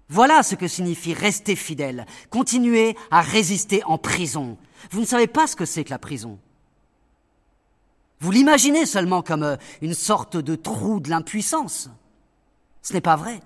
Voilà 0.09 0.43
ce 0.43 0.55
que 0.55 0.67
signifie 0.67 1.13
rester 1.13 1.55
fidèle, 1.55 2.05
continuer 2.29 2.97
à 3.11 3.21
résister 3.21 3.81
en 3.85 3.97
prison. 3.97 4.57
Vous 4.91 4.99
ne 4.99 5.05
savez 5.05 5.27
pas 5.27 5.47
ce 5.47 5.55
que 5.55 5.65
c'est 5.65 5.85
que 5.85 5.89
la 5.89 5.99
prison. 5.99 6.38
Vous 8.19 8.29
l'imaginez 8.29 8.85
seulement 8.85 9.21
comme 9.21 9.43
euh, 9.43 9.55
une 9.81 9.93
sorte 9.93 10.35
de 10.35 10.55
trou 10.55 10.99
de 10.99 11.09
l'impuissance. 11.09 11.89
Ce 12.81 12.93
n'est 12.93 13.01
pas 13.01 13.15
vrai. 13.15 13.39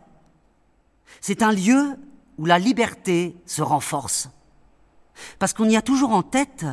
C'est 1.21 1.43
un 1.43 1.51
lieu 1.51 1.95
où 2.39 2.45
la 2.45 2.57
liberté 2.57 3.37
se 3.45 3.61
renforce. 3.61 4.29
Parce 5.37 5.53
qu'on 5.53 5.69
y 5.69 5.77
a 5.77 5.81
toujours 5.83 6.11
en 6.11 6.23
tête 6.23 6.65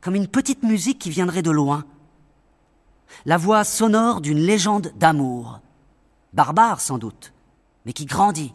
comme 0.00 0.14
une 0.14 0.26
petite 0.26 0.62
musique 0.62 0.98
qui 0.98 1.10
viendrait 1.10 1.42
de 1.42 1.50
loin. 1.50 1.84
La 3.24 3.36
voix 3.36 3.64
sonore 3.64 4.20
d'une 4.20 4.38
légende 4.38 4.92
d'amour, 4.96 5.60
barbare 6.32 6.80
sans 6.80 6.98
doute, 6.98 7.32
mais 7.84 7.92
qui 7.92 8.06
grandit 8.06 8.54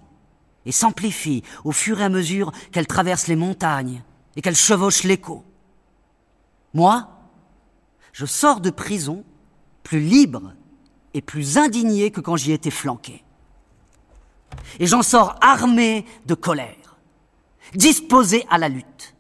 et 0.66 0.72
s'amplifie 0.72 1.44
au 1.64 1.72
fur 1.72 2.00
et 2.02 2.04
à 2.04 2.10
mesure 2.10 2.52
qu'elle 2.72 2.88
traverse 2.88 3.28
les 3.28 3.36
montagnes 3.36 4.04
et 4.36 4.42
qu'elle 4.42 4.56
chevauche 4.56 5.04
l'écho. 5.04 5.44
Moi, 6.74 7.10
je 8.14 8.26
sors 8.26 8.62
de 8.62 8.70
prison 8.70 9.24
plus 9.84 10.02
libre 10.02 10.54
et 11.14 11.22
plus 11.22 11.58
indigné 11.58 12.12
que 12.12 12.22
quand 12.22 12.36
j'y 12.36 12.52
étais 12.52 12.70
flanqué. 12.70 13.24
Et 14.80 14.88
j'en 14.88 15.02
sors 15.02 15.36
armé 15.42 16.06
de 16.26 16.36
colère, 16.36 16.98
disposé 17.74 18.46
à 18.50 18.58
la 18.58 18.70
lutte, 18.70 19.16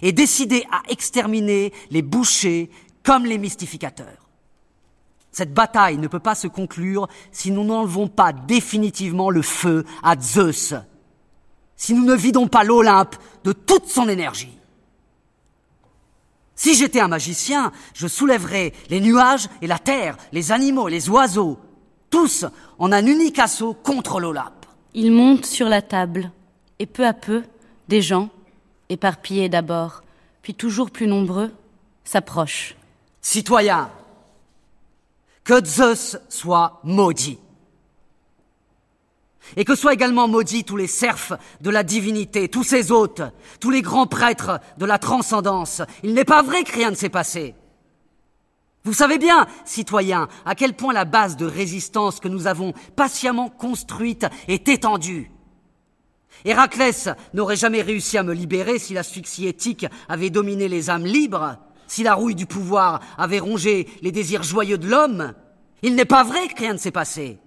et 0.00 0.12
décidé 0.12 0.64
à 0.70 0.82
exterminer 0.88 1.72
les 1.90 2.02
bouchers 2.02 2.70
comme 3.02 3.24
les 3.24 3.38
mystificateurs. 3.38 4.21
Cette 5.32 5.54
bataille 5.54 5.96
ne 5.96 6.08
peut 6.08 6.20
pas 6.20 6.34
se 6.34 6.46
conclure 6.46 7.08
si 7.32 7.50
nous 7.50 7.64
n'enlevons 7.64 8.06
pas 8.06 8.34
définitivement 8.34 9.30
le 9.30 9.40
feu 9.40 9.84
à 10.02 10.14
Zeus, 10.20 10.74
si 11.74 11.94
nous 11.94 12.04
ne 12.04 12.14
vidons 12.14 12.48
pas 12.48 12.64
l'Olympe 12.64 13.16
de 13.42 13.52
toute 13.52 13.88
son 13.88 14.08
énergie. 14.08 14.58
Si 16.54 16.74
j'étais 16.74 17.00
un 17.00 17.08
magicien, 17.08 17.72
je 17.94 18.06
soulèverais 18.06 18.72
les 18.90 19.00
nuages 19.00 19.48
et 19.62 19.66
la 19.66 19.78
terre, 19.78 20.16
les 20.32 20.52
animaux 20.52 20.88
et 20.88 20.92
les 20.92 21.08
oiseaux, 21.08 21.58
tous 22.10 22.44
en 22.78 22.92
un 22.92 23.06
unique 23.06 23.38
assaut 23.38 23.72
contre 23.74 24.20
l'Olympe. 24.20 24.66
Il 24.92 25.12
monte 25.12 25.46
sur 25.46 25.68
la 25.68 25.80
table, 25.80 26.30
et 26.78 26.86
peu 26.86 27.06
à 27.06 27.14
peu, 27.14 27.42
des 27.88 28.02
gens, 28.02 28.28
éparpillés 28.90 29.48
d'abord, 29.48 30.02
puis 30.42 30.54
toujours 30.54 30.90
plus 30.90 31.06
nombreux, 31.06 31.50
s'approchent. 32.04 32.76
Citoyens, 33.22 33.90
que 35.44 35.64
Zeus 35.64 36.18
soit 36.28 36.80
maudit. 36.84 37.38
Et 39.56 39.64
que 39.64 39.74
soient 39.74 39.92
également 39.92 40.28
maudits 40.28 40.64
tous 40.64 40.76
les 40.76 40.86
serfs 40.86 41.34
de 41.60 41.70
la 41.70 41.82
divinité, 41.82 42.48
tous 42.48 42.62
ses 42.62 42.92
hôtes, 42.92 43.22
tous 43.60 43.70
les 43.70 43.82
grands 43.82 44.06
prêtres 44.06 44.60
de 44.78 44.86
la 44.86 44.98
transcendance. 44.98 45.82
Il 46.02 46.14
n'est 46.14 46.24
pas 46.24 46.42
vrai 46.42 46.62
que 46.62 46.72
rien 46.72 46.90
ne 46.90 46.96
s'est 46.96 47.08
passé. 47.08 47.54
Vous 48.84 48.92
savez 48.92 49.18
bien, 49.18 49.46
citoyens, 49.64 50.28
à 50.44 50.54
quel 50.54 50.74
point 50.74 50.92
la 50.92 51.04
base 51.04 51.36
de 51.36 51.46
résistance 51.46 52.18
que 52.18 52.28
nous 52.28 52.46
avons 52.46 52.72
patiemment 52.96 53.48
construite 53.48 54.26
est 54.48 54.68
étendue. 54.68 55.30
Héraclès 56.44 57.08
n'aurait 57.34 57.56
jamais 57.56 57.82
réussi 57.82 58.18
à 58.18 58.24
me 58.24 58.32
libérer 58.32 58.78
si 58.78 58.94
l'asphyxie 58.94 59.46
éthique 59.46 59.86
avait 60.08 60.30
dominé 60.30 60.68
les 60.68 60.90
âmes 60.90 61.06
libres, 61.06 61.58
si 61.92 62.02
la 62.02 62.14
rouille 62.14 62.34
du 62.34 62.46
pouvoir 62.46 63.00
avait 63.18 63.38
rongé 63.38 63.86
les 64.00 64.12
désirs 64.12 64.42
joyeux 64.42 64.78
de 64.78 64.88
l'homme. 64.88 65.34
Il 65.82 65.94
n'est 65.94 66.06
pas 66.06 66.24
vrai 66.24 66.48
que 66.48 66.58
rien 66.58 66.72
ne 66.72 66.78
s'est 66.78 66.90
passé. 66.90 67.38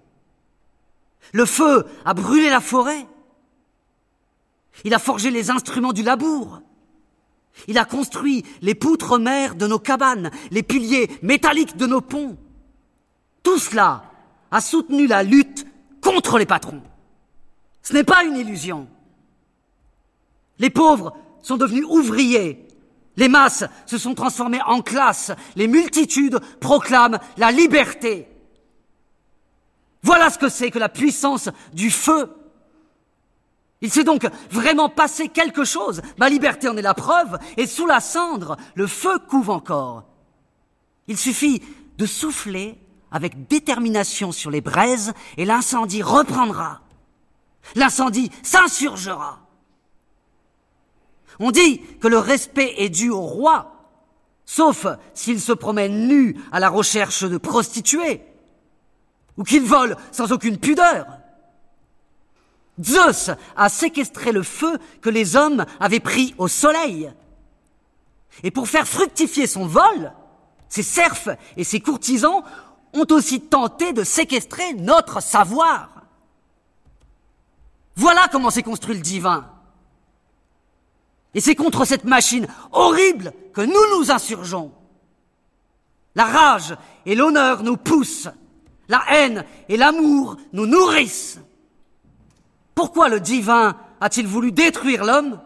Le 1.32 1.44
feu 1.44 1.84
a 2.04 2.14
brûlé 2.14 2.48
la 2.48 2.60
forêt. 2.60 3.08
Il 4.84 4.94
a 4.94 5.00
forgé 5.00 5.32
les 5.32 5.50
instruments 5.50 5.92
du 5.92 6.04
labour. 6.04 6.60
Il 7.66 7.76
a 7.76 7.84
construit 7.84 8.44
les 8.62 8.76
poutres 8.76 9.18
mères 9.18 9.56
de 9.56 9.66
nos 9.66 9.80
cabanes, 9.80 10.30
les 10.52 10.62
piliers 10.62 11.10
métalliques 11.22 11.76
de 11.76 11.86
nos 11.86 12.00
ponts. 12.00 12.36
Tout 13.42 13.58
cela 13.58 14.04
a 14.52 14.60
soutenu 14.60 15.08
la 15.08 15.24
lutte 15.24 15.66
contre 16.00 16.38
les 16.38 16.46
patrons. 16.46 16.82
Ce 17.82 17.94
n'est 17.94 18.04
pas 18.04 18.22
une 18.22 18.36
illusion. 18.36 18.86
Les 20.60 20.70
pauvres 20.70 21.16
sont 21.42 21.56
devenus 21.56 21.86
ouvriers. 21.86 22.65
Les 23.16 23.28
masses 23.28 23.64
se 23.86 23.98
sont 23.98 24.14
transformées 24.14 24.62
en 24.66 24.82
classes. 24.82 25.32
Les 25.54 25.68
multitudes 25.68 26.38
proclament 26.60 27.18
la 27.36 27.50
liberté. 27.50 28.28
Voilà 30.02 30.30
ce 30.30 30.38
que 30.38 30.48
c'est 30.48 30.70
que 30.70 30.78
la 30.78 30.88
puissance 30.88 31.48
du 31.72 31.90
feu. 31.90 32.30
Il 33.80 33.90
s'est 33.90 34.04
donc 34.04 34.26
vraiment 34.50 34.88
passé 34.88 35.28
quelque 35.28 35.64
chose. 35.64 36.02
Ma 36.18 36.28
liberté 36.28 36.68
en 36.68 36.76
est 36.76 36.82
la 36.82 36.94
preuve, 36.94 37.38
et 37.56 37.66
sous 37.66 37.86
la 37.86 38.00
cendre, 38.00 38.56
le 38.74 38.86
feu 38.86 39.18
couve 39.18 39.50
encore. 39.50 40.04
Il 41.08 41.18
suffit 41.18 41.62
de 41.98 42.06
souffler 42.06 42.78
avec 43.10 43.46
détermination 43.48 44.32
sur 44.32 44.50
les 44.50 44.60
braises, 44.60 45.12
et 45.36 45.44
l'incendie 45.44 46.02
reprendra. 46.02 46.80
L'incendie 47.74 48.30
s'insurgera. 48.42 49.45
On 51.38 51.50
dit 51.50 51.80
que 52.00 52.08
le 52.08 52.18
respect 52.18 52.74
est 52.78 52.88
dû 52.88 53.10
au 53.10 53.20
roi, 53.20 53.76
sauf 54.44 54.86
s'il 55.14 55.40
se 55.40 55.52
promène 55.52 56.08
nu 56.08 56.36
à 56.52 56.60
la 56.60 56.68
recherche 56.68 57.24
de 57.24 57.36
prostituées 57.36 58.22
ou 59.36 59.44
qu'il 59.44 59.64
vole 59.64 59.96
sans 60.12 60.32
aucune 60.32 60.58
pudeur. 60.58 61.06
Zeus 62.82 63.30
a 63.56 63.68
séquestré 63.68 64.32
le 64.32 64.42
feu 64.42 64.78
que 65.00 65.10
les 65.10 65.36
hommes 65.36 65.64
avaient 65.80 66.00
pris 66.00 66.34
au 66.38 66.48
soleil. 66.48 67.12
Et 68.42 68.50
pour 68.50 68.68
faire 68.68 68.86
fructifier 68.86 69.46
son 69.46 69.66
vol, 69.66 70.12
ses 70.68 70.82
serfs 70.82 71.30
et 71.56 71.64
ses 71.64 71.80
courtisans 71.80 72.42
ont 72.92 73.06
aussi 73.10 73.40
tenté 73.40 73.92
de 73.92 74.04
séquestrer 74.04 74.74
notre 74.74 75.22
savoir. 75.22 75.90
Voilà 77.94 78.28
comment 78.30 78.50
s'est 78.50 78.62
construit 78.62 78.94
le 78.94 79.00
divin. 79.00 79.50
Et 81.34 81.40
c'est 81.40 81.54
contre 81.54 81.84
cette 81.84 82.04
machine 82.04 82.46
horrible 82.72 83.32
que 83.52 83.60
nous 83.60 83.98
nous 83.98 84.10
insurgeons. 84.10 84.72
La 86.14 86.24
rage 86.24 86.76
et 87.04 87.14
l'honneur 87.14 87.62
nous 87.62 87.76
poussent. 87.76 88.28
La 88.88 89.02
haine 89.10 89.44
et 89.68 89.76
l'amour 89.76 90.36
nous 90.52 90.66
nourrissent. 90.66 91.40
Pourquoi 92.74 93.08
le 93.08 93.20
divin 93.20 93.76
a-t-il 94.00 94.26
voulu 94.26 94.52
détruire 94.52 95.04
l'homme? 95.04 95.40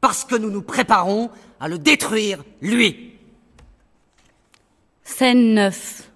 Parce 0.00 0.24
que 0.24 0.36
nous 0.36 0.50
nous 0.50 0.62
préparons 0.62 1.30
à 1.58 1.68
le 1.68 1.78
détruire, 1.78 2.42
lui. 2.62 3.18
Scène 5.04 5.54
9. 5.54 6.10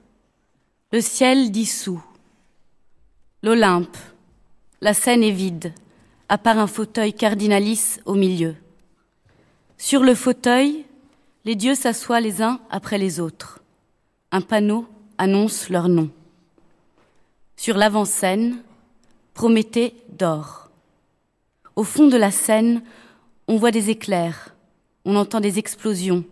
Le 0.93 1.01
ciel 1.01 1.51
dissous. 1.51 2.03
L'Olympe. 3.43 3.97
La 4.81 4.95
scène 4.95 5.23
est 5.23 5.31
vide, 5.31 5.74
à 6.29 6.39
part 6.39 6.59
un 6.59 6.67
fauteuil 6.67 7.13
cardinalis 7.13 7.99
au 8.05 8.15
milieu. 8.15 8.57
Sur 9.77 10.03
le 10.03 10.15
fauteuil, 10.15 10.85
les 11.45 11.57
dieux 11.57 11.75
s'assoient 11.75 12.21
les 12.21 12.43
uns 12.43 12.61
après 12.71 12.99
les 12.99 13.21
autres. 13.21 13.61
Un 14.33 14.41
panneau 14.41 14.87
annonce 15.19 15.69
leur 15.69 15.89
nom. 15.89 16.11
Sur 17.57 17.77
l'avant-scène, 17.77 18.63
Prométhée 19.35 19.95
dort. 20.11 20.71
Au 21.75 21.83
fond 21.83 22.07
de 22.07 22.17
la 22.17 22.31
scène, 22.31 22.83
on 23.49 23.57
voit 23.57 23.73
des 23.73 23.91
éclairs, 23.91 24.55
on 25.05 25.17
entend 25.17 25.41
des 25.41 25.59
explosions 25.59 26.25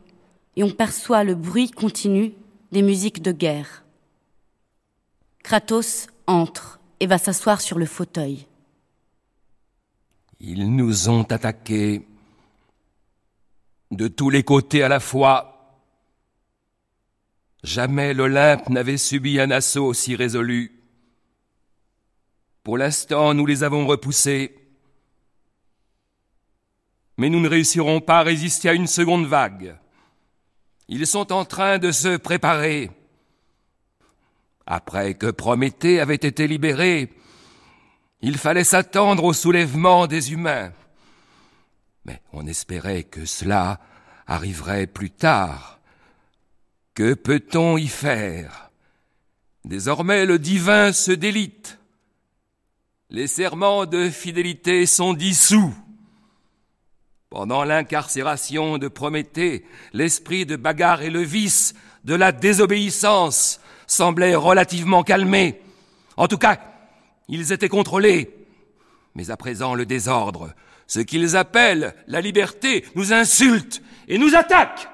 et 0.55 0.63
on 0.63 0.71
perçoit 0.71 1.25
le 1.25 1.35
bruit 1.35 1.71
continu 1.73 2.33
des 2.71 2.83
musiques 2.83 3.21
de 3.21 3.33
guerre. 3.33 3.85
Kratos 5.43 6.07
entre 6.29 6.79
et 7.01 7.09
va 7.09 7.19
s'asseoir 7.19 7.61
sur 7.61 7.77
le 7.77 7.87
fauteuil. 7.87 8.47
Ils 10.45 10.75
nous 10.75 11.09
ont 11.09 11.23
attaqués 11.23 12.05
de 13.93 14.09
tous 14.09 14.29
les 14.29 14.43
côtés 14.43 14.83
à 14.83 14.89
la 14.89 14.99
fois 14.99 15.49
Jamais 17.63 18.13
l'Olympe 18.13 18.69
n'avait 18.69 18.97
subi 18.97 19.39
un 19.39 19.53
assaut 19.53 19.87
aussi 19.87 20.17
résolu. 20.17 20.83
Pour 22.65 22.77
l'instant, 22.77 23.35
nous 23.35 23.47
les 23.47 23.63
avons 23.63 23.87
repoussés. 23.87 24.57
Mais 27.19 27.29
nous 27.29 27.39
ne 27.39 27.49
réussirons 27.49 28.01
pas 28.01 28.19
à 28.19 28.23
résister 28.25 28.69
à 28.69 28.75
une 28.75 28.89
seconde 28.89 29.27
vague. 29.27 29.77
Ils 30.89 31.07
sont 31.07 31.33
en 31.33 31.45
train 31.45 31.79
de 31.79 31.93
se 31.93 32.17
préparer. 32.17 32.91
Après 34.67 35.15
que 35.15 35.31
Prométhée 35.31 36.01
avait 36.01 36.17
été 36.17 36.49
libéré, 36.49 37.13
il 38.23 38.39
fallait 38.39 38.65
s'attendre 38.65 39.25
au 39.25 39.33
soulèvement 39.33 40.07
des 40.07 40.33
humains. 40.33 40.73
Mais 42.05 42.21
on 42.33 42.47
espérait 42.47 43.03
que 43.03 43.27
cela 43.27 43.81
arriverait 44.27 44.87
plus 44.87 45.11
tard. 45.11 45.81
Que 46.95 47.15
peut-on 47.15 47.77
y 47.77 47.89
faire? 47.89 48.71
Désormais 49.65 50.25
le 50.25 50.39
divin 50.39 50.93
se 50.93 51.11
délite. 51.11 51.79
Les 53.11 53.27
serments 53.27 53.87
de 53.87 54.09
fidélité 54.09 54.87
sont 54.87 55.15
dissous. 55.15 55.75
Pendant 57.29 57.65
l'incarcération 57.65 58.79
de 58.79 58.89
Prométhée, 58.89 59.65
l'esprit 59.93 60.47
de 60.47 60.57
bagarre 60.57 61.03
et 61.03 61.11
le 61.11 61.23
vice 61.23 61.75
de 62.05 62.15
la 62.15 62.31
désobéissance 62.31 63.61
semblaient 63.87 64.35
relativement 64.35 65.03
calmés. 65.03 65.61
En 66.17 66.29
tout 66.29 66.39
cas, 66.39 66.61
ils 67.29 67.53
étaient 67.53 67.69
contrôlés. 67.69 68.31
Mais 69.15 69.31
à 69.31 69.37
présent, 69.37 69.75
le 69.75 69.87
désordre, 69.87 70.55
ce 70.87 71.01
qu'ils 71.01 71.37
appellent 71.37 71.95
la 72.07 72.21
liberté, 72.21 72.85
nous 72.95 73.13
insulte 73.13 73.83
et 74.09 74.19
nous 74.19 74.35
attaque. 74.35 74.89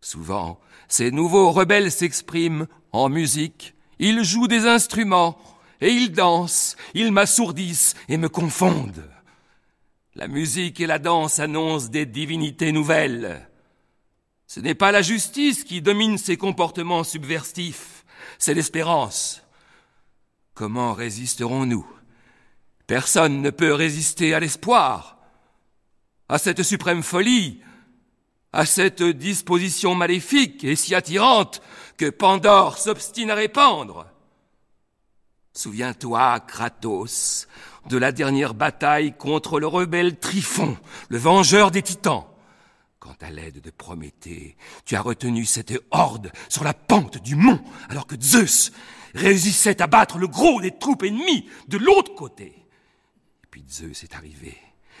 Souvent, 0.00 0.60
Ces 0.88 1.10
nouveaux 1.10 1.50
rebelles 1.50 1.90
s'expriment 1.90 2.66
en 2.92 3.08
musique, 3.08 3.74
ils 3.98 4.22
jouent 4.22 4.46
des 4.46 4.66
instruments, 4.66 5.38
et 5.80 5.90
ils 5.90 6.12
dansent, 6.12 6.76
ils 6.94 7.12
m'assourdissent 7.12 7.94
et 8.08 8.16
me 8.16 8.28
confondent. 8.28 9.10
La 10.14 10.28
musique 10.28 10.80
et 10.80 10.86
la 10.86 10.98
danse 10.98 11.40
annoncent 11.40 11.88
des 11.88 12.06
divinités 12.06 12.72
nouvelles. 12.72 13.46
Ce 14.46 14.60
n'est 14.60 14.74
pas 14.74 14.92
la 14.92 15.02
justice 15.02 15.64
qui 15.64 15.82
domine 15.82 16.18
ces 16.18 16.36
comportements 16.36 17.04
subversifs, 17.04 18.04
c'est 18.38 18.54
l'espérance. 18.54 19.42
Comment 20.56 20.94
résisterons-nous? 20.94 21.86
Personne 22.86 23.42
ne 23.42 23.50
peut 23.50 23.74
résister 23.74 24.32
à 24.32 24.40
l'espoir, 24.40 25.18
à 26.30 26.38
cette 26.38 26.62
suprême 26.62 27.02
folie, 27.02 27.60
à 28.54 28.64
cette 28.64 29.02
disposition 29.02 29.94
maléfique 29.94 30.64
et 30.64 30.74
si 30.74 30.94
attirante 30.94 31.60
que 31.98 32.08
Pandore 32.08 32.78
s'obstine 32.78 33.30
à 33.30 33.34
répandre. 33.34 34.06
Souviens-toi, 35.52 36.40
Kratos, 36.40 37.48
de 37.90 37.98
la 37.98 38.10
dernière 38.10 38.54
bataille 38.54 39.14
contre 39.14 39.60
le 39.60 39.66
rebelle 39.66 40.18
Tryphon, 40.18 40.78
le 41.10 41.18
vengeur 41.18 41.70
des 41.70 41.82
titans. 41.82 42.24
Quand 42.98 43.22
à 43.22 43.28
l'aide 43.28 43.60
de 43.60 43.70
Prométhée, 43.70 44.56
tu 44.86 44.96
as 44.96 45.02
retenu 45.02 45.44
cette 45.44 45.74
horde 45.90 46.32
sur 46.48 46.64
la 46.64 46.72
pente 46.72 47.18
du 47.18 47.36
mont, 47.36 47.62
alors 47.90 48.06
que 48.06 48.16
Zeus 48.18 48.72
réussissait 49.16 49.82
à 49.82 49.86
battre 49.86 50.18
le 50.18 50.28
gros 50.28 50.60
des 50.60 50.76
troupes 50.76 51.02
ennemies 51.02 51.48
de 51.68 51.78
l'autre 51.78 52.14
côté. 52.14 52.44
Et 52.46 53.46
puis 53.50 53.64
Zeus 53.68 54.04
est 54.04 54.14
arrivé, 54.14 54.56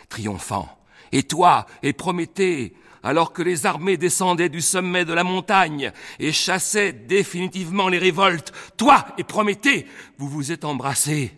triomphant. 0.08 0.68
Et 1.12 1.22
toi, 1.22 1.66
et 1.82 1.92
Prométhée, 1.92 2.74
alors 3.02 3.32
que 3.32 3.42
les 3.42 3.66
armées 3.66 3.96
descendaient 3.96 4.48
du 4.48 4.60
sommet 4.60 5.04
de 5.04 5.12
la 5.12 5.22
montagne 5.22 5.92
et 6.18 6.32
chassaient 6.32 6.92
définitivement 6.92 7.88
les 7.88 7.98
révoltes, 7.98 8.52
toi 8.76 9.06
et 9.18 9.24
Prométhée, 9.24 9.86
vous 10.18 10.28
vous 10.28 10.50
êtes 10.50 10.64
embrassés. 10.64 11.32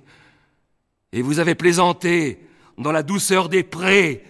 Et 1.13 1.23
vous 1.23 1.39
avez 1.39 1.55
plaisanté 1.55 2.41
dans 2.79 2.93
la 2.93 3.03
douceur 3.03 3.49
des 3.49 3.65
prés. 3.65 4.25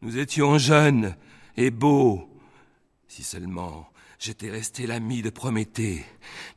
Nous 0.00 0.18
étions 0.18 0.58
jeunes 0.58 1.16
et 1.56 1.70
beaux. 1.70 2.28
Si 3.08 3.22
seulement 3.22 3.88
j'étais 4.18 4.50
resté 4.50 4.86
l'ami 4.86 5.22
de 5.22 5.30
Prométhée. 5.30 6.04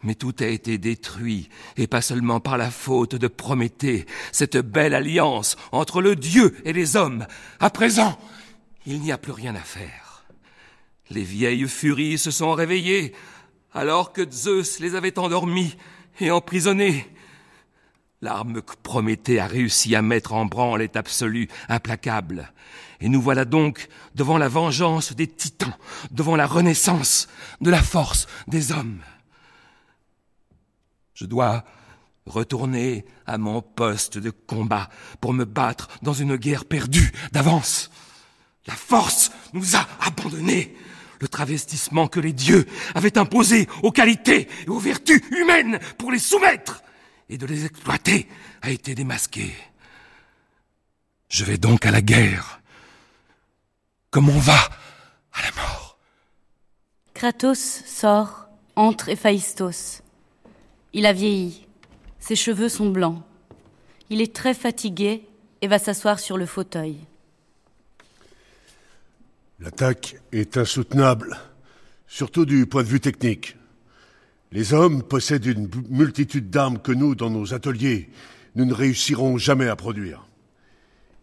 Mais 0.03 0.15
tout 0.15 0.35
a 0.39 0.45
été 0.45 0.77
détruit, 0.77 1.49
et 1.75 1.87
pas 1.87 2.01
seulement 2.01 2.39
par 2.39 2.57
la 2.57 2.71
faute 2.71 3.15
de 3.15 3.27
Prométhée, 3.27 4.05
cette 4.31 4.57
belle 4.57 4.93
alliance 4.93 5.55
entre 5.71 6.01
le 6.01 6.15
Dieu 6.15 6.55
et 6.65 6.73
les 6.73 6.95
hommes. 6.95 7.27
À 7.59 7.69
présent, 7.69 8.17
il 8.85 9.01
n'y 9.01 9.11
a 9.11 9.17
plus 9.17 9.31
rien 9.31 9.55
à 9.55 9.61
faire. 9.61 10.25
Les 11.09 11.23
vieilles 11.23 11.67
furies 11.67 12.17
se 12.17 12.31
sont 12.31 12.53
réveillées, 12.53 13.13
alors 13.73 14.13
que 14.13 14.29
Zeus 14.29 14.79
les 14.79 14.95
avait 14.95 15.19
endormis 15.19 15.75
et 16.19 16.31
emprisonnés. 16.31 17.05
L'arme 18.21 18.61
que 18.61 18.73
Prométhée 18.81 19.39
a 19.39 19.47
réussi 19.47 19.95
à 19.95 20.01
mettre 20.01 20.33
en 20.33 20.45
branle 20.45 20.81
est 20.81 20.95
absolue, 20.95 21.47
implacable. 21.69 22.51
Et 22.99 23.09
nous 23.09 23.21
voilà 23.21 23.45
donc 23.45 23.87
devant 24.15 24.37
la 24.37 24.47
vengeance 24.47 25.13
des 25.13 25.27
titans, 25.27 25.75
devant 26.11 26.35
la 26.35 26.47
renaissance 26.47 27.27
de 27.61 27.69
la 27.69 27.81
force 27.81 28.27
des 28.47 28.71
hommes. 28.71 29.01
Je 31.13 31.25
dois 31.25 31.63
retourner 32.25 33.05
à 33.25 33.37
mon 33.37 33.61
poste 33.61 34.17
de 34.17 34.29
combat 34.29 34.89
pour 35.21 35.33
me 35.33 35.45
battre 35.45 35.87
dans 36.01 36.13
une 36.13 36.35
guerre 36.35 36.65
perdue 36.65 37.11
d'avance. 37.31 37.89
La 38.65 38.75
force 38.75 39.31
nous 39.53 39.75
a 39.75 39.87
abandonnés. 40.01 40.75
Le 41.19 41.27
travestissement 41.27 42.07
que 42.07 42.19
les 42.19 42.33
dieux 42.33 42.67
avaient 42.93 43.17
imposé 43.17 43.67
aux 43.81 43.91
qualités 43.91 44.47
et 44.65 44.69
aux 44.69 44.77
vertus 44.77 45.21
humaines 45.31 45.79
pour 45.97 46.11
les 46.11 46.19
soumettre 46.19 46.83
et 47.29 47.37
de 47.37 47.45
les 47.45 47.65
exploiter 47.65 48.27
a 48.61 48.69
été 48.69 48.93
démasqué. 48.93 49.53
Je 51.29 51.43
vais 51.43 51.57
donc 51.57 51.85
à 51.85 51.91
la 51.91 52.01
guerre, 52.01 52.56
comme 54.17 54.29
on 54.29 54.39
va 54.39 54.57
à 55.31 55.43
la 55.43 55.51
mort. 55.61 55.99
Kratos 57.13 57.83
sort, 57.85 58.49
entre 58.75 59.09
Héphaïstos. 59.09 60.01
Il 60.91 61.05
a 61.05 61.13
vieilli, 61.13 61.67
ses 62.17 62.35
cheveux 62.35 62.67
sont 62.67 62.89
blancs. 62.89 63.21
Il 64.09 64.19
est 64.19 64.35
très 64.35 64.55
fatigué 64.55 65.27
et 65.61 65.67
va 65.67 65.77
s'asseoir 65.77 66.17
sur 66.17 66.35
le 66.35 66.47
fauteuil. 66.47 66.97
L'attaque 69.59 70.15
est 70.31 70.57
insoutenable, 70.57 71.37
surtout 72.07 72.47
du 72.47 72.65
point 72.65 72.81
de 72.81 72.87
vue 72.87 72.99
technique. 72.99 73.55
Les 74.51 74.73
hommes 74.73 75.03
possèdent 75.03 75.45
une 75.45 75.69
multitude 75.89 76.49
d'armes 76.49 76.79
que 76.79 76.91
nous, 76.91 77.13
dans 77.13 77.29
nos 77.29 77.53
ateliers, 77.53 78.09
nous 78.55 78.65
ne 78.65 78.73
réussirons 78.73 79.37
jamais 79.37 79.67
à 79.67 79.75
produire. 79.75 80.27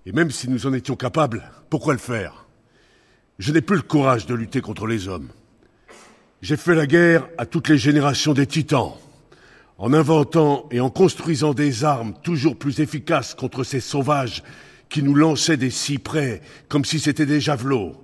Et 0.07 0.13
même 0.13 0.31
si 0.31 0.49
nous 0.49 0.69
en 0.69 0.73
étions 0.73 0.95
capables, 0.95 1.43
pourquoi 1.71 1.95
le 1.95 1.99
faire? 1.99 2.44
Je 3.39 3.53
n'ai 3.53 3.61
plus 3.61 3.77
le 3.77 3.83
courage 3.83 4.27
de 4.27 4.35
lutter 4.35 4.61
contre 4.61 4.87
les 4.87 5.09
hommes. 5.09 5.29
J'ai 6.41 6.57
fait 6.57 6.75
la 6.75 6.87
guerre 6.87 7.29
à 7.37 7.47
toutes 7.47 7.69
les 7.69 7.79
générations 7.79 8.33
des 8.33 8.47
titans, 8.47 8.93
en 9.79 9.93
inventant 9.93 10.69
et 10.71 10.79
en 10.81 10.91
construisant 10.91 11.53
des 11.53 11.85
armes 11.85 12.15
toujours 12.23 12.57
plus 12.57 12.81
efficaces 12.81 13.35
contre 13.35 13.65
ces 13.65 13.81
sauvages 13.81 14.43
qui 14.89 15.03
nous 15.03 15.15
lançaient 15.15 15.57
des 15.57 15.71
cyprès 15.71 16.43
comme 16.69 16.85
si 16.85 17.01
c'était 17.01 17.27
des 17.27 17.41
javelots 17.41 17.97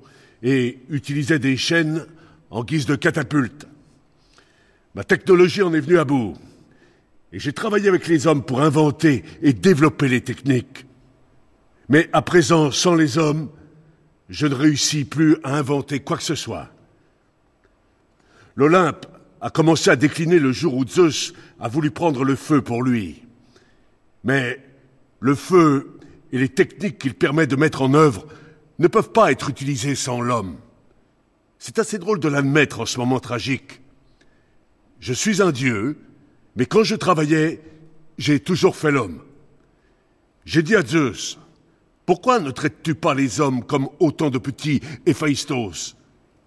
et 0.42 0.80
utilisait 0.88 1.38
des 1.38 1.56
chaînes 1.56 2.06
en 2.50 2.64
guise 2.64 2.86
de 2.86 2.96
catapultes. 2.96 3.68
Ma 4.94 5.04
technologie 5.04 5.62
en 5.62 5.72
est 5.72 5.80
venue 5.80 5.98
à 5.98 6.04
bout. 6.04 6.34
Et 7.32 7.38
j'ai 7.38 7.52
travaillé 7.52 7.88
avec 7.88 8.08
les 8.08 8.26
hommes 8.26 8.42
pour 8.42 8.60
inventer 8.60 9.24
et 9.42 9.52
développer 9.52 10.08
les 10.08 10.22
techniques. 10.22 10.86
Mais 11.88 12.08
à 12.12 12.22
présent, 12.22 12.72
sans 12.72 12.96
les 12.96 13.18
hommes, 13.18 13.50
je 14.30 14.46
ne 14.46 14.54
réussis 14.54 15.04
plus 15.04 15.36
à 15.42 15.56
inventer 15.56 16.00
quoi 16.00 16.16
que 16.16 16.22
ce 16.22 16.36
soit. 16.36 16.68
L'Olympe 18.54 19.06
a 19.40 19.50
commencé 19.50 19.90
à 19.90 19.96
décliner 19.96 20.38
le 20.38 20.52
jour 20.52 20.76
où 20.76 20.86
Zeus 20.86 21.34
a 21.58 21.68
voulu 21.68 21.90
prendre 21.90 22.24
le 22.24 22.36
feu 22.36 22.62
pour 22.62 22.82
lui. 22.82 23.24
Mais 24.22 24.60
le 25.18 25.34
feu 25.34 25.98
et 26.30 26.38
les 26.38 26.48
techniques 26.48 26.98
qu'il 26.98 27.14
permet 27.14 27.48
de 27.48 27.56
mettre 27.56 27.82
en 27.82 27.92
œuvre 27.92 28.26
ne 28.78 28.86
peuvent 28.86 29.10
pas 29.10 29.32
être 29.32 29.50
utilisés 29.50 29.96
sans 29.96 30.20
l'homme. 30.20 30.56
C'est 31.58 31.80
assez 31.80 31.98
drôle 31.98 32.20
de 32.20 32.28
l'admettre 32.28 32.80
en 32.80 32.86
ce 32.86 32.98
moment 32.98 33.18
tragique. 33.18 33.80
Je 35.00 35.12
suis 35.12 35.42
un 35.42 35.50
dieu, 35.50 35.98
mais 36.54 36.66
quand 36.66 36.84
je 36.84 36.94
travaillais, 36.94 37.60
j'ai 38.16 38.38
toujours 38.38 38.76
fait 38.76 38.92
l'homme. 38.92 39.22
J'ai 40.44 40.62
dit 40.62 40.76
à 40.76 40.82
Zeus, 40.86 41.38
pourquoi 42.10 42.40
ne 42.40 42.50
traites-tu 42.50 42.96
pas 42.96 43.14
les 43.14 43.40
hommes 43.40 43.62
comme 43.64 43.88
autant 44.00 44.30
de 44.30 44.38
petits 44.38 44.80
Héphaïstos? 45.06 45.94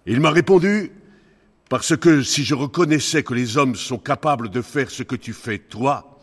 Il 0.04 0.20
m'a 0.20 0.28
répondu, 0.28 0.92
parce 1.70 1.96
que 1.96 2.22
si 2.22 2.44
je 2.44 2.54
reconnaissais 2.54 3.22
que 3.22 3.32
les 3.32 3.56
hommes 3.56 3.74
sont 3.74 3.96
capables 3.96 4.50
de 4.50 4.60
faire 4.60 4.90
ce 4.90 5.02
que 5.02 5.16
tu 5.16 5.32
fais 5.32 5.56
toi, 5.56 6.20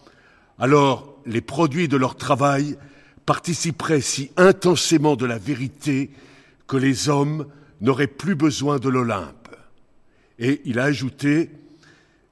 alors 0.60 1.18
les 1.26 1.42
produits 1.42 1.88
de 1.88 1.98
leur 1.98 2.18
travail 2.18 2.78
participerait 3.26 4.02
si 4.02 4.30
intensément 4.38 5.16
de 5.16 5.26
la 5.26 5.40
vérité 5.40 6.12
que 6.68 6.78
les 6.78 7.10
hommes 7.10 7.48
n'auraient 7.82 8.06
plus 8.06 8.36
besoin 8.36 8.78
de 8.78 8.90
l'Olympe. 8.90 9.56
Et 10.38 10.62
il 10.66 10.78
a 10.78 10.84
ajouté, 10.84 11.50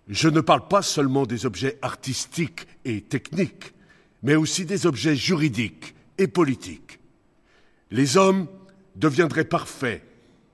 je 0.07 0.29
ne 0.29 0.41
parle 0.41 0.67
pas 0.67 0.83
seulement 0.83 1.25
des 1.25 1.47
objets 1.47 1.79
artistiques 1.81 2.67
et 2.85 3.01
techniques, 3.01 3.73
mais 4.21 4.35
aussi 4.35 4.63
des 4.63 4.85
objets 4.85 5.15
juridiques 5.15 5.95
et 6.19 6.27
politiques. 6.27 6.98
Les 7.91 8.17
hommes 8.17 8.47
deviendraient 8.95 9.45
parfaits 9.45 10.03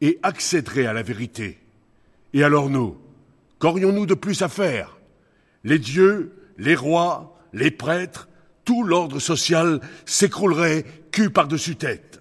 et 0.01 0.19
accéderaient 0.23 0.85
à 0.85 0.93
la 0.93 1.03
vérité. 1.03 1.59
Et 2.33 2.43
alors 2.43 2.69
nous, 2.69 2.97
qu'aurions-nous 3.59 4.05
de 4.05 4.13
plus 4.13 4.41
à 4.41 4.49
faire? 4.49 4.97
Les 5.63 5.79
dieux, 5.79 6.33
les 6.57 6.75
rois, 6.75 7.37
les 7.53 7.71
prêtres, 7.71 8.27
tout 8.63 8.83
l'ordre 8.83 9.19
social 9.19 9.79
s'écroulerait 10.05 10.85
cul 11.11 11.29
par-dessus 11.29 11.75
tête. 11.75 12.19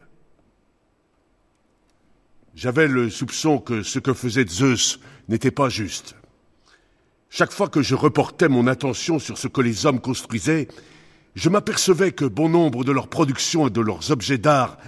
J'avais 2.55 2.87
le 2.87 3.11
soupçon 3.11 3.59
que 3.59 3.83
ce 3.83 3.99
que 3.99 4.15
faisait 4.15 4.47
Zeus 4.47 5.01
n'était 5.29 5.51
pas 5.51 5.69
juste. 5.69 6.15
Chaque 7.29 7.51
fois 7.51 7.69
que 7.69 7.83
je 7.83 7.97
reportais 7.97 8.49
mon 8.49 8.69
attention 8.69 9.19
sur 9.19 9.39
ce 9.39 9.49
que 9.49 9.61
les 9.61 9.87
hommes 9.87 10.01
construisaient, 10.01 10.69
je 11.35 11.49
m'apercevais 11.49 12.13
que 12.13 12.25
bon 12.25 12.49
nombre 12.49 12.85
de 12.85 12.93
leurs 12.93 13.09
productions 13.09 13.67
et 13.67 13.71
de 13.71 13.81
leurs 13.81 14.13
objets 14.13 14.39
d'art 14.39 14.79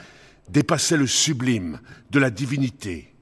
dépassaient 0.49 0.97
le 0.97 1.07
sublime 1.07 1.81
de 2.11 2.19
la 2.19 2.31
divinité, 2.31 3.13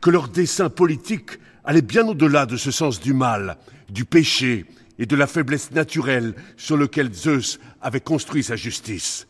que 0.00 0.10
leurs 0.10 0.28
dessins 0.28 0.70
politiques 0.70 1.38
allaient 1.64 1.82
bien 1.82 2.06
au-delà 2.06 2.46
de 2.46 2.56
ce 2.56 2.70
sens 2.70 3.00
du 3.00 3.14
mal, 3.14 3.58
du 3.88 4.04
péché 4.04 4.66
et 4.98 5.06
de 5.06 5.16
la 5.16 5.26
faiblesse 5.26 5.70
naturelle 5.72 6.34
sur 6.56 6.76
lequel 6.76 7.12
Zeus 7.12 7.58
avait 7.80 8.00
construit 8.00 8.42
sa 8.42 8.56
justice. 8.56 9.26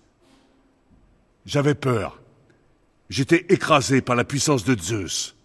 J'avais 1.47 1.74
peur. 1.74 2.20
J'étais 3.11 3.47
écrasé 3.49 4.01
par 4.01 4.16
la 4.16 4.24
puissance 4.24 4.65
de 4.65 4.79
Zeus. 4.79 5.37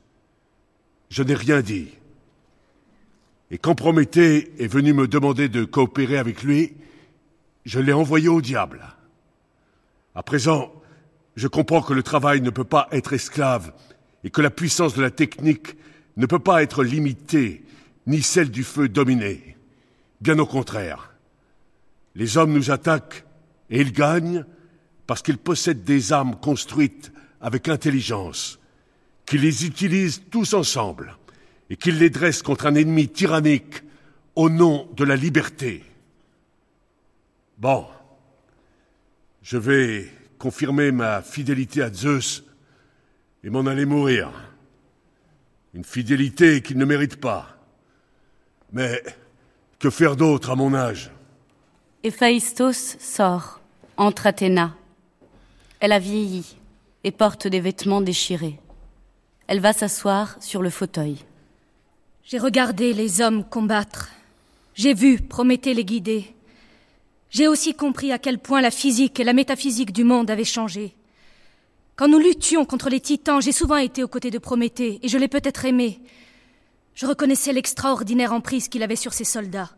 Je 1.09 1.23
n'ai 1.23 1.33
rien 1.33 1.61
dit. 1.61 1.89
Et 3.51 3.57
quand 3.57 3.75
Prométhée 3.75 4.51
est 4.59 4.67
venu 4.67 4.93
me 4.93 5.07
demander 5.07 5.49
de 5.49 5.63
coopérer 5.63 6.17
avec 6.17 6.43
lui, 6.43 6.73
je 7.65 7.79
l'ai 7.79 7.93
envoyé 7.93 8.27
au 8.27 8.41
diable. 8.41 8.81
À 10.15 10.23
présent, 10.23 10.71
je 11.37 11.47
comprends 11.47 11.83
que 11.83 11.93
le 11.93 12.01
travail 12.01 12.41
ne 12.41 12.49
peut 12.49 12.63
pas 12.63 12.87
être 12.91 13.13
esclave 13.13 13.71
et 14.23 14.31
que 14.31 14.41
la 14.41 14.49
puissance 14.49 14.95
de 14.95 15.03
la 15.03 15.11
technique 15.11 15.77
ne 16.17 16.25
peut 16.25 16.39
pas 16.39 16.63
être 16.63 16.83
limitée, 16.83 17.63
ni 18.07 18.23
celle 18.23 18.49
du 18.49 18.63
feu 18.63 18.89
dominée. 18.89 19.55
Bien 20.19 20.39
au 20.39 20.47
contraire. 20.47 21.13
Les 22.15 22.37
hommes 22.37 22.53
nous 22.53 22.71
attaquent 22.71 23.23
et 23.69 23.79
ils 23.79 23.93
gagnent 23.93 24.45
parce 25.05 25.21
qu'ils 25.21 25.37
possèdent 25.37 25.83
des 25.83 26.11
armes 26.11 26.35
construites 26.35 27.11
avec 27.39 27.69
intelligence, 27.69 28.57
qu'ils 29.27 29.41
les 29.41 29.63
utilisent 29.63 30.23
tous 30.31 30.55
ensemble 30.55 31.17
et 31.69 31.77
qu'ils 31.77 31.99
les 31.99 32.09
dressent 32.09 32.41
contre 32.41 32.65
un 32.65 32.73
ennemi 32.73 33.09
tyrannique 33.09 33.83
au 34.33 34.49
nom 34.49 34.89
de 34.95 35.03
la 35.03 35.15
liberté. 35.15 35.83
Bon, 37.59 37.85
je 39.43 39.59
vais 39.59 40.16
confirmer 40.37 40.91
ma 40.91 41.21
fidélité 41.21 41.81
à 41.81 41.91
Zeus 41.91 42.43
et 43.43 43.49
m'en 43.49 43.65
aller 43.65 43.85
mourir. 43.85 44.31
Une 45.73 45.83
fidélité 45.83 46.61
qu'il 46.61 46.77
ne 46.77 46.85
mérite 46.85 47.17
pas. 47.17 47.57
Mais 48.71 49.01
que 49.79 49.89
faire 49.89 50.15
d'autre 50.15 50.49
à 50.49 50.55
mon 50.55 50.73
âge? 50.73 51.11
Héphaïstos 52.03 52.97
sort, 52.99 53.59
entre 53.95 54.27
Athéna. 54.27 54.75
Elle 55.79 55.91
a 55.91 55.99
vieilli 55.99 56.57
et 57.03 57.11
porte 57.11 57.47
des 57.47 57.59
vêtements 57.59 58.01
déchirés. 58.01 58.59
Elle 59.47 59.59
va 59.59 59.73
s'asseoir 59.73 60.37
sur 60.41 60.61
le 60.61 60.69
fauteuil. 60.69 61.17
J'ai 62.23 62.39
regardé 62.39 62.93
les 62.93 63.21
hommes 63.21 63.43
combattre. 63.43 64.09
J'ai 64.73 64.93
vu 64.93 65.21
Prométhée 65.21 65.73
les 65.73 65.85
guider. 65.85 66.35
J'ai 67.29 67.47
aussi 67.47 67.73
compris 67.73 68.11
à 68.11 68.19
quel 68.19 68.39
point 68.39 68.61
la 68.61 68.71
physique 68.71 69.19
et 69.19 69.23
la 69.23 69.33
métaphysique 69.33 69.91
du 69.91 70.03
monde 70.03 70.31
avaient 70.31 70.43
changé. 70.43 70.95
Quand 71.95 72.07
nous 72.07 72.19
luttions 72.19 72.65
contre 72.65 72.89
les 72.89 72.99
titans, 72.99 73.41
j'ai 73.41 73.51
souvent 73.51 73.77
été 73.77 74.03
aux 74.03 74.07
côtés 74.07 74.31
de 74.31 74.37
Prométhée, 74.37 74.99
et 75.01 75.07
je 75.07 75.17
l'ai 75.17 75.27
peut-être 75.27 75.65
aimé. 75.65 75.99
Je 76.93 77.05
reconnaissais 77.05 77.53
l'extraordinaire 77.53 78.33
emprise 78.33 78.67
qu'il 78.67 78.83
avait 78.83 78.95
sur 78.95 79.13
ses 79.13 79.23
soldats. 79.23 79.71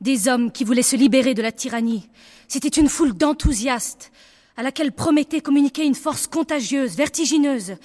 Des 0.00 0.26
hommes 0.26 0.50
qui 0.50 0.64
voulaient 0.64 0.82
se 0.82 0.96
libérer 0.96 1.34
de 1.34 1.42
la 1.42 1.52
tyrannie. 1.52 2.08
C'était 2.48 2.68
une 2.68 2.88
foule 2.88 3.14
d'enthousiastes, 3.14 4.10
à 4.56 4.62
laquelle 4.62 4.92
Prométhée 4.92 5.40
communiquait 5.40 5.86
une 5.86 5.94
force 5.94 6.26
contagieuse, 6.26 6.96
vertigineuse. 6.96 7.76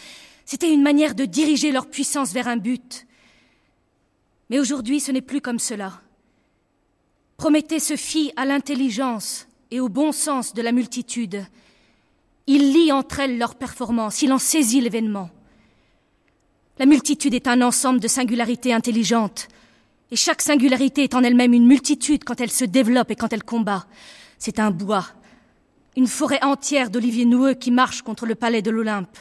C'était 0.45 0.74
une 0.74 0.82
manière 0.82 1.14
de 1.14 1.26
diriger 1.26 1.72
leur 1.72 1.88
puissance 1.88 2.32
vers 2.32 2.48
un 2.48 2.57
but. 2.57 3.06
Mais 4.49 4.60
aujourd'hui, 4.60 4.99
ce 4.99 5.11
n'est 5.11 5.22
plus 5.22 5.41
comme 5.41 5.60
cela. 5.60 6.02
Prométhée 7.40 7.80
se 7.80 7.95
fie 7.95 8.34
à 8.36 8.44
l'intelligence 8.44 9.48
et 9.72 9.80
au 9.80 9.88
bon 9.88 10.11
sens 10.11 10.53
de 10.53 10.61
la 10.61 10.74
multitude. 10.74 11.45
Il 12.48 12.74
lie 12.74 12.91
entre 12.91 13.22
elles 13.22 13.38
leurs 13.38 13.56
performances, 13.56 14.22
il 14.22 14.34
en 14.34 14.38
saisit 14.38 14.82
l'événement. 14.82 15.30
La 16.80 16.86
multitude 16.86 17.34
est 17.34 17.48
un 17.48 17.61
ensemble 17.61 18.02
de 18.02 18.10
singularités 18.10 18.74
intelligentes, 18.74 19.48
et 20.11 20.18
chaque 20.18 20.41
singularité 20.41 21.03
est 21.03 21.16
en 21.16 21.24
elle-même 21.24 21.53
une 21.53 21.66
multitude 21.66 22.26
quand 22.26 22.41
elle 22.41 22.52
se 22.52 22.66
développe 22.66 23.10
et 23.10 23.16
quand 23.16 23.32
elle 23.32 23.45
combat. 23.45 23.86
C'est 24.38 24.60
un 24.60 24.72
bois, 24.72 25.06
une 25.95 26.07
forêt 26.07 26.44
entière 26.44 26.90
d'oliviers 26.90 27.24
noueux 27.24 27.53
qui 27.53 27.72
marche 27.72 28.02
contre 28.02 28.26
le 28.26 28.36
palais 28.36 28.61
de 28.61 28.70
l'Olympe. 28.70 29.18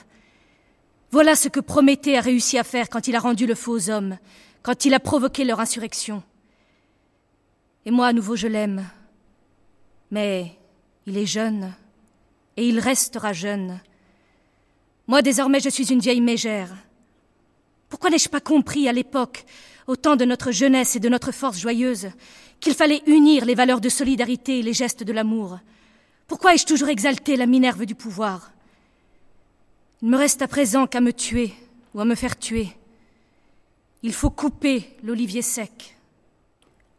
Voilà 1.12 1.36
ce 1.36 1.48
que 1.48 1.60
Prométhée 1.60 2.18
a 2.18 2.20
réussi 2.20 2.58
à 2.58 2.64
faire 2.64 2.88
quand 2.88 3.06
il 3.06 3.14
a 3.14 3.20
rendu 3.20 3.46
le 3.46 3.54
faux 3.54 3.90
homme, 3.90 4.18
quand 4.64 4.86
il 4.86 4.94
a 4.94 4.98
provoqué 4.98 5.44
leur 5.44 5.60
insurrection. 5.60 6.24
Et 7.86 7.90
moi, 7.90 8.08
à 8.08 8.12
nouveau, 8.12 8.36
je 8.36 8.46
l'aime. 8.46 8.84
Mais 10.10 10.58
il 11.06 11.16
est 11.16 11.26
jeune, 11.26 11.72
et 12.56 12.68
il 12.68 12.80
restera 12.80 13.32
jeune. 13.32 13.80
Moi, 15.06 15.22
désormais, 15.22 15.60
je 15.60 15.68
suis 15.68 15.90
une 15.92 16.00
vieille 16.00 16.20
mégère. 16.20 16.74
Pourquoi 17.88 18.10
n'ai-je 18.10 18.28
pas 18.28 18.40
compris 18.40 18.88
à 18.88 18.92
l'époque, 18.92 19.44
au 19.86 19.96
temps 19.96 20.16
de 20.16 20.24
notre 20.24 20.50
jeunesse 20.50 20.96
et 20.96 21.00
de 21.00 21.08
notre 21.08 21.32
force 21.32 21.58
joyeuse, 21.58 22.10
qu'il 22.60 22.74
fallait 22.74 23.02
unir 23.06 23.44
les 23.44 23.54
valeurs 23.54 23.80
de 23.80 23.88
solidarité 23.88 24.58
et 24.58 24.62
les 24.62 24.74
gestes 24.74 25.02
de 25.02 25.12
l'amour? 25.12 25.58
Pourquoi 26.26 26.54
ai-je 26.54 26.66
toujours 26.66 26.88
exalté 26.88 27.36
la 27.36 27.46
Minerve 27.46 27.86
du 27.86 27.94
pouvoir? 27.94 28.52
Il 30.02 30.08
me 30.08 30.16
reste 30.18 30.42
à 30.42 30.48
présent 30.48 30.86
qu'à 30.86 31.00
me 31.00 31.12
tuer 31.12 31.54
ou 31.94 32.00
à 32.00 32.04
me 32.04 32.14
faire 32.14 32.38
tuer. 32.38 32.68
Il 34.02 34.12
faut 34.12 34.30
couper 34.30 34.96
l'olivier 35.02 35.42
sec. 35.42 35.97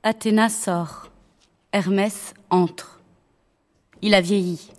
Athéna 0.02 0.48
sort. 0.48 1.12
Hermès 1.74 2.34
entre. 2.50 3.02
Il 4.02 4.14
a 4.14 4.22
vieilli, 4.22 4.72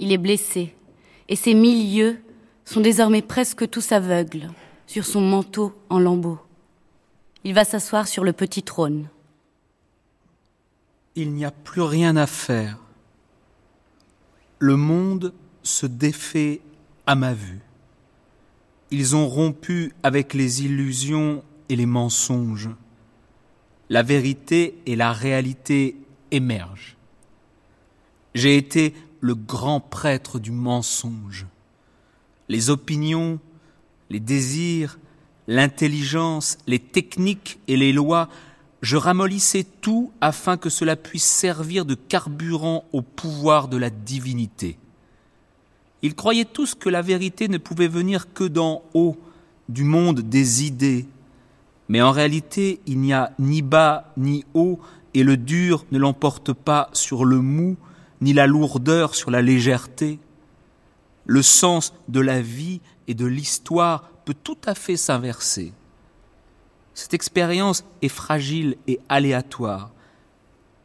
il 0.00 0.10
est 0.10 0.18
blessé, 0.18 0.74
et 1.28 1.36
ses 1.36 1.54
mille 1.54 1.94
yeux 1.94 2.20
sont 2.64 2.80
désormais 2.80 3.22
presque 3.22 3.70
tous 3.70 3.92
aveugles 3.92 4.50
sur 4.88 5.06
son 5.06 5.20
manteau 5.20 5.72
en 5.90 6.00
lambeaux. 6.00 6.40
Il 7.44 7.54
va 7.54 7.64
s'asseoir 7.64 8.08
sur 8.08 8.24
le 8.24 8.32
petit 8.32 8.64
trône. 8.64 9.08
Il 11.14 11.32
n'y 11.32 11.44
a 11.44 11.52
plus 11.52 11.82
rien 11.82 12.16
à 12.16 12.26
faire. 12.26 12.78
Le 14.58 14.76
monde 14.76 15.32
se 15.62 15.86
défait 15.86 16.60
à 17.06 17.14
ma 17.14 17.32
vue. 17.32 17.60
Ils 18.90 19.14
ont 19.14 19.28
rompu 19.28 19.92
avec 20.02 20.34
les 20.34 20.64
illusions 20.64 21.44
et 21.68 21.76
les 21.76 21.86
mensonges 21.86 22.70
la 23.94 24.02
vérité 24.02 24.76
et 24.86 24.96
la 24.96 25.12
réalité 25.12 25.94
émergent. 26.32 26.96
J'ai 28.34 28.56
été 28.56 28.92
le 29.20 29.36
grand 29.36 29.78
prêtre 29.78 30.40
du 30.40 30.50
mensonge. 30.50 31.46
Les 32.48 32.70
opinions, 32.70 33.38
les 34.10 34.18
désirs, 34.18 34.98
l'intelligence, 35.46 36.58
les 36.66 36.80
techniques 36.80 37.60
et 37.68 37.76
les 37.76 37.92
lois, 37.92 38.28
je 38.82 38.96
ramollissais 38.96 39.64
tout 39.80 40.10
afin 40.20 40.56
que 40.56 40.70
cela 40.70 40.96
puisse 40.96 41.22
servir 41.22 41.84
de 41.84 41.94
carburant 41.94 42.86
au 42.92 43.00
pouvoir 43.00 43.68
de 43.68 43.76
la 43.76 43.90
divinité. 43.90 44.76
Ils 46.02 46.16
croyaient 46.16 46.46
tous 46.46 46.74
que 46.74 46.88
la 46.88 47.00
vérité 47.00 47.46
ne 47.46 47.58
pouvait 47.58 47.86
venir 47.86 48.32
que 48.32 48.42
d'en 48.42 48.82
haut, 48.92 49.16
du 49.68 49.84
monde 49.84 50.20
des 50.20 50.64
idées, 50.64 51.06
mais 51.88 52.00
en 52.02 52.12
réalité, 52.12 52.80
il 52.86 53.00
n'y 53.00 53.12
a 53.12 53.32
ni 53.38 53.62
bas 53.62 54.12
ni 54.16 54.44
haut, 54.54 54.80
et 55.12 55.22
le 55.22 55.36
dur 55.36 55.84
ne 55.92 55.98
l'emporte 55.98 56.52
pas 56.52 56.88
sur 56.92 57.24
le 57.24 57.40
mou, 57.40 57.76
ni 58.20 58.32
la 58.32 58.46
lourdeur 58.46 59.14
sur 59.14 59.30
la 59.30 59.42
légèreté. 59.42 60.18
Le 61.26 61.42
sens 61.42 61.94
de 62.08 62.20
la 62.20 62.40
vie 62.40 62.80
et 63.06 63.14
de 63.14 63.26
l'histoire 63.26 64.10
peut 64.24 64.34
tout 64.34 64.58
à 64.64 64.74
fait 64.74 64.96
s'inverser. 64.96 65.72
Cette 66.94 67.14
expérience 67.14 67.84
est 68.02 68.08
fragile 68.08 68.76
et 68.86 69.00
aléatoire. 69.08 69.90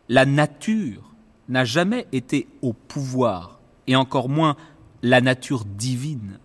La 0.10 0.26
nature 0.26 1.14
n'a 1.48 1.66
jamais 1.66 2.08
été 2.12 2.48
au 2.62 2.74
pouvoir, 2.74 3.60
et 3.88 3.96
encore 3.96 4.30
moins 4.30 4.56
la 5.02 5.22
nature 5.22 5.66
divine. 5.66 6.40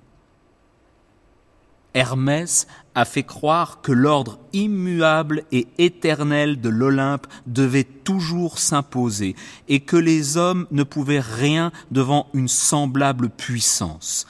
Hermès 1.94 2.66
a 2.95 3.05
fait 3.05 3.23
croire 3.23 3.81
que 3.83 3.93
l'ordre 3.93 4.39
immuable 4.53 5.45
et 5.53 5.66
éternel 5.79 6.61
de 6.61 6.69
l'Olympe 6.69 7.27
devait 7.47 7.85
toujours 7.85 8.59
s'imposer 8.59 9.35
et 9.69 9.81
que 9.81 9.97
les 9.97 10.37
hommes 10.37 10.66
ne 10.71 10.83
pouvaient 10.83 11.21
rien 11.21 11.73
devant 11.91 12.29
une 12.35 12.49
semblable 12.49 13.31
puissance. 13.31 14.27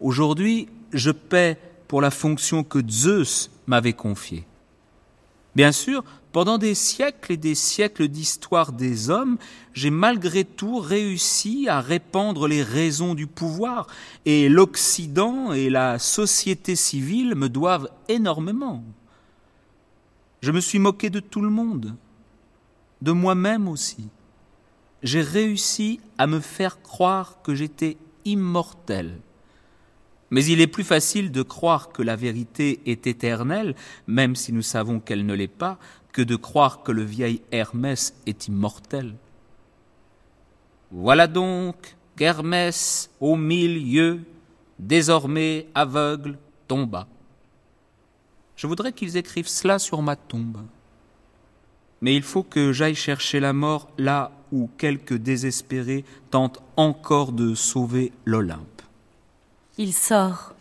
Aujourd'hui, 0.00 0.68
je 0.92 1.10
paie 1.10 1.58
pour 1.86 2.00
la 2.00 2.10
fonction 2.10 2.64
que 2.64 2.80
Zeus 2.88 3.50
m'avait 3.66 3.92
confiée. 3.92 4.46
Bien 5.54 5.72
sûr, 5.72 6.02
pendant 6.32 6.56
des 6.56 6.74
siècles 6.74 7.32
et 7.32 7.36
des 7.36 7.54
siècles 7.54 8.08
d'histoire 8.08 8.72
des 8.72 9.10
hommes, 9.10 9.36
j'ai 9.74 9.90
malgré 9.90 10.44
tout 10.44 10.78
réussi 10.78 11.68
à 11.68 11.80
répandre 11.80 12.48
les 12.48 12.62
raisons 12.62 13.14
du 13.14 13.26
pouvoir, 13.26 13.86
et 14.24 14.48
l'Occident 14.48 15.52
et 15.52 15.68
la 15.68 15.98
société 15.98 16.74
civile 16.74 17.34
me 17.34 17.48
doivent 17.48 17.90
énormément. 18.08 18.82
Je 20.40 20.50
me 20.50 20.60
suis 20.60 20.78
moqué 20.78 21.10
de 21.10 21.20
tout 21.20 21.42
le 21.42 21.50
monde, 21.50 21.94
de 23.02 23.12
moi-même 23.12 23.68
aussi. 23.68 24.08
J'ai 25.02 25.22
réussi 25.22 26.00
à 26.16 26.26
me 26.26 26.40
faire 26.40 26.80
croire 26.82 27.42
que 27.42 27.54
j'étais 27.54 27.98
immortel. 28.24 29.20
Mais 30.30 30.46
il 30.46 30.62
est 30.62 30.66
plus 30.66 30.84
facile 30.84 31.30
de 31.30 31.42
croire 31.42 31.90
que 31.90 32.02
la 32.02 32.16
vérité 32.16 32.80
est 32.86 33.06
éternelle, 33.06 33.74
même 34.06 34.34
si 34.34 34.50
nous 34.54 34.62
savons 34.62 34.98
qu'elle 34.98 35.26
ne 35.26 35.34
l'est 35.34 35.46
pas, 35.46 35.78
que 36.12 36.22
de 36.22 36.36
croire 36.36 36.82
que 36.82 36.92
le 36.92 37.02
vieil 37.02 37.42
Hermès 37.50 38.14
est 38.26 38.48
immortel. 38.48 39.14
Voilà 40.90 41.26
donc 41.26 41.96
qu'Hermès, 42.16 43.10
au 43.20 43.36
milieu, 43.36 44.20
désormais 44.78 45.66
aveugle, 45.74 46.38
tomba. 46.68 47.06
Je 48.56 48.66
voudrais 48.66 48.92
qu'ils 48.92 49.16
écrivent 49.16 49.48
cela 49.48 49.78
sur 49.78 50.02
ma 50.02 50.16
tombe. 50.16 50.58
Mais 52.02 52.14
il 52.14 52.22
faut 52.22 52.42
que 52.42 52.72
j'aille 52.72 52.94
chercher 52.94 53.40
la 53.40 53.52
mort 53.52 53.88
là 53.96 54.32
où 54.50 54.68
quelques 54.76 55.14
désespérés 55.14 56.04
tentent 56.30 56.60
encore 56.76 57.32
de 57.32 57.54
sauver 57.54 58.12
l'Olympe. 58.24 58.82
Il 59.78 59.92
sort, 59.92 60.54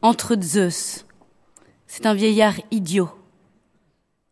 entre 0.00 0.34
Zeus. 0.40 1.04
C'est 1.86 2.06
un 2.06 2.14
vieillard 2.14 2.56
idiot. 2.70 3.10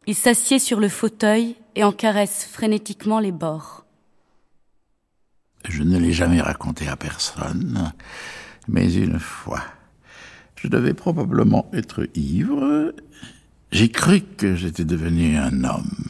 Il 0.07 0.15
s'assied 0.15 0.59
sur 0.59 0.81
le 0.81 0.89
fauteuil 0.89 1.57
et 1.75 1.85
en 1.85 1.93
caresse 1.93 2.45
frénétiquement 2.51 3.21
les 3.21 3.33
bords. 3.33 3.85
Je 5.69 5.83
ne 5.83 5.99
l'ai 5.99 6.13
jamais 6.13 6.41
raconté 6.41 6.89
à 6.89 6.97
personne, 6.97 7.93
mais 8.67 8.93
une 8.95 9.19
fois, 9.19 9.63
je 10.57 10.69
devais 10.69 10.95
probablement 10.95 11.71
être 11.73 12.09
ivre. 12.15 12.95
J'ai 13.71 13.91
cru 13.91 14.23
que 14.23 14.57
j'étais 14.57 14.85
devenu 14.85 15.37
un 15.37 15.65
homme. 15.65 16.09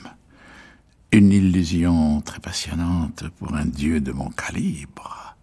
Une 1.13 1.33
illusion 1.33 2.21
très 2.21 2.39
passionnante 2.39 3.25
pour 3.39 3.55
un 3.55 3.65
dieu 3.65 4.01
de 4.01 4.13
mon 4.13 4.31
calibre. 4.31 5.37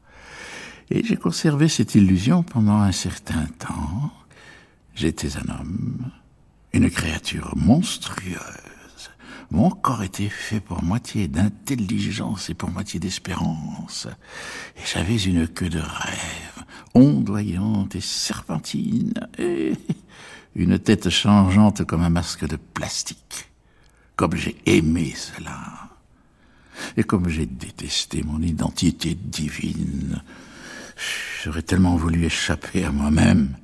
Et 0.90 1.04
j'ai 1.04 1.18
conservé 1.18 1.68
cette 1.68 1.96
illusion 1.96 2.44
pendant 2.44 2.78
un 2.78 2.94
certain 2.94 3.46
temps. 3.60 4.12
J'étais 4.96 5.36
un 5.38 5.60
homme, 5.60 6.12
une 6.78 6.92
créature 6.92 7.54
monstrueuse. 7.56 8.38
Mon 9.50 9.72
corps 9.72 10.04
était 10.04 10.30
fait 10.30 10.60
pour 10.60 10.84
moitié 10.84 11.28
d'intelligence 11.28 12.52
et 12.52 12.54
pour 12.54 12.70
moitié 12.70 13.00
d'espérance. 13.00 14.08
Et 14.76 14.82
j'avais 14.86 15.18
une 15.18 15.48
queue 15.48 15.70
de 15.70 15.80
rêve, 15.80 16.66
ondoyante 16.94 17.96
et 17.96 18.02
serpentine, 18.02 19.14
et 19.40 19.74
une 20.56 20.78
tête 20.78 21.10
changeante 21.10 21.84
comme 21.84 22.04
un 22.04 22.10
masque 22.10 22.48
de 22.48 22.58
plastique. 22.58 23.50
Comme 24.16 24.36
j'ai 24.36 24.56
aimé 24.68 25.14
cela. 25.16 25.90
Et 26.96 27.04
comme 27.04 27.28
j'ai 27.28 27.48
détesté 27.48 28.22
mon 28.22 28.42
identité 28.42 29.16
divine. 29.16 30.22
J'aurais 31.44 31.64
tellement 31.64 31.96
voulu 31.96 32.26
échapper 32.26 32.84
à 32.84 32.92
moi-même. 32.92 33.56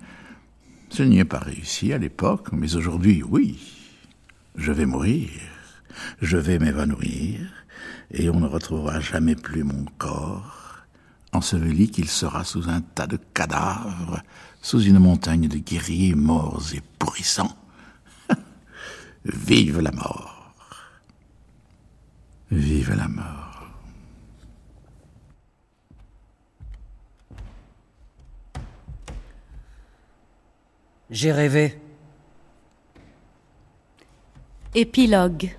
Je 0.95 1.01
n'y 1.01 1.19
ai 1.19 1.25
pas 1.25 1.39
réussi 1.39 1.91
à 1.91 1.97
l'époque, 1.97 2.49
mais 2.51 2.75
aujourd'hui, 2.75 3.23
oui. 3.23 3.59
Je 4.55 4.71
vais 4.71 4.85
mourir, 4.85 5.29
je 6.21 6.37
vais 6.37 6.59
m'évanouir, 6.59 7.39
et 8.11 8.29
on 8.29 8.39
ne 8.39 8.45
retrouvera 8.45 8.99
jamais 8.99 9.35
plus 9.35 9.63
mon 9.63 9.85
corps, 9.97 10.83
enseveli 11.31 11.89
qu'il 11.89 12.07
sera 12.07 12.43
sous 12.43 12.69
un 12.69 12.81
tas 12.81 13.07
de 13.07 13.17
cadavres, 13.33 14.21
sous 14.61 14.81
une 14.81 14.99
montagne 14.99 15.47
de 15.47 15.57
guerriers 15.57 16.13
morts 16.13 16.61
et 16.75 16.81
pourrissants. 16.99 17.57
Vive 19.25 19.79
la 19.79 19.91
mort. 19.91 20.53
Vive 22.51 22.93
la 22.95 23.07
mort. 23.07 23.42
J'ai 31.13 31.31
rêvé. 31.31 31.77
Épilogue. 34.73 35.55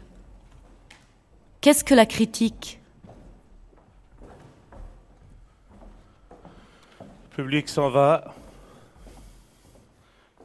Qu'est-ce 1.61 1.85
que 1.85 1.95
la 1.95 2.07
critique? 2.07 2.81
Le 7.01 7.37
public 7.37 7.69
s'en 7.69 7.89
va. 7.89 8.35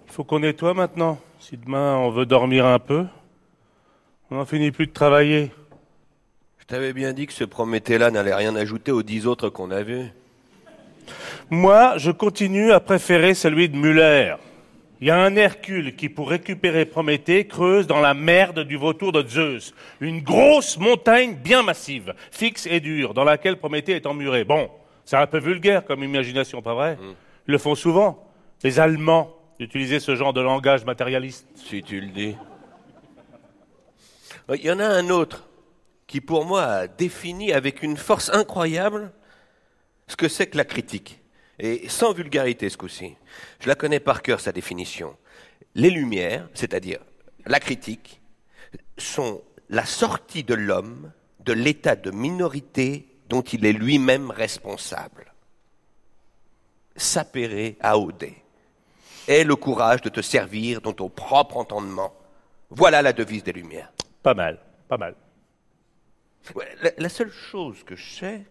Il 0.06 0.12
faut 0.12 0.24
qu'on 0.24 0.42
nettoie 0.42 0.76
maintenant. 0.76 1.18
Si 1.40 1.58
demain 1.58 1.98
on 1.98 2.12
veut 2.12 2.28
dormir 2.28 2.68
un 2.68 2.78
peu, 2.78 3.08
on 4.30 4.36
n'en 4.36 4.46
finit 4.46 4.70
plus 4.70 4.86
de 4.86 4.94
travailler. 4.94 5.52
Je 6.60 6.66
t'avais 6.66 6.94
bien 6.94 7.14
dit 7.14 7.26
que 7.26 7.34
ce 7.34 7.46
Prométhée-là 7.46 8.12
n'allait 8.12 8.36
rien 8.36 8.56
ajouter 8.56 8.92
aux 8.92 9.02
dix 9.02 9.26
autres 9.26 9.50
qu'on 9.50 9.72
a 9.72 9.82
vus. 9.82 10.06
Moi, 11.50 11.98
je 11.98 12.12
continue 12.12 12.72
à 12.72 12.80
préférer 12.80 13.34
celui 13.34 13.70
de 13.70 13.76
Muller. 13.76 14.36
Il 15.02 15.08
y 15.08 15.12
a 15.12 15.18
un 15.18 15.36
Hercule 15.38 15.96
qui, 15.96 16.10
pour 16.10 16.30
récupérer 16.30 16.86
Prométhée, 16.86 17.48
creuse 17.48 17.88
dans 17.88 18.02
la 18.02 18.14
merde 18.14 18.66
du 18.66 18.76
vautour 18.76 19.14
de 19.14 19.26
Zeus. 19.26 19.74
Une 20.02 20.22
grosse 20.22 20.78
montagne 20.78 21.36
bien 21.36 21.64
massive, 21.64 22.14
fixe 22.32 22.66
et 22.66 22.82
dure, 22.82 23.14
dans 23.14 23.24
laquelle 23.24 23.56
Prométhée 23.56 23.94
est 23.94 24.06
emmuré. 24.06 24.44
Bon, 24.44 24.70
c'est 25.06 25.16
un 25.16 25.28
peu 25.28 25.40
vulgaire 25.40 25.86
comme 25.86 26.04
imagination, 26.04 26.62
pas 26.62 26.74
vrai? 26.74 26.98
Ils 27.48 27.52
le 27.52 27.58
font 27.58 27.76
souvent. 27.76 28.28
Les 28.62 28.80
Allemands 28.82 29.34
d'utiliser 29.58 30.02
ce 30.02 30.16
genre 30.16 30.34
de 30.34 30.42
langage 30.42 30.84
matérialiste. 30.84 31.48
Si 31.56 31.82
tu 31.82 32.02
le 32.02 32.08
dis. 32.08 32.36
Il 34.54 34.66
y 34.66 34.72
en 34.72 34.80
a 34.80 34.86
un 34.86 35.10
autre 35.10 35.48
qui, 36.08 36.20
pour 36.20 36.44
moi, 36.44 36.64
a 36.64 36.88
défini 36.88 37.54
avec 37.54 37.84
une 37.84 37.96
force 37.96 38.30
incroyable 38.34 39.14
ce 40.08 40.18
que 40.18 40.28
c'est 40.28 40.48
que 40.48 40.58
la 40.58 40.66
critique. 40.66 41.19
Et 41.60 41.90
sans 41.90 42.14
vulgarité 42.14 42.70
ce 42.70 42.78
coup-ci. 42.78 43.16
Je 43.60 43.68
la 43.68 43.76
connais 43.76 44.00
par 44.00 44.22
cœur, 44.22 44.40
sa 44.40 44.52
définition. 44.52 45.16
Les 45.76 45.90
Lumières, 45.90 46.48
c'est-à-dire 46.54 47.00
la 47.46 47.60
critique, 47.60 48.22
sont 48.98 49.42
la 49.70 49.86
sortie 49.86 50.44
de 50.44 50.54
l'homme 50.54 51.12
de 51.42 51.54
l'état 51.54 51.96
de 51.96 52.12
minorité 52.12 53.08
dont 53.28 53.42
il 53.42 53.66
est 53.66 53.74
lui-même 53.74 54.32
responsable. 54.32 55.34
Sapere 56.96 57.76
aude. 57.94 58.30
Aie 59.28 59.44
le 59.44 59.56
courage 59.56 60.02
de 60.02 60.10
te 60.10 60.22
servir 60.22 60.82
dans 60.82 60.94
ton 60.94 61.10
propre 61.10 61.58
entendement. 61.58 62.14
Voilà 62.70 63.02
la 63.02 63.14
devise 63.14 63.44
des 63.44 63.54
Lumières. 63.54 63.92
Pas 64.24 64.34
mal, 64.34 64.60
pas 64.88 64.98
mal. 64.98 65.16
Ouais, 66.56 66.68
la, 66.82 66.92
la 66.98 67.10
seule 67.10 67.32
chose 67.32 67.84
que 67.84 67.96
je 67.96 68.10
sais, 68.12 68.46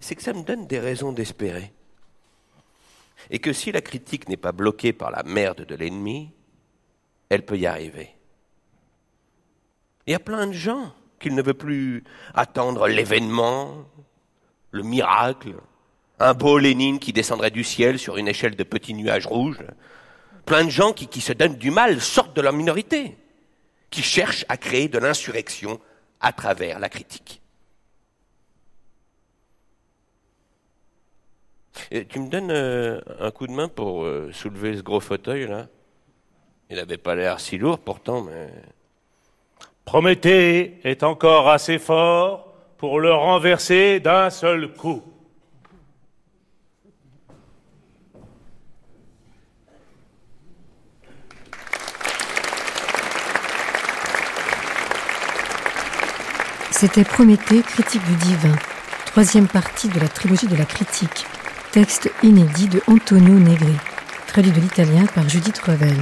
c'est 0.00 0.14
que 0.14 0.22
ça 0.22 0.32
me 0.32 0.42
donne 0.42 0.66
des 0.66 0.78
raisons 0.78 1.12
d'espérer. 1.12 1.72
Et 3.30 3.38
que 3.38 3.52
si 3.52 3.70
la 3.70 3.82
critique 3.82 4.28
n'est 4.28 4.36
pas 4.36 4.52
bloquée 4.52 4.92
par 4.92 5.10
la 5.10 5.22
merde 5.22 5.64
de 5.66 5.74
l'ennemi, 5.74 6.32
elle 7.28 7.44
peut 7.44 7.58
y 7.58 7.66
arriver. 7.66 8.10
Il 10.06 10.12
y 10.12 10.16
a 10.16 10.20
plein 10.20 10.46
de 10.46 10.52
gens 10.52 10.92
qui 11.20 11.30
ne 11.30 11.42
veulent 11.42 11.54
plus 11.54 12.04
attendre 12.34 12.88
l'événement, 12.88 13.84
le 14.70 14.82
miracle, 14.82 15.54
un 16.18 16.34
beau 16.34 16.58
Lénine 16.58 16.98
qui 16.98 17.12
descendrait 17.12 17.50
du 17.50 17.62
ciel 17.62 17.98
sur 17.98 18.16
une 18.16 18.28
échelle 18.28 18.56
de 18.56 18.64
petits 18.64 18.94
nuages 18.94 19.26
rouges. 19.26 19.62
Plein 20.46 20.64
de 20.64 20.70
gens 20.70 20.92
qui, 20.92 21.06
qui 21.06 21.20
se 21.20 21.32
donnent 21.32 21.56
du 21.56 21.70
mal 21.70 22.00
sortent 22.00 22.34
de 22.34 22.40
leur 22.40 22.54
minorité, 22.54 23.16
qui 23.90 24.02
cherchent 24.02 24.46
à 24.48 24.56
créer 24.56 24.88
de 24.88 24.98
l'insurrection 24.98 25.78
à 26.20 26.32
travers 26.32 26.78
la 26.78 26.88
critique. 26.88 27.39
Et 31.90 32.04
tu 32.06 32.20
me 32.20 32.28
donnes 32.28 32.50
euh, 32.50 33.00
un 33.20 33.30
coup 33.30 33.46
de 33.46 33.52
main 33.52 33.68
pour 33.68 34.04
euh, 34.04 34.30
soulever 34.32 34.76
ce 34.76 34.82
gros 34.82 35.00
fauteuil 35.00 35.46
là 35.46 35.66
Il 36.68 36.76
n'avait 36.76 36.98
pas 36.98 37.14
l'air 37.14 37.40
si 37.40 37.58
lourd 37.58 37.78
pourtant, 37.78 38.22
mais. 38.22 38.48
Prométhée 39.84 40.78
est 40.84 41.02
encore 41.02 41.48
assez 41.48 41.78
fort 41.78 42.54
pour 42.78 43.00
le 43.00 43.12
renverser 43.12 43.98
d'un 43.98 44.30
seul 44.30 44.72
coup. 44.72 45.02
C'était 56.80 57.04
Prométhée, 57.04 57.60
critique 57.60 58.02
du 58.04 58.14
divin, 58.14 58.56
troisième 59.04 59.48
partie 59.48 59.88
de 59.88 60.00
la 60.00 60.08
trilogie 60.08 60.46
de 60.46 60.56
la 60.56 60.64
critique, 60.64 61.26
texte 61.72 62.10
inédit 62.24 62.66
de 62.66 62.82
Antonio 62.88 63.34
Negri, 63.34 63.76
traduit 64.26 64.50
de 64.50 64.60
l'italien 64.60 65.06
par 65.06 65.28
Judith 65.28 65.58
Revel, 65.60 65.96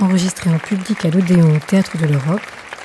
enregistré 0.00 0.48
en 0.50 0.58
public 0.58 1.04
à 1.04 1.10
l'Odéon 1.10 1.58
Théâtre 1.66 1.98
de 1.98 2.06
l'Europe 2.06 2.40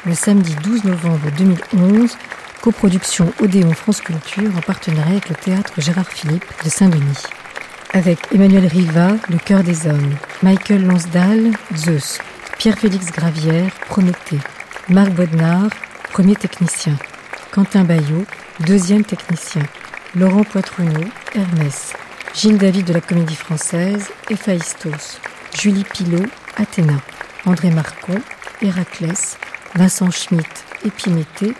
le 0.06 0.14
samedi 0.14 0.54
12 0.64 0.84
novembre 0.84 1.30
2011, 1.38 2.18
coproduction 2.62 3.32
Odéon 3.41 3.72
France 3.74 4.02
Culture 4.02 4.52
en 4.58 4.62
partenariat 4.62 5.12
avec 5.12 5.30
le 5.30 5.36
Théâtre 5.36 5.74
Gérard 5.78 6.10
Philippe 6.10 6.46
de 6.64 6.70
Saint-Denis. 6.70 7.24
Avec 7.94 8.20
Emmanuel 8.34 8.68
Riva, 8.68 9.16
Le 9.30 9.38
cœur 9.38 9.64
des 9.64 9.88
hommes, 9.88 10.16
Michael 10.44 10.86
Lonsdal, 10.86 11.52
Zeus, 11.76 12.20
Pierre-Félix 12.58 13.12
Gravière, 13.12 13.72
Prométhée, 13.88 14.40
Marc 14.90 15.12
Bodnard, 15.12 15.70
premier 16.12 16.36
technicien, 16.36 16.96
Quentin 17.52 17.86
Bayot, 17.86 18.26
deuxième 18.66 19.06
technicien, 19.06 19.64
Laurent 20.16 20.44
Poitronneau, 20.44 21.06
Hermès, 21.34 21.94
Gilles 22.34 22.58
David 22.58 22.86
de 22.86 22.94
la 22.94 23.02
Comédie 23.02 23.36
Française, 23.36 24.10
Héphaïstos, 24.30 25.20
Julie 25.58 25.84
Pilot, 25.84 26.26
Athéna, 26.58 26.96
André 27.46 27.70
Marcon, 27.72 28.22
Héraclès, 28.62 29.38
Vincent 29.76 30.12
Schmitt, 30.12 30.66
Épiméthée, 30.86 31.54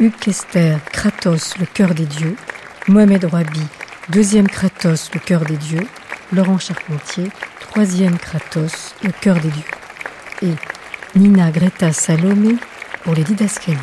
Hugues 0.00 0.16
Kester, 0.18 0.76
Kratos, 0.92 1.58
le 1.58 1.66
cœur 1.66 1.94
des 1.94 2.06
dieux, 2.06 2.36
Mohamed 2.88 3.24
Rouabi, 3.24 3.62
deuxième 4.08 4.48
Kratos, 4.48 5.10
le 5.14 5.20
cœur 5.20 5.44
des 5.44 5.56
dieux, 5.56 5.86
Laurent 6.32 6.58
Charpentier, 6.58 7.30
troisième 7.60 8.18
Kratos, 8.18 8.94
le 9.02 9.12
cœur 9.12 9.36
des 9.36 9.50
dieux. 9.50 9.62
et 10.42 10.54
Nina 11.18 11.50
Greta 11.50 11.92
Salomé 11.92 12.56
pour 13.04 13.14
les 13.14 13.22
didascalies. 13.24 13.76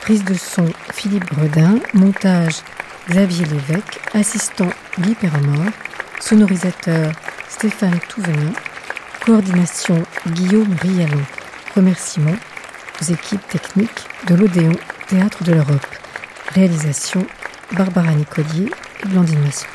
Prise 0.00 0.24
de 0.24 0.34
son 0.34 0.66
Philippe 0.92 1.24
Gredin, 1.34 1.78
montage 1.94 2.56
Xavier 3.08 3.44
Lévesque, 3.44 4.00
assistant 4.14 4.70
Guy 4.98 5.14
Perramort, 5.14 5.70
sonorisateur 6.20 7.12
Stéphane 7.48 7.98
Touvenin, 8.08 8.52
coordination 9.24 10.02
Guillaume 10.28 10.74
Rialon. 10.80 11.20
Remerciements 11.76 12.36
aux 13.00 13.04
équipes 13.04 13.46
techniques 13.48 14.06
de 14.28 14.34
l'Odéon 14.36 14.72
Théâtre 15.06 15.44
de 15.44 15.52
l'Europe. 15.52 15.86
Réalisation 16.54 17.26
Barbara 17.76 18.12
Nicolier 18.12 18.70
et 19.02 19.08
Blandine 19.08 19.40
Masson. 19.40 19.66